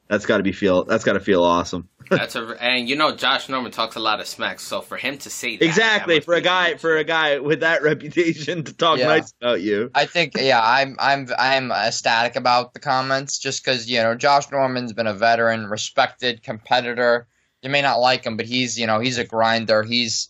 that's 0.08 0.26
got 0.26 0.38
to 0.38 0.44
be 0.44 0.52
feel. 0.52 0.84
That's 0.84 1.04
got 1.04 1.14
to 1.14 1.20
feel 1.20 1.44
awesome. 1.44 1.90
That's 2.10 2.36
a, 2.36 2.46
and 2.62 2.90
you 2.90 2.98
know 2.98 3.16
Josh 3.16 3.48
Norman 3.48 3.72
talks 3.72 3.96
a 3.96 4.00
lot 4.00 4.20
of 4.20 4.28
smack, 4.28 4.60
so 4.60 4.82
for 4.82 4.98
him 4.98 5.18
to 5.20 5.30
say 5.30 5.56
that, 5.56 5.64
exactly 5.66 6.16
that 6.16 6.26
for 6.26 6.34
a 6.34 6.42
guy 6.42 6.70
huge. 6.70 6.82
for 6.82 6.98
a 6.98 7.04
guy 7.06 7.40
with 7.40 7.62
that 7.62 7.82
reputation 7.92 8.64
to 8.66 8.74
talk 8.74 9.00
Yeah. 9.00 9.08
nice 9.08 9.34
about 9.42 9.62
you. 9.62 9.90
I 9.96 10.06
think, 10.06 10.34
yeah, 10.38 10.62
I'm, 10.62 10.98
I'm, 11.00 11.30
I'm 11.40 11.72
ecstatic 11.72 12.36
about 12.36 12.74
the 12.74 12.82
comments 12.82 13.40
just 13.40 13.64
because 13.64 13.90
you 13.90 14.02
know 14.04 14.16
Josh 14.16 14.52
Norman's 14.52 14.92
been 14.92 15.08
a 15.08 15.14
veteran, 15.14 15.68
respected 15.68 16.44
competitor. 16.44 17.26
You 17.62 17.70
may 17.70 17.82
not 17.82 18.00
like 18.02 18.26
him, 18.26 18.36
but 18.36 18.46
he's, 18.46 18.78
you 18.78 18.86
know, 18.86 19.00
he's 19.00 19.18
a 19.18 19.24
grinder. 19.24 19.84
He's, 19.84 20.28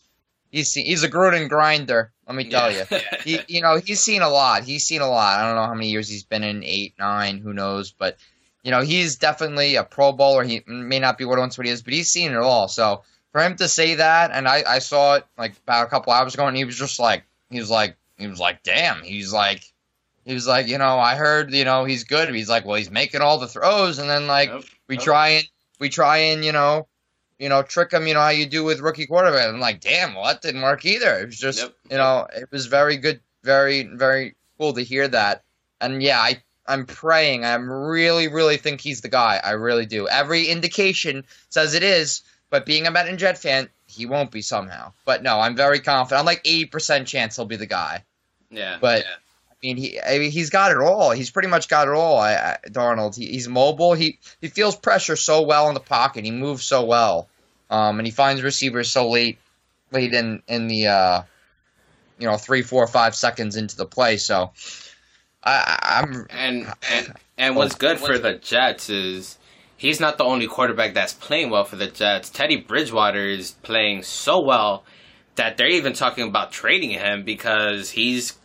he's, 0.52 0.72
he's 0.74 1.02
a 1.02 1.10
Gruden 1.10 1.50
grinder. 1.50 2.14
Let 2.28 2.36
me 2.36 2.48
tell 2.48 2.72
you. 2.72 2.84
He, 3.26 3.40
you 3.48 3.62
know, 3.64 3.78
he's 3.84 4.02
seen 4.02 4.22
a 4.22 4.30
lot. 4.30 4.64
He's 4.64 4.86
seen 4.86 5.02
a 5.02 5.10
lot. 5.10 5.40
I 5.40 5.48
don't 5.48 5.56
know 5.56 5.66
how 5.66 5.74
many 5.74 5.90
years 5.90 6.08
he's 6.08 6.24
been 6.24 6.44
in, 6.44 6.64
eight, 6.64 6.94
nine, 7.00 7.40
who 7.40 7.52
knows? 7.52 7.92
But 7.92 8.18
you 8.64 8.72
know, 8.72 8.82
he's 8.82 9.18
definitely 9.18 9.76
a 9.76 9.84
Pro 9.84 10.14
Bowler. 10.14 10.44
He 10.44 10.64
may 10.66 11.00
not 11.00 11.18
be 11.18 11.26
what 11.26 11.38
once 11.38 11.58
what 11.58 11.68
he 11.68 11.74
is, 11.74 11.82
but 11.82 11.94
he's 11.94 12.10
seen 12.10 12.32
it 12.32 12.38
all. 12.38 12.68
So 12.68 13.04
for 13.32 13.42
him 13.42 13.56
to 13.58 13.68
say 13.68 13.96
that, 13.96 14.32
and 14.32 14.48
I, 14.48 14.64
I 14.66 14.80
saw 14.80 15.16
it 15.16 15.26
like 15.38 15.54
about 15.64 15.86
a 15.86 15.90
couple 15.90 16.14
hours 16.14 16.34
ago, 16.34 16.48
and 16.48 16.56
he 16.56 16.66
was 16.66 16.78
just 16.78 17.00
like, 17.00 17.24
he 17.50 17.60
was 17.60 17.70
like, 17.70 17.98
he 18.18 18.28
was 18.28 18.40
like, 18.40 18.64
damn. 18.64 19.04
He's 19.04 19.34
like, 19.34 19.64
he 20.24 20.34
was 20.34 20.48
like, 20.48 20.68
you 20.68 20.78
know, 20.78 20.98
I 20.98 21.16
heard, 21.16 21.54
you 21.54 21.66
know, 21.66 21.84
he's 21.84 22.06
good. 22.06 22.34
He's 22.34 22.50
like, 22.50 22.66
well, 22.66 22.78
he's 22.78 22.92
making 22.92 23.22
all 23.22 23.38
the 23.38 23.48
throws, 23.48 24.00
and 24.00 24.10
then 24.10 24.28
like 24.28 24.50
we 24.88 24.96
try 24.98 25.28
and 25.30 25.50
we 25.80 25.90
try 25.90 26.18
and 26.18 26.46
you 26.46 26.54
know, 26.54 26.88
you 27.38 27.50
know, 27.50 27.62
trick 27.64 27.92
him. 27.92 28.08
You 28.08 28.14
know 28.14 28.22
how 28.22 28.30
you 28.30 28.46
do 28.46 28.64
with 28.64 28.80
rookie 28.80 29.08
quarterback. 29.08 29.50
I'm 29.50 29.60
like, 29.60 29.82
damn, 29.82 30.16
well, 30.16 30.26
that 30.26 30.42
didn't 30.42 30.62
work 30.62 30.86
either. 30.86 31.20
It 31.20 31.26
was 31.26 31.38
just, 31.38 31.60
you 31.92 31.98
know, 31.98 32.28
it 32.34 32.50
was 32.52 32.68
very 32.68 32.96
good, 32.96 33.20
very, 33.44 33.84
very 33.84 34.36
cool 34.58 34.72
to 34.74 34.82
hear 34.82 35.08
that. 35.10 35.44
And 35.82 36.02
yeah, 36.02 36.20
I, 36.20 36.42
I'm 36.66 36.86
praying. 36.86 37.44
I'm 37.44 37.70
really, 37.70 38.28
really 38.28 38.58
think 38.58 38.82
he's 38.82 39.02
the 39.02 39.10
guy. 39.10 39.40
I 39.44 39.52
really 39.52 39.86
do. 39.86 40.08
Every 40.08 40.46
indication 40.48 41.26
says 41.50 41.74
it 41.74 41.84
is, 41.84 42.22
but 42.50 42.66
being 42.66 42.88
a 42.88 42.92
Met 42.92 43.08
and 43.08 43.20
Jet 43.20 43.38
fan, 43.38 43.70
he 43.86 44.06
won't 44.06 44.32
be 44.32 44.42
somehow. 44.42 44.94
But 45.06 45.24
no, 45.24 45.40
I'm 45.40 45.56
very 45.56 45.80
confident. 45.80 46.20
I'm 46.20 46.26
like 46.26 46.44
80% 46.44 47.06
chance 47.06 47.36
he'll 47.36 47.46
be 47.46 47.58
the 47.58 47.66
guy. 47.66 48.04
yeah, 48.50 48.78
But 48.80 49.00
yeah. 49.00 49.12
I 49.52 49.56
mean, 49.66 49.78
he 49.78 50.02
I 50.02 50.20
mean, 50.20 50.32
he's 50.32 50.50
got 50.50 50.72
it 50.72 50.78
all. 50.78 51.12
He's 51.12 51.32
pretty 51.32 51.48
much 51.48 51.68
got 51.70 51.88
it 51.88 51.94
all. 51.94 52.18
I, 52.18 52.34
I, 52.34 52.58
Darnold. 52.68 53.16
He, 53.16 53.28
he's 53.28 53.48
mobile. 53.48 53.94
He 53.94 54.20
he 54.42 54.50
feels 54.50 54.76
pressure 54.76 55.16
so 55.16 55.44
well 55.44 55.70
in 55.70 55.74
the 55.74 55.80
pocket. 55.80 56.26
He 56.26 56.32
moves 56.32 56.66
so 56.66 56.84
well, 56.84 57.30
um, 57.70 57.98
and 58.00 58.06
he 58.06 58.12
finds 58.12 58.42
receivers 58.42 58.92
so 58.92 59.10
late, 59.10 59.38
late 59.92 60.14
in 60.14 60.44
in 60.48 60.68
the 60.68 60.88
uh, 60.88 61.22
you 62.20 62.28
know 62.28 62.36
three, 62.36 62.62
four, 62.62 62.86
five 62.88 63.16
seconds 63.16 63.56
into 63.56 63.78
the 63.78 63.86
play. 63.86 64.18
So 64.18 64.52
I, 65.46 66.04
I'm 66.04 66.28
And 66.30 66.74
and, 66.92 67.14
and 67.38 67.56
what's 67.56 67.76
good 67.76 68.00
for 68.00 68.18
the 68.18 68.36
Jets 68.36 68.90
is 68.90 69.38
he's 69.76 70.00
not 70.00 70.18
the 70.18 70.24
only 70.24 70.48
quarterback 70.48 70.94
that's 70.94 71.14
playing 71.14 71.50
well 71.50 71.66
for 71.66 71.76
the 71.76 71.88
Jets. 71.88 72.30
Teddy 72.30 72.58
Bridgewater 72.58 73.26
is 73.26 73.52
playing 73.64 74.04
so 74.04 74.40
well 74.40 74.84
that 75.36 75.58
they're 75.58 75.68
even 75.68 75.94
talking 75.94 76.28
about 76.28 76.52
trading 76.52 76.92
him 76.92 77.24
because 77.24 77.92
he's 77.92 78.38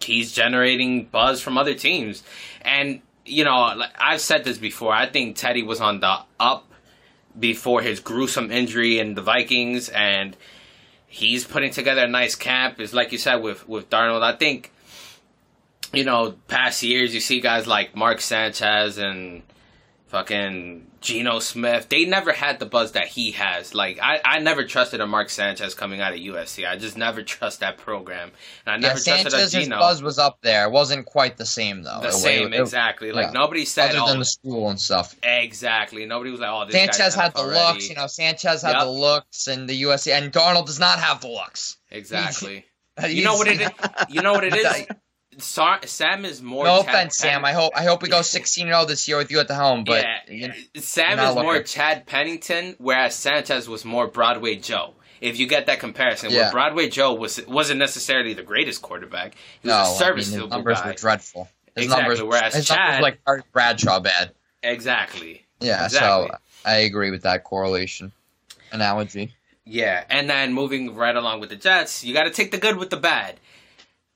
he's 0.00 0.32
generating 0.32 1.06
buzz 1.06 1.40
from 1.40 1.58
other 1.58 1.74
teams. 1.74 2.22
And 2.62 3.02
you 3.24 3.44
know, 3.44 3.74
like 3.76 3.90
I've 3.98 4.20
said 4.20 4.44
this 4.44 4.58
before. 4.58 4.92
I 4.92 5.06
think 5.06 5.36
Teddy 5.36 5.62
was 5.62 5.80
on 5.80 6.00
the 6.00 6.18
up 6.40 6.66
before 7.38 7.82
his 7.82 8.00
gruesome 8.00 8.50
injury 8.50 8.98
in 8.98 9.14
the 9.14 9.22
Vikings, 9.22 9.88
and 9.88 10.36
he's 11.06 11.44
putting 11.44 11.70
together 11.70 12.02
a 12.02 12.08
nice 12.08 12.34
camp. 12.34 12.80
Is 12.80 12.92
like 12.94 13.12
you 13.12 13.18
said 13.18 13.36
with 13.36 13.68
with 13.68 13.90
Darnold. 13.90 14.22
I 14.22 14.36
think 14.36 14.72
you 15.92 16.04
know, 16.04 16.32
past 16.48 16.82
years, 16.82 17.14
you 17.14 17.20
see 17.20 17.40
guys 17.40 17.66
like 17.66 17.94
Mark 17.96 18.20
Sanchez 18.20 18.98
and 18.98 19.42
fucking 20.06 20.86
Geno 21.00 21.38
Smith. 21.38 21.88
They 21.88 22.04
never 22.04 22.32
had 22.32 22.58
the 22.60 22.66
buzz 22.66 22.92
that 22.92 23.08
he 23.08 23.32
has. 23.32 23.74
Like 23.74 23.98
I, 24.00 24.20
I 24.24 24.38
never 24.40 24.64
trusted 24.64 25.00
a 25.00 25.06
Mark 25.06 25.30
Sanchez 25.30 25.74
coming 25.74 26.00
out 26.00 26.12
of 26.12 26.18
USC. 26.20 26.68
I 26.68 26.76
just 26.76 26.96
never 26.96 27.22
trust 27.22 27.60
that 27.60 27.78
program, 27.78 28.30
and 28.66 28.72
I 28.74 28.76
never 28.76 28.98
yeah, 29.00 29.14
trusted 29.22 29.32
Sanchez, 29.32 29.54
a 29.54 29.56
his 29.58 29.64
Geno. 29.66 29.78
buzz 29.78 30.02
was 30.02 30.18
up 30.18 30.38
there. 30.42 30.66
It 30.66 30.70
wasn't 30.72 31.06
quite 31.06 31.36
the 31.38 31.46
same 31.46 31.82
though. 31.82 32.00
the 32.02 32.08
It- 32.08 32.12
same, 32.12 32.52
it- 32.52 32.60
exactly. 32.60 33.10
Like 33.12 33.26
yeah. 33.26 33.32
nobody 33.40 33.64
said, 33.64 33.90
Other 33.90 34.00
oh, 34.02 34.08
than 34.10 34.18
the 34.20 34.24
school 34.24 34.68
and 34.68 34.80
stuff. 34.80 35.16
exactly. 35.22 36.06
Nobody 36.06 36.30
was 36.30 36.40
like, 36.40 36.50
oh, 36.50 36.64
this 36.66 36.74
Sanchez 36.74 37.14
had 37.14 37.34
the 37.34 37.40
already. 37.40 37.72
looks, 37.74 37.88
you 37.88 37.96
know. 37.96 38.06
Sanchez 38.06 38.62
had 38.62 38.72
Yep. 38.76 38.80
the 38.82 38.90
looks, 38.90 39.46
and 39.48 39.68
the 39.68 39.82
USC 39.82 40.12
and 40.12 40.32
Darnold 40.32 40.66
does 40.66 40.78
not 40.80 40.98
have 40.98 41.20
the 41.20 41.28
looks. 41.28 41.78
Exactly. 41.90 42.64
you 43.08 43.24
know 43.24 43.34
what 43.36 43.48
it 43.48 43.60
is? 43.60 43.70
You 44.10 44.20
know 44.22 44.34
what 44.34 44.44
it 44.44 44.54
is? 44.56 44.86
Sa- 45.38 45.78
Sam 45.84 46.24
is 46.24 46.42
more. 46.42 46.64
No 46.64 46.82
Chad 46.82 46.88
offense, 46.88 47.18
Sam. 47.18 47.44
I 47.44 47.52
hope 47.52 47.72
I 47.74 47.84
hope 47.84 48.02
we 48.02 48.08
go 48.08 48.20
16-0 48.20 48.86
this 48.86 49.08
year 49.08 49.16
with 49.16 49.30
you 49.30 49.40
at 49.40 49.48
the 49.48 49.54
helm, 49.54 49.84
but 49.84 50.04
yeah, 50.28 50.52
Sam 50.76 51.18
is 51.18 51.34
more. 51.34 51.62
Chad 51.62 52.06
Pennington, 52.06 52.76
whereas 52.78 53.14
Sanchez 53.14 53.68
was 53.68 53.84
more 53.84 54.06
Broadway 54.08 54.56
Joe. 54.56 54.94
If 55.20 55.38
you 55.38 55.46
get 55.46 55.66
that 55.66 55.78
comparison, 55.78 56.32
where 56.32 56.50
Broadway 56.50 56.88
Joe 56.88 57.14
was 57.14 57.40
wasn't 57.46 57.78
necessarily 57.78 58.34
the 58.34 58.42
greatest 58.42 58.82
quarterback, 58.82 59.34
he 59.62 59.68
was 59.68 59.72
no, 59.72 59.74
a 59.76 59.84
I 59.84 59.88
mean, 59.88 59.98
serviceable 59.98 60.46
his 60.46 60.50
numbers 60.50 60.80
guy. 60.80 60.86
were 60.88 60.92
dreadful. 60.94 61.48
His 61.76 61.84
Exactly, 61.84 62.02
numbers, 62.16 62.22
whereas 62.22 62.54
his 62.54 62.66
Chad- 62.68 63.00
numbers 63.00 63.16
like 63.26 63.52
Bradshaw 63.52 64.00
bad. 64.00 64.32
Exactly. 64.62 65.44
Yeah, 65.60 65.84
Exactly. 65.84 66.28
so 66.28 66.36
I 66.64 66.78
agree 66.78 67.10
with 67.10 67.22
that 67.22 67.44
correlation 67.44 68.12
analogy. 68.72 69.32
Yeah, 69.64 70.04
and 70.10 70.28
then 70.28 70.52
moving 70.52 70.94
right 70.96 71.14
along 71.14 71.40
with 71.40 71.50
the 71.50 71.56
Jets, 71.56 72.02
you 72.04 72.12
got 72.12 72.24
to 72.24 72.30
take 72.30 72.50
the 72.50 72.58
good 72.58 72.76
with 72.76 72.90
the 72.90 72.96
bad. 72.96 73.36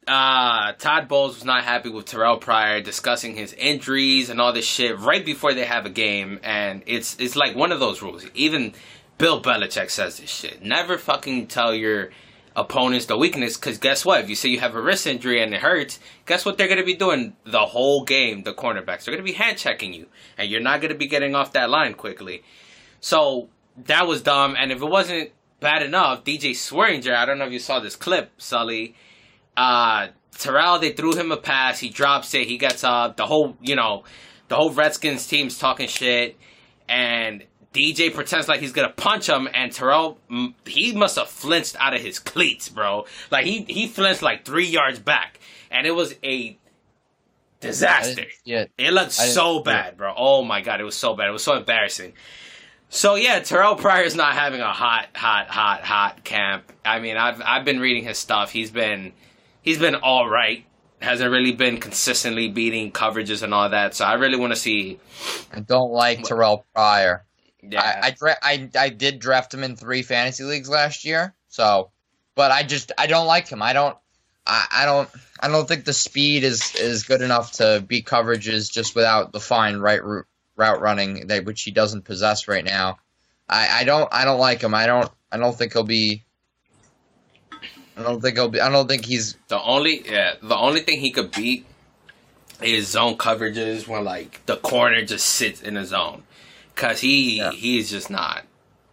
Uh, 0.06 0.72
Todd 0.74 1.08
Bowles 1.08 1.34
was 1.34 1.44
not 1.44 1.64
happy 1.64 1.88
with 1.88 2.06
Terrelle 2.06 2.40
Pryor 2.40 2.80
discussing 2.80 3.34
his 3.34 3.52
injuries 3.54 4.30
and 4.30 4.40
all 4.40 4.52
this 4.52 4.64
shit 4.64 4.98
right 5.00 5.24
before 5.24 5.52
they 5.52 5.64
have 5.64 5.84
a 5.84 5.90
game, 5.90 6.38
and 6.44 6.82
it's 6.86 7.16
it's 7.18 7.34
like 7.34 7.56
one 7.56 7.72
of 7.72 7.80
those 7.80 8.02
rules. 8.02 8.24
Even 8.34 8.72
Bill 9.18 9.42
Belichick 9.42 9.90
says 9.90 10.18
this 10.18 10.30
shit. 10.30 10.62
Never 10.62 10.96
fucking 10.96 11.48
tell 11.48 11.74
your 11.74 12.10
opponents 12.54 13.06
the 13.06 13.18
weakness, 13.18 13.56
because 13.56 13.78
guess 13.78 14.04
what? 14.04 14.20
If 14.20 14.30
you 14.30 14.36
say 14.36 14.48
you 14.48 14.60
have 14.60 14.76
a 14.76 14.80
wrist 14.80 15.08
injury 15.08 15.42
and 15.42 15.52
it 15.52 15.60
hurts, 15.60 15.98
guess 16.24 16.44
what 16.44 16.56
they're 16.56 16.68
gonna 16.68 16.84
be 16.84 16.94
doing 16.94 17.34
the 17.44 17.66
whole 17.66 18.04
game? 18.04 18.44
The 18.44 18.54
cornerbacks 18.54 19.04
they're 19.04 19.14
gonna 19.14 19.24
be 19.24 19.32
hand 19.32 19.58
checking 19.58 19.92
you, 19.92 20.06
and 20.38 20.48
you're 20.48 20.60
not 20.60 20.80
gonna 20.80 20.94
be 20.94 21.08
getting 21.08 21.34
off 21.34 21.52
that 21.54 21.68
line 21.68 21.94
quickly. 21.94 22.44
So 23.00 23.48
that 23.86 24.06
was 24.06 24.22
dumb. 24.22 24.54
And 24.56 24.70
if 24.70 24.80
it 24.80 24.86
wasn't 24.86 25.32
bad 25.58 25.82
enough, 25.82 26.22
DJ 26.22 26.52
Swearinger, 26.52 27.14
I 27.14 27.26
don't 27.26 27.38
know 27.38 27.46
if 27.46 27.52
you 27.52 27.58
saw 27.58 27.80
this 27.80 27.96
clip, 27.96 28.30
Sully. 28.38 28.94
Uh, 29.56 30.08
Terrelle, 30.34 30.80
they 30.80 30.92
threw 30.92 31.14
him 31.14 31.32
a 31.32 31.36
pass. 31.36 31.78
He 31.78 31.88
drops 31.88 32.34
it. 32.34 32.46
He 32.46 32.58
gets 32.58 32.84
up. 32.84 33.16
The 33.16 33.26
whole, 33.26 33.56
you 33.60 33.74
know, 33.74 34.04
the 34.48 34.56
whole 34.56 34.70
Redskins 34.70 35.26
team's 35.26 35.58
talking 35.58 35.88
shit. 35.88 36.36
And 36.88 37.44
DJ 37.72 38.12
pretends 38.12 38.48
like 38.48 38.60
he's 38.60 38.72
gonna 38.72 38.90
punch 38.90 39.28
him. 39.28 39.48
And 39.52 39.72
Terrelle, 39.72 40.16
he 40.66 40.92
must 40.92 41.16
have 41.16 41.28
flinched 41.28 41.76
out 41.78 41.94
of 41.94 42.00
his 42.00 42.18
cleats, 42.18 42.68
bro. 42.68 43.06
Like 43.30 43.44
he 43.44 43.64
he 43.68 43.86
flinched 43.86 44.22
like 44.22 44.44
three 44.44 44.66
yards 44.66 44.98
back, 44.98 45.40
and 45.70 45.86
it 45.86 45.92
was 45.92 46.14
a 46.22 46.58
disaster. 47.60 48.14
didn't 48.14 48.70
it. 48.78 48.92
Looked 48.92 49.12
so 49.12 49.60
bad, 49.60 49.96
bro. 49.96 50.12
Oh 50.16 50.42
my 50.42 50.60
god, 50.60 50.80
it 50.80 50.84
was 50.84 50.96
so 50.96 51.14
bad. 51.14 51.28
It 51.28 51.32
was 51.32 51.44
so 51.44 51.56
embarrassing. 51.56 52.12
So 52.88 53.16
yeah, 53.16 53.40
Terrelle 53.40 53.78
Pryor's 53.78 54.14
not 54.14 54.34
having 54.34 54.60
a 54.60 54.72
hot, 54.72 55.08
hot, 55.14 55.48
hot, 55.48 55.82
hot 55.82 56.24
camp. 56.24 56.72
I 56.84 57.00
mean, 57.00 57.16
I've 57.16 57.42
I've 57.44 57.64
been 57.64 57.80
reading 57.80 58.04
his 58.04 58.18
stuff. 58.18 58.52
He's 58.52 58.70
been 58.70 59.12
he's 59.66 59.78
been 59.78 59.96
all 59.96 60.26
right. 60.26 60.64
Hasn't 61.02 61.30
really 61.30 61.52
been 61.52 61.76
consistently 61.76 62.48
beating 62.48 62.90
coverages 62.90 63.42
and 63.42 63.52
all 63.52 63.68
that. 63.68 63.94
So 63.94 64.06
I 64.06 64.14
really 64.14 64.38
want 64.38 64.54
to 64.54 64.58
see. 64.58 64.98
I 65.52 65.60
don't 65.60 65.92
like 65.92 66.20
Terrelle 66.20 66.62
Pryor. 66.74 67.26
Yeah, 67.62 67.82
I 67.82 68.06
I, 68.06 68.10
dra- 68.12 68.38
I 68.42 68.70
I 68.78 68.88
did 68.88 69.18
draft 69.18 69.52
him 69.52 69.62
in 69.62 69.76
three 69.76 70.00
fantasy 70.00 70.44
leagues 70.44 70.70
last 70.70 71.04
year. 71.04 71.34
So, 71.48 71.90
but 72.34 72.50
I 72.50 72.62
just 72.62 72.92
I 72.96 73.08
don't 73.08 73.26
like 73.26 73.48
him. 73.48 73.60
I 73.60 73.74
don't 73.74 73.96
I, 74.46 74.66
I 74.70 74.84
don't 74.86 75.08
I 75.40 75.48
don't 75.48 75.68
think 75.68 75.84
the 75.84 75.92
speed 75.92 76.44
is 76.44 76.74
is 76.76 77.02
good 77.02 77.20
enough 77.20 77.52
to 77.52 77.84
beat 77.86 78.06
coverages 78.06 78.70
just 78.72 78.94
without 78.94 79.32
the 79.32 79.40
fine 79.40 79.76
right 79.76 80.02
route 80.02 80.26
route 80.54 80.80
running 80.80 81.26
that 81.26 81.44
which 81.44 81.62
he 81.62 81.72
doesn't 81.72 82.04
possess 82.06 82.48
right 82.48 82.64
now. 82.64 82.96
I, 83.48 83.80
I 83.80 83.84
don't 83.84 84.08
I 84.12 84.24
don't 84.24 84.40
like 84.40 84.62
him. 84.62 84.74
I 84.74 84.86
don't 84.86 85.10
I 85.30 85.36
don't 85.36 85.56
think 85.56 85.72
he'll 85.72 85.82
be. 85.84 86.24
I 87.96 88.02
don't 88.02 88.20
think 88.20 88.36
he'll 88.36 88.48
be. 88.48 88.60
I 88.60 88.68
don't 88.70 88.88
think 88.88 89.04
he's. 89.04 89.36
the 89.48 89.60
only 89.62 90.02
yeah 90.10 90.34
the 90.42 90.56
only 90.56 90.80
thing 90.80 91.00
he 91.00 91.10
could 91.10 91.30
beat 91.32 91.64
is 92.62 92.88
zone 92.88 93.16
coverages 93.16 93.86
when 93.88 94.04
like 94.04 94.44
the 94.46 94.56
corner 94.56 95.04
just 95.04 95.26
sits 95.26 95.62
in 95.62 95.76
a 95.76 95.84
zone, 95.84 96.22
cause 96.74 97.00
he 97.00 97.38
Yeah. 97.38 97.52
he's 97.52 97.90
just 97.90 98.10
not. 98.10 98.44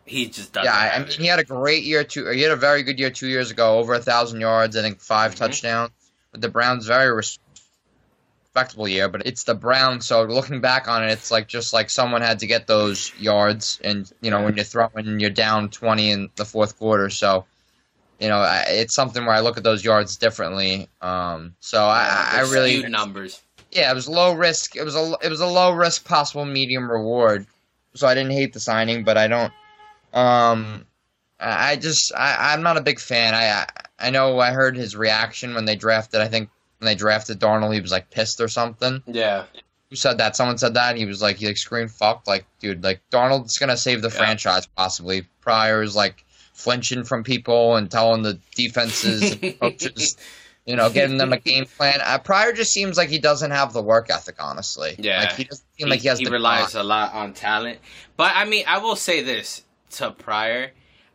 He 0.05 0.27
just 0.27 0.51
doesn't. 0.53 0.65
Yeah, 0.65 0.91
I, 0.95 0.99
mean 0.99 1.07
it. 1.07 1.13
he 1.15 1.27
had 1.27 1.39
a 1.39 1.43
great 1.45 1.83
year 1.83 2.03
two. 2.03 2.27
He 2.29 2.41
had 2.41 2.51
a 2.51 2.57
very 2.57 2.83
good 2.83 2.99
year 2.99 3.09
two 3.09 3.27
years 3.27 3.51
ago, 3.51 3.79
over 3.79 3.93
a 3.93 3.99
thousand 3.99 4.41
yards. 4.41 4.75
I 4.75 4.81
think 4.81 4.99
5 4.99 5.33
Mhm. 5.33 5.37
touchdowns. 5.37 5.91
But 6.33 6.41
the 6.41 6.49
Browns 6.49 6.85
very 6.87 7.09
respectable 7.13 8.87
year. 8.87 9.07
But 9.07 9.25
it's 9.25 9.43
the 9.43 9.55
Browns, 9.55 10.05
so 10.05 10.23
looking 10.23 10.59
back 10.61 10.87
on 10.89 11.03
it, 11.03 11.11
it's 11.11 11.31
like 11.31 11.47
just 11.47 11.71
like 11.73 11.89
someone 11.89 12.21
had 12.21 12.39
to 12.39 12.47
get 12.47 12.67
those 12.67 13.13
yards, 13.17 13.79
and 13.83 14.11
you 14.21 14.29
know 14.31 14.43
when 14.43 14.55
you're 14.55 14.65
throwing, 14.65 15.19
you're 15.19 15.29
down 15.29 15.69
twenty 15.69 16.11
in 16.11 16.29
the 16.35 16.45
fourth 16.45 16.77
quarter. 16.77 17.09
So 17.09 17.45
you 18.19 18.27
know 18.29 18.37
I, 18.37 18.63
it's 18.67 18.93
something 18.95 19.25
where 19.25 19.35
I 19.35 19.39
look 19.41 19.57
at 19.57 19.63
those 19.63 19.83
yards 19.83 20.17
differently. 20.17 20.87
Um, 21.01 21.55
so 21.59 21.83
I, 21.83 22.29
I 22.33 22.41
really 22.51 22.87
numbers. 22.87 23.41
yeah, 23.71 23.91
it 23.91 23.95
was 23.95 24.07
low 24.07 24.33
risk. 24.33 24.75
It 24.75 24.83
was 24.83 24.95
a 24.95 25.15
it 25.21 25.29
was 25.29 25.39
a 25.41 25.47
low 25.47 25.71
risk, 25.71 26.05
possible 26.05 26.45
medium 26.45 26.89
reward. 26.91 27.45
So 27.95 28.07
I 28.07 28.13
didn't 28.15 28.31
hate 28.31 28.53
the 28.53 28.59
signing, 28.59 29.03
but 29.03 29.17
I 29.17 29.27
don't. 29.27 29.53
Um, 30.13 30.85
I 31.39 31.75
just 31.75 32.13
I 32.15 32.53
I'm 32.53 32.61
not 32.63 32.77
a 32.77 32.81
big 32.81 32.99
fan. 32.99 33.33
I 33.33 33.65
I, 33.99 34.09
know 34.09 34.39
I 34.39 34.51
heard 34.51 34.75
his 34.75 34.95
reaction 34.95 35.53
when 35.55 35.65
they 35.65 35.75
drafted. 35.75 36.21
I 36.21 36.27
think 36.27 36.49
when 36.79 36.85
they 36.87 36.95
drafted 36.95 37.39
Darnold, 37.39 37.73
he 37.73 37.81
was 37.81 37.91
like 37.91 38.09
pissed 38.11 38.39
or 38.41 38.47
something. 38.47 39.01
Yeah. 39.07 39.43
Who 39.89 39.95
said 39.95 40.17
that? 40.17 40.35
Someone 40.35 40.57
said 40.57 40.73
that. 40.73 40.95
He 40.97 41.05
was 41.05 41.21
like 41.21 41.37
he 41.37 41.47
like 41.47 41.57
screamed 41.57 41.91
fuck. 41.91 42.25
Like 42.27 42.45
dude, 42.59 42.83
like 42.83 43.01
Darnold's 43.11 43.57
gonna 43.57 43.77
save 43.77 44.01
the 44.01 44.09
Yeah. 44.09 44.15
franchise 44.17 44.65
possibly. 44.65 45.27
Pryor's 45.41 45.95
like 45.95 46.23
flinching 46.53 47.03
from 47.03 47.23
people 47.23 47.75
and 47.75 47.89
telling 47.91 48.21
the 48.23 48.39
defenses 48.55 49.33
and 49.41 49.59
coaches. 49.59 50.17
You 50.65 50.77
know, 50.77 50.89
giving 50.89 51.17
them 51.17 51.33
a 51.33 51.39
game 51.39 51.65
plan. 51.65 51.99
Uh, 52.01 52.19
Pryor 52.19 52.53
just 52.53 52.71
seems 52.71 52.95
like 52.97 53.09
he 53.09 53.19
doesn't 53.19 53.51
have 53.51 53.73
the 53.73 53.81
work 53.81 54.09
ethic, 54.09 54.35
honestly. 54.39 54.95
Yeah. 54.97 55.19
like 55.19 55.33
he 55.33 55.43
doesn't 55.43 55.65
seem 55.77 55.89
like 55.89 55.99
he 55.99 56.07
has. 56.07 56.19
he 56.19 56.23
the 56.25 56.31
relies 56.31 56.71
grind. 56.71 56.85
a 56.85 56.87
lot 56.87 57.13
on 57.13 57.33
talent. 57.33 57.79
But 58.15 58.31
I 58.33 58.45
mean, 58.45 58.63
I 58.65 58.77
will 58.77 58.95
say 58.95 59.21
this 59.21 59.63
to 59.91 60.11
Pryor. 60.11 60.71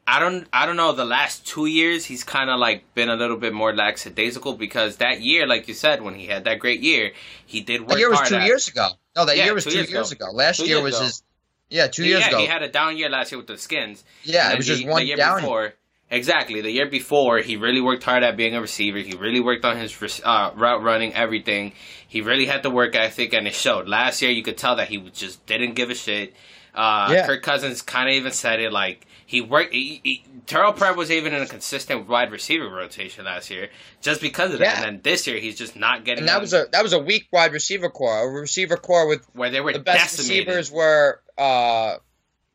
I 0.07 0.21
don't 0.21 0.47
I 0.53 0.67
don't 0.67 0.77
know 0.77 0.93
the 0.93 1.05
last 1.07 1.47
2 1.47 1.65
years 1.67 2.05
he's 2.07 2.25
kind 2.25 2.49
of 2.51 2.59
like 2.59 2.95
been 2.95 3.09
a 3.09 3.17
little 3.17 3.37
bit 3.39 3.53
more 3.55 3.75
lackadaisical 3.75 4.55
because 4.55 4.97
that 4.97 5.21
year 5.23 5.47
like 5.47 5.67
you 5.69 5.75
said 5.75 6.03
when 6.03 6.15
he 6.15 6.27
had 6.27 6.45
that 6.45 6.59
great 6.59 6.81
year, 6.81 7.13
he 7.47 7.61
did 7.63 7.81
work 7.83 7.91
That 7.91 7.99
year 8.01 8.11
was 8.11 8.19
hard 8.19 8.29
two 8.31 8.37
at- 8.37 8.47
years 8.47 8.69
ago. 8.69 8.89
No, 9.17 9.25
that 9.25 9.37
Yeah, 9.39 9.45
year 9.47 9.55
was 9.55 9.65
two 9.65 9.71
two 9.71 9.77
years 9.79 9.91
years, 9.91 10.13
ago. 10.13 10.27
ago. 10.27 10.35
Last 10.37 10.59
Two 10.59 10.67
year 10.67 10.77
years 10.77 10.85
was 10.85 10.95
ago. 10.97 11.05
his. 11.07 11.23
Yeah, 11.71 11.87
two 11.89 12.05
years 12.07 12.21
yeah, 12.21 12.29
ago. 12.29 12.39
he 12.39 12.47
had 12.47 12.63
a 12.63 12.69
down 12.69 12.97
year 12.97 13.11
last 13.11 13.31
year 13.33 13.39
with 13.39 13.47
the 13.49 13.59
Skins. 13.59 14.05
yeah, 14.25 14.53
it 14.53 14.57
was 14.57 14.67
then 14.67 14.77
just 14.77 14.89
one 14.89 15.01
the 15.03 15.07
year 15.09 15.17
down. 15.17 15.41
before. 15.41 15.75
Exactly. 16.11 16.63
The 16.63 16.71
year 16.71 16.89
before, 16.89 17.39
he 17.41 17.57
really 17.57 17.83
worked 17.83 18.03
hard 18.03 18.23
at 18.23 18.35
being 18.37 18.55
a 18.55 18.61
receiver. 18.63 18.97
He 18.99 19.15
really 19.15 19.41
worked 19.41 19.65
on 19.67 19.77
his 19.77 19.95
uh, 20.25 20.53
route 20.57 20.83
running, 20.83 21.13
everything. 21.15 21.75
He 22.09 22.23
really 22.23 22.47
had 22.47 22.63
the 22.63 22.71
work 22.71 22.95
ethic, 22.97 23.35
and 23.35 23.47
it 23.47 23.55
showed. 23.55 23.87
Last 23.89 24.23
year, 24.23 24.31
you 24.31 24.43
could 24.43 24.57
tell 24.57 24.77
that 24.77 24.89
he 24.89 24.97
just 25.11 25.45
didn't 25.45 25.75
give 25.75 25.91
a 25.91 25.95
shit. 25.95 26.35
Uh, 26.75 27.09
Yeah. 27.13 27.27
Kirk 27.27 27.43
Cousins 27.43 27.83
kind 27.83 28.09
of 28.09 28.15
even 28.15 28.33
said 28.33 28.59
it 28.61 28.73
like 28.73 29.07
he 29.29 29.43
worked. 29.43 29.75
He, 29.75 30.01
he, 30.03 30.25
Terrell 30.47 30.73
Pryor 30.73 30.95
was 30.95 31.11
even 31.11 31.35
in 31.35 31.43
a 31.43 31.47
consistent 31.47 32.09
wide 32.09 32.31
receiver 32.33 32.67
rotation 32.67 33.27
last 33.27 33.51
year, 33.51 33.69
just 34.01 34.23
because 34.23 34.55
of 34.55 34.61
that. 34.61 34.65
Yeah. 34.65 34.75
And 34.77 34.85
then 34.85 35.01
this 35.03 35.27
year, 35.27 35.39
he's 35.39 35.59
just 35.59 35.77
not 35.77 36.07
getting. 36.07 36.21
And 36.23 36.29
that 36.31 36.41
was 36.41 36.55
a 36.55 36.65
that 36.73 36.83
was 36.83 36.95
a 36.95 36.99
weak 36.99 37.29
wide 37.31 37.53
receiver 37.53 37.91
core, 37.91 38.27
a 38.27 38.41
receiver 38.41 38.79
core 38.79 39.07
with 39.07 39.27
where 39.35 39.51
they 39.51 39.61
were 39.61 39.75
the 39.75 39.81
best 39.81 40.17
decimated. 40.17 40.47
receivers 40.49 40.71
were 40.71 41.21
uh, 41.37 41.97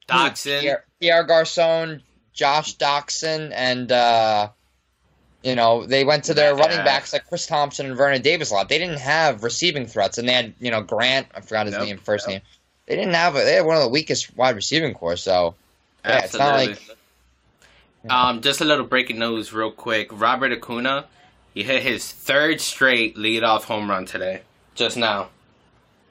Doctson, 0.09 0.61
Pierre, 0.61 0.85
Pierre 0.99 1.23
Garcon, 1.25 2.01
Josh 2.33 2.75
Doctson, 2.77 3.51
and 3.53 3.91
uh, 3.91 4.49
you 5.43 5.55
know 5.55 5.85
they 5.85 6.03
went 6.03 6.23
to 6.23 6.33
their 6.33 6.55
Yeah. 6.55 6.59
running 6.59 6.83
backs 6.83 7.13
like 7.13 7.27
Chris 7.29 7.45
Thompson 7.45 7.85
and 7.85 7.95
Vernon 7.95 8.23
Davis 8.23 8.49
a 8.49 8.55
lot. 8.55 8.67
They 8.69 8.79
didn't 8.79 8.97
have 8.99 9.43
receiving 9.43 9.85
threats, 9.85 10.17
and 10.17 10.27
they 10.27 10.33
had 10.33 10.55
you 10.59 10.71
know 10.71 10.81
Grant. 10.81 11.27
I 11.35 11.41
forgot 11.41 11.67
his 11.67 11.75
Yep, 11.75 11.85
name, 11.85 11.97
first 11.99 12.27
yep. 12.27 12.41
name. 12.41 12.41
They 12.87 12.95
didn't 12.95 13.13
have. 13.13 13.35
A, 13.35 13.43
they 13.43 13.53
had 13.53 13.65
one 13.67 13.77
of 13.77 13.83
the 13.83 13.89
weakest 13.89 14.35
wide 14.35 14.55
receiving 14.55 14.95
cores. 14.95 15.21
So 15.21 15.53
yeah, 16.05 16.19
it's 16.23 16.33
not 16.33 16.59
Absolutely. 16.59 16.73
like 18.03 18.11
Um, 18.11 18.41
just 18.41 18.59
a 18.61 18.65
little 18.65 18.85
breaking 18.85 19.19
news, 19.19 19.53
real 19.53 19.71
quick. 19.71 20.09
Robert 20.11 20.51
Acuna, 20.51 21.05
he 21.53 21.63
hit 21.63 21.83
his 21.83 22.11
third 22.11 22.59
straight 22.61 23.15
leadoff 23.15 23.63
home 23.63 23.89
run 23.89 24.05
today, 24.05 24.41
just 24.75 24.97
now. 24.97 25.29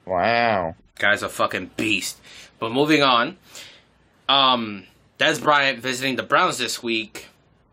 wow. 0.05 0.75
Guy's 0.99 1.23
a 1.23 1.29
fucking 1.29 1.71
beast. 1.77 2.19
But 2.59 2.71
moving 2.71 3.01
on, 3.03 3.37
um, 4.29 4.85
Dez 5.19 5.41
Bryant 5.41 5.79
visiting 5.79 6.15
the 6.15 6.23
Browns 6.23 6.57
this 6.59 6.81
week. 6.83 7.27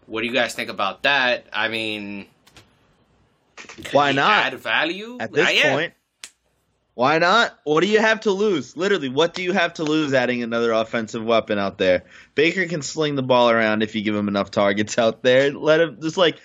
What 0.07 0.23
do 0.23 0.27
you 0.27 0.33
guys 0.33 0.55
think 0.55 0.71
about 0.71 1.03
that? 1.05 1.47
I 1.53 1.69
mean, 1.69 2.27
Why 3.93 4.13
not? 4.13 4.53
Add 4.53 4.55
value 4.59 5.19
At 5.21 5.33
this 5.33 5.47
Uh, 5.49 5.51
yeah. 5.51 5.75
point, 5.75 5.93
why 7.01 7.17
not? 7.19 7.59
What 7.65 7.81
do 7.81 7.87
you 7.87 7.99
have 7.99 8.21
to 8.21 8.31
lose? 8.31 8.77
Literally, 8.77 9.09
what 9.09 9.33
do 9.33 9.43
you 9.43 9.53
have 9.53 9.73
to 9.75 9.85
lose 9.85 10.13
adding 10.13 10.43
another 10.43 10.71
offensive 10.73 11.25
weapon 11.25 11.59
out 11.59 11.79
there? 11.79 12.05
Baker 12.35 12.67
can 12.67 12.83
sling 12.83 13.15
the 13.15 13.23
ball 13.23 13.49
around 13.49 13.83
if 13.83 13.95
you 13.95 14.03
give 14.03 14.15
him 14.15 14.29
enough 14.29 14.51
targets 14.51 14.99
out 14.99 15.23
there. 15.23 15.51
Let 15.51 15.81
him 15.81 15.99
just 16.03 16.19
like 16.19 16.37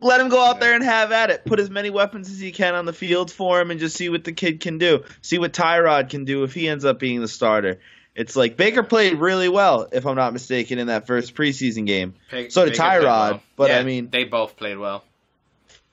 let 0.00 0.20
him 0.20 0.28
go 0.28 0.44
out 0.44 0.58
there 0.58 0.74
and 0.74 0.82
have 0.82 1.12
at 1.12 1.30
it. 1.30 1.44
Put 1.44 1.60
as 1.60 1.70
many 1.70 1.88
weapons 1.88 2.28
as 2.28 2.42
you 2.42 2.50
can 2.50 2.74
on 2.74 2.84
the 2.84 2.92
field 2.92 3.30
for 3.30 3.60
him 3.60 3.70
and 3.70 3.78
just 3.78 3.96
see 3.96 4.08
what 4.08 4.24
the 4.24 4.32
kid 4.32 4.58
can 4.58 4.78
do. 4.78 5.04
See 5.22 5.38
what 5.38 5.52
Tyrod 5.52 6.10
can 6.10 6.24
do 6.24 6.42
if 6.42 6.52
he 6.52 6.68
ends 6.68 6.84
up 6.84 6.98
being 6.98 7.20
the 7.20 7.28
starter. 7.28 7.78
It's 8.16 8.34
like 8.34 8.56
Baker 8.56 8.82
played 8.82 9.20
really 9.20 9.48
well, 9.48 9.86
if 9.92 10.04
I'm 10.04 10.16
not 10.16 10.32
mistaken, 10.32 10.80
in 10.80 10.88
that 10.88 11.06
first 11.06 11.36
preseason 11.36 11.86
game. 11.86 12.14
So 12.48 12.64
did 12.64 12.72
Baker 12.72 12.82
Tyrod, 12.82 13.02
well. 13.04 13.42
but 13.54 13.70
Yeah, 13.70 13.78
I 13.78 13.84
mean- 13.84 14.10
they 14.10 14.24
both 14.24 14.56
played 14.56 14.78
well. 14.78 15.04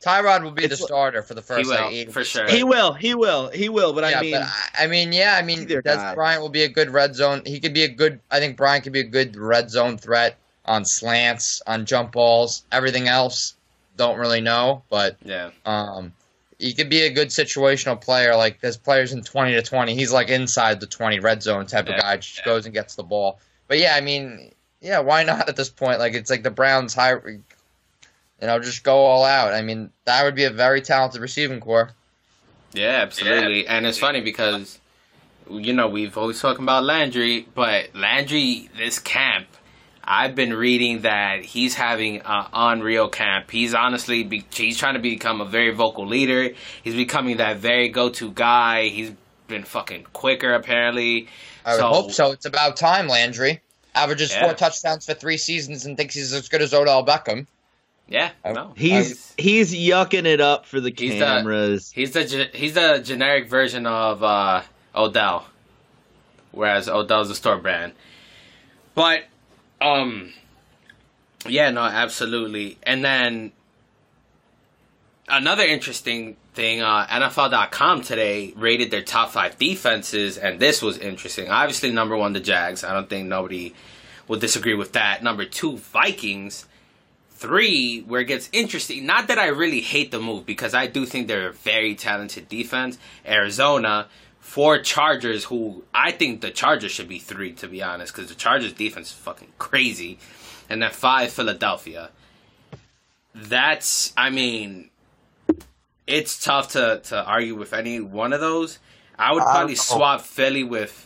Tyrod 0.03 0.43
will 0.43 0.51
be 0.51 0.67
the 0.67 0.77
starter 0.77 1.21
for 1.23 1.33
the 1.33 1.41
first 1.41 1.65
He 1.65 1.67
will, 1.67 1.81
like 1.81 1.93
eight 1.93 2.11
for 2.11 2.23
sure. 2.23 2.47
He 2.47 2.63
will, 2.63 2.93
he 2.93 3.15
will, 3.15 3.49
he 3.49 3.69
will. 3.69 3.93
But 3.93 4.09
yeah, 4.09 4.19
I 4.19 4.21
mean, 4.21 4.31
but 4.33 4.41
I, 4.43 4.83
I 4.83 4.87
mean, 4.87 5.11
yeah, 5.13 5.35
I 5.37 5.41
mean, 5.41 5.61
Either 5.61 5.81
Dez 5.81 5.95
guy. 5.95 6.13
Bryant 6.15 6.41
will 6.41 6.49
be 6.49 6.63
a 6.63 6.69
good 6.69 6.89
red 6.89 7.15
zone. 7.15 7.41
He 7.45 7.59
could 7.59 7.73
be 7.73 7.83
a 7.83 7.87
good. 7.87 8.19
I 8.29 8.39
think 8.39 8.57
Bryant 8.57 8.83
could 8.83 8.93
be 8.93 8.99
a 8.99 9.03
good 9.05 9.35
red 9.35 9.69
zone 9.71 9.97
threat 9.97 10.37
on 10.65 10.85
slants, 10.85 11.61
on 11.65 11.85
jump 11.85 12.11
balls. 12.11 12.63
Everything 12.71 13.07
else, 13.07 13.55
don't 13.97 14.17
really 14.19 14.41
know, 14.41 14.83
but 14.89 15.17
Yeah. 15.23 15.51
um, 15.65 16.13
he 16.59 16.73
could 16.73 16.89
be 16.89 17.01
a 17.01 17.09
good 17.09 17.29
situational 17.29 17.99
player. 17.99 18.35
Like 18.35 18.61
there's 18.61 18.77
players 18.77 19.13
in 19.13 19.23
twenty 19.23 19.53
to 19.53 19.61
twenty. 19.61 19.95
He's 19.95 20.11
like 20.11 20.29
inside 20.29 20.79
the 20.79 20.87
twenty 20.87 21.19
red 21.19 21.41
zone 21.41 21.65
type 21.65 21.87
Yeah, 21.87 21.95
of 21.95 22.01
guy. 22.01 22.17
Just 22.17 22.37
yeah. 22.39 22.45
goes 22.45 22.65
and 22.65 22.73
gets 22.73 22.95
the 22.95 23.03
ball. 23.03 23.39
But 23.67 23.79
yeah, 23.79 23.95
I 23.95 24.01
mean, 24.01 24.51
yeah, 24.81 24.99
why 24.99 25.23
not 25.23 25.49
at 25.49 25.55
this 25.55 25.69
point? 25.69 25.99
Like 25.99 26.13
it's 26.13 26.29
like 26.29 26.43
the 26.43 26.51
Browns 26.51 26.93
high. 26.93 27.15
You 28.41 28.47
know, 28.47 28.59
just 28.59 28.83
go 28.83 28.97
all 28.97 29.23
out. 29.23 29.53
I 29.53 29.61
mean, 29.61 29.91
that 30.05 30.23
would 30.23 30.35
be 30.35 30.43
a 30.43 30.49
very 30.49 30.81
talented 30.81 31.21
receiving 31.21 31.59
core. 31.59 31.91
Yeah, 32.73 32.99
absolutely. 33.01 33.65
And 33.67 33.85
it's 33.85 33.97
funny 33.97 34.19
because, 34.21 34.79
you 35.49 35.71
know, 35.73 35.87
we've 35.87 36.17
always 36.17 36.41
talking 36.41 36.63
about 36.63 36.83
Landry, 36.83 37.47
but 37.55 37.95
Landry, 37.95 38.69
this 38.77 38.99
camp, 38.99 39.47
I've 40.03 40.35
been 40.35 40.53
reading 40.53 41.01
that 41.03 41.45
he's 41.45 41.75
having 41.75 42.21
an 42.25 42.45
unreal 42.53 43.07
camp. 43.07 43.49
He's 43.51 43.73
honestly, 43.73 44.23
be, 44.23 44.43
he's 44.51 44.77
trying 44.77 44.95
to 44.95 44.99
become 44.99 45.39
a 45.39 45.45
very 45.45 45.73
vocal 45.73 46.05
leader. 46.05 46.53
He's 46.83 46.93
becoming 46.95 47.37
that 47.37 47.57
very 47.57 47.87
go-to 47.89 48.31
guy. 48.31 48.89
He's 48.89 49.11
been 49.47 49.63
fucking 49.63 50.07
quicker 50.11 50.53
apparently. 50.53 51.29
I 51.65 51.71
would 51.71 51.79
So- 51.79 51.87
hope 51.87 52.11
so. 52.11 52.31
It's 52.33 52.45
about 52.45 52.75
time, 52.75 53.07
Landry. 53.07 53.61
Averages 53.95 54.31
Yeah. 54.33 54.43
four 54.43 54.53
touchdowns 54.53 55.05
for 55.05 55.13
three 55.13 55.37
seasons 55.37 55.85
and 55.85 55.95
thinks 55.95 56.15
he's 56.15 56.33
as 56.33 56.49
good 56.49 56.61
as 56.61 56.73
Odell 56.73 57.05
Beckham. 57.05 57.47
Yeah, 58.07 58.31
I- 58.43 58.51
no, 58.51 58.73
He's 58.77 59.33
he's 59.37 59.73
yucking 59.73 60.25
it 60.25 60.39
up 60.41 60.65
for 60.65 60.79
the 60.79 60.93
He's 60.95 61.13
the- 61.13 61.19
cameras. 61.25 61.91
He's 61.91 62.11
the 62.11 62.23
ge- 62.25 62.55
he's 62.55 62.73
the 62.75 62.99
generic 63.03 63.49
version 63.49 63.87
of 63.87 64.21
uh, 64.23 64.61
Odell, 64.95 65.47
whereas 66.51 66.87
Odell's 66.87 67.29
a 67.31 67.35
store 67.35 67.57
brand. 67.57 67.93
But, 68.93 69.23
um, 69.81 70.31
yeah, 71.47 71.69
no, 71.71 71.81
absolutely. 71.81 72.77
And 72.83 73.03
then 73.03 73.51
another 75.27 75.63
interesting 75.63 76.37
thing, 76.53 76.81
uh, 76.81 77.05
NFL.com 77.09 78.03
today 78.03 78.53
rated 78.55 78.91
their 78.91 79.01
top 79.01 79.31
five 79.31 79.57
defenses, 79.57 80.37
and 80.37 80.59
this 80.59 80.81
was 80.81 80.97
interesting. 80.97 81.49
Obviously, 81.49 81.91
number 81.91 82.15
one, 82.15 82.33
the 82.33 82.39
Jags. 82.39 82.83
I 82.83 82.93
don't 82.93 83.09
think 83.09 83.27
nobody 83.27 83.73
will 84.27 84.39
disagree 84.39 84.75
with 84.75 84.93
that. 84.93 85.23
Number 85.23 85.45
two, 85.45 85.77
Vikings 85.77 86.67
three 87.35 88.01
where 88.01 88.21
it 88.21 88.25
gets 88.25 88.49
interesting 88.51 89.05
not 89.05 89.27
that 89.27 89.37
i 89.37 89.47
really 89.47 89.81
hate 89.81 90.09
the 90.11 90.19
move 90.19 90.45
because 90.45 90.73
i 90.73 90.87
do 90.87 91.05
think 91.05 91.27
they're 91.27 91.49
a 91.49 91.53
very 91.53 91.93
talented 91.95 92.47
defense. 92.49 92.97
Arizona 93.25 94.07
four 94.39 94.79
chargers 94.79 95.45
who 95.45 95.83
i 95.93 96.11
think 96.11 96.41
the 96.41 96.51
chargers 96.51 96.91
should 96.91 97.09
be 97.09 97.19
three 97.19 97.51
to 97.51 97.67
be 97.67 97.83
honest 97.83 98.13
because 98.13 98.29
the 98.29 98.35
chargers 98.35 98.73
defense 98.73 99.07
is 99.07 99.13
fucking 99.13 99.51
crazy. 99.57 100.17
And 100.67 100.81
then 100.81 100.91
five 100.91 101.31
philadelphia. 101.31 102.09
That's 103.33 104.13
i 104.15 104.29
mean 104.29 104.89
it's 106.07 106.43
tough 106.43 106.69
to, 106.73 107.01
to 107.05 107.23
argue 107.23 107.55
with 107.55 107.73
any 107.73 107.99
one 107.99 108.33
of 108.33 108.39
those. 108.39 108.79
I 109.17 109.33
would 109.33 109.43
probably 109.43 109.75
swap 109.75 110.21
philly 110.21 110.63
with 110.63 111.04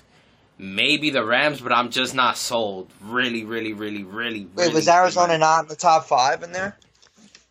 maybe 0.62 1.10
the 1.10 1.24
rams 1.24 1.62
but 1.62 1.72
i'm 1.72 1.90
just 1.90 2.14
not 2.14 2.38
sold 2.38 2.92
really 3.02 3.44
really 3.46 3.74
really 3.74 4.04
really 4.04 4.46
Wait, 4.56 4.74
was 4.74 4.88
Arizona 4.88 5.30
really. 5.30 5.40
not 5.40 5.64
in 5.64 5.68
the 5.70 5.76
top 5.76 6.06
five 6.06 6.44
in 6.44 6.52
there? 6.52 6.78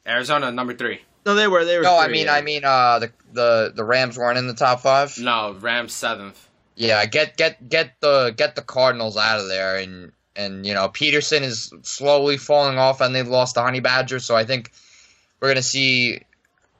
Arizona 0.06 0.52
number 0.52 0.72
three. 0.74 1.00
No, 1.26 1.34
they 1.34 1.46
were. 1.46 1.64
They 1.66 1.76
were. 1.76 1.82
No, 1.82 1.98
I 1.98 2.08
mean, 2.08 2.26
yeah. 2.26 2.32
I 2.32 2.40
mean, 2.40 2.64
uh, 2.64 3.00
the 3.00 3.12
the 3.32 3.72
the 3.76 3.84
Rams 3.84 4.16
weren't 4.16 4.38
in 4.38 4.46
the 4.46 4.54
top 4.54 4.80
five. 4.80 5.18
No, 5.18 5.54
Rams 5.60 5.92
seventh. 5.92 6.48
Yeah, 6.76 7.04
get 7.04 7.36
get 7.36 7.68
get 7.68 8.00
the 8.00 8.32
get 8.34 8.54
the 8.56 8.62
Cardinals 8.62 9.18
out 9.18 9.38
of 9.40 9.48
there, 9.48 9.76
and 9.76 10.12
and 10.34 10.64
you 10.64 10.72
know 10.72 10.88
Peterson 10.88 11.42
is 11.42 11.70
slowly 11.82 12.38
falling 12.38 12.78
off, 12.78 13.02
and 13.02 13.14
they've 13.14 13.28
lost 13.28 13.56
the 13.56 13.62
Honey 13.62 13.80
Badger, 13.80 14.20
so 14.20 14.34
I 14.34 14.44
think 14.44 14.72
we're 15.40 15.48
gonna 15.48 15.60
see 15.62 16.20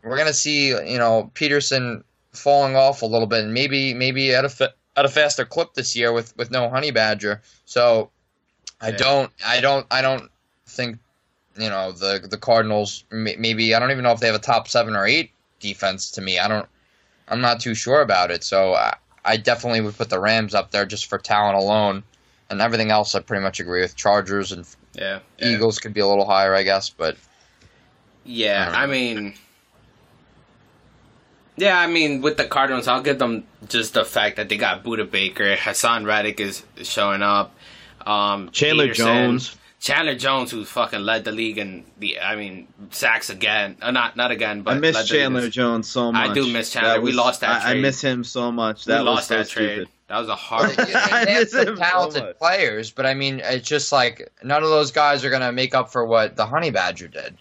we're 0.03 0.17
gonna 0.17 0.33
see 0.33 0.69
you 0.69 0.99
know 0.99 1.31
Peterson 1.35 2.03
falling 2.33 2.77
off 2.77 3.03
a 3.03 3.07
little 3.07 3.27
bit, 3.27 3.45
and 3.45 3.53
maybe 3.53 3.93
maybe 3.93 4.35
at 4.35 4.47
a 4.47 4.49
fa- 4.49 4.75
at 4.99 5.05
a 5.05 5.09
faster 5.09 5.45
clip 5.45 5.75
this 5.75 5.95
year 5.95 6.13
with 6.13 6.37
with 6.37 6.51
no 6.51 6.69
Honey 6.69 6.91
Badger. 6.91 7.41
So 7.65 8.11
I 8.81 8.91
don't 8.91 9.31
I 9.47 9.61
don't 9.61 9.87
I 9.91 10.03
don't 10.03 10.31
think 10.67 10.99
you 11.57 11.71
know 11.71 11.93
the 11.93 12.27
the 12.29 12.37
Cardinals 12.37 13.05
maybe 13.11 13.75
I 13.75 13.79
don't 13.79 13.91
even 13.91 14.05
know 14.05 14.13
if 14.13 14.21
they 14.21 14.27
have 14.27 14.37
a 14.37 14.41
top 14.41 14.69
seven 14.69 14.97
or 14.97 15.07
eight 15.07 15.31
defense. 15.61 16.11
To 16.13 16.21
me, 16.21 16.39
I 16.39 16.49
don't 16.49 16.67
I'm 17.29 17.41
not 17.41 17.61
too 17.61 17.75
sure 17.75 18.01
about 18.01 18.31
it. 18.31 18.43
So 18.43 18.75
I, 18.75 18.97
I 19.25 19.37
definitely 19.37 19.83
would 19.83 19.97
put 19.97 20.11
the 20.11 20.19
Rams 20.19 20.55
up 20.55 20.71
there 20.71 20.87
just 20.87 21.07
for 21.07 21.19
talent 21.19 21.57
alone, 21.57 22.03
and 22.51 22.61
everything 22.61 22.91
else 22.91 23.15
I 23.15 23.21
pretty 23.21 23.43
much 23.43 23.61
agree 23.61 23.83
with. 23.83 23.95
Chargers 23.95 24.53
and 24.53 24.67
Yeah. 24.95 25.21
Eagles 25.39 25.79
could 25.79 25.95
be 25.95 26.01
a 26.01 26.07
little 26.07 26.25
higher, 26.25 26.55
I 26.55 26.63
guess, 26.63 26.89
but 26.89 27.17
Yeah, 28.25 28.73
I 28.75 28.85
I 28.85 28.87
mean, 28.87 29.35
yeah, 31.59 31.79
I 31.79 31.87
mean, 31.87 32.23
with 32.23 32.37
the 32.37 32.45
Cardinals, 32.45 32.89
I'll 32.89 33.03
give 33.03 33.19
them 33.19 33.45
just 33.69 33.95
the 33.95 34.05
fact 34.05 34.37
that 34.37 34.49
they 34.49 34.57
got 34.57 34.85
Budda 34.85 35.11
Baker, 35.11 35.57
Haason 35.57 36.07
Reddick 36.07 36.41
is 36.41 36.63
showing 36.83 37.23
up, 37.23 37.55
um, 38.07 38.51
Chandler 38.51 38.85
Peterson, 38.85 39.07
Jones. 39.07 39.57
Chandler 39.81 40.17
Jones, 40.17 40.51
who 40.51 40.65
fucking 40.65 41.01
led 41.01 41.25
the 41.25 41.33
league 41.33 41.59
in 41.59 41.85
the, 41.99 42.21
I 42.21 42.37
mean, 42.37 42.67
sacks 42.91 43.31
again, 43.31 43.77
uh, 43.81 43.91
not 43.91 44.17
not 44.17 44.31
again, 44.31 44.63
but 44.63 44.77
I 44.77 44.79
miss 44.81 44.95
led 44.95 45.03
league 45.03 45.11
Chandler 45.11 45.49
Jones 45.49 45.89
so 45.89 46.11
much. 46.11 46.31
I 46.31 46.35
do 46.35 46.53
miss 46.53 46.71
Chandler. 46.71 47.01
We 47.01 47.13
lost 47.13 47.41
that 47.43 47.65
I, 47.65 47.73
I 47.73 47.75
miss 47.75 48.01
him 48.01 48.25
so 48.25 48.51
much. 48.51 48.87
That 48.87 49.05
was 49.05 49.07
lost 49.07 49.29
so 49.29 49.37
that 49.39 49.49
trade. 49.49 49.89
That 50.09 50.19
was 50.19 50.29
a 50.29 50.35
hard. 50.37 50.71
they, 50.71 50.85
they 50.85 50.93
have 51.33 51.49
some 51.49 51.69
him 51.69 51.77
so 51.77 51.83
talented 51.83 52.39
players. 52.39 52.91
But 52.91 53.07
I 53.07 53.15
mean, 53.15 53.41
it's 53.45 53.69
just 53.69 53.93
like 53.93 54.33
none 54.43 54.63
of 54.63 54.71
those 54.71 54.91
guys 54.91 55.25
are 55.25 55.31
gonna 55.31 55.53
make 55.53 55.75
up 55.75 55.93
for 55.93 56.05
what 56.05 56.35
the 56.37 56.47
Honey 56.47 56.71
Badger 56.71 57.09
did. 57.09 57.37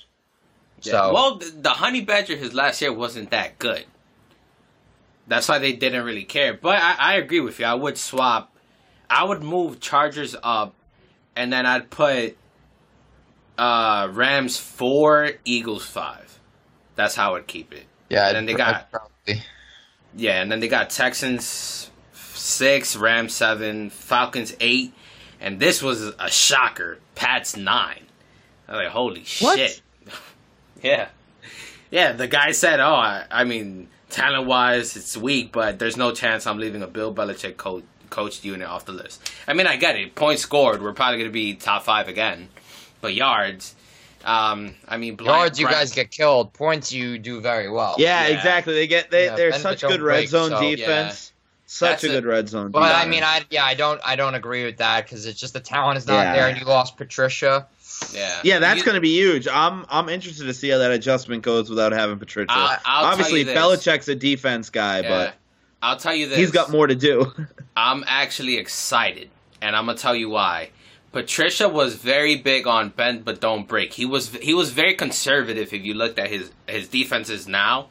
Yeah. 0.82 0.91
So 0.91 1.13
well, 1.13 1.36
the, 1.38 1.45
the 1.45 1.70
Honey 1.70 2.01
Badger 2.01 2.36
his 2.36 2.53
last 2.53 2.82
year 2.82 2.93
wasn't 2.93 3.32
that 3.32 3.57
good. 3.57 3.86
That's 5.28 5.47
why 5.49 5.59
they 5.59 5.73
didn't 5.73 6.05
really 6.05 6.23
care. 6.23 6.53
But 6.53 6.80
I, 6.82 6.95
I 6.97 7.13
agree 7.15 7.41
with 7.41 7.59
you. 7.59 7.65
I 7.65 7.73
would 7.73 7.97
swap. 7.97 8.55
I 9.09 9.23
would 9.23 9.43
move 9.43 9.80
Chargers 9.80 10.36
up, 10.41 10.73
and 11.36 11.51
then 11.51 11.65
I'd 11.65 11.89
put 11.89 12.38
uh, 13.57 14.09
Rams 14.11 14.57
four, 14.57 15.32
Eagles 15.45 15.86
five. 15.86 16.39
That's 16.95 17.15
how 17.15 17.36
I'd 17.36 17.47
keep 17.47 17.73
it. 17.73 17.86
yeah, 18.09 18.28
and 18.28 18.36
then 18.36 18.45
they 18.45 18.53
got- 18.53 18.89
probably- 18.91 19.43
Yeah, 20.15 20.41
and 20.41 20.51
then 20.51 20.59
they 20.59 20.67
got 20.67 20.89
Texans 20.89 21.91
six, 22.13 22.95
Rams 22.95 23.34
seven, 23.34 23.89
Falcons 23.89 24.55
eight, 24.59 24.93
and 25.39 25.59
this 25.59 25.82
was 25.82 26.13
a 26.19 26.30
shocker. 26.30 26.99
Pats 27.15 27.55
nine. 27.57 28.05
I 28.67 28.71
was 28.71 28.84
like, 28.84 28.88
holy 28.93 29.25
What? 29.41 29.57
shit. 29.59 29.82
yeah, 30.84 31.09
yeah. 31.91 32.11
The 32.13 32.28
guy 32.28 32.51
said, 32.51 32.80
"Oh, 32.80 32.93
I, 32.93 33.25
I 33.32 33.43
mean, 33.43 33.89
talent 34.10 34.47
wise, 34.47 34.95
it's 34.95 35.16
weak, 35.18 35.51
but 35.51 35.80
there's 35.80 35.97
no 35.97 36.12
chance 36.12 36.47
I'm 36.47 36.58
leaving 36.58 36.82
a 36.84 36.88
Bill 36.88 37.14
Belichick 37.14 37.58
co- 37.58 37.84
coached 38.10 38.43
unit 38.45 38.68
off 38.68 38.86
the 38.86 38.91
list." 38.93 39.22
I 39.47 39.53
mean, 39.53 39.68
I 39.68 39.76
get 39.78 39.95
it. 39.95 40.16
Points 40.16 40.41
scored, 40.41 40.82
we're 40.82 40.93
probably 40.93 41.18
going 41.20 41.30
to 41.30 41.34
be 41.34 41.53
top 41.55 41.84
five 41.84 42.08
again, 42.08 42.49
but 43.01 43.14
yards. 43.14 43.76
Um, 44.26 44.76
I 44.88 44.97
mean, 44.97 45.16
Bryant- 45.16 45.38
yards, 45.39 45.60
you 45.60 45.66
Bryant- 45.68 45.80
guys 45.82 45.93
get 45.93 46.12
killed. 46.12 46.51
Points, 46.53 46.91
you 46.91 47.18
do 47.18 47.39
very 47.39 47.70
well. 47.70 47.95
Yeah, 47.97 48.28
Yeah. 48.28 48.36
exactly. 48.36 48.74
They 48.74 48.88
get 48.88 49.10
they 49.12 49.26
Yeah, 49.26 49.36
they're 49.36 49.53
such 49.53 49.82
good 49.82 49.89
don't 49.89 50.01
red 50.01 50.16
break, 50.16 50.30
zone 50.30 50.49
so- 50.49 50.60
defense. 50.62 51.32
Such 51.70 51.89
That's 51.89 52.03
a 52.05 52.08
it. 52.08 52.10
good 52.12 52.26
red 52.26 52.47
zone. 52.49 52.72
But 52.72 52.80
defense. 52.88 53.03
I 53.03 53.08
mean, 53.10 53.24
I 53.24 53.41
yeah, 53.49 53.66
I 53.66 53.74
don't 53.74 53.99
I 54.03 54.16
don't 54.16 54.36
agree 54.36 54.64
with 54.66 54.78
that 54.78 55.03
because 55.03 55.26
it's 55.26 55.38
just 55.39 55.53
the 55.53 55.60
talent 55.60 55.97
is 55.97 56.08
not 56.08 56.14
Yeah. 56.14 56.34
there, 56.36 56.47
and 56.47 56.58
you 56.58 56.66
lost 56.66 56.95
Patricia. 56.97 57.68
Yeah, 58.14 58.41
yeah, 58.43 58.60
that's 58.60 58.84
going 58.84 58.95
to 58.95 59.02
be 59.02 59.12
huge. 59.14 59.48
I'm 59.48 59.86
I'm 59.89 60.10
interested 60.10 60.45
to 60.45 60.54
see 60.54 60.70
how 60.70 60.78
that 60.80 60.91
adjustment 60.91 61.43
goes 61.43 61.70
without 61.70 61.91
having 61.91 62.20
Patricia. 62.20 62.52
I- 62.52 62.80
I'll 62.86 63.06
Obviously. 63.06 63.45
Belichick's 63.45 64.08
a 64.08 64.16
defense 64.16 64.70
guy, 64.70 65.02
Yeah. 65.02 65.32
I'll 65.82 65.98
tell 65.98 66.16
you 66.16 66.26
but 66.26 66.30
this. 66.32 66.39
he's 66.39 66.52
got 66.52 66.72
more 66.72 66.88
to 66.88 66.95
do. 66.95 67.32
I'm 67.78 68.04
actually 68.08 68.58
excited, 68.58 69.30
and 69.62 69.76
I'm 69.76 69.86
gonna 69.86 69.98
tell 69.98 70.16
you 70.16 70.30
why. 70.30 70.70
Patricia 71.12 71.70
was 71.70 71.95
very 71.95 72.36
big 72.36 72.68
on 72.68 72.89
bend 72.89 73.24
but 73.26 73.39
don't 73.39 73.68
break. 73.68 73.93
He 73.93 74.06
was 74.06 74.30
he 74.36 74.54
was 74.54 74.72
very 74.72 74.95
conservative 74.95 75.74
if 75.74 75.86
you 75.86 75.93
looked 75.93 76.20
at 76.20 76.30
his 76.30 76.52
his 76.68 76.88
defenses 76.89 77.48
now. 77.48 77.88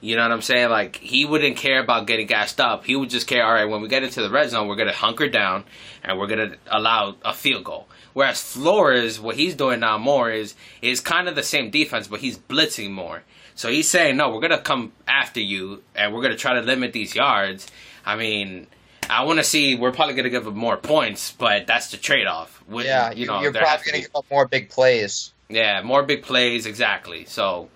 You 0.00 0.16
know 0.16 0.22
what 0.22 0.32
I'm 0.32 0.42
saying? 0.42 0.68
Like 0.70 0.96
he 0.96 1.24
wouldn't 1.24 1.56
care 1.56 1.80
about 1.82 2.06
getting 2.06 2.26
gassed 2.26 2.60
up. 2.60 2.84
He 2.84 2.96
would 2.96 3.08
just 3.10 3.26
care, 3.26 3.44
all 3.44 3.52
right, 3.52 3.64
when 3.64 3.80
we 3.80 3.88
get 3.88 4.02
into 4.02 4.20
the 4.22 4.30
red 4.30 4.50
zone, 4.50 4.68
we're 4.68 4.76
gonna 4.76 4.92
hunker 4.92 5.28
down 5.28 5.64
and 6.02 6.18
we're 6.18 6.26
gonna 6.26 6.56
allow 6.66 7.16
a 7.24 7.32
field 7.32 7.64
goal. 7.64 7.86
Whereas 8.16 8.40
Flores, 8.40 9.20
what 9.20 9.36
he's 9.36 9.54
doing 9.54 9.80
now 9.80 9.98
more 9.98 10.30
is 10.30 10.54
is 10.80 11.00
kind 11.00 11.28
of 11.28 11.34
the 11.34 11.42
same 11.42 11.68
defense, 11.68 12.08
but 12.08 12.20
he's 12.20 12.38
blitzing 12.38 12.90
more. 12.90 13.24
So 13.54 13.68
he's 13.68 13.90
saying, 13.90 14.16
no, 14.16 14.30
we're 14.30 14.40
gonna 14.40 14.56
come 14.56 14.92
after 15.06 15.38
you 15.38 15.82
and 15.94 16.14
we're 16.14 16.22
gonna 16.22 16.34
try 16.34 16.54
to 16.54 16.62
limit 16.62 16.94
these 16.94 17.14
yards. 17.14 17.66
I 18.06 18.16
mean, 18.16 18.68
I 19.10 19.24
want 19.24 19.38
to 19.40 19.44
see. 19.44 19.74
We're 19.74 19.92
probably 19.92 20.14
gonna 20.14 20.30
give 20.30 20.46
him 20.46 20.56
more 20.56 20.78
points, 20.78 21.32
but 21.32 21.66
that's 21.66 21.90
the 21.90 21.98
trade 21.98 22.26
off. 22.26 22.64
Yeah, 22.70 23.10
you, 23.10 23.26
know, 23.26 23.42
you're 23.42 23.52
probably 23.52 23.84
gonna 23.84 24.02
give 24.04 24.16
up 24.16 24.24
more 24.30 24.48
big 24.48 24.70
plays. 24.70 25.34
Yeah, 25.50 25.82
more 25.82 26.02
big 26.02 26.22
plays, 26.22 26.64
exactly. 26.64 27.26
So 27.26 27.68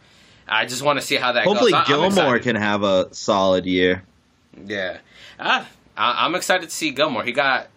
I 0.49 0.65
just 0.65 0.81
want 0.81 0.99
to 0.99 1.05
see 1.05 1.17
how 1.17 1.33
that 1.33 1.45
Hopefully 1.45 1.73
goes. 1.73 1.83
I- 1.83 1.87
Gilmore 1.87 2.39
can 2.39 2.57
have 2.57 2.83
a 2.83 3.13
solid 3.15 3.67
year. 3.67 4.05
Yeah, 4.65 5.01
ah, 5.39 5.69
I- 5.99 6.25
I'm 6.25 6.35
excited 6.35 6.71
to 6.71 6.75
see 6.75 6.93
Gilmore. 6.93 7.25
He 7.25 7.33
got, 7.33 7.69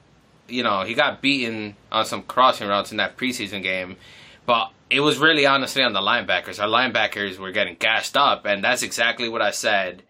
you 0.47 0.63
know, 0.63 0.83
he 0.83 0.93
got 0.93 1.21
beaten 1.21 1.75
on 1.91 2.05
some 2.05 2.23
crossing 2.23 2.67
routes 2.67 2.91
in 2.91 2.97
that 2.97 3.17
preseason 3.17 3.63
game, 3.63 3.97
but 4.45 4.71
it 4.89 4.99
was 4.99 5.17
really 5.17 5.45
honestly 5.45 5.83
on 5.83 5.93
the 5.93 5.99
linebackers. 6.01 6.61
Our 6.61 6.67
linebackers 6.67 7.37
were 7.37 7.51
getting 7.51 7.75
gashed 7.75 8.15
up, 8.17 8.45
and 8.45 8.63
that's 8.63 8.83
exactly 8.83 9.29
what 9.29 9.41
I 9.41 9.51
said 9.51 10.03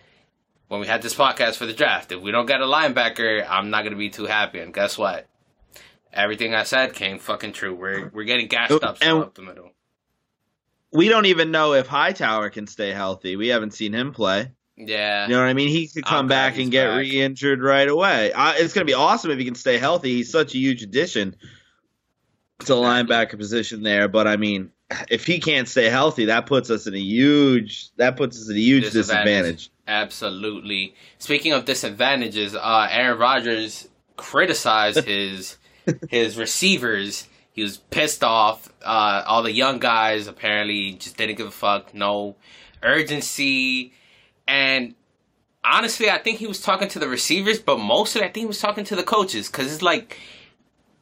when 0.68 0.82
we 0.82 0.88
had 0.88 1.02
this 1.02 1.16
podcast 1.16 1.56
for 1.56 1.66
the 1.66 1.74
draft. 1.74 2.12
If 2.12 2.22
we 2.22 2.32
don't 2.32 2.46
get 2.48 2.62
a 2.62 2.66
linebacker, 2.66 3.46
I'm 3.48 3.70
not 3.70 3.84
gonna 3.84 3.96
be 3.96 4.10
too 4.10 4.26
happy. 4.26 4.60
And 4.60 4.74
guess 4.74 4.98
what? 4.98 5.28
Everything 6.12 6.54
I 6.54 6.64
said 6.64 6.94
came 6.94 7.20
fucking 7.20 7.54
true. 7.54 7.74
We're 7.74 8.10
we're 8.10 8.24
getting 8.26 8.48
gashed 8.48 8.72
oh, 8.72 8.78
up 8.78 8.98
so 8.98 9.06
And- 9.16 9.24
up 9.24 9.36
the 9.36 9.42
middle. 9.42 9.70
We 10.92 11.10
don't 11.10 11.26
even 11.26 11.50
know 11.50 11.74
if 11.74 11.88
Hightower 11.88 12.52
can 12.52 12.68
stay 12.68 12.92
healthy. 12.92 13.36
We 13.36 13.48
haven't 13.48 13.74
seen 13.74 13.94
him 13.94 14.14
play. 14.14 14.52
Yeah, 14.76 15.28
You 15.28 15.34
know 15.34 15.40
what 15.40 15.48
I 15.48 15.54
mean? 15.54 15.70
He 15.70 15.88
could 15.88 16.04
I'm 16.06 16.10
come 16.10 16.28
back 16.28 16.58
and 16.58 16.72
get 16.72 16.88
back. 16.88 17.00
re-injured 17.00 17.62
right 17.62 17.88
away. 17.88 18.32
Uh, 18.34 18.54
it's 18.58 18.74
going 18.74 18.86
to 18.86 18.90
be 18.90 18.96
awesome 18.96 19.30
if 19.32 19.38
he 19.38 19.46
can 19.46 19.56
stay 19.56 19.78
healthy. 19.78 20.16
He's 20.16 20.32
such 20.32 20.56
a 20.56 20.58
huge 20.58 20.82
addition 20.82 21.36
to 22.60 22.66
the 22.66 22.76
linebacker 22.76 23.38
position 23.38 23.84
there. 23.84 24.08
But 24.08 24.28
I 24.28 24.38
mean, 24.38 24.72
if 25.10 25.28
he 25.28 25.40
can't 25.40 25.68
stay 25.68 25.90
healthy, 25.90 26.26
that 26.26 26.48
puts 26.48 26.70
us 26.72 26.88
in 26.88 26.96
a 26.96 27.00
huge 27.00 27.92
that 27.98 28.18
puts 28.18 28.42
us 28.42 28.50
in 28.50 28.56
a 28.56 28.60
huge 28.60 28.84
Disadvantage. 28.92 29.26
disadvantage. 29.26 29.70
Absolutely. 29.88 30.96
Speaking 31.20 31.52
of 31.52 31.66
disadvantages, 31.66 32.56
uh, 32.56 32.88
Aaron 32.90 33.20
Rodgers 33.20 33.88
criticized 34.18 35.04
his 35.06 35.58
his 36.10 36.36
receivers. 36.38 37.28
He 37.52 37.62
was 37.62 37.78
pissed 37.78 38.24
off. 38.24 38.70
Uh, 38.84 39.24
all 39.28 39.44
the 39.44 39.52
young 39.52 39.78
guys 39.78 40.26
apparently 40.28 40.94
just 40.94 41.16
didn't 41.18 41.36
give 41.38 41.46
a 41.48 41.52
fuck. 41.52 41.94
No 41.94 42.36
urgency. 42.82 43.94
And 44.48 44.96
honestly, 45.64 46.10
I 46.10 46.18
think 46.18 46.40
he 46.40 46.48
was 46.48 46.62
talking 46.62 46.88
to 46.90 47.00
the 47.00 47.08
receivers, 47.08 47.60
but 47.60 47.80
mostly 47.80 48.22
I 48.22 48.26
think 48.26 48.38
he 48.38 48.46
was 48.46 48.60
talking 48.60 48.84
to 48.86 48.96
the 48.96 49.04
coaches 49.04 49.48
because 49.50 49.72
it's 49.72 49.82
like 49.82 50.18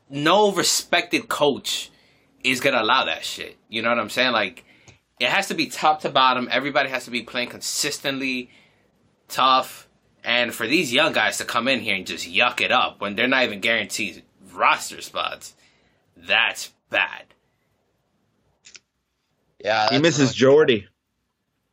no 0.09 0.51
respected 0.51 1.27
coach 1.29 1.89
is 2.43 2.59
gonna 2.59 2.81
allow 2.81 3.05
that 3.05 3.23
shit. 3.23 3.57
You 3.69 3.81
know 3.81 3.89
what 3.89 3.99
I'm 3.99 4.09
saying? 4.09 4.31
Like 4.33 4.65
it 5.19 5.29
has 5.29 5.47
to 5.47 5.53
be 5.53 5.67
top 5.67 6.01
to 6.01 6.09
bottom. 6.09 6.47
Everybody 6.51 6.89
has 6.89 7.05
to 7.05 7.11
be 7.11 7.21
playing 7.21 7.49
consistently 7.49 8.49
tough. 9.27 9.87
And 10.23 10.53
for 10.53 10.67
these 10.67 10.93
young 10.93 11.13
guys 11.13 11.37
to 11.39 11.45
come 11.45 11.67
in 11.67 11.79
here 11.79 11.95
and 11.95 12.05
just 12.05 12.27
yuck 12.27 12.61
it 12.61 12.71
up 12.71 13.01
when 13.01 13.15
they're 13.15 13.27
not 13.27 13.43
even 13.43 13.59
guaranteed 13.59 14.23
roster 14.53 15.01
spots, 15.01 15.55
that's 16.15 16.71
bad. 16.91 17.25
Yeah, 19.63 19.89
He 19.91 19.99
misses 19.99 20.19
really- 20.19 20.33
Jordy. 20.53 20.87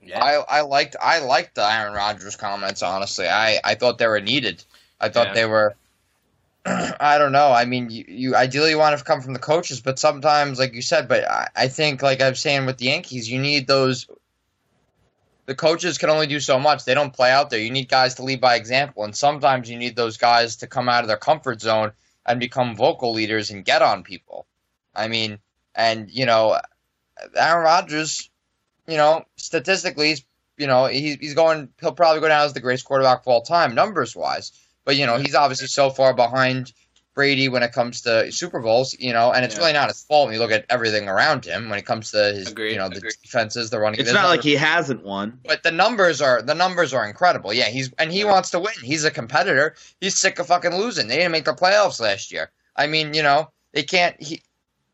Yeah. 0.09 0.25
I, 0.25 0.59
I 0.59 0.61
liked 0.63 0.97
I 1.01 1.19
liked 1.21 1.55
the 1.57 1.71
Aaron 1.71 1.93
Rodgers 1.93 2.37
comments. 2.37 2.83
Honestly, 2.83 3.29
I, 3.29 3.61
I 3.63 3.75
thought 3.75 3.99
they 3.99 4.07
were 4.07 4.21
needed. 4.21 4.65
I 5.01 5.09
thought 5.11 5.29
Yeah. 5.29 5.35
they 5.35 5.47
were. 5.47 5.77
I 6.67 7.19
don't 7.19 7.33
know. 7.33 7.53
I 7.53 7.65
mean, 7.67 7.91
you, 7.91 8.05
you 8.09 8.37
ideally 8.37 8.75
want 8.75 8.99
to 8.99 9.05
come 9.05 9.21
from 9.21 9.33
the 9.33 9.39
coaches, 9.39 9.81
but 9.81 9.99
sometimes, 9.99 10.59
like 10.59 10.75
you 10.75 10.83
said, 10.83 11.09
but 11.09 11.25
I, 11.29 11.49
I 11.55 11.69
think, 11.69 12.03
like 12.03 12.21
I'm 12.21 12.35
saying 12.35 12.67
with 12.67 12.79
the 12.79 12.87
Yankees, 12.87 13.31
you 13.31 13.39
need 13.39 13.67
those. 13.67 14.07
The 15.47 15.55
coaches 15.55 15.97
can 15.97 16.11
only 16.11 16.27
do 16.27 16.41
so 16.41 16.59
much. 16.59 16.85
They 16.85 16.95
don't 16.95 17.13
play 17.13 17.31
out 17.31 17.49
there. 17.49 17.59
You 17.61 17.71
need 17.71 17.89
guys 17.89 18.15
to 18.17 18.23
lead 18.23 18.41
by 18.41 18.57
example, 18.57 19.05
and 19.05 19.15
sometimes 19.17 19.71
you 19.71 19.79
need 19.79 19.97
those 19.97 20.17
guys 20.17 20.57
to 20.57 20.67
come 20.67 20.89
out 20.89 21.05
of 21.05 21.09
their 21.09 21.17
comfort 21.17 21.61
zone 21.61 21.93
and 22.27 22.41
become 22.41 22.77
vocal 22.77 23.13
leaders 23.13 23.51
and 23.51 23.65
get 23.65 23.81
on 23.83 24.03
people. 24.03 24.47
I 24.95 25.09
mean, 25.09 25.39
and 25.75 26.11
you 26.11 26.27
know, 26.27 26.59
Aaron 27.37 27.65
Rodgers, 27.65 28.29
you 28.89 28.97
know, 28.97 29.25
statistically, 29.37 30.09
he's 30.09 30.25
you 30.57 30.67
know 30.67 30.87
he's 30.87 31.17
he's 31.17 31.35
going. 31.35 31.69
He'll 31.81 31.93
probably 31.93 32.21
go 32.21 32.29
down 32.29 32.45
as 32.45 32.53
the 32.55 32.61
greatest 32.61 32.85
quarterback 32.87 33.21
of 33.21 33.29
all 33.29 33.43
time, 33.43 33.75
numbers 33.75 34.17
wise. 34.17 34.51
But 34.85 34.97
you 34.97 35.07
know, 35.07 35.19
he's 35.19 35.35
obviously 35.35 35.69
so 35.69 35.91
far 35.91 36.15
behind 36.15 36.73
Brady 37.15 37.49
when 37.49 37.63
it 37.63 37.73
comes 37.73 38.01
to 38.03 38.33
Super 38.33 38.61
Bowls. 38.61 38.97
You 38.99 39.13
know, 39.13 39.31
and 39.33 39.45
it's 39.45 39.55
Yeah. 39.55 39.61
really 39.61 39.73
not 39.75 39.89
his 39.89 40.03
fault 40.03 40.27
when 40.27 40.35
you 40.35 40.41
look 40.41 40.51
at 40.51 40.65
everything 40.71 41.09
around 41.09 41.45
him 41.45 41.69
when 41.69 41.79
it 41.79 41.85
comes 41.85 42.11
to 42.13 42.33
his, 42.33 42.49
Agreed, 42.49 42.73
you 42.73 42.79
know, 42.79 42.89
the 42.89 42.97
agreed. 42.97 43.13
defenses, 43.23 43.71
the 43.71 43.79
running. 43.79 44.01
It's 44.01 44.09
there's 44.11 44.21
not 44.23 44.29
like 44.31 44.43
he 44.43 44.55
hasn't 44.55 45.05
won. 45.05 45.39
but 45.45 45.63
the 45.63 45.71
numbers 45.73 46.23
are 46.23 46.41
the 46.43 46.55
numbers 46.55 46.95
are 46.95 47.07
incredible. 47.07 47.53
Yeah, 47.53 47.67
he's 47.69 47.93
and 47.99 48.11
he 48.11 48.25
wants 48.25 48.51
to 48.53 48.59
win. 48.59 48.75
He's 48.83 49.05
a 49.05 49.11
competitor. 49.11 49.75
He's 50.01 50.19
sick 50.19 50.39
of 50.39 50.47
fucking 50.47 50.75
losing. 50.75 51.07
They 51.09 51.17
didn't 51.17 51.33
make 51.33 51.45
the 51.45 51.53
playoffs 51.55 52.01
last 52.01 52.33
year. 52.33 52.51
I 52.75 52.87
mean, 52.87 53.13
you 53.13 53.23
know, 53.23 53.51
they 53.75 53.83
can't. 53.83 54.21
He 54.23 54.41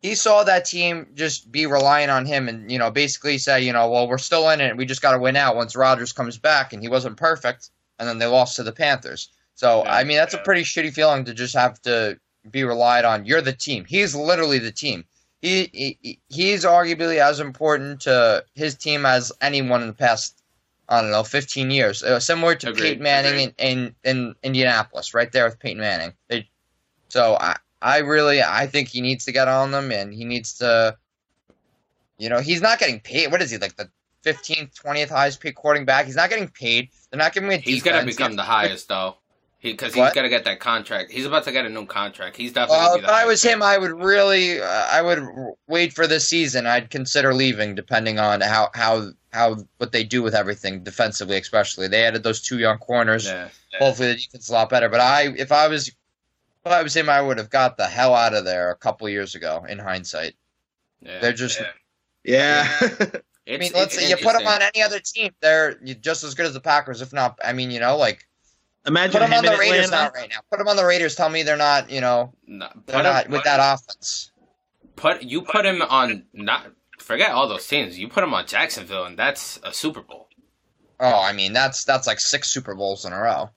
he 0.05 0.15
saw 0.15 0.45
that 0.45 0.67
team 0.67 1.07
just 1.15 1.51
be 1.51 1.65
relying 1.65 2.11
on 2.11 2.27
him, 2.27 2.47
and 2.47 2.71
you 2.71 2.79
know, 2.79 2.91
basically 2.91 3.39
say, 3.39 3.63
you 3.63 3.73
know, 3.73 3.89
well, 3.89 4.07
we're 4.07 4.19
still 4.19 4.51
in 4.51 4.61
it. 4.61 4.77
We 4.77 4.85
just 4.85 5.01
got 5.01 5.13
to 5.13 5.19
win 5.19 5.35
out 5.35 5.57
once 5.57 5.75
Rodgers 5.75 6.13
comes 6.13 6.37
back, 6.37 6.75
and 6.75 6.83
he 6.83 6.89
wasn't 6.91 7.17
perfect, 7.17 7.71
and 7.99 8.07
then 8.07 8.19
they 8.19 8.27
lost 8.27 8.57
to 8.57 8.63
the 8.63 8.71
Panthers. 8.71 9.31
So 9.55 9.83
Yeah, 9.83 9.95
I 9.95 10.05
mean, 10.05 10.19
that's 10.19 10.35
a 10.35 10.39
pretty 10.39 10.61
shitty 10.61 10.93
feeling 10.93 11.25
to 11.25 11.33
just 11.33 11.55
have 11.55 11.81
to 11.83 12.21
be 12.51 12.65
relied 12.65 13.07
on. 13.07 13.25
You're 13.25 13.41
the 13.41 13.55
team. 13.55 13.87
He's 13.89 14.15
literally 14.15 14.59
the 14.59 14.73
team. 14.73 15.07
He, 15.41 15.71
he 15.73 16.19
he's 16.29 16.67
arguably 16.67 17.17
as 17.17 17.41
important 17.41 18.03
to 18.03 18.45
his 18.55 18.75
team 18.75 19.07
as 19.07 19.33
anyone 19.41 19.81
in 19.81 19.87
the 19.87 19.95
past 19.95 20.39
I 20.87 21.01
don't 21.01 21.13
know, 21.13 21.25
15 21.25 21.71
years. 21.71 22.03
Uh, 22.03 22.21
similar 22.21 22.55
to 22.57 22.69
Agreed, 22.69 22.83
Peyton 22.83 23.03
Manning 23.03 23.41
in, 23.41 23.55
in, 23.57 23.95
in 24.05 24.35
Indianapolis, 24.43 25.15
right 25.15 25.33
there 25.33 25.47
with 25.47 25.59
Peyton 25.59 25.81
Manning. 25.81 26.13
They, 26.29 26.47
so 27.09 27.39
I, 27.41 27.57
I 27.85 27.99
really, 27.99 28.43
I 28.43 28.67
think 28.67 28.89
he 28.89 29.03
needs 29.03 29.27
to 29.27 29.33
get 29.33 29.47
on 29.47 29.71
them, 29.71 29.93
and 29.93 30.13
he 30.13 30.25
needs 30.25 30.55
to, 30.55 30.97
you 32.17 32.31
know, 32.31 32.41
he's 32.41 32.63
not 32.63 32.79
getting 32.79 32.99
paid. 32.99 33.31
What 33.31 33.43
is 33.43 33.51
he 33.51 33.59
like 33.59 33.77
the 33.77 33.91
15th, 34.25 34.73
20th 34.81 35.11
highest 35.11 35.41
paid 35.41 35.55
quarterback? 35.55 36.07
He's 36.07 36.17
not 36.17 36.31
getting 36.31 36.49
paid. 36.49 36.89
They're 37.11 37.19
not 37.19 37.35
giving 37.35 37.51
him 37.51 37.59
a 37.59 37.63
He's 37.63 37.83
gonna 37.83 38.07
become 38.07 38.37
the 38.37 38.43
highest 38.43 38.89
though, 38.89 39.17
because 39.63 39.93
he's 39.93 40.01
What? 40.01 40.15
gonna 40.15 40.31
get 40.31 40.45
that 40.45 40.61
contract. 40.61 41.13
He's 41.13 41.27
about 41.27 41.45
to 41.45 41.53
get 41.53 41.67
a 41.67 41.69
new 41.69 41.85
contract. 41.85 42.39
He's 42.39 42.55
definitely. 42.55 42.79
Well, 42.79 42.95
if 42.97 43.05
I 43.05 43.27
was 43.27 43.43
him, 43.43 43.63
I 43.63 43.77
would 43.77 43.93
really, 43.93 44.63
uh, 44.63 44.67
I 44.67 45.03
would 45.03 45.23
wait 45.69 45.93
for 45.93 46.07
this 46.07 46.27
season. 46.27 46.67
I'd 46.67 46.89
consider 46.89 47.35
leaving, 47.35 47.75
depending 47.75 48.19
on 48.19 48.41
how 48.41 48.71
how 48.73 49.11
how 49.31 49.57
what 49.77 49.93
they 49.93 50.05
do 50.05 50.23
with 50.23 50.35
everything 50.35 50.83
defensively, 50.85 51.37
especially. 51.37 51.89
They 51.89 52.05
added 52.05 52.23
those 52.23 52.41
two 52.41 52.59
young 52.59 52.79
corners. 52.79 53.27
Yeah. 53.27 53.49
Hopefully, 53.79 54.09
the 54.09 54.15
defense 54.15 54.45
is 54.45 54.49
a 54.51 54.55
lot 54.55 54.71
better. 54.71 54.89
But 54.89 55.01
I, 55.01 55.35
if 55.37 55.53
I 55.53 55.69
was, 55.69 55.91
if 56.65 56.73
I 56.73 56.83
was 56.83 56.97
him, 56.97 57.09
I 57.09 57.21
would 57.21 57.39
have 57.39 57.51
got 57.51 57.77
the 57.77 57.87
hell 57.87 58.15
out 58.15 58.35
of 58.35 58.45
there 58.45 58.71
a 58.71 58.77
couple 58.77 59.09
years 59.09 59.35
ago. 59.35 59.65
In 59.69 59.79
hindsight, 59.79 60.35
yeah. 61.01 61.21
they're 61.21 61.33
just. 61.33 61.61
Yeah. 62.23 62.67
I 63.47 63.59
mean, 63.59 63.73
let's 63.75 63.95
say 63.95 64.09
you 64.09 64.17
put 64.17 64.33
them 64.39 64.47
on 64.47 64.63
any 64.63 64.83
other 64.83 65.01
team, 65.01 65.33
they're 65.41 65.75
just 66.01 66.25
as 66.25 66.35
good 66.35 66.47
as 66.47 66.55
the 66.55 66.61
Packers, 66.61 67.03
if 67.03 67.13
not. 67.13 67.39
I 67.45 67.53
mean, 67.53 67.71
you 67.71 67.79
know, 67.79 67.99
like 67.99 68.27
Imagine 68.87 69.13
put 69.13 69.21
them 69.21 69.33
him 69.33 69.39
on 69.39 69.45
the 69.45 69.59
Raiders 69.59 69.87
Atlanta. 69.87 70.13
now, 70.15 70.21
right 70.21 70.31
now. 70.31 70.41
Put 70.51 70.59
them 70.59 70.69
on 70.69 70.77
the 70.77 70.85
Raiders. 70.85 71.15
Tell 71.15 71.29
me 71.29 71.43
they're 71.43 71.57
not. 71.57 71.91
You 71.91 72.01
know, 72.01 72.33
No, 72.47 72.69
they're 72.87 72.97
put 72.97 73.03
not 73.03 73.27
him, 73.27 73.33
with 73.33 73.41
put, 73.41 73.45
that 73.45 73.75
offense. 73.75 74.31
put 74.97 75.23
you 75.23 75.43
put 75.43 75.65
him 75.65 75.81
on 75.83 76.25
not 76.33 76.73
forget 76.99 77.31
all 77.31 77.49
those 77.49 77.67
teams. 77.67 77.99
You 77.99 78.09
put 78.09 78.25
him 78.25 78.35
on 78.35 78.47
Jacksonville, 78.47 79.05
and 79.05 79.19
that's 79.19 79.59
a 79.63 79.73
Super 79.73 80.03
Bowl. 80.03 80.29
Oh, 81.01 81.23
I 81.23 81.33
mean, 81.33 81.53
that's 81.53 81.85
that's 81.85 82.07
like 82.07 82.21
six 82.21 82.53
Super 82.53 82.75
Bowls 82.75 83.05
in 83.05 83.13
a 83.13 83.21
row. 83.21 83.51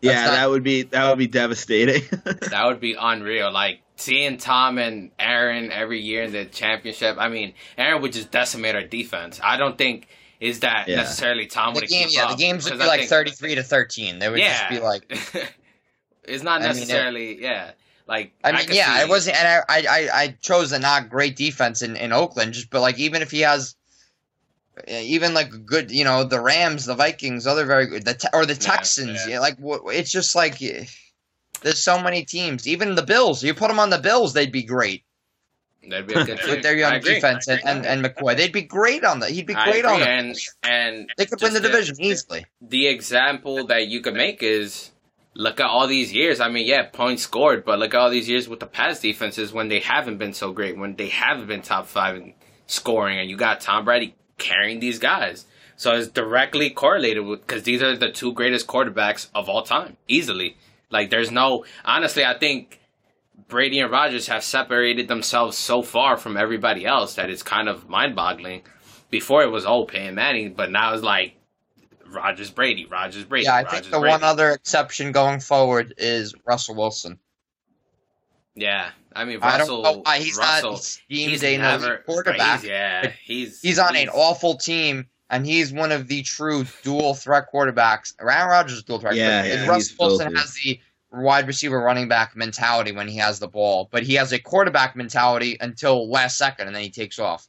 Yeah, 0.00 0.24
not- 0.26 0.30
that 0.32 0.50
would 0.50 0.62
be 0.62 0.82
that 0.82 1.08
would 1.08 1.18
be 1.18 1.26
devastating. 1.26 2.02
That 2.50 2.66
would 2.66 2.80
be 2.80 2.96
unreal. 2.98 3.50
Like 3.52 3.80
seeing 3.96 4.38
Tom 4.38 4.78
and 4.78 5.10
Aaron 5.18 5.70
every 5.72 6.00
year 6.00 6.22
in 6.24 6.32
the 6.32 6.44
championship. 6.44 7.16
I 7.18 7.28
mean, 7.28 7.54
Aaron 7.76 8.00
would 8.02 8.12
just 8.12 8.30
decimate 8.30 8.74
our 8.74 8.82
defense. 8.84 9.40
I 9.42 9.56
don't 9.56 9.76
think 9.76 10.08
is 10.40 10.60
that 10.60 10.86
Yeah. 10.86 10.96
necessarily 10.98 11.46
Tom 11.46 11.74
The 11.74 11.80
would 11.80 11.88
game, 11.88 12.06
keep 12.08 12.16
yeah, 12.16 12.26
up, 12.26 12.30
the 12.30 12.36
games 12.36 12.70
would 12.70 12.78
be 12.78 12.84
I 12.84 12.86
like 12.86 13.00
think- 13.00 13.10
thirty-three 13.10 13.56
to 13.56 13.62
thirteen. 13.64 14.18
They 14.20 14.28
would 14.28 14.38
yeah, 14.38 14.68
just 14.68 14.70
be 14.70 14.78
like, 14.78 15.02
it's 16.24 16.42
not 16.44 16.60
I 16.62 16.64
mean, 16.64 16.70
it- 16.70 16.74
necessarily. 16.80 17.42
yeah, 17.42 17.72
like 18.06 18.32
I 18.44 18.52
mean, 18.52 18.66
could 18.66 18.76
yeah, 18.76 18.96
see- 18.98 19.02
it 19.02 19.08
wasn't, 19.08 19.36
and 19.36 19.48
I, 19.48 19.62
I, 19.68 19.86
I, 19.90 20.08
I 20.22 20.28
chose 20.40 20.70
a 20.72 20.78
not 20.78 21.08
great 21.10 21.34
defense 21.36 21.82
in, 21.82 21.96
in 21.96 22.12
Oakland, 22.12 22.52
just 22.52 22.70
but 22.70 22.80
like 22.80 22.98
even 22.98 23.20
if 23.22 23.30
he 23.32 23.40
has, 23.40 23.74
even 24.86 25.34
like 25.34 25.50
good, 25.66 25.90
you 25.90 26.04
know, 26.04 26.24
the 26.24 26.40
Rams, 26.40 26.84
the 26.86 26.94
Vikings, 26.94 27.46
other 27.46 27.64
very 27.66 27.86
good, 27.86 28.04
the 28.04 28.14
Te- 28.14 28.28
or 28.32 28.46
the 28.46 28.54
Texans, 28.54 29.20
yeah. 29.26 29.34
yeah, 29.34 29.40
like 29.40 29.56
wh- 29.58 29.92
it's 29.94 30.10
just 30.10 30.34
like 30.34 30.60
eh, 30.62 30.84
there's 31.62 31.82
so 31.82 32.00
many 32.00 32.24
teams, 32.24 32.68
even 32.68 32.94
the 32.94 33.02
Bills. 33.02 33.42
You 33.42 33.54
put 33.54 33.68
them 33.68 33.80
on 33.80 33.90
the 33.90 33.98
Bills, 33.98 34.32
they'd 34.34 34.52
be 34.52 34.62
great. 34.62 35.04
They'd 35.88 36.06
be 36.06 36.14
a 36.14 36.24
good 36.24 36.38
team. 36.40 36.50
with 36.50 36.62
their 36.62 36.76
young 36.76 37.00
defense 37.00 37.48
and, 37.48 37.60
and, 37.64 37.86
and 37.86 38.04
McCoy. 38.04 38.36
They'd 38.36 38.52
be 38.52 38.62
great 38.62 39.04
on 39.04 39.20
that. 39.20 39.30
He'd 39.30 39.46
be 39.46 39.54
great 39.54 39.86
on 39.86 40.02
it. 40.02 40.06
and 40.06 40.36
and 40.62 41.10
They 41.16 41.24
could 41.24 41.40
win 41.40 41.54
the 41.54 41.60
division 41.60 41.96
easily. 42.00 42.44
the 42.60 42.88
example 42.88 43.66
that 43.68 43.86
you 43.88 44.02
could 44.02 44.12
make 44.14 44.42
is 44.42 44.90
look 45.34 45.60
at 45.60 45.66
all 45.66 45.86
these 45.86 46.12
years. 46.12 46.40
I 46.40 46.48
mean, 46.50 46.66
yeah, 46.66 46.82
points 46.92 47.22
scored, 47.22 47.64
but 47.64 47.78
look 47.78 47.94
at 47.94 48.00
all 48.00 48.10
these 48.10 48.28
years 48.28 48.48
with 48.48 48.60
the 48.60 48.66
pass 48.66 49.00
defenses 49.00 49.52
when 49.52 49.68
they 49.68 49.78
haven't 49.80 50.18
been 50.18 50.34
so 50.34 50.52
great, 50.52 50.76
when 50.76 50.94
they 50.96 51.08
haven't 51.08 51.46
been 51.46 51.62
top 51.62 51.86
five 51.86 52.16
in 52.16 52.34
scoring, 52.66 53.18
and 53.18 53.30
you 53.30 53.36
got 53.38 53.60
Tom 53.62 53.86
Brady 53.86 54.14
carrying 54.38 54.80
these 54.80 54.98
guys. 54.98 55.46
So 55.76 55.92
it's 55.92 56.08
directly 56.08 56.70
correlated 56.70 57.24
with 57.24 57.46
because 57.46 57.62
these 57.62 57.82
are 57.82 57.96
the 57.96 58.10
two 58.10 58.32
greatest 58.32 58.66
quarterbacks 58.66 59.28
of 59.34 59.48
all 59.48 59.62
time, 59.62 59.96
easily. 60.08 60.56
Like, 60.90 61.10
there's 61.10 61.30
no 61.30 61.64
honestly, 61.84 62.24
I 62.24 62.38
think 62.38 62.80
Brady 63.46 63.78
and 63.80 63.90
Rodgers 63.90 64.26
have 64.28 64.42
separated 64.42 65.08
themselves 65.08 65.56
so 65.56 65.82
far 65.82 66.16
from 66.16 66.36
everybody 66.36 66.84
else 66.84 67.14
that 67.14 67.30
it's 67.30 67.42
kind 67.42 67.68
of 67.68 67.88
mind-boggling. 67.88 68.62
Before 69.10 69.42
it 69.42 69.50
was 69.50 69.64
oh 69.64 69.84
Peyton 69.84 70.14
Manning, 70.16 70.52
but 70.52 70.70
now 70.70 70.92
it's 70.92 71.02
like 71.02 71.34
Rodgers 72.06 72.50
Brady, 72.50 72.84
Rodgers 72.84 73.24
Brady. 73.24 73.46
Yeah, 73.46 73.54
I 73.54 73.62
Rodgers, 73.62 73.80
think 73.80 73.92
the 73.92 74.00
Brady. 74.00 74.10
one 74.12 74.22
other 74.22 74.50
exception 74.50 75.12
going 75.12 75.40
forward 75.40 75.94
is 75.96 76.34
Russell 76.44 76.74
Wilson. 76.74 77.18
Yeah, 78.54 78.90
I 79.18 79.24
mean 79.24 79.38
I 79.42 79.58
Russell. 79.58 79.82
don't 79.82 79.96
know 79.96 80.02
why 80.04 80.18
he's 80.18 80.36
Russell, 80.36 80.72
not 80.72 80.98
deemed 81.08 81.30
he's 81.30 81.44
a 81.44 81.56
never 81.58 81.86
never, 81.86 81.98
quarterback. 81.98 82.60
He's, 82.60 82.68
yeah, 82.70 83.12
he's 83.22 83.60
He's 83.60 83.78
on 83.78 83.96
an 83.96 84.08
awful 84.10 84.56
team, 84.56 85.06
and 85.30 85.44
he's 85.44 85.72
one 85.72 85.92
of 85.92 86.08
the 86.08 86.22
true 86.22 86.64
dual 86.82 87.14
threat 87.14 87.44
quarterbacks. 87.52 88.14
Aaron 88.20 88.48
Rodgers 88.48 88.78
is 88.78 88.82
dual 88.84 88.98
threat. 89.00 89.14
Yeah, 89.16 89.42
but 89.42 89.48
yeah, 89.48 89.66
Russell 89.66 89.96
Wilson 90.08 90.26
filthy. 90.28 90.38
has 90.40 90.54
the 90.54 90.80
wide 91.10 91.46
receiver 91.46 91.80
running 91.80 92.06
back 92.08 92.36
mentality 92.36 92.92
when 92.92 93.08
he 93.08 93.16
has 93.16 93.38
the 93.38 93.48
ball, 93.48 93.88
but 93.90 94.02
he 94.02 94.14
has 94.14 94.32
a 94.32 94.38
quarterback 94.38 94.94
mentality 94.94 95.56
until 95.60 96.08
last 96.10 96.36
second, 96.38 96.66
and 96.66 96.76
then 96.76 96.82
he 96.82 96.90
takes 96.90 97.18
off. 97.18 97.48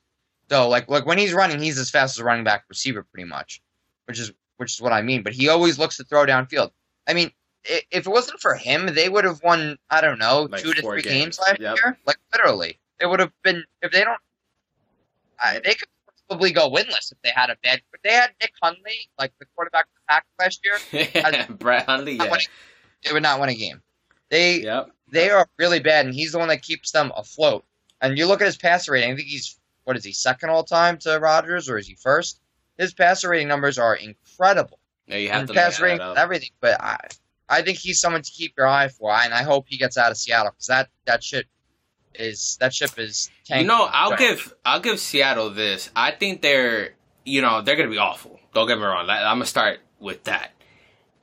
So 0.49 0.67
like 0.69 0.89
like 0.89 1.05
when 1.05 1.17
he's 1.17 1.33
running, 1.33 1.59
he's 1.59 1.77
as 1.77 1.89
fast 1.89 2.15
as 2.15 2.19
a 2.19 2.23
running 2.23 2.43
back 2.43 2.63
receiver, 2.69 3.03
pretty 3.13 3.27
much, 3.29 3.61
which 4.05 4.17
is 4.19 4.31
which 4.57 4.73
is 4.73 4.81
what 4.81 4.91
I 4.93 5.01
mean. 5.01 5.21
But 5.23 5.33
he 5.33 5.49
always 5.49 5.77
looks 5.77 5.97
to 5.97 6.03
throw 6.03 6.25
downfield. 6.25 6.71
I 7.07 7.13
mean, 7.13 7.27
i- 7.27 7.33
if 7.65 8.05
it 8.05 8.09
wasn't 8.09 8.39
for 8.39 8.55
him, 8.55 8.93
they 8.93 9.09
would 9.09 9.25
have 9.25 9.41
won. 9.43 9.77
I 9.89 10.01
don't 10.01 10.19
know, 10.19 10.43
Like 10.49 10.61
two 10.61 10.73
to 10.73 10.81
three 10.81 11.01
games. 11.01 11.37
games, 11.37 11.39
last 11.39 11.59
Yep. 11.59 11.75
year. 11.77 11.97
Like 12.05 12.17
literally, 12.33 12.79
they 12.99 13.05
would 13.05 13.19
have 13.19 13.31
been. 13.43 13.63
If 13.81 13.91
they 13.91 14.03
don't, 14.03 14.19
I, 15.41 15.59
they 15.63 15.73
could 15.75 15.87
probably 16.27 16.51
go 16.51 16.69
winless 16.69 17.11
if 17.11 17.17
they 17.23 17.31
had 17.33 17.49
a 17.49 17.57
bad. 17.63 17.81
But 17.91 18.01
they 18.03 18.11
had 18.11 18.31
Nick 18.41 18.53
Hundley, 18.61 19.09
like 19.17 19.33
the 19.39 19.45
quarterback 19.55 19.85
for 19.87 19.99
the 19.99 20.07
Packers 20.07 20.61
last 20.93 21.13
year. 21.43 21.47
Brett 21.59 21.85
Hundley. 21.85 22.13
Yeah. 22.15 22.23
winning- 22.31 22.47
They 23.03 23.13
would 23.13 23.23
not 23.23 23.39
win 23.39 23.49
a 23.49 23.55
game. 23.55 23.81
They 24.29 24.61
Yep. 24.61 24.91
they 25.11 25.29
are 25.31 25.47
really 25.57 25.79
bad, 25.79 26.05
and 26.05 26.13
he's 26.13 26.31
the 26.33 26.39
one 26.39 26.49
that 26.49 26.61
keeps 26.61 26.91
them 26.91 27.11
afloat. 27.15 27.65
And 28.01 28.17
you 28.17 28.27
look 28.27 28.41
at 28.41 28.45
his 28.45 28.57
passer 28.57 28.91
rating. 28.93 29.11
I 29.11 29.15
think 29.15 29.27
he's 29.27 29.57
what 29.85 29.97
is 29.97 30.03
he 30.03 30.11
second 30.13 30.49
all 30.51 30.63
time 30.63 30.97
to 30.99 31.17
Rodgers, 31.19 31.67
or 31.69 31.77
is 31.77 31.87
he 31.87 31.95
first? 31.95 32.39
His 32.77 32.93
passer 32.93 33.29
rating 33.29 33.47
numbers 33.47 33.77
are 33.79 33.95
incredible. 33.95 34.79
Yeah, 35.07 35.17
you 35.17 35.29
have 35.29 35.39
And 35.39 35.47
to 35.47 35.53
pass 35.55 35.79
rating 35.79 35.97
that 35.97 36.09
and 36.09 36.17
up. 36.17 36.17
everything. 36.23 36.51
But 36.61 36.79
I, 36.79 36.97
I 37.49 37.61
think 37.63 37.77
he's 37.79 37.99
someone 37.99 38.21
to 38.21 38.31
keep 38.31 38.53
your 38.57 38.67
eye 38.67 38.89
for, 38.89 39.11
and 39.11 39.33
I 39.33 39.43
hope 39.43 39.65
he 39.67 39.77
gets 39.77 39.97
out 39.97 40.11
of 40.11 40.17
Seattle 40.17 40.51
because 40.51 40.67
that 40.67 40.89
that 41.05 41.23
shit 41.23 41.47
is 42.15 42.57
that 42.59 42.73
ship 42.73 42.91
is. 42.97 43.29
You 43.47 43.55
tanking. 43.55 43.67
know, 43.67 43.89
I'll 43.91 44.11
Right. 44.11 44.19
give 44.19 44.53
I'll 44.65 44.79
give 44.79 44.99
Seattle 44.99 45.49
this. 45.49 45.89
I 45.95 46.11
think 46.11 46.41
they're 46.41 46.93
you 47.25 47.41
know 47.41 47.61
they're 47.61 47.75
gonna 47.75 47.89
be 47.89 47.97
awful. 47.97 48.39
Don't 48.53 48.67
get 48.67 48.77
me 48.77 48.83
wrong. 48.83 49.07
Like, 49.07 49.19
I'm 49.19 49.35
gonna 49.37 49.45
start 49.45 49.79
with 49.99 50.23
that. 50.25 50.51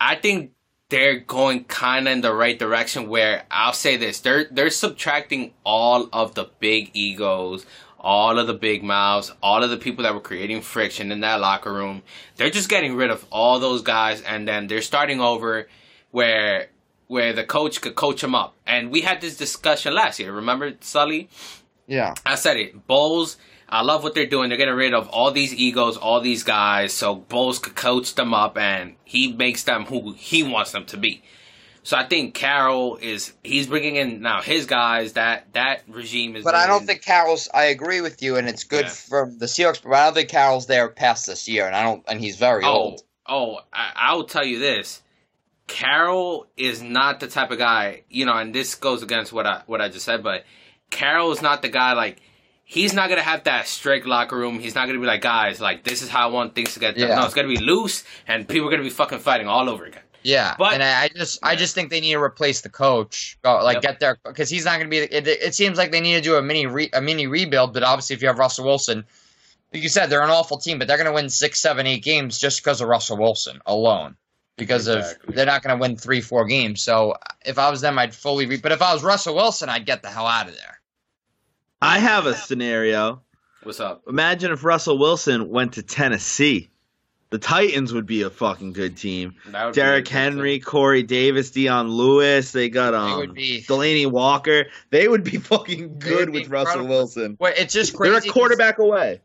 I 0.01 0.17
think 0.17 0.53
they're 0.89 1.19
going 1.19 1.65
kind 1.65 2.07
of 2.07 2.13
in 2.13 2.21
the 2.21 2.33
right 2.33 2.59
direction. 2.59 3.09
Where 3.09 3.45
I'll 3.51 3.73
say 3.73 3.97
this: 3.97 4.21
they're 4.21 4.45
they're 4.51 4.71
subtracting 4.71 5.53
all 5.65 6.09
of 6.13 6.35
the 6.35 6.47
big 6.61 6.91
egos, 6.95 7.67
all 7.99 8.39
of 8.39 8.47
the 8.47 8.55
big 8.55 8.83
mouths, 8.83 9.33
all 9.43 9.63
of 9.65 9.71
the 9.71 9.77
people 9.77 10.03
that 10.05 10.15
were 10.15 10.21
creating 10.21 10.61
friction 10.63 11.11
in 11.13 11.21
that 11.21 11.41
locker 11.41 11.73
room. 11.73 12.03
They're 12.37 12.51
just 12.51 12.69
getting 12.69 12.95
rid 12.97 13.11
of 13.11 13.25
all 13.31 13.59
those 13.61 13.83
guys, 13.83 14.21
and 14.23 14.47
then 14.47 14.67
they're 14.69 14.83
starting 14.83 15.21
over 15.21 15.69
where 16.11 16.69
where 17.09 17.33
the 17.33 17.45
coach 17.45 17.81
could 17.81 17.95
coach 17.95 18.21
them 18.21 18.35
up. 18.35 18.55
And 18.67 18.91
we 18.91 19.03
had 19.03 19.21
this 19.21 19.37
discussion 19.37 19.95
last 19.95 20.19
year. 20.19 20.33
Remember, 20.33 20.73
Sully? 20.81 21.29
Yeah. 21.87 22.15
I 22.27 22.35
said 22.35 22.57
it. 22.57 22.87
Bowles, 22.89 23.37
I 23.69 23.83
love 23.83 24.03
what 24.03 24.15
they're 24.15 24.27
doing. 24.27 24.49
They're 24.49 24.59
getting 24.59 24.75
rid 24.75 24.93
of 24.93 25.09
all 25.09 25.31
these 25.31 25.55
egos, 25.55 25.97
all 25.97 26.21
these 26.21 26.43
guys, 26.43 26.93
so 26.93 27.15
Bowles 27.15 27.61
could 27.61 27.77
coach 27.77 28.17
them 28.17 28.35
up 28.35 28.59
and 28.59 28.97
he 29.05 29.33
makes 29.33 29.63
them 29.63 29.85
who 29.85 30.15
he 30.15 30.43
wants 30.43 30.73
them 30.73 30.85
to 30.87 30.97
be. 30.97 31.23
So 31.85 31.97
I 31.97 32.05
think 32.09 32.35
Carroll 32.35 32.97
is 33.01 33.33
he's 33.45 33.69
bringing 33.69 33.95
in 33.95 34.21
now 34.21 34.43
his 34.43 34.67
guys. 34.67 35.13
That 35.13 35.53
that 35.53 35.83
regime 35.87 36.35
is. 36.35 36.43
But 36.43 36.57
I 36.57 36.67
don't 36.67 36.85
think 36.85 37.03
Carroll's. 37.03 37.49
I 37.55 37.67
agree 37.67 38.01
with 38.01 38.21
you, 38.21 38.35
and 38.35 38.49
it's 38.49 38.65
good 38.65 38.87
Yeah. 38.87 38.91
for 38.91 39.31
the 39.39 39.47
Seahawks. 39.47 39.81
But 39.85 39.93
I 39.93 40.07
don't 40.07 40.15
think 40.15 40.29
Carroll's 40.29 40.67
there 40.67 40.89
past 40.89 41.27
this 41.29 41.47
year, 41.47 41.65
and 41.65 41.77
I 41.77 41.85
don't. 41.85 42.03
And 42.09 42.21
he's 42.21 42.35
very 42.39 42.65
Oh, 42.65 42.69
old. 42.73 43.03
oh, 43.29 43.61
I, 43.73 43.93
I 43.95 44.15
will 44.17 44.25
tell 44.25 44.45
you 44.45 44.59
this. 44.59 45.01
Carroll 45.67 46.47
is 46.57 46.81
not 46.83 47.21
the 47.21 47.27
type 47.27 47.51
of 47.51 47.59
guy, 47.59 48.03
you 48.09 48.25
know, 48.25 48.35
and 48.37 48.55
this 48.55 48.75
goes 48.77 49.03
against 49.03 49.33
what 49.33 49.47
I 49.47 49.63
what 49.67 49.81
I 49.81 49.89
just 49.89 50.05
said, 50.05 50.23
but 50.23 50.45
Carroll 50.91 51.33
is 51.33 51.43
not 51.43 51.63
the 51.63 51.69
guy 51.69 51.93
like 51.95 52.21
he's 52.65 52.93
not 52.95 53.09
gonna 53.09 53.23
have 53.23 53.45
that 53.45 53.67
strict 53.67 54.07
locker 54.07 54.37
room. 54.37 54.61
He's 54.61 54.75
not 54.75 54.87
gonna 54.87 55.01
be 55.01 55.07
like 55.07 55.23
guys, 55.23 55.61
like 55.61 55.83
this 55.83 56.03
is 56.03 56.09
how 56.09 56.29
I 56.29 56.33
want 56.33 56.55
things 56.55 56.75
to 56.75 56.81
get 56.81 56.97
done. 56.97 57.09
Yeah. 57.09 57.17
No, 57.17 57.25
it's 57.25 57.35
gonna 57.35 57.49
be 57.49 57.57
loose 57.59 58.05
and 58.29 58.47
people 58.47 58.69
are 58.69 58.71
gonna 58.71 58.85
be 58.85 58.91
fucking 58.91 59.19
fighting 59.19 59.49
all 59.49 59.69
over 59.69 59.85
again. 59.85 60.03
Yeah, 60.23 60.57
But- 60.59 60.75
and 60.75 60.83
I 60.83 61.05
I 61.05 61.09
just, 61.09 61.39
I 61.43 61.55
just 61.55 61.75
think 61.77 61.91
they 61.91 62.01
need 62.01 62.13
to 62.15 62.21
replace 62.21 62.61
the 62.63 62.69
coach. 62.69 63.39
Go, 63.43 63.63
like 63.63 63.75
Yep. 63.77 63.83
get 63.83 64.01
there 64.01 64.19
because 64.25 64.49
he's 64.51 64.65
not 64.65 64.79
going 64.81 64.87
to 64.87 64.91
be. 64.91 64.97
It, 64.99 65.29
it 65.29 65.55
seems 65.55 65.79
like 65.79 65.93
they 65.93 66.01
need 66.01 66.15
to 66.15 66.21
do 66.21 66.35
a 66.35 66.43
mini, 66.43 66.67
re, 66.67 66.91
a 66.93 67.01
mini 67.01 67.29
rebuild. 67.29 67.73
But 67.73 67.85
obviously, 67.85 68.17
if 68.17 68.23
you 68.23 68.27
have 68.29 68.37
Russell 68.37 68.65
Wilson, 68.65 69.05
like 69.73 69.85
you 69.85 69.89
said, 69.89 70.07
they're 70.07 70.23
an 70.25 70.31
awful 70.31 70.59
team, 70.59 70.81
but 70.81 70.89
they're 70.89 70.97
going 70.97 71.07
to 71.07 71.13
win 71.13 71.29
six, 71.31 71.61
seven, 71.61 71.87
eight 71.87 72.03
games 72.03 72.41
just 72.41 72.61
because 72.61 72.81
of 72.81 72.89
Russell 72.89 73.19
Wilson 73.19 73.61
alone. 73.67 74.17
Because 74.57 74.89
Exactly. 74.89 75.29
of 75.29 75.35
they're 75.35 75.47
not 75.47 75.63
going 75.63 75.77
to 75.77 75.81
win 75.81 75.97
three, 75.97 76.21
four 76.21 76.47
games. 76.47 76.83
So 76.83 77.17
if 77.45 77.59
I 77.59 77.71
was 77.71 77.81
them, 77.83 77.99
I'd 77.99 78.15
fully. 78.15 78.47
Re, 78.47 78.57
but 78.57 78.73
if 78.73 78.81
I 78.81 78.95
was 78.95 79.03
Russell 79.05 79.35
Wilson, 79.35 79.69
I'd 79.69 79.85
get 79.85 80.03
the 80.03 80.09
hell 80.09 80.27
out 80.27 80.49
of 80.49 80.55
there. 80.55 80.81
I 81.83 81.99
have 81.99 82.25
a 82.27 82.35
scenario. 82.35 83.23
What's 83.63 83.81
up? 83.81 84.03
Imagine 84.09 84.53
if 84.53 84.65
Russell 84.65 84.97
Wilson 84.99 85.51
went 85.51 85.75
to 85.75 85.83
Tennessee. 85.83 86.71
The 87.31 87.39
Titans 87.39 87.93
would 87.93 88.07
be 88.07 88.23
a 88.23 88.31
fucking 88.31 88.73
good 88.73 88.97
team. 88.97 89.35
That 89.49 89.67
would 89.67 89.75
be 89.75 89.81
a 89.81 89.85
Derrick 89.85 90.05
good 90.05 90.13
Henry, 90.13 90.61
Corey 90.61 91.03
Davis, 91.03 91.51
Dion 91.51 91.89
Lewis. 91.91 92.53
They 92.53 92.69
got 92.69 92.95
um 92.95 93.19
would 93.19 93.35
be. 93.35 93.63
Delanie 93.63 94.11
Walker. 94.11 94.67
They 94.91 95.09
would 95.09 95.25
be 95.25 95.37
fucking 95.39 95.99
good 95.99 96.27
would 96.29 96.33
be 96.33 96.41
with 96.41 96.49
Russell 96.49 96.83
incredible. 96.83 96.89
Wilson. 96.89 97.37
Well, 97.41 97.53
it's 97.57 97.75
just 97.75 97.95
crazy. 97.95 98.13
They're 98.21 98.31
a 98.31 98.33
quarterback 98.33 98.79
away. 98.79 99.21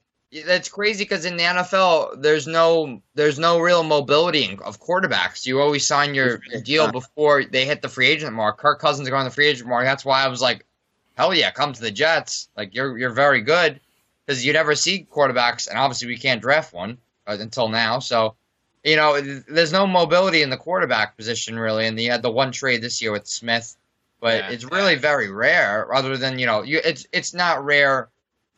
That's 0.45 0.69
crazy 0.69 1.03
because 1.03 1.25
in 1.25 1.35
the 1.35 1.43
NFL, 1.43 2.21
there's 2.21 2.47
no 2.47 3.01
there's 3.15 3.37
no 3.37 3.59
real 3.59 3.83
mobility 3.83 4.57
of 4.63 4.79
quarterbacks. 4.79 5.45
You 5.45 5.59
always 5.59 5.85
sign 5.85 6.15
your 6.15 6.37
deal 6.63 6.89
before 6.91 7.43
they 7.43 7.65
hit 7.65 7.81
the 7.81 7.89
free 7.89 8.07
agent 8.07 8.33
mark. 8.33 8.57
Kirk 8.57 8.79
Cousins 8.79 9.07
are 9.07 9.11
going 9.11 9.19
on 9.21 9.25
the 9.25 9.31
free 9.31 9.47
agent 9.47 9.67
mark. 9.67 9.83
That's 9.83 10.05
why 10.05 10.23
I 10.23 10.29
was 10.29 10.41
like, 10.41 10.65
hell 11.17 11.33
yeah, 11.33 11.51
come 11.51 11.73
to 11.73 11.81
the 11.81 11.91
Jets. 11.91 12.47
Like 12.55 12.73
you're 12.73 12.97
you're 12.97 13.09
very 13.09 13.41
good 13.41 13.81
because 14.25 14.45
you 14.45 14.53
never 14.53 14.73
see 14.75 15.05
quarterbacks, 15.11 15.67
and 15.67 15.77
obviously 15.77 16.07
we 16.07 16.17
can't 16.17 16.41
draft 16.41 16.73
one 16.73 16.97
uh, 17.27 17.35
until 17.37 17.67
now. 17.67 17.99
So 17.99 18.35
you 18.85 18.95
know, 18.95 19.19
there's 19.21 19.73
no 19.73 19.85
mobility 19.85 20.41
in 20.41 20.49
the 20.49 20.57
quarterback 20.57 21.17
position 21.17 21.59
really. 21.59 21.85
And 21.87 21.99
you 21.99 22.09
had 22.09 22.21
the 22.21 22.31
one 22.31 22.51
trade 22.53 22.81
this 22.81 23.01
year 23.01 23.11
with 23.11 23.27
Smith, 23.27 23.75
but 24.21 24.37
Yeah. 24.37 24.49
it's 24.49 24.63
really 24.63 24.95
very 24.95 25.29
rare. 25.29 25.93
Other 25.93 26.15
than 26.15 26.39
you 26.39 26.45
know, 26.45 26.63
you 26.63 26.79
it's 26.83 27.05
it's 27.11 27.33
not 27.33 27.65
rare. 27.65 28.07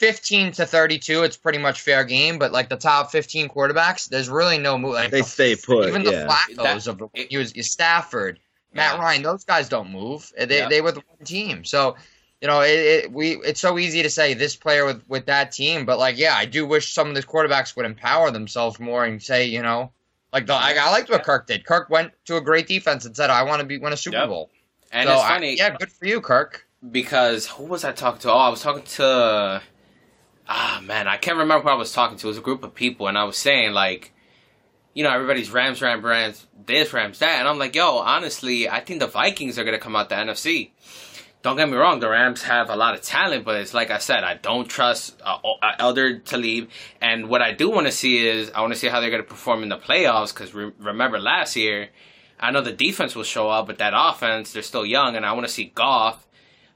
15 0.04 0.52
to 0.54 0.66
32, 0.66 1.24
it's 1.24 1.38
pretty 1.38 1.58
much 1.60 1.82
fair 1.82 2.04
game. 2.04 2.38
But 2.38 2.52
like 2.52 2.70
the 2.70 2.76
top 2.78 3.12
15 3.12 3.48
quarterbacks, 3.50 4.10
there's 4.10 4.30
really 4.30 4.58
no 4.58 4.78
move. 4.78 4.94
Like 4.96 5.12
They 5.12 5.22
the- 5.22 5.28
stay 5.28 5.56
put, 5.56 5.88
Even 5.88 6.02
yeah. 6.04 6.12
the 6.12 6.28
Flacco's 6.58 6.88
of 6.88 6.98
the 6.98 7.08
That- 7.16 7.28
he 7.30 7.38
was 7.38 7.54
Stafford, 7.62 8.40
Matt 8.74 8.96
Yeah. 8.96 9.02
Ryan, 9.02 9.22
those 9.24 9.44
guys 9.44 9.70
don't 9.70 9.90
move. 9.92 10.32
Uh, 10.40 10.46
they 10.46 10.58
Yeah. 10.60 10.70
they 10.70 10.82
were 10.82 10.92
the 10.92 11.02
one 11.08 11.26
team. 11.26 11.64
So 11.66 11.96
you 12.42 12.48
know, 12.50 12.60
it, 12.62 12.72
it 13.06 13.12
we 13.14 13.38
it's 13.38 13.62
so 13.62 13.80
easy 13.80 14.04
to 14.04 14.10
say 14.10 14.34
this 14.34 14.56
player 14.58 14.84
with 14.86 15.02
with 15.08 15.26
that 15.28 15.52
team, 15.54 15.86
but 15.86 15.98
like 16.00 16.18
yeah, 16.18 16.36
I 16.36 16.44
do 16.46 16.66
wish 16.66 16.92
some 16.94 17.08
of 17.08 17.16
these 17.16 17.26
quarterbacks 17.26 17.76
would 17.78 17.86
empower 17.86 18.32
themselves 18.32 18.80
more 18.80 19.06
and 19.06 19.22
say 19.24 19.46
you 19.46 19.62
know. 19.62 19.92
Like 20.34 20.48
the, 20.48 20.54
I, 20.56 20.74
I 20.82 20.90
liked 20.90 21.12
what 21.12 21.24
Kirk 21.24 21.46
did. 21.46 21.64
Kirk 21.64 21.92
went 21.92 22.12
to 22.26 22.38
a 22.38 22.42
great 22.42 22.68
defense 22.68 23.06
and 23.06 23.16
said, 23.16 23.30
"I 23.30 23.44
want 23.44 23.60
to 23.62 23.66
be 23.66 23.78
win 23.78 23.94
a 23.94 23.98
Super 23.98 24.18
Yep. 24.18 24.28
Bowl." 24.30 24.50
And 24.92 25.08
so 25.08 25.14
it's 25.14 25.24
I- 25.24 25.28
funny. 25.30 25.56
yeah, 25.56 25.70
good 25.78 25.92
for 25.92 26.06
you, 26.08 26.20
Kirk. 26.22 26.66
because 26.92 27.46
who 27.48 27.64
was 27.66 27.84
I 27.86 27.92
talking 27.94 28.20
to? 28.22 28.32
Oh, 28.32 28.38
I 28.38 28.50
was 28.50 28.62
talking 28.62 28.84
to 28.84 29.62
ah 30.48 30.82
man, 30.84 31.08
I 31.08 31.18
can't 31.18 31.38
remember 31.38 31.64
who 31.64 31.70
I 31.70 31.76
was 31.76 31.92
talking 31.92 32.18
to. 32.18 32.28
It 32.28 32.30
was 32.30 32.38
a 32.38 32.42
group 32.42 32.64
of 32.64 32.76
people, 32.76 33.08
and 33.08 33.18
I 33.18 33.24
was 33.24 33.38
saying 33.38 33.74
like, 33.74 34.14
you 34.94 35.04
know, 35.04 35.12
everybody's 35.12 35.52
Rams, 35.52 35.82
Rams, 35.82 36.04
Rams, 36.04 36.48
this, 36.66 36.94
Rams, 36.94 37.20
that, 37.20 37.40
and 37.40 37.48
I'm 37.48 37.58
like, 37.58 37.76
yo, 37.76 37.98
honestly, 37.98 38.70
I 38.70 38.80
think 38.80 39.00
the 39.00 39.08
Vikings 39.08 39.58
are 39.58 39.64
gonna 39.64 39.80
come 39.80 39.96
out 39.96 40.10
the 40.10 40.16
NFC. 40.16 40.72
Don't 41.44 41.58
get 41.58 41.70
me 41.70 41.76
wrong, 41.76 42.00
the 42.00 42.10
Rams 42.10 42.42
have 42.44 42.70
a 42.70 42.76
lot 42.78 42.96
of 42.96 43.02
talent, 43.02 43.44
but 43.44 43.60
it's 43.60 43.74
like 43.74 43.92
I 43.92 43.98
said, 43.98 44.24
I 44.24 44.36
don't 44.36 44.66
trust 44.66 45.22
uh, 45.26 45.40
uh, 45.62 45.72
Elder 45.78 46.20
to 46.20 46.38
leave. 46.38 46.70
And 47.02 47.28
what 47.28 47.42
I 47.42 47.52
do 47.52 47.70
want 47.70 47.86
to 47.86 47.92
see 47.92 48.26
is 48.26 48.50
I 48.52 48.62
want 48.62 48.72
to 48.72 48.80
see 48.80 48.88
how 48.88 49.02
they're 49.02 49.10
going 49.10 49.22
to 49.22 49.28
perform 49.28 49.62
in 49.62 49.68
the 49.68 49.78
playoffs. 49.78 50.34
Because 50.34 50.54
re- 50.54 50.72
remember 50.80 51.20
last 51.20 51.58
year, 51.58 51.90
I 52.40 52.52
know 52.52 52.62
the 52.62 52.72
defense 52.72 53.14
will 53.14 53.24
show 53.24 53.50
up, 53.50 53.68
but 53.68 53.80
that 53.80 53.92
offense, 53.94 54.54
they're 54.54 54.62
still 54.62 54.86
young, 54.86 55.18
and 55.18 55.26
I 55.26 55.34
want 55.34 55.46
to 55.46 55.52
see 55.52 55.66
Goff. 55.66 56.26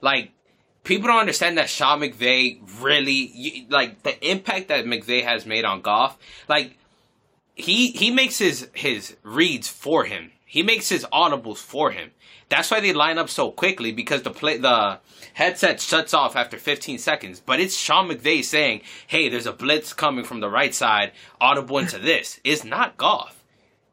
Like 0.02 0.32
people 0.88 1.08
don't 1.08 1.20
understand 1.20 1.58
that 1.58 1.68
Sean 1.68 2.00
McVay 2.00 2.58
really 2.80 3.66
like 3.68 4.02
the 4.02 4.28
impact 4.28 4.68
that 4.68 4.86
McVay 4.86 5.22
has 5.22 5.44
made 5.44 5.66
on 5.66 5.82
Goff. 5.82 6.18
Like 6.48 6.78
he 7.54 7.90
he 7.90 8.10
makes 8.10 8.38
his 8.38 8.68
his 8.72 9.16
reads 9.22 9.68
for 9.68 10.04
him. 10.04 10.32
He 10.46 10.62
makes 10.62 10.88
his 10.88 11.04
audibles 11.12 11.58
for 11.58 11.90
him. 11.90 12.12
That's 12.48 12.70
why 12.70 12.80
they 12.80 12.94
line 12.94 13.18
up 13.18 13.28
so 13.28 13.50
quickly 13.50 13.92
because 13.92 14.22
the 14.22 14.30
play 14.30 14.56
the 14.56 15.00
headset 15.34 15.78
shuts 15.78 16.14
off 16.14 16.34
after 16.34 16.56
15 16.56 16.96
seconds. 16.96 17.38
But 17.44 17.60
it's 17.60 17.76
Sean 17.76 18.08
McVay 18.08 18.42
saying, 18.42 18.80
"Hey, 19.06 19.28
there's 19.28 19.46
a 19.46 19.52
blitz 19.52 19.92
coming 19.92 20.24
from 20.24 20.40
the 20.40 20.48
right 20.48 20.74
side. 20.74 21.12
Audible 21.38 21.78
into 21.78 21.98
this." 21.98 22.40
It's 22.44 22.64
not 22.64 22.96
Goff. 22.96 23.44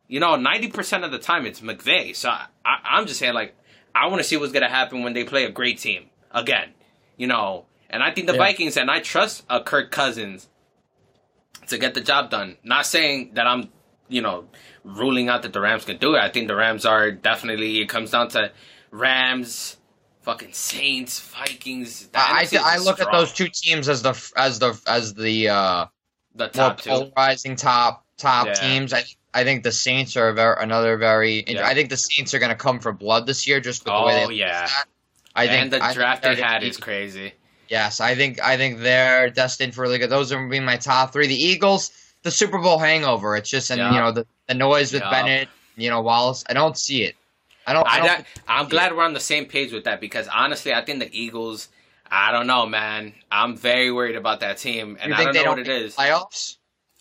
You 0.08 0.22
know, 0.22 0.38
90% 0.38 1.04
of 1.04 1.12
the 1.12 1.20
time 1.20 1.46
it's 1.46 1.60
McVay. 1.60 2.16
So 2.16 2.30
I, 2.30 2.46
I, 2.64 2.78
I'm 2.92 3.08
just 3.08 3.20
saying, 3.20 3.34
like, 3.34 3.54
I 3.94 4.08
want 4.08 4.20
to 4.20 4.24
see 4.24 4.38
what's 4.38 4.54
gonna 4.54 4.70
happen 4.70 5.04
when 5.04 5.12
they 5.12 5.26
play 5.26 5.44
a 5.44 5.52
great 5.52 5.80
team 5.80 6.06
again. 6.32 6.75
You 7.18 7.28
know, 7.28 7.66
and 7.90 8.04
I 8.04 8.12
think 8.12 8.28
the 8.28 8.34
Yeah. 8.34 8.40
Vikings 8.40 8.78
and 8.78 8.90
I 8.92 9.00
trust 9.00 9.44
a 9.50 9.62
Kirk 9.62 9.92
Cousins 9.92 10.48
to 11.68 11.78
get 11.78 11.94
the 11.94 12.02
job 12.02 12.30
done. 12.30 12.58
Not 12.64 12.86
saying 12.86 13.32
that 13.36 13.48
I'm, 13.48 13.70
you 14.10 14.22
know, 14.22 14.46
ruling 14.84 15.30
out 15.30 15.42
that 15.44 15.54
the 15.54 15.62
Rams 15.62 15.86
can 15.86 15.98
do 15.98 16.16
it. 16.16 16.20
I 16.20 16.30
think 16.30 16.48
the 16.48 16.56
Rams 16.56 16.86
are 16.86 17.12
definitely. 17.12 17.80
It 17.82 17.90
comes 17.90 18.12
down 18.12 18.28
to 18.30 18.52
Rams, 18.92 19.78
fucking 20.22 20.54
Saints, 20.54 21.20
Vikings. 21.20 22.10
I, 22.14 22.48
I, 22.52 22.76
I 22.76 22.78
look 22.80 23.00
at 23.00 23.12
those 23.12 23.34
two 23.34 23.48
teams 23.54 23.90
as 23.90 24.02
the 24.02 24.32
as 24.36 24.60
the 24.60 24.80
as 24.88 25.14
the 25.14 25.50
uh, 25.50 25.86
the 26.36 26.48
top 26.50 26.82
two. 26.82 26.90
polarizing 26.90 27.56
top 27.56 28.06
top 28.18 28.48
Yeah. 28.48 28.54
teams. 28.54 28.94
I 28.94 29.04
I 29.34 29.44
think 29.44 29.64
the 29.64 29.72
Saints 29.72 30.16
are 30.18 30.60
another 30.60 30.98
very. 30.98 31.44
Yeah. 31.48 31.66
I 31.68 31.74
think 31.74 31.90
the 31.90 31.98
Saints 31.98 32.34
are 32.34 32.40
going 32.40 32.52
to 32.52 32.56
come 32.56 32.80
for 32.80 32.92
blood 32.94 33.26
this 33.26 33.48
year, 33.48 33.60
just 33.60 33.84
with 33.86 33.94
the 33.94 34.04
way 34.06 34.16
they. 34.16 34.26
Oh 34.26 34.30
yeah, 34.30 34.68
I 35.36 35.48
think 35.48 35.62
and 35.64 35.74
the 35.74 35.84
I 35.84 35.94
draft 35.94 36.24
they're 36.24 36.36
had 36.36 36.62
be- 36.62 36.68
is 36.68 36.78
crazy. 36.78 37.34
Yes, 37.68 38.00
I 38.00 38.16
think 38.16 38.42
I 38.42 38.58
think 38.58 38.80
they're 38.80 39.30
destined 39.30 39.74
for 39.76 39.82
really 39.82 39.98
good. 39.98 40.10
Those 40.10 40.32
are 40.32 40.36
going 40.36 40.50
to 40.50 40.52
be 40.52 40.60
my 40.60 40.78
top 40.78 41.12
three. 41.14 41.28
The 41.28 41.36
Eagles, 41.36 41.92
the 42.22 42.32
Super 42.32 42.60
Bowl 42.60 42.78
hangover. 42.78 43.36
It's 43.36 43.50
just 43.50 43.70
and 43.72 43.80
Yeah. 43.80 43.92
you 43.92 44.00
know 44.00 44.12
the, 44.12 44.28
the 44.48 44.54
noise 44.54 44.94
with 44.94 45.02
Yeah. 45.02 45.10
Bennett, 45.10 45.50
you 45.76 45.90
know 45.90 46.02
Wallace. 46.02 46.44
I 46.48 46.54
don't 46.54 46.78
see 46.78 47.04
it. 47.04 47.16
I 47.68 47.74
don't. 47.74 47.88
I 47.88 47.92
I, 47.92 47.98
don't 47.98 48.08
don't- 48.08 48.26
I'm 48.48 48.70
glad 48.70 48.96
we're 48.96 49.04
on 49.04 49.14
the 49.14 49.20
same 49.20 49.46
page 49.46 49.74
with 49.74 49.86
that 49.86 50.00
because 50.00 50.28
honestly, 50.28 50.74
I 50.74 50.86
think 50.86 51.00
the 51.00 51.10
Eagles. 51.12 51.68
I 52.10 52.32
don't 52.32 52.46
know, 52.46 52.68
man. 52.68 53.14
I'm 53.32 53.58
very 53.58 53.92
worried 53.92 54.16
about 54.16 54.42
that 54.42 54.60
team, 54.60 54.96
and 55.02 55.10
you 55.10 55.16
I 55.16 55.24
don't 55.24 55.34
they 55.34 55.40
know 55.40 55.46
don't 55.46 55.58
what 55.58 55.68
it 55.68 55.68
make 55.68 55.82
is. 55.86 55.96
Playoffs. 55.96 56.58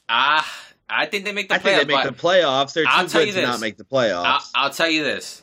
Ah, 0.09 0.51
I 0.89 1.05
think 1.07 1.27
they 1.27 1.33
make 1.33 1.49
the 1.51 1.57
I 1.57 1.59
think 1.59 1.77
playoffs. 1.77 1.87
they 1.87 1.95
make 1.95 2.05
the 2.05 2.13
playoffs. 2.23 2.73
They're 2.73 2.85
I'll 2.89 3.05
too 3.05 3.11
tell 3.11 3.21
good 3.21 3.27
you 3.29 3.33
to 3.35 3.43
not 3.43 3.61
make 3.61 3.77
the 3.77 3.85
playoffs. 3.85 4.25
I'll, 4.25 4.43
I'll 4.55 4.71
tell 4.71 4.89
you 4.89 5.05
this: 5.05 5.43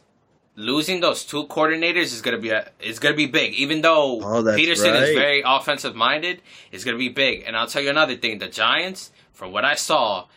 losing 0.56 1.00
those 1.00 1.24
two 1.24 1.46
coordinators 1.48 2.14
is 2.14 2.22
gonna 2.22 2.38
be 2.38 2.50
a 2.50 2.70
is 2.80 3.00
gonna 3.00 3.16
be 3.16 3.26
big. 3.28 3.54
Even 3.54 3.82
though 3.82 4.20
Oh, 4.22 4.44
Pederson 4.60 4.94
is 5.02 5.10
very 5.16 5.44
offensive 5.46 5.96
minded, 5.96 6.42
it's 6.72 6.84
gonna 6.84 6.98
be 6.98 7.10
big. 7.10 7.44
And 7.46 7.56
I'll 7.56 7.68
tell 7.68 7.82
you 7.82 7.90
another 7.90 8.16
thing: 8.16 8.40
the 8.40 8.48
Giants, 8.48 9.12
from 9.34 9.52
what 9.52 9.66
I 9.66 9.76
saw, 9.76 10.28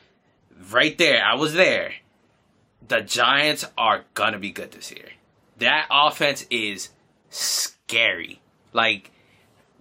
right 0.71 0.97
there, 0.99 1.25
I 1.25 1.35
was 1.35 1.55
there. 1.55 1.95
The 2.87 3.01
Giants 3.01 3.65
are 3.79 4.05
gonna 4.15 4.39
be 4.39 4.51
good 4.51 4.73
this 4.73 4.91
year. 4.91 5.11
That 5.59 5.87
offense 5.91 6.47
is 6.51 6.91
scary. 7.31 8.41
Like, 8.73 9.11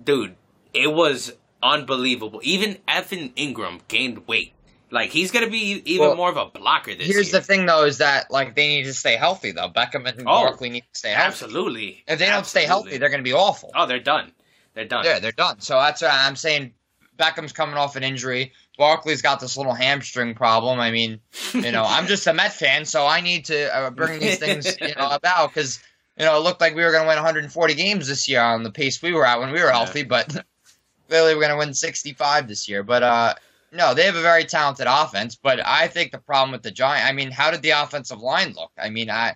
dude, 0.04 0.36
it 0.74 0.94
was 0.94 1.34
unbelievable. 1.62 2.40
Even 2.44 2.78
Evan 2.88 3.30
Engram 3.32 3.82
gained 3.88 4.28
weight. 4.28 4.54
Like 4.94 5.10
he's 5.10 5.32
gonna 5.32 5.49
be 5.49 5.82
even 5.86 6.07
Well, 6.07 6.15
more 6.15 6.30
of 6.30 6.38
a 6.38 6.45
blocker 6.45 6.94
this 6.94 7.07
year. 7.07 7.15
Here's 7.15 7.32
year. 7.32 7.41
the 7.41 7.45
thing, 7.45 7.65
though, 7.65 7.84
is 7.84 7.98
that 7.98 8.30
like 8.30 8.56
they 8.56 8.68
need 8.68 8.84
to 8.84 8.94
stay 8.94 9.15
healthy, 9.15 9.52
though. 9.52 9.68
Beckham 9.68 10.07
and 10.07 10.22
Oh, 10.22 10.45
Barkley 10.45 10.70
need 10.70 10.82
to 10.82 10.99
stay 10.99 11.10
healthy. 11.10 11.28
Absolutely. 11.28 12.03
If 12.07 12.20
they 12.20 12.28
don't 12.28 12.45
stay 12.45 12.65
healthy, 12.65 12.99
they're 12.99 13.10
going 13.10 13.24
to 13.24 13.28
be 13.28 13.34
awful. 13.34 13.72
Oh, 13.74 13.88
they're 13.88 13.99
done. 13.99 14.32
They're 14.76 14.86
done. 14.86 15.03
Yeah, 15.03 15.18
they're 15.18 15.32
done. 15.32 15.61
So 15.61 15.74
that's 15.80 16.03
why 16.03 16.10
I'm 16.11 16.36
saying 16.36 16.74
Beckham's 17.18 17.53
coming 17.53 17.76
off 17.76 17.95
an 17.95 18.03
injury. 18.03 18.53
Barkley's 18.78 19.24
got 19.24 19.40
this 19.40 19.57
little 19.57 19.74
hamstring 19.74 20.36
problem. 20.36 20.80
I 20.80 20.91
mean, 20.91 21.20
you 21.53 21.72
know, 21.72 21.84
I'm 21.84 22.06
just 22.06 22.28
a 22.28 22.34
Met 22.34 22.53
fan, 22.53 22.86
so 22.86 23.07
I 23.07 23.22
need 23.22 23.45
to 23.45 23.76
uh, 23.76 23.90
bring 23.90 24.20
these 24.20 24.38
things 24.38 24.78
you 24.80 24.94
know 24.95 25.10
about 25.11 25.49
because 25.49 25.82
you 26.20 26.26
know 26.26 26.38
it 26.38 26.44
looked 26.44 26.61
like 26.61 26.76
we 26.76 26.84
were 26.84 26.91
going 26.91 27.03
to 27.03 27.07
win 27.07 27.18
140 27.18 27.74
games 27.74 28.07
this 28.07 28.30
year 28.30 28.41
on 28.41 28.61
the 28.61 28.72
pace 28.72 29.02
we 29.02 29.11
were 29.14 29.26
at 29.26 29.40
when 29.40 29.52
we 29.52 29.61
were 29.61 29.72
healthy, 29.72 30.03
but 30.03 30.28
clearly 31.10 31.34
we're 31.34 31.41
going 31.41 31.52
to 31.52 31.57
win 31.57 31.74
65 31.74 32.48
this 32.48 32.70
year. 32.70 32.84
But 32.84 33.03
uh, 33.03 33.34
no, 33.74 33.94
they 33.94 34.04
have 34.06 34.16
a 34.16 34.22
very 34.22 34.45
talented 34.45 34.86
offense. 34.88 35.36
But 35.36 35.66
I 35.66 35.88
think 35.88 36.12
the 36.12 36.20
problem 36.20 36.52
with 36.52 36.62
the 36.62 36.72
Giants, 36.72 37.10
I 37.10 37.14
mean, 37.14 37.32
how 37.32 37.52
did 37.52 37.62
the 37.62 37.72
offensive 37.72 38.20
line 38.20 38.54
look? 38.54 38.72
I 38.78 38.90
mean, 38.90 39.10
I 39.10 39.36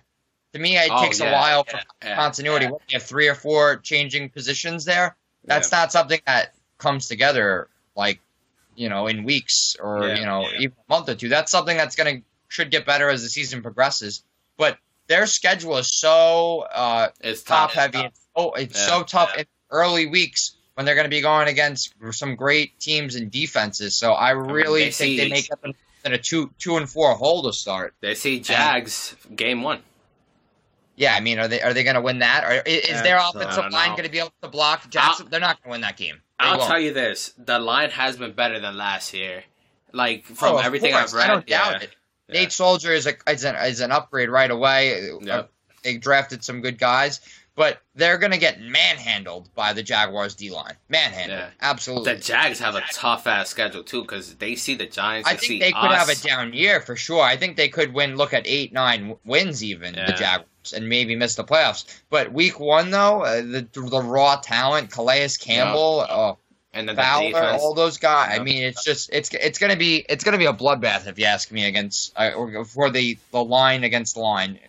to 0.52 0.58
me 0.58 0.76
it 0.78 0.88
Oh, 0.90 1.02
takes 1.02 1.20
a 1.20 1.30
while 1.30 1.64
yeah, 1.66 1.72
for 1.80 1.86
yeah, 2.06 2.14
continuity. 2.16 2.64
yeah. 2.66 2.70
What, 2.72 2.82
You 2.88 2.98
have 2.98 3.02
three 3.02 3.28
or 3.28 3.34
four 3.34 3.76
changing 3.76 4.30
positions 4.30 4.84
there. 4.84 5.16
That's 5.44 5.72
not 5.72 5.92
something 5.92 6.20
that 6.26 6.54
comes 6.78 7.08
together 7.08 7.68
like 7.96 8.20
you 8.76 8.88
know 8.88 9.08
in 9.08 9.24
weeks 9.24 9.76
or 9.80 10.06
Yeah, 10.06 10.18
you 10.18 10.24
know 10.24 10.42
yeah. 10.42 10.58
even 10.60 10.76
a 10.88 10.92
month 10.94 11.08
or 11.08 11.14
two. 11.14 11.28
That's 11.28 11.50
something 11.50 11.76
that's 11.76 11.96
gonna 11.96 12.22
should 12.48 12.70
get 12.70 12.86
better 12.86 13.08
as 13.10 13.22
the 13.22 13.28
season 13.28 13.62
progresses. 13.62 14.22
But 14.56 14.78
their 15.08 15.26
schedule 15.26 15.76
is 15.78 15.90
so 15.98 16.60
uh, 16.72 17.08
It's 17.20 17.42
top 17.42 17.72
heavy. 17.72 17.98
It's, 18.00 18.20
oh, 18.36 18.52
it's 18.52 18.78
Yeah, 18.78 18.86
so 18.86 19.02
tough 19.02 19.30
yeah. 19.34 19.40
in 19.40 19.46
early 19.70 20.06
weeks 20.06 20.54
when 20.78 20.86
they're 20.86 20.94
going 20.94 21.06
to 21.06 21.10
be 21.10 21.20
going 21.20 21.48
against 21.48 21.92
some 22.12 22.36
great 22.36 22.78
teams 22.78 23.16
and 23.16 23.32
defenses. 23.32 23.96
So 23.96 24.12
I 24.12 24.30
really 24.30 24.84
they 24.84 24.90
think 24.92 25.18
they 25.18 25.28
make 25.28 25.50
up 25.52 25.58
in 25.64 26.12
a 26.12 26.18
two 26.18 26.52
two 26.60 26.76
and 26.76 26.88
four 26.88 27.14
hole 27.16 27.42
to 27.42 27.52
start. 27.52 27.94
They 28.00 28.14
see 28.14 28.38
Jags 28.38 29.16
game 29.34 29.62
one. 29.64 29.80
Yeah, 30.94 31.14
I 31.16 31.20
mean, 31.20 31.40
are 31.40 31.48
they 31.48 31.60
are 31.60 31.74
they 31.74 31.82
going 31.82 31.96
to 31.96 32.00
win 32.00 32.20
that? 32.20 32.44
Or 32.44 32.48
i- 32.48 32.62
is, 32.64 33.02
their 33.02 33.18
offensive 33.18 33.72
line 33.72 33.90
going 33.90 34.04
to 34.04 34.08
be 34.08 34.20
able 34.20 34.32
to 34.40 34.48
block 34.48 34.88
Jackson? 34.88 35.26
They're 35.28 35.40
not 35.40 35.60
going 35.62 35.70
to 35.70 35.74
win 35.74 35.80
that 35.80 35.96
game. 35.96 36.14
They 36.38 36.46
I'll 36.46 36.58
won't. 36.58 36.70
tell 36.70 36.78
you 36.78 36.92
this: 36.92 37.34
the 37.36 37.58
line 37.58 37.90
has 37.90 38.16
been 38.16 38.32
better 38.32 38.60
than 38.60 38.76
last 38.76 39.12
year. 39.12 39.42
Like 39.92 40.26
from 40.26 40.54
Oh, 40.54 40.58
everything 40.58 40.92
course, 40.92 41.12
I've 41.12 41.18
read, 41.18 41.24
I 41.24 41.34
don't 41.34 41.48
yeah. 41.48 41.72
doubt 41.72 41.82
it. 41.82 41.90
Yeah. 42.28 42.34
Nate 42.40 42.52
Solder 42.52 42.92
is 42.92 43.08
a 43.08 43.14
is 43.28 43.44
an, 43.44 43.56
is 43.56 43.80
an 43.80 43.90
upgrade 43.90 44.28
right 44.28 44.50
away. 44.50 45.10
Uh, 45.28 45.42
They 45.82 45.96
drafted 45.96 46.44
some 46.44 46.60
good 46.60 46.78
guys, 46.78 47.20
but 47.58 47.82
they're 47.96 48.18
going 48.18 48.30
to 48.30 48.38
get 48.38 48.60
manhandled 48.60 49.52
by 49.56 49.72
the 49.72 49.82
Jaguars 49.82 50.34
D 50.36 50.50
line. 50.50 50.74
Manhandled, 50.88 51.40
Yeah. 51.40 51.50
absolutely. 51.60 52.14
The 52.14 52.20
Jags 52.20 52.60
have 52.60 52.76
a 52.76 52.82
tough 52.92 53.26
ass 53.26 53.48
schedule 53.50 53.82
too 53.82 54.02
because 54.02 54.36
they 54.36 54.54
see 54.54 54.76
the 54.76 54.86
Giants. 54.86 55.28
I 55.28 55.34
think 55.34 55.60
they 55.60 55.72
could 55.72 55.90
us. 55.90 55.98
have 55.98 56.08
a 56.08 56.14
down 56.26 56.52
year 56.52 56.80
for 56.80 56.94
sure. 56.96 57.20
I 57.22 57.36
think 57.36 57.56
they 57.56 57.68
could 57.68 57.92
win. 57.92 58.16
Look 58.16 58.32
at 58.32 58.46
eight, 58.46 58.72
nine 58.72 59.16
wins 59.24 59.62
even 59.64 59.94
Yeah. 59.94 60.06
the 60.06 60.12
Jaguars 60.12 60.72
and 60.74 60.88
maybe 60.88 61.16
miss 61.16 61.34
the 61.34 61.44
playoffs. 61.44 61.84
But 62.10 62.32
week 62.32 62.60
one 62.60 62.90
though, 62.92 63.22
uh, 63.24 63.36
the 63.42 63.66
the 63.72 64.00
raw 64.02 64.36
talent, 64.36 64.90
Calais 64.92 65.30
Campbell, 65.40 66.06
oh, 66.08 66.38
and 66.72 66.88
then 66.88 66.94
the 66.94 67.02
Fowler, 67.02 67.30
defense. 67.32 67.62
all 67.62 67.74
those 67.74 67.98
guys. 67.98 68.38
I 68.38 68.42
mean, 68.42 68.62
it's 68.62 68.84
just 68.84 69.10
it's 69.12 69.30
it's 69.34 69.58
gonna 69.58 69.76
be 69.76 70.04
it's 70.08 70.22
gonna 70.22 70.38
be 70.38 70.46
a 70.46 70.52
bloodbath 70.52 71.06
if 71.08 71.18
you 71.18 71.24
ask 71.24 71.50
me 71.50 71.64
against 71.66 72.12
uh, 72.16 72.30
or 72.36 72.64
for 72.64 72.88
the 72.90 73.18
the 73.32 73.42
line 73.42 73.82
against 73.82 74.14
the 74.14 74.20
line 74.20 74.60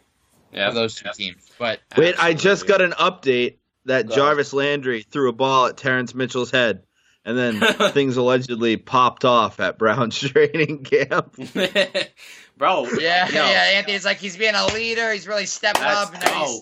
yeah, 0.52 0.70
for 0.70 0.76
those 0.76 0.96
two 0.96 1.10
teams. 1.14 1.50
But 1.58 1.80
Wait, 1.98 2.16
I 2.18 2.34
just 2.34 2.68
got 2.68 2.82
an 2.82 2.92
update 2.92 3.58
that 3.86 4.08
Go. 4.08 4.16
Jarvis 4.16 4.54
Landry 4.54 5.02
threw 5.02 5.30
a 5.30 5.34
ball 5.34 5.68
at 5.68 5.78
Terrance 5.78 6.16
Mitchell's 6.16 6.52
head, 6.52 6.84
and 7.26 7.38
then 7.38 7.60
things 7.92 8.18
allegedly 8.18 8.78
popped 8.78 9.26
off 9.26 9.60
at 9.60 9.78
Brown's 9.78 10.18
training 10.20 10.84
camp. 10.84 11.36
bro. 12.58 12.88
yeah, 13.00 13.28
yo, 13.28 13.34
yeah, 13.34 13.72
Anthony's 13.76 14.06
like 14.06 14.18
he's 14.18 14.38
being 14.38 14.56
a 14.56 14.68
leader. 14.68 15.12
He's 15.12 15.28
really 15.28 15.46
stepping 15.46 15.84
Let's 15.84 16.10
up. 16.10 16.14
And 16.14 16.24
now 16.24 16.46
go. 16.46 16.62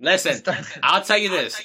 Listen, 0.00 0.42
I'll 0.82 1.02
tell 1.02 1.18
you 1.18 1.30
this. 1.30 1.60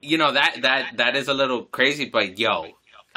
You 0.00 0.18
know 0.18 0.32
that 0.32 0.58
that 0.62 0.96
that 0.98 1.16
is 1.16 1.28
a 1.28 1.34
little 1.34 1.64
crazy, 1.64 2.04
but 2.04 2.38
yo, 2.38 2.66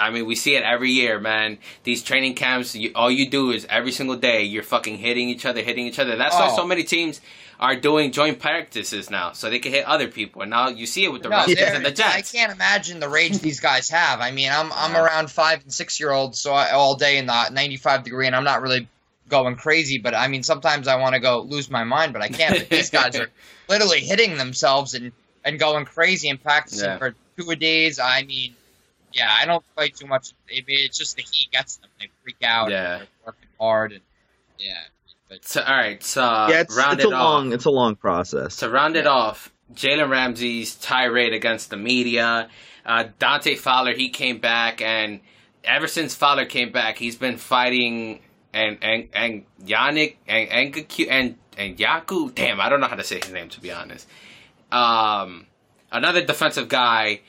I 0.02 0.10
mean, 0.10 0.26
we 0.26 0.36
see 0.36 0.56
it 0.56 0.64
every 0.64 0.90
year, 0.92 1.20
man. 1.20 1.60
These 1.84 2.04
training 2.04 2.34
camps, 2.36 2.76
you, 2.76 2.92
all 2.96 3.12
you 3.12 3.30
do 3.30 3.52
is 3.52 3.66
every 3.70 3.92
single 3.92 4.16
day 4.18 4.44
you're 4.44 4.64
fucking 4.64 4.98
hitting 4.98 5.30
each 5.30 5.46
other, 5.46 5.62
hitting 5.62 5.86
each 5.86 6.00
other. 6.00 6.16
That's 6.16 6.36
why 6.36 6.48
Oh. 6.52 6.56
so 6.56 6.66
many 6.66 6.84
teams 6.84 7.22
are 7.60 7.76
doing 7.76 8.12
joint 8.12 8.40
practices 8.40 9.12
now, 9.12 9.32
so 9.34 9.50
they 9.50 9.60
can 9.60 9.72
hit 9.72 9.86
other 9.86 10.08
people. 10.08 10.42
And 10.42 10.50
now 10.50 10.70
you 10.70 10.88
see 10.88 11.04
it 11.04 11.12
with 11.14 11.22
the 11.22 11.30
No, 11.30 11.38
Redskins 11.38 11.74
and 11.76 11.86
the 11.86 11.92
Jets. 11.92 12.16
I 12.16 12.22
can't 12.38 12.52
imagine 12.52 13.00
the 13.00 13.08
rage 13.08 13.38
these 13.38 13.60
guys 13.60 13.88
have. 13.90 14.20
I 14.20 14.32
mean, 14.32 14.52
I'm 14.52 14.72
I'm 14.74 14.94
Yeah. 14.94 15.04
around 15.04 15.30
five 15.32 15.62
and 15.62 15.72
six 15.72 16.00
year 16.00 16.12
olds, 16.12 16.40
so 16.40 16.54
I, 16.54 16.72
all 16.72 16.96
day 16.96 17.18
in 17.20 17.28
the 17.28 17.50
95 17.50 18.04
degree, 18.04 18.26
and 18.26 18.36
I'm 18.36 18.44
not 18.44 18.64
really 18.64 18.88
going 19.30 19.56
crazy. 19.56 20.00
But 20.00 20.16
I 20.16 20.28
mean, 20.28 20.42
sometimes 20.42 20.88
I 20.88 20.96
want 20.96 21.14
to 21.14 21.20
go 21.22 21.42
lose 21.42 21.70
my 21.70 21.84
mind, 21.84 22.14
but 22.14 22.24
I 22.24 22.30
can't. 22.30 22.58
But 22.58 22.70
these 22.70 22.90
guys 22.90 23.16
are 23.16 23.30
literally 23.70 24.00
hitting 24.02 24.38
themselves 24.38 24.96
and 24.96 25.12
and 25.46 25.60
going 25.60 25.86
crazy 25.86 26.30
and 26.30 26.42
practicing 26.42 26.86
Yeah. 26.90 26.98
for 26.98 27.14
two 27.38 27.50
a 27.52 27.56
days. 27.56 28.00
I 28.00 28.24
mean, 28.24 28.56
yeah, 29.14 29.30
I 29.40 29.46
don't 29.46 29.64
play 29.76 29.90
too 29.90 30.08
much. 30.08 30.34
I 30.50 30.56
mean, 30.56 30.78
it's 30.86 30.98
just 30.98 31.16
the 31.16 31.24
heat 31.24 31.50
gets 31.52 31.78
them. 31.78 31.90
They 32.00 32.10
freak 32.24 32.38
out. 32.44 32.70
Yeah. 32.72 32.94
and 32.94 33.02
they're 33.02 33.08
working 33.26 33.50
hard, 33.60 33.92
and 33.94 34.02
yeah. 34.60 34.74
But 35.30 35.46
So, 35.46 35.62
all 35.62 35.76
right, 35.76 36.04
so 36.04 36.22
yeah, 36.22 36.62
it's, 36.62 36.76
round 36.76 37.00
it's 37.00 37.10
a 37.10 37.16
off. 37.16 37.24
long, 37.24 37.54
it's 37.54 37.66
a 37.66 37.72
long 37.72 37.96
process. 37.96 38.58
To 38.58 38.70
round 38.70 38.96
it 38.98 39.08
off, 39.08 39.52
Jalen 39.74 40.10
Ramsey's 40.10 40.76
tirade 40.76 41.34
against 41.34 41.70
the 41.70 41.78
media. 41.78 42.50
Uh, 42.86 43.06
Dante 43.20 43.56
Fowler, 43.56 43.94
he 43.94 44.10
came 44.10 44.40
back, 44.40 44.82
and 44.82 45.22
ever 45.64 45.88
since 45.88 46.16
Fowler 46.16 46.46
came 46.46 46.72
back, 46.72 46.98
he's 46.98 47.16
been 47.16 47.38
fighting 47.38 48.20
and 48.54 48.78
and 48.82 49.08
and 49.14 49.46
Yannick 49.64 50.16
and 50.28 50.50
and 50.50 50.86
and 51.10 51.38
and 51.58 51.78
Yaku. 51.78 52.34
Damn, 52.36 52.60
I 52.60 52.68
don't 52.70 52.82
know 52.82 52.88
how 52.88 52.96
to 52.96 53.04
say 53.04 53.20
his 53.24 53.32
name 53.32 53.48
to 53.50 53.62
be 53.62 53.72
honest. 53.72 54.08
Um, 54.72 55.48
another 55.92 56.24
defensive 56.26 56.68
guy. 56.70 57.22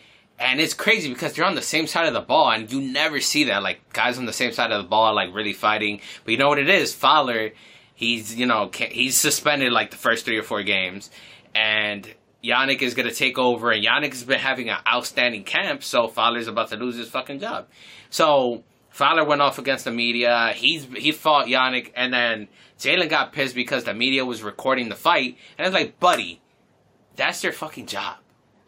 And 0.42 0.60
it's 0.60 0.74
crazy 0.74 1.08
because 1.08 1.34
they're 1.34 1.44
on 1.44 1.54
the 1.54 1.62
same 1.62 1.86
side 1.86 2.08
of 2.08 2.14
the 2.14 2.20
ball, 2.20 2.50
and 2.50 2.70
you 2.70 2.80
never 2.80 3.20
see 3.20 3.44
that. 3.44 3.62
Like 3.62 3.92
guys 3.92 4.18
on 4.18 4.26
the 4.26 4.32
same 4.32 4.50
side 4.50 4.72
of 4.72 4.82
the 4.82 4.88
ball, 4.88 5.14
like 5.14 5.32
really 5.32 5.52
fighting. 5.52 6.00
But 6.24 6.32
you 6.32 6.36
know 6.36 6.48
what 6.48 6.58
it 6.58 6.68
is? 6.68 6.92
Fowler, 6.92 7.52
he's 7.94 8.34
you 8.34 8.46
know 8.46 8.68
he's 8.74 9.16
suspended 9.16 9.72
like 9.72 9.92
the 9.92 9.96
first 9.96 10.24
three 10.24 10.36
or 10.36 10.42
four 10.42 10.64
games, 10.64 11.12
and 11.54 12.12
Yannick 12.42 12.82
is 12.82 12.94
gonna 12.94 13.12
take 13.12 13.38
over. 13.38 13.70
And 13.70 13.84
Yannick 13.84 14.10
has 14.10 14.24
been 14.24 14.40
having 14.40 14.68
an 14.68 14.78
outstanding 14.92 15.44
camp, 15.44 15.84
so 15.84 16.08
Fowler's 16.08 16.48
about 16.48 16.70
to 16.70 16.76
lose 16.76 16.96
his 16.96 17.08
fucking 17.08 17.38
job. 17.38 17.68
So 18.10 18.64
Fowler 18.90 19.24
went 19.24 19.42
off 19.42 19.60
against 19.60 19.84
the 19.84 19.92
media. 19.92 20.52
He's 20.56 20.86
he 20.86 21.12
fought 21.12 21.46
Yannick, 21.46 21.92
and 21.94 22.12
then 22.12 22.48
Jalen 22.80 23.08
got 23.08 23.32
pissed 23.32 23.54
because 23.54 23.84
the 23.84 23.94
media 23.94 24.24
was 24.24 24.42
recording 24.42 24.88
the 24.88 24.96
fight, 24.96 25.36
and 25.56 25.68
it's 25.68 25.74
like, 25.74 26.00
buddy, 26.00 26.40
that's 27.14 27.40
their 27.42 27.52
fucking 27.52 27.86
job. 27.86 28.16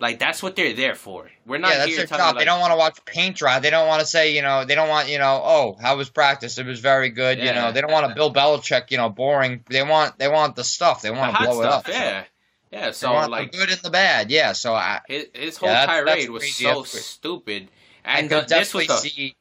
Like 0.04 0.18
that's 0.18 0.42
what 0.42 0.54
they're 0.54 0.74
there 0.74 0.94
for. 0.94 1.30
We're 1.46 1.56
not 1.58 1.70
yeah, 1.72 1.78
that's 1.78 1.88
here 1.88 1.96
their 1.98 2.06
talking 2.06 2.24
job. 2.24 2.34
like, 2.34 2.40
they 2.42 2.44
don't 2.44 2.60
want 2.60 2.72
to 2.72 2.76
watch 2.76 3.02
paint 3.06 3.36
dry. 3.36 3.58
They 3.58 3.70
don't 3.70 3.88
want 3.88 4.00
to 4.00 4.06
say, 4.06 4.34
you 4.36 4.42
know, 4.42 4.64
they 4.66 4.74
don't 4.74 4.88
want, 4.90 5.08
you 5.08 5.18
know, 5.18 5.40
oh, 5.42 5.76
how 5.80 5.96
was 5.96 6.10
practice? 6.10 6.58
It 6.58 6.66
was 6.66 6.80
very 6.80 7.08
good. 7.08 7.38
You 7.38 7.52
know, 7.54 7.72
they 7.72 7.80
don't 7.80 7.90
want 7.90 8.08
to 8.08 8.14
Bill 8.14 8.30
Belichick, 8.32 8.90
you 8.90 8.98
know, 8.98 9.08
boring. 9.08 9.64
They 9.70 9.82
want, 9.82 10.18
they 10.18 10.28
want 10.28 10.56
the 10.56 10.64
stuff. 10.64 11.00
They 11.00 11.08
the 11.08 11.14
want 11.16 11.34
to 11.36 11.42
blow 11.42 11.60
stuff. 11.62 11.88
it 11.88 11.94
up. 11.94 12.00
Yeah, 12.00 12.24
yeah. 12.70 12.90
So 12.90 13.12
like 13.28 13.50
the 13.52 13.58
good 13.58 13.70
and 13.70 13.78
the 13.80 13.88
bad. 13.90 14.30
Yeah. 14.30 14.52
So 14.52 14.74
I, 14.74 15.00
his, 15.08 15.26
his 15.32 15.56
whole 15.56 15.70
Yeah, 15.70 15.86
that's- 15.86 16.04
that's 16.04 16.14
tirade 16.26 16.30
was 16.30 16.54
so 16.54 16.82
stupid, 16.84 17.68
I 18.04 18.18
and 18.20 18.28
could 18.28 18.46
the, 18.48 18.54
this 18.56 18.74
was 18.74 18.86
definitely 18.86 18.86
the 18.86 18.96
see. 19.16 19.36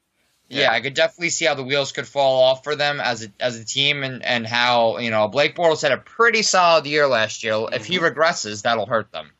Yeah, 0.49 0.61
Yeah. 0.61 0.71
I 0.71 0.79
could 0.81 0.93
definitely 0.93 1.29
see 1.31 1.45
how 1.45 1.55
the 1.55 1.63
wheels 1.63 1.91
could 1.91 2.07
fall 2.07 2.43
off 2.43 2.63
for 2.63 2.75
them 2.75 2.99
as 3.01 3.23
a 3.25 3.27
as 3.39 3.57
a 3.59 3.65
team, 3.65 4.03
and 4.03 4.23
and 4.23 4.47
how 4.47 4.97
you 4.99 5.09
know 5.11 5.27
Blake 5.27 5.55
Bortles 5.55 5.81
had 5.81 5.91
a 5.91 5.97
pretty 5.97 6.41
solid 6.43 6.85
year 6.85 7.07
last 7.07 7.43
year. 7.43 7.65
If 7.73 7.85
he 7.85 7.97
Mm-hmm. 7.97 8.17
regresses, 8.19 8.61
that'll 8.63 8.85
hurt 8.85 9.11
them. 9.11 9.31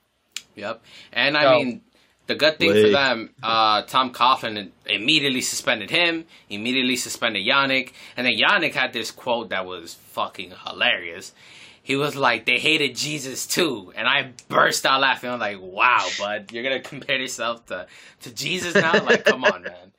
Yep. 0.55 0.81
And 1.11 1.37
I 1.37 1.43
So- 1.43 1.51
mean, 1.59 1.81
the 2.27 2.35
good 2.35 2.57
thing 2.57 2.71
for 2.71 2.89
them, 2.89 3.31
uh, 3.43 3.81
Tom 3.83 4.13
Coughlin 4.13 4.71
immediately 4.85 5.41
suspended 5.41 5.89
him, 5.89 6.25
immediately 6.49 6.95
suspended 6.95 7.45
Yannick, 7.45 7.91
and 8.15 8.25
then 8.25 8.37
Yannick 8.37 8.73
had 8.73 8.93
this 8.93 9.11
quote 9.11 9.49
that 9.49 9.65
was 9.65 9.95
fucking 10.11 10.53
hilarious. 10.65 11.33
He 11.85 11.97
was 11.97 12.15
like, 12.15 12.45
they 12.45 12.59
hated 12.59 12.95
Jesus 12.95 13.45
too. 13.45 13.91
And 13.97 14.07
I 14.07 14.31
burst 14.47 14.85
out 14.85 15.01
laughing. 15.01 15.31
I'm 15.31 15.39
like, 15.39 15.57
wow, 15.59 16.07
bud, 16.17 16.51
you're 16.53 16.63
going 16.63 16.77
to 16.81 16.87
compare 16.89 17.19
yourself 17.19 17.65
to, 17.65 17.87
to 18.21 18.33
Jesus 18.33 18.73
now? 18.73 19.03
Like, 19.03 19.25
come 19.25 19.43
on, 19.43 19.63
man. 19.63 19.91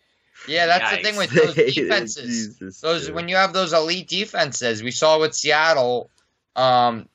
Yeah, 0.49 0.65
that's 0.65 0.97
the 0.97 1.03
thing 1.03 1.17
with 1.17 1.31
those 1.31 1.55
defenses. 1.75 2.57
Jesus, 2.57 2.81
those 2.81 3.07
dude. 3.07 3.15
when 3.15 3.29
you 3.29 3.37
have 3.37 3.53
those 3.53 3.75
elite 3.75 4.09
defenses, 4.09 4.83
we 4.83 4.93
saw 4.93 5.21
with 5.21 5.35
Seattle. 5.35 6.09
Um, 6.57 7.01
th- 7.01 7.09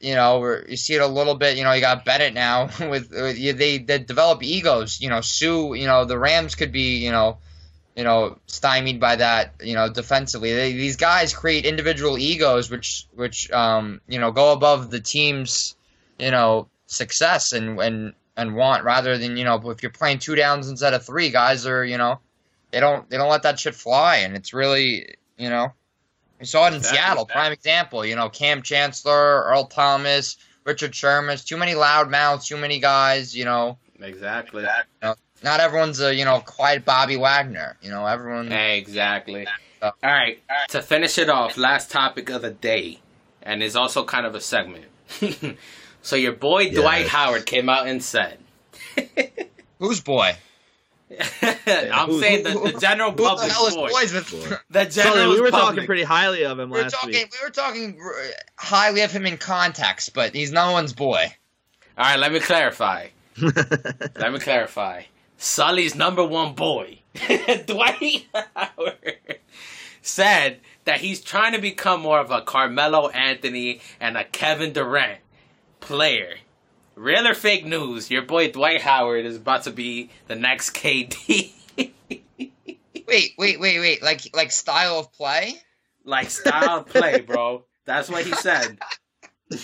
you 0.00 0.14
know, 0.14 0.60
you 0.68 0.76
see 0.76 0.94
it 0.94 1.02
a 1.02 1.06
little 1.06 1.34
bit. 1.34 1.56
You 1.56 1.64
know, 1.64 1.72
you 1.72 1.80
got 1.80 2.04
Bennett 2.04 2.34
now 2.34 2.66
with, 2.80 3.10
with 3.10 3.58
they 3.58 3.78
they 3.78 3.98
develop 3.98 4.42
egos. 4.42 5.00
You 5.00 5.10
know, 5.10 5.20
Suh. 5.20 5.72
You 5.72 5.86
know, 5.86 6.04
the 6.04 6.18
Rams 6.18 6.54
could 6.54 6.72
be. 6.72 6.98
You 6.98 7.12
know, 7.12 7.38
you 7.96 8.04
know, 8.04 8.38
stymied 8.46 9.00
by 9.00 9.16
that. 9.16 9.54
You 9.62 9.74
know, 9.74 9.90
defensively, 9.90 10.52
they, 10.52 10.72
these 10.72 10.96
guys 10.96 11.34
create 11.34 11.64
individual 11.64 12.18
egos, 12.18 12.70
which 12.70 13.06
which 13.14 13.50
um 13.50 14.00
you 14.06 14.18
know 14.18 14.32
go 14.32 14.52
above 14.52 14.90
the 14.90 15.00
team's 15.00 15.74
you 16.18 16.30
know 16.30 16.68
success 16.86 17.52
and 17.52 17.80
and 17.80 18.14
and 18.36 18.54
want 18.54 18.84
rather 18.84 19.18
than 19.18 19.36
you 19.36 19.44
know 19.44 19.70
if 19.70 19.82
you're 19.82 19.90
playing 19.90 20.18
two 20.18 20.36
downs 20.36 20.68
instead 20.68 20.94
of 20.94 21.04
three, 21.04 21.30
guys 21.30 21.66
are 21.66 21.84
you 21.84 21.98
know 21.98 22.20
they 22.70 22.80
don't 22.80 23.08
they 23.10 23.16
don't 23.16 23.30
let 23.30 23.42
that 23.42 23.58
shit 23.58 23.74
fly, 23.74 24.18
and 24.18 24.36
it's 24.36 24.52
really 24.52 25.16
you 25.38 25.50
know 25.50 25.72
we 26.38 26.46
saw 26.46 26.64
it 26.66 26.68
in 26.68 26.74
Exactly. 26.76 26.98
Seattle, 26.98 27.26
prime 27.26 27.52
example. 27.52 28.04
You 28.04 28.16
know, 28.16 28.28
Kam 28.28 28.62
Chancellor, 28.62 29.44
Earl 29.44 29.64
Thomas, 29.64 30.36
Richard 30.64 30.94
Sherman, 30.94 31.38
too 31.38 31.56
many 31.56 31.74
loud 31.74 32.10
mouths, 32.10 32.46
too 32.46 32.56
many 32.56 32.78
guys. 32.78 33.36
You 33.36 33.44
know, 33.44 33.78
Exactly. 34.00 34.66
not 35.42 35.60
everyone's 35.60 36.00
a 36.00 36.14
you 36.14 36.24
know 36.24 36.40
quiet 36.40 36.84
Bobby 36.84 37.16
Wagner. 37.16 37.76
You 37.80 37.90
know, 37.90 38.06
everyone. 38.06 38.52
Exactly. 38.52 39.46
Uh, 39.82 39.90
All 40.02 40.10
right. 40.10 40.42
To 40.68 40.82
finish 40.82 41.18
it 41.18 41.28
off, 41.28 41.56
last 41.56 41.90
topic 41.90 42.28
of 42.30 42.42
the 42.42 42.50
day, 42.50 43.00
and 43.42 43.62
is 43.62 43.76
also 43.76 44.04
kind 44.04 44.26
of 44.26 44.34
a 44.34 44.40
segment. 44.40 44.86
so 46.02 46.16
your 46.16 46.32
boy 46.32 46.70
Dwight 46.70 47.06
Howard 47.08 47.46
came 47.46 47.68
out 47.68 47.86
and 47.86 48.02
said, 48.02 48.38
Whose 49.78 50.00
boy? 50.00 50.36
"I'm 51.10 52.08
Who- 52.08 52.20
saying 52.20 52.42
the, 52.44 52.50
who- 52.50 52.72
the 52.72 52.78
general 52.80 53.10
Who 53.12 53.16
the 53.18 53.22
public 53.22 53.50
hell 53.52 53.66
is 53.66 53.74
boy, 53.74 53.88
boys 53.90 54.12
with? 54.12 54.60
The 54.70 54.84
general 54.86 55.16
Sully, 55.16 55.34
we 55.34 55.40
were 55.40 55.50
public. 55.50 55.66
talking 55.74 55.86
pretty 55.86 56.02
highly 56.02 56.44
of 56.44 56.58
him 56.58 56.70
We 56.70 56.76
were 56.78 56.82
last 56.82 56.94
talking. 56.94 57.10
week. 57.10 57.32
We 57.40 57.46
were 57.46 57.52
talking 57.52 58.00
highly 58.56 59.02
of 59.02 59.12
him 59.12 59.24
in 59.26 59.36
context, 59.38 60.14
but 60.14 60.34
he's 60.34 60.50
no 60.52 60.72
one's 60.72 60.92
boy. 60.92 61.32
All 61.98 62.04
right, 62.04 62.18
let 62.18 62.32
me 62.32 62.40
clarify. 62.40 63.08
Let 63.40 64.32
me 64.32 64.38
clarify. 64.38 65.02
Sully's 65.38 65.94
number 65.94 66.24
one 66.24 66.54
boy, 66.54 67.00
Dwight 67.66 68.26
Howard, 68.54 69.38
said 70.00 70.60
that 70.86 71.00
he's 71.00 71.20
trying 71.20 71.52
to 71.52 71.58
become 71.60 72.00
more 72.00 72.18
of 72.18 72.30
a 72.30 72.40
Carmelo 72.40 73.08
Anthony 73.10 73.80
and 74.00 74.16
a 74.16 74.24
Kevin 74.24 74.72
Durant 74.72 75.20
player. 75.80 76.36
Real 76.96 77.28
or 77.28 77.34
fake 77.34 77.66
news? 77.66 78.10
Your 78.10 78.22
boy 78.22 78.50
Dwight 78.50 78.80
Howard 78.80 79.26
is 79.26 79.36
about 79.36 79.64
to 79.64 79.70
be 79.70 80.10
the 80.26 80.34
next 80.34 80.70
KD. 80.70 81.52
Wait, 83.06 83.34
wait, 83.38 83.60
wait, 83.60 83.78
wait. 83.78 84.02
Like 84.02 84.22
like 84.34 84.50
style 84.50 84.98
of 84.98 85.12
play? 85.12 85.54
like 86.06 86.30
style 86.30 86.80
of 86.80 86.86
play, 86.86 87.20
bro. 87.20 87.64
That's 87.84 88.08
what 88.08 88.24
he 88.24 88.32
said. 88.32 88.78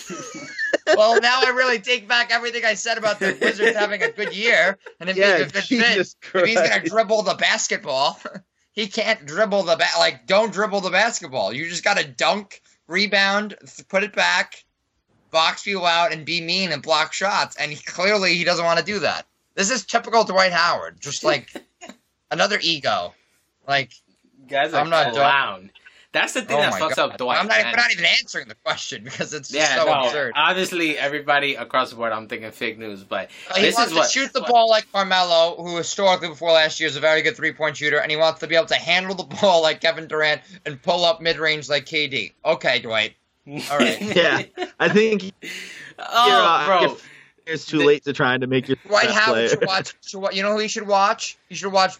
well, 0.96 1.20
now 1.20 1.40
I 1.44 1.50
really 1.50 1.78
take 1.80 2.06
back 2.06 2.30
everything 2.30 2.64
I 2.64 2.74
said 2.74 2.98
about 2.98 3.18
the 3.18 3.36
Wizards 3.40 3.76
having 3.76 4.02
a 4.02 4.12
good 4.12 4.34
year, 4.34 4.78
and 5.00 5.08
if 5.08 5.16
yeah, 5.16 5.38
he's 5.38 5.48
a 5.48 5.52
good 5.52 5.64
fit, 5.64 5.94
Jesus 5.94 6.16
if 6.34 6.44
he's 6.44 6.54
gonna 6.54 6.84
dribble 6.84 7.22
the 7.22 7.34
basketball, 7.34 8.20
he 8.72 8.88
can't 8.88 9.24
dribble 9.24 9.64
the 9.64 9.76
ba- 9.76 9.98
like. 9.98 10.26
Don't 10.26 10.52
dribble 10.52 10.82
the 10.82 10.90
basketball. 10.90 11.52
You 11.52 11.68
just 11.68 11.84
gotta 11.84 12.06
dunk, 12.06 12.60
rebound, 12.86 13.56
th- 13.60 13.88
put 13.88 14.04
it 14.04 14.14
back, 14.14 14.64
box 15.32 15.64
people 15.64 15.84
out, 15.84 16.12
and 16.12 16.24
be 16.24 16.40
mean 16.40 16.70
and 16.70 16.80
block 16.82 17.12
shots. 17.12 17.56
And 17.56 17.72
he, 17.72 17.82
clearly, 17.82 18.34
he 18.34 18.44
doesn't 18.44 18.64
want 18.64 18.78
to 18.78 18.84
do 18.84 19.00
that. 19.00 19.26
This 19.56 19.70
is 19.72 19.84
typical 19.84 20.22
Dwight 20.24 20.52
Howard, 20.52 21.00
just 21.00 21.24
like 21.24 21.48
another 22.30 22.58
ego. 22.62 23.12
Like, 23.66 23.92
Guys, 24.48 24.72
I'm 24.74 24.90
not 24.90 25.12
clown. 25.12 25.70
That's 26.12 26.34
the 26.34 26.42
thing 26.42 26.58
oh 26.58 26.60
that 26.60 26.72
my 26.72 26.78
fucks 26.80 26.96
God. 26.96 27.12
up 27.12 27.16
Dwight. 27.16 27.38
I'm 27.38 27.46
not, 27.46 27.56
man. 27.56 27.72
we're 27.72 27.76
not 27.76 27.90
even 27.92 28.04
answering 28.04 28.46
the 28.46 28.54
question 28.56 29.02
because 29.04 29.32
it's 29.32 29.48
just 29.48 29.58
Yeah, 29.58 29.76
so 29.82 29.86
no. 29.86 30.04
absurd. 30.04 30.32
Obviously, 30.36 30.98
everybody 30.98 31.54
across 31.54 31.88
the 31.88 31.96
board, 31.96 32.12
I'm 32.12 32.28
thinking 32.28 32.50
fake 32.50 32.78
news, 32.78 33.02
but 33.02 33.30
Uh, 33.50 33.54
he 33.54 33.62
this 33.62 33.76
wants 33.76 33.92
is 33.92 33.96
what 33.96 34.06
to 34.10 34.12
shoot 34.12 34.32
the 34.34 34.42
ball 34.42 34.68
like 34.68 34.90
Carmelo, 34.92 35.56
who 35.56 35.74
historically 35.78 36.28
before 36.28 36.52
last 36.52 36.80
year 36.80 36.88
is 36.90 36.96
a 36.96 37.00
very 37.00 37.22
good 37.22 37.34
three 37.34 37.52
point 37.52 37.78
shooter, 37.78 37.98
and 37.98 38.10
he 38.10 38.18
wants 38.18 38.40
to 38.40 38.46
be 38.46 38.56
able 38.56 38.66
to 38.66 38.74
handle 38.74 39.14
the 39.14 39.22
ball 39.40 39.62
like 39.62 39.80
Kevin 39.80 40.06
Durant 40.06 40.42
and 40.66 40.82
pull 40.82 41.06
up 41.06 41.22
mid 41.22 41.38
range 41.38 41.70
like 41.70 41.86
KD. 41.86 42.32
Okay, 42.44 42.80
Dwight. 42.80 43.14
All 43.46 43.78
right. 43.78 44.00
Yeah. 44.16 44.42
I 44.78 44.88
think 44.88 45.32
oh, 45.98 46.04
uh, 46.08 46.66
bro. 46.66 46.80
you're- 46.82 46.96
it's 47.44 47.66
too 47.66 47.78
late 47.80 48.04
to 48.04 48.12
trying 48.12 48.40
to 48.42 48.46
make 48.46 48.68
your 48.68 48.76
Dwight 48.86 49.06
best 49.06 49.18
Howard 49.18 49.50
should 49.50 49.66
watch. 49.66 49.94
Should, 50.06 50.20
wa- 50.20 50.30
you 50.32 50.42
know 50.44 50.52
who 50.52 50.60
you 50.60 50.68
should 50.68 50.86
watch? 50.86 51.36
You 51.48 51.56
should 51.56 51.72
watch 51.72 51.94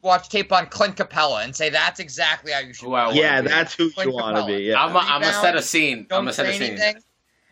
watch 0.00 0.30
tape 0.30 0.50
on 0.52 0.64
Clint 0.66 0.96
Capela 0.96 1.44
and 1.44 1.54
say 1.54 1.68
that's 1.68 2.00
exactly 2.00 2.50
how 2.52 2.60
you 2.60 2.72
should. 2.72 2.86
Who 2.86 2.92
watch. 2.92 3.14
Yeah, 3.14 3.42
be. 3.42 3.48
that's 3.48 3.74
who 3.74 3.90
you 3.98 4.10
want 4.10 4.38
to 4.38 4.46
be. 4.46 4.62
Yeah. 4.64 4.82
I'm 4.82 4.92
gonna 4.94 5.32
set 5.34 5.54
a 5.54 5.60
scene. 5.60 5.98
I'm 5.98 6.04
Don't 6.04 6.20
gonna 6.24 6.32
set 6.32 6.46
a 6.46 6.52
say 6.52 6.58
scene. 6.58 6.70
anything. 6.78 7.02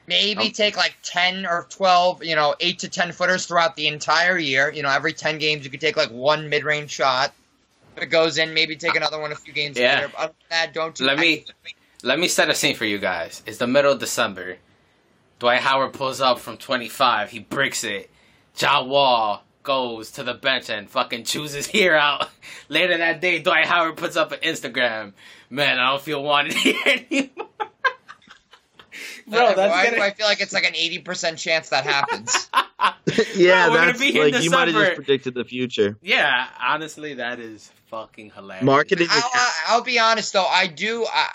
Maybe 0.07 0.47
Um, 0.47 0.51
take 0.53 0.79
like 0.79 0.97
ten 1.03 1.45
or 1.45 1.67
twelve, 1.69 2.25
you 2.25 2.35
know, 2.35 2.55
eight 2.61 2.79
to 2.79 2.89
ten 2.89 3.13
footers 3.13 3.45
throughout 3.45 3.77
the 3.77 3.89
entire 3.89 4.39
year. 4.39 4.73
You 4.73 4.83
know, 4.83 4.89
every 4.91 5.13
ten 5.13 5.37
games 5.37 5.67
you 5.67 5.71
could 5.71 5.83
take 5.83 5.99
like 5.99 6.09
one 6.11 6.49
mid 6.49 6.65
range 6.65 6.91
shot. 6.93 7.35
If 7.99 8.05
it 8.05 8.07
goes 8.07 8.39
in, 8.39 8.55
maybe 8.55 8.75
take 8.75 8.97
another 8.97 9.21
one 9.21 9.33
a 9.33 9.37
few 9.37 9.53
games 9.53 9.77
Yeah. 9.79 9.97
later. 9.97 10.09
But 10.09 10.19
other 10.19 10.33
than 10.49 10.49
that, 10.49 10.73
don't 10.73 10.95
do 10.95 11.05
Let 11.05 11.19
me- 11.19 11.45
Let 12.03 12.19
me 12.19 12.29
set 12.29 12.49
a 12.49 12.55
scene 12.55 12.77
for 12.77 12.85
you 12.85 12.99
guys. 12.99 13.43
It's 13.47 13.59
the 13.59 13.67
middle 13.67 13.93
of 13.93 13.99
December. 13.99 14.59
Dwight 15.39 15.61
Howard 15.61 15.93
pulls 15.93 16.21
up 16.21 16.39
from 16.39 16.57
25. 16.57 17.31
He 17.31 17.39
bricks 17.41 17.85
it. 17.85 18.11
John 18.55 18.89
Wall 18.89 19.43
goes 19.63 20.11
to 20.13 20.23
the 20.23 20.35
bench 20.35 20.71
and 20.71 20.89
fucking 20.89 21.25
chooses 21.25 21.67
here 21.69 21.95
out. 21.95 22.29
Later 22.69 22.99
that 22.99 23.21
day, 23.21 23.41
Dwight 23.41 23.67
Howard 23.67 23.97
puts 23.97 24.17
up 24.17 24.33
an 24.33 24.41
Instagram. 24.41 25.13
Man, 25.51 25.79
I 25.79 25.91
don't 25.91 26.03
feel 26.03 26.23
wanted 26.23 26.53
here 26.55 26.77
anymore. 26.87 27.47
Bro, 29.27 29.55
that's 29.57 29.91
do 29.91 29.91
gonna. 29.97 30.03
I 30.03 30.11
feel 30.15 30.27
like 30.27 30.41
it's 30.41 30.55
like 30.55 30.65
an 30.65 30.75
eighty 30.75 30.99
percent 31.01 31.39
chance 31.39 31.69
that 31.69 31.85
happens? 31.85 32.49
yeah, 33.37 33.67
Bro, 33.69 33.77
that's 33.77 33.99
be 33.99 34.11
here 34.11 34.27
in 34.27 34.33
like 34.33 34.43
you 34.43 34.51
might 34.51 34.69
have 34.69 34.77
just 34.77 34.95
predicted 34.95 35.35
the 35.35 35.45
future. 35.45 35.99
Yeah, 36.01 36.47
honestly, 36.59 37.15
that 37.15 37.39
is 37.39 37.71
fucking 37.91 38.31
hilarious. 38.31 38.65
Marketing. 38.65 39.07
I'll, 39.11 39.23
I'll- 39.35 39.53
I'll 39.69 39.83
be 39.83 39.99
honest 39.99 40.33
though, 40.33 40.47
I 40.47 40.67
do. 40.67 41.07
I, 41.13 41.29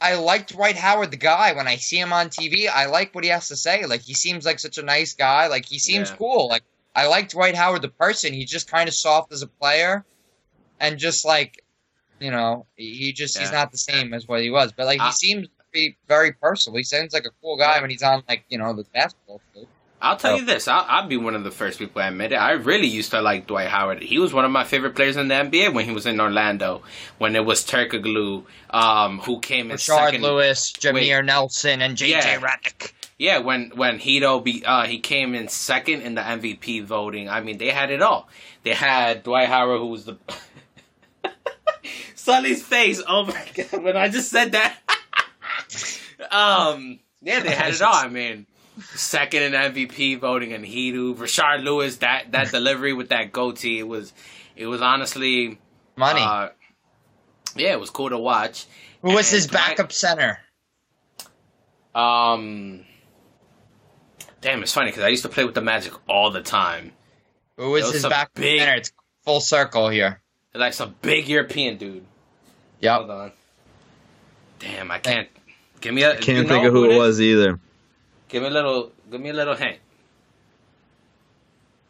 I 0.00 0.14
liked 0.14 0.52
Dwight 0.52 0.76
Howard, 0.76 1.10
the 1.10 1.16
guy. 1.16 1.52
When 1.52 1.66
I 1.66 1.76
see 1.76 1.98
him 1.98 2.12
on 2.12 2.28
TV, 2.28 2.68
I 2.68 2.86
like 2.86 3.14
what 3.14 3.24
he 3.24 3.30
has 3.30 3.48
to 3.48 3.56
say. 3.56 3.84
Like 3.86 4.02
he 4.02 4.14
seems 4.14 4.44
like 4.46 4.58
such 4.58 4.78
a 4.78 4.82
nice 4.82 5.14
guy. 5.14 5.48
Like 5.48 5.66
he 5.66 5.78
seems 5.78 6.10
Yeah. 6.10 6.16
cool. 6.16 6.48
Like 6.48 6.62
I 6.94 7.06
like 7.06 7.28
Dwight 7.28 7.54
Howard, 7.54 7.82
the 7.82 7.88
person. 7.88 8.32
He's 8.32 8.50
just 8.50 8.70
kind 8.70 8.88
of 8.88 8.94
soft 8.94 9.32
as 9.32 9.42
a 9.42 9.46
player, 9.46 10.04
and 10.80 10.98
just 10.98 11.24
like, 11.24 11.62
you 12.20 12.30
know, 12.30 12.66
he 12.76 13.12
just 13.12 13.36
he's 13.38 13.52
not 13.52 13.72
the 13.72 13.78
same 13.78 14.14
as 14.14 14.26
what 14.26 14.42
he 14.42 14.50
was. 14.50 14.72
But 14.72 14.86
like 14.86 15.00
he 15.00 15.12
seems 15.12 15.48
to 15.48 15.64
be 15.72 15.96
very 16.06 16.32
personal. 16.32 16.76
He 16.76 16.84
seems 16.84 17.12
like 17.12 17.26
a 17.26 17.30
cool 17.42 17.56
guy 17.56 17.80
when 17.80 17.90
he's 17.90 18.02
on 18.02 18.22
like 18.28 18.44
you 18.48 18.58
know 18.58 18.72
the 18.74 18.84
basketball 18.94 19.40
field. 19.52 19.68
I'll 20.00 20.16
tell 20.16 20.34
Oh. 20.34 20.36
you 20.36 20.44
this. 20.44 20.68
I'll, 20.68 20.84
I'll 20.88 21.06
be 21.08 21.16
one 21.16 21.34
of 21.34 21.42
the 21.44 21.50
first 21.50 21.78
people 21.78 22.00
to 22.00 22.06
admit 22.08 22.32
it. 22.32 22.36
I 22.36 22.52
really 22.52 22.86
used 22.86 23.10
to 23.10 23.20
like 23.20 23.46
Dwight 23.48 23.68
Howard. 23.68 24.00
He 24.02 24.18
was 24.18 24.32
one 24.32 24.44
of 24.44 24.50
my 24.50 24.64
favorite 24.64 24.94
players 24.94 25.16
in 25.16 25.28
the 25.28 25.34
NBA 25.34 25.74
when 25.74 25.86
he 25.86 25.90
was 25.92 26.06
in 26.06 26.20
Orlando. 26.20 26.82
When 27.18 27.34
it 27.34 27.44
was 27.44 27.64
Turkoglu, 27.64 28.44
um, 28.70 29.18
who 29.20 29.40
came 29.40 29.70
in 29.70 29.76
Rashard 29.76 30.04
second. 30.06 30.22
Lewis, 30.22 30.70
Jameer 30.72 30.94
Wait. 31.18 31.24
Nelson, 31.24 31.82
and 31.82 31.96
JJ 31.96 32.08
Yeah. 32.10 32.40
Redick. 32.40 32.92
Yeah, 33.18 33.38
when 33.38 33.70
when 33.74 33.98
Hedo 33.98 34.44
be 34.44 34.62
uh, 34.64 34.84
he 34.84 35.00
came 35.00 35.34
in 35.34 35.48
second 35.48 36.02
in 36.02 36.14
the 36.14 36.20
MVP 36.20 36.84
voting. 36.84 37.28
I 37.28 37.40
mean, 37.40 37.58
they 37.58 37.70
had 37.70 37.90
it 37.90 38.00
all. 38.00 38.28
They 38.62 38.74
had 38.74 39.24
Dwight 39.24 39.48
Howard, 39.48 39.80
who 39.80 39.88
was 39.88 40.04
the 40.04 40.16
Sully's 42.14 42.62
face. 42.62 43.02
Oh 43.08 43.24
my 43.24 43.44
god! 43.54 43.82
When 43.82 43.96
I 43.96 44.08
just 44.08 44.30
said 44.30 44.52
that, 44.52 44.76
um, 46.30 47.00
yeah, 47.22 47.40
they 47.40 47.50
had 47.50 47.72
it 47.74 47.82
all. 47.82 47.92
I 47.94 48.08
mean, 48.08 48.46
second 48.80 49.42
in 49.42 49.52
MVP 49.52 50.18
voting, 50.20 50.52
and 50.52 50.64
Hedo, 50.64 51.14
Rashard 51.14 51.62
Lewis. 51.64 51.96
That 51.98 52.32
that 52.32 52.50
delivery 52.52 52.92
with 52.92 53.08
that 53.10 53.32
goatee, 53.32 53.78
it 53.78 53.88
was 53.88 54.12
it 54.56 54.66
was 54.66 54.80
honestly 54.82 55.58
Money. 55.96 56.20
Uh, 56.22 56.48
yeah, 57.56 57.72
it 57.72 57.80
was 57.80 57.90
cool 57.90 58.10
to 58.10 58.18
watch. 58.18 58.66
Who 59.02 59.12
was 59.14 59.28
and 59.30 59.36
his 59.36 59.46
Dwight- 59.48 59.76
backup 59.76 59.92
center? 59.92 60.38
Um, 61.94 62.84
damn, 64.40 64.62
it's 64.62 64.72
funny 64.72 64.90
because 64.90 65.02
I 65.04 65.08
used 65.08 65.22
to 65.22 65.28
play 65.28 65.44
with 65.44 65.54
the 65.54 65.60
Magic 65.62 65.92
all 66.08 66.30
the 66.30 66.42
time. 66.42 66.92
Who 67.56 67.70
was 67.70 67.84
Those 67.84 67.92
his 67.94 68.02
backup 68.06 68.34
big- 68.34 68.60
center? 68.60 68.74
It's 68.74 68.92
full 69.24 69.40
circle 69.40 69.88
here. 69.88 70.20
Like 70.54 70.72
some 70.72 70.94
big 71.02 71.28
European 71.28 71.76
dude. 71.76 72.04
Yeah. 72.80 72.96
Hold 72.98 73.10
on. 73.10 73.32
Damn, 74.58 74.90
I 74.90 74.98
can't. 74.98 75.28
Give 75.80 75.94
me 75.94 76.02
a. 76.02 76.12
I 76.12 76.16
can't 76.16 76.48
think 76.48 76.62
know 76.62 76.68
of 76.68 76.72
who 76.72 76.84
it 76.84 76.90
it 76.90 76.92
is? 76.94 76.98
was 76.98 77.20
either. 77.20 77.60
Give 78.28 78.42
me 78.42 78.48
a 78.48 78.52
little. 78.52 78.92
Give 79.10 79.20
me 79.20 79.30
a 79.30 79.34
little 79.34 79.54
hint. 79.56 79.78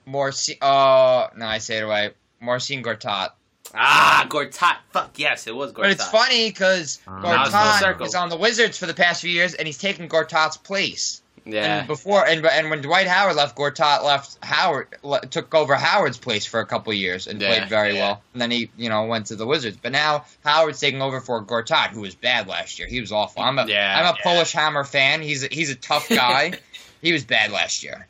Morsi. 0.06 0.56
Oh 0.62 1.28
no, 1.36 1.46
I 1.46 1.58
say 1.58 1.78
it 1.78 1.82
away. 1.84 2.10
Marcin 2.40 2.82
Gortat. 2.82 3.30
Ah, 3.74 4.26
Gortat. 4.30 4.76
Fuck 4.92 5.18
yes, 5.18 5.46
it 5.46 5.54
was 5.54 5.72
Gortat. 5.72 5.76
But 5.82 5.90
it's 5.90 6.08
funny 6.08 6.48
because 6.48 7.00
Ah. 7.06 7.20
Now 7.20 7.42
it's 7.42 7.50
full 7.50 7.60
Gortat 7.60 7.78
circle. 7.80 8.06
is 8.06 8.14
on 8.14 8.28
the 8.30 8.36
Wizards 8.36 8.78
for 8.78 8.86
the 8.86 8.94
past 8.94 9.20
few 9.20 9.30
years, 9.30 9.54
and 9.54 9.66
he's 9.66 9.78
taken 9.78 10.08
Gortat's 10.08 10.56
place. 10.56 11.22
Yeah. 11.50 11.78
And 11.78 11.86
before, 11.86 12.26
and 12.26 12.44
and 12.44 12.68
when 12.68 12.82
Dwight 12.82 13.06
Howard 13.06 13.36
left, 13.36 13.56
Gortat 13.56 14.04
left 14.04 14.36
Howard 14.44 14.88
le- 15.02 15.22
took 15.26 15.54
over 15.54 15.74
Howard's 15.76 16.18
place 16.18 16.44
for 16.44 16.60
a 16.60 16.66
couple 16.66 16.92
years 16.92 17.26
and 17.26 17.40
Yeah, 17.40 17.48
played 17.56 17.68
very 17.70 17.94
yeah. 17.94 18.00
well. 18.00 18.22
And 18.34 18.42
then 18.42 18.50
he, 18.50 18.70
you 18.76 18.90
know, 18.90 19.06
went 19.06 19.26
to 19.28 19.36
the 19.36 19.46
Wizards. 19.46 19.78
But 19.80 19.92
now 19.92 20.26
Howard's 20.44 20.78
taking 20.78 21.00
over 21.00 21.20
for 21.20 21.42
Gortat, 21.42 21.88
who 21.88 22.02
was 22.02 22.14
bad 22.14 22.48
last 22.48 22.78
year. 22.78 22.86
He 22.86 23.00
was 23.00 23.12
awful. 23.12 23.42
I'm 23.42 23.58
a 23.58 23.66
Yeah, 23.66 23.98
am 23.98 24.04
a 24.04 24.08
yeah. 24.18 24.22
Polish 24.22 24.52
Hammer 24.52 24.84
fan. 24.84 25.22
He's 25.22 25.42
a, 25.42 25.48
he's 25.50 25.70
a 25.70 25.74
tough 25.74 26.08
guy. 26.10 26.52
he 27.00 27.12
was 27.14 27.24
bad 27.24 27.50
last 27.50 27.82
year. 27.82 28.06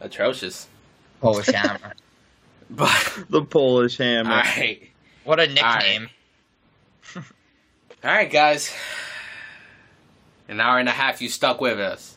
Atrocious. 0.00 0.66
Polish 1.20 1.46
Hammer. 1.46 1.94
But 2.68 3.24
The 3.28 3.42
Polish 3.42 3.98
Hammer. 3.98 4.30
right, 4.30 4.88
What 5.24 5.38
a 5.38 5.42
right. 5.42 5.50
nickname. 5.52 6.08
all 7.16 7.22
right, 8.02 8.30
guys. 8.32 8.74
An 10.48 10.58
hour 10.60 10.78
and 10.78 10.88
a 10.88 10.92
half, 10.92 11.20
you 11.22 11.28
stuck 11.28 11.60
with 11.60 11.78
us. 11.78 12.16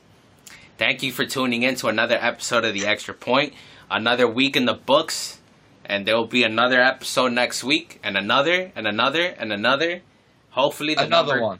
Thank 0.77 1.03
you 1.03 1.14
for 1.14 1.26
tuning 1.26 1.64
in 1.64 1.76
to 1.76 1.88
another 1.88 2.18
episode 2.19 2.65
of 2.65 2.73
the 2.73 2.85
Extra 2.85 3.14
Point. 3.14 3.53
Another 3.89 4.27
week 4.27 4.57
in 4.57 4.65
the 4.65 4.73
books, 4.73 5.39
and 5.85 6.06
there 6.06 6.18
will 6.18 6.27
be 6.27 6.43
another 6.43 6.81
episode 6.81 7.31
next 7.31 7.64
week, 7.64 7.99
and 8.03 8.18
another, 8.18 8.73
and 8.76 8.85
another, 8.85 9.23
and 9.23 9.53
another. 9.53 10.02
Hopefully, 10.49 10.93
the 10.95 11.06
Another 11.06 11.34
number, 11.35 11.43
one. 11.45 11.60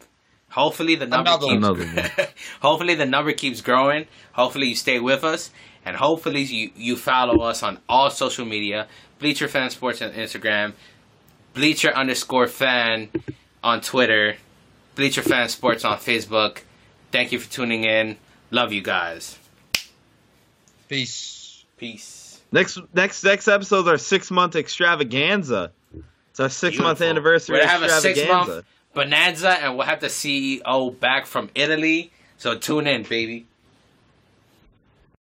Hopefully 0.49 0.95
the 0.95 1.05
number 1.05 1.29
Another 1.29 1.47
keeps 1.47 1.65
Another 1.65 2.29
hopefully 2.61 2.95
the 2.95 3.05
number 3.05 3.31
keeps 3.31 3.61
growing. 3.61 4.07
Hopefully 4.33 4.67
you 4.67 4.75
stay 4.75 4.99
with 4.99 5.23
us, 5.23 5.49
and 5.85 5.95
hopefully 5.95 6.41
you 6.41 6.71
you 6.75 6.97
follow 6.97 7.41
us 7.43 7.63
on 7.63 7.79
all 7.87 8.09
social 8.09 8.45
media: 8.45 8.87
Bleacher 9.19 9.47
Fan 9.47 9.69
Sports 9.69 10.01
on 10.01 10.11
Instagram, 10.11 10.73
Bleacher 11.53 11.93
underscore 11.95 12.47
Fan 12.47 13.09
on 13.63 13.79
Twitter, 13.79 14.35
Bleacher 14.95 15.21
Fan 15.21 15.47
Sports 15.47 15.85
on 15.85 15.97
Facebook. 15.99 16.63
Thank 17.13 17.31
you 17.31 17.39
for 17.39 17.49
tuning 17.49 17.85
in. 17.85 18.17
Love 18.51 18.72
you 18.72 18.81
guys. 18.81 19.38
Peace. 20.88 21.65
Peace. 21.77 22.41
Next 22.51 22.80
next 22.93 23.23
next 23.23 23.47
episode's 23.47 23.88
our 23.88 23.97
six 23.97 24.31
month 24.31 24.55
extravaganza. 24.55 25.72
It's 26.30 26.39
our 26.39 26.49
six 26.49 26.77
month 26.77 27.01
anniversary 27.01 27.55
We're 27.55 27.61
gonna 27.61 27.72
have 27.72 27.84
a 27.84 28.01
six 28.01 28.27
month 28.27 28.65
bonanza, 28.93 29.49
and 29.49 29.77
we'll 29.77 29.88
have 29.88 29.99
the 29.99 30.07
CEO 30.07 30.97
back 30.99 31.26
from 31.26 31.49
Italy. 31.55 32.11
So 32.38 32.57
tune 32.57 32.88
in, 32.88 33.03
baby. 33.03 33.45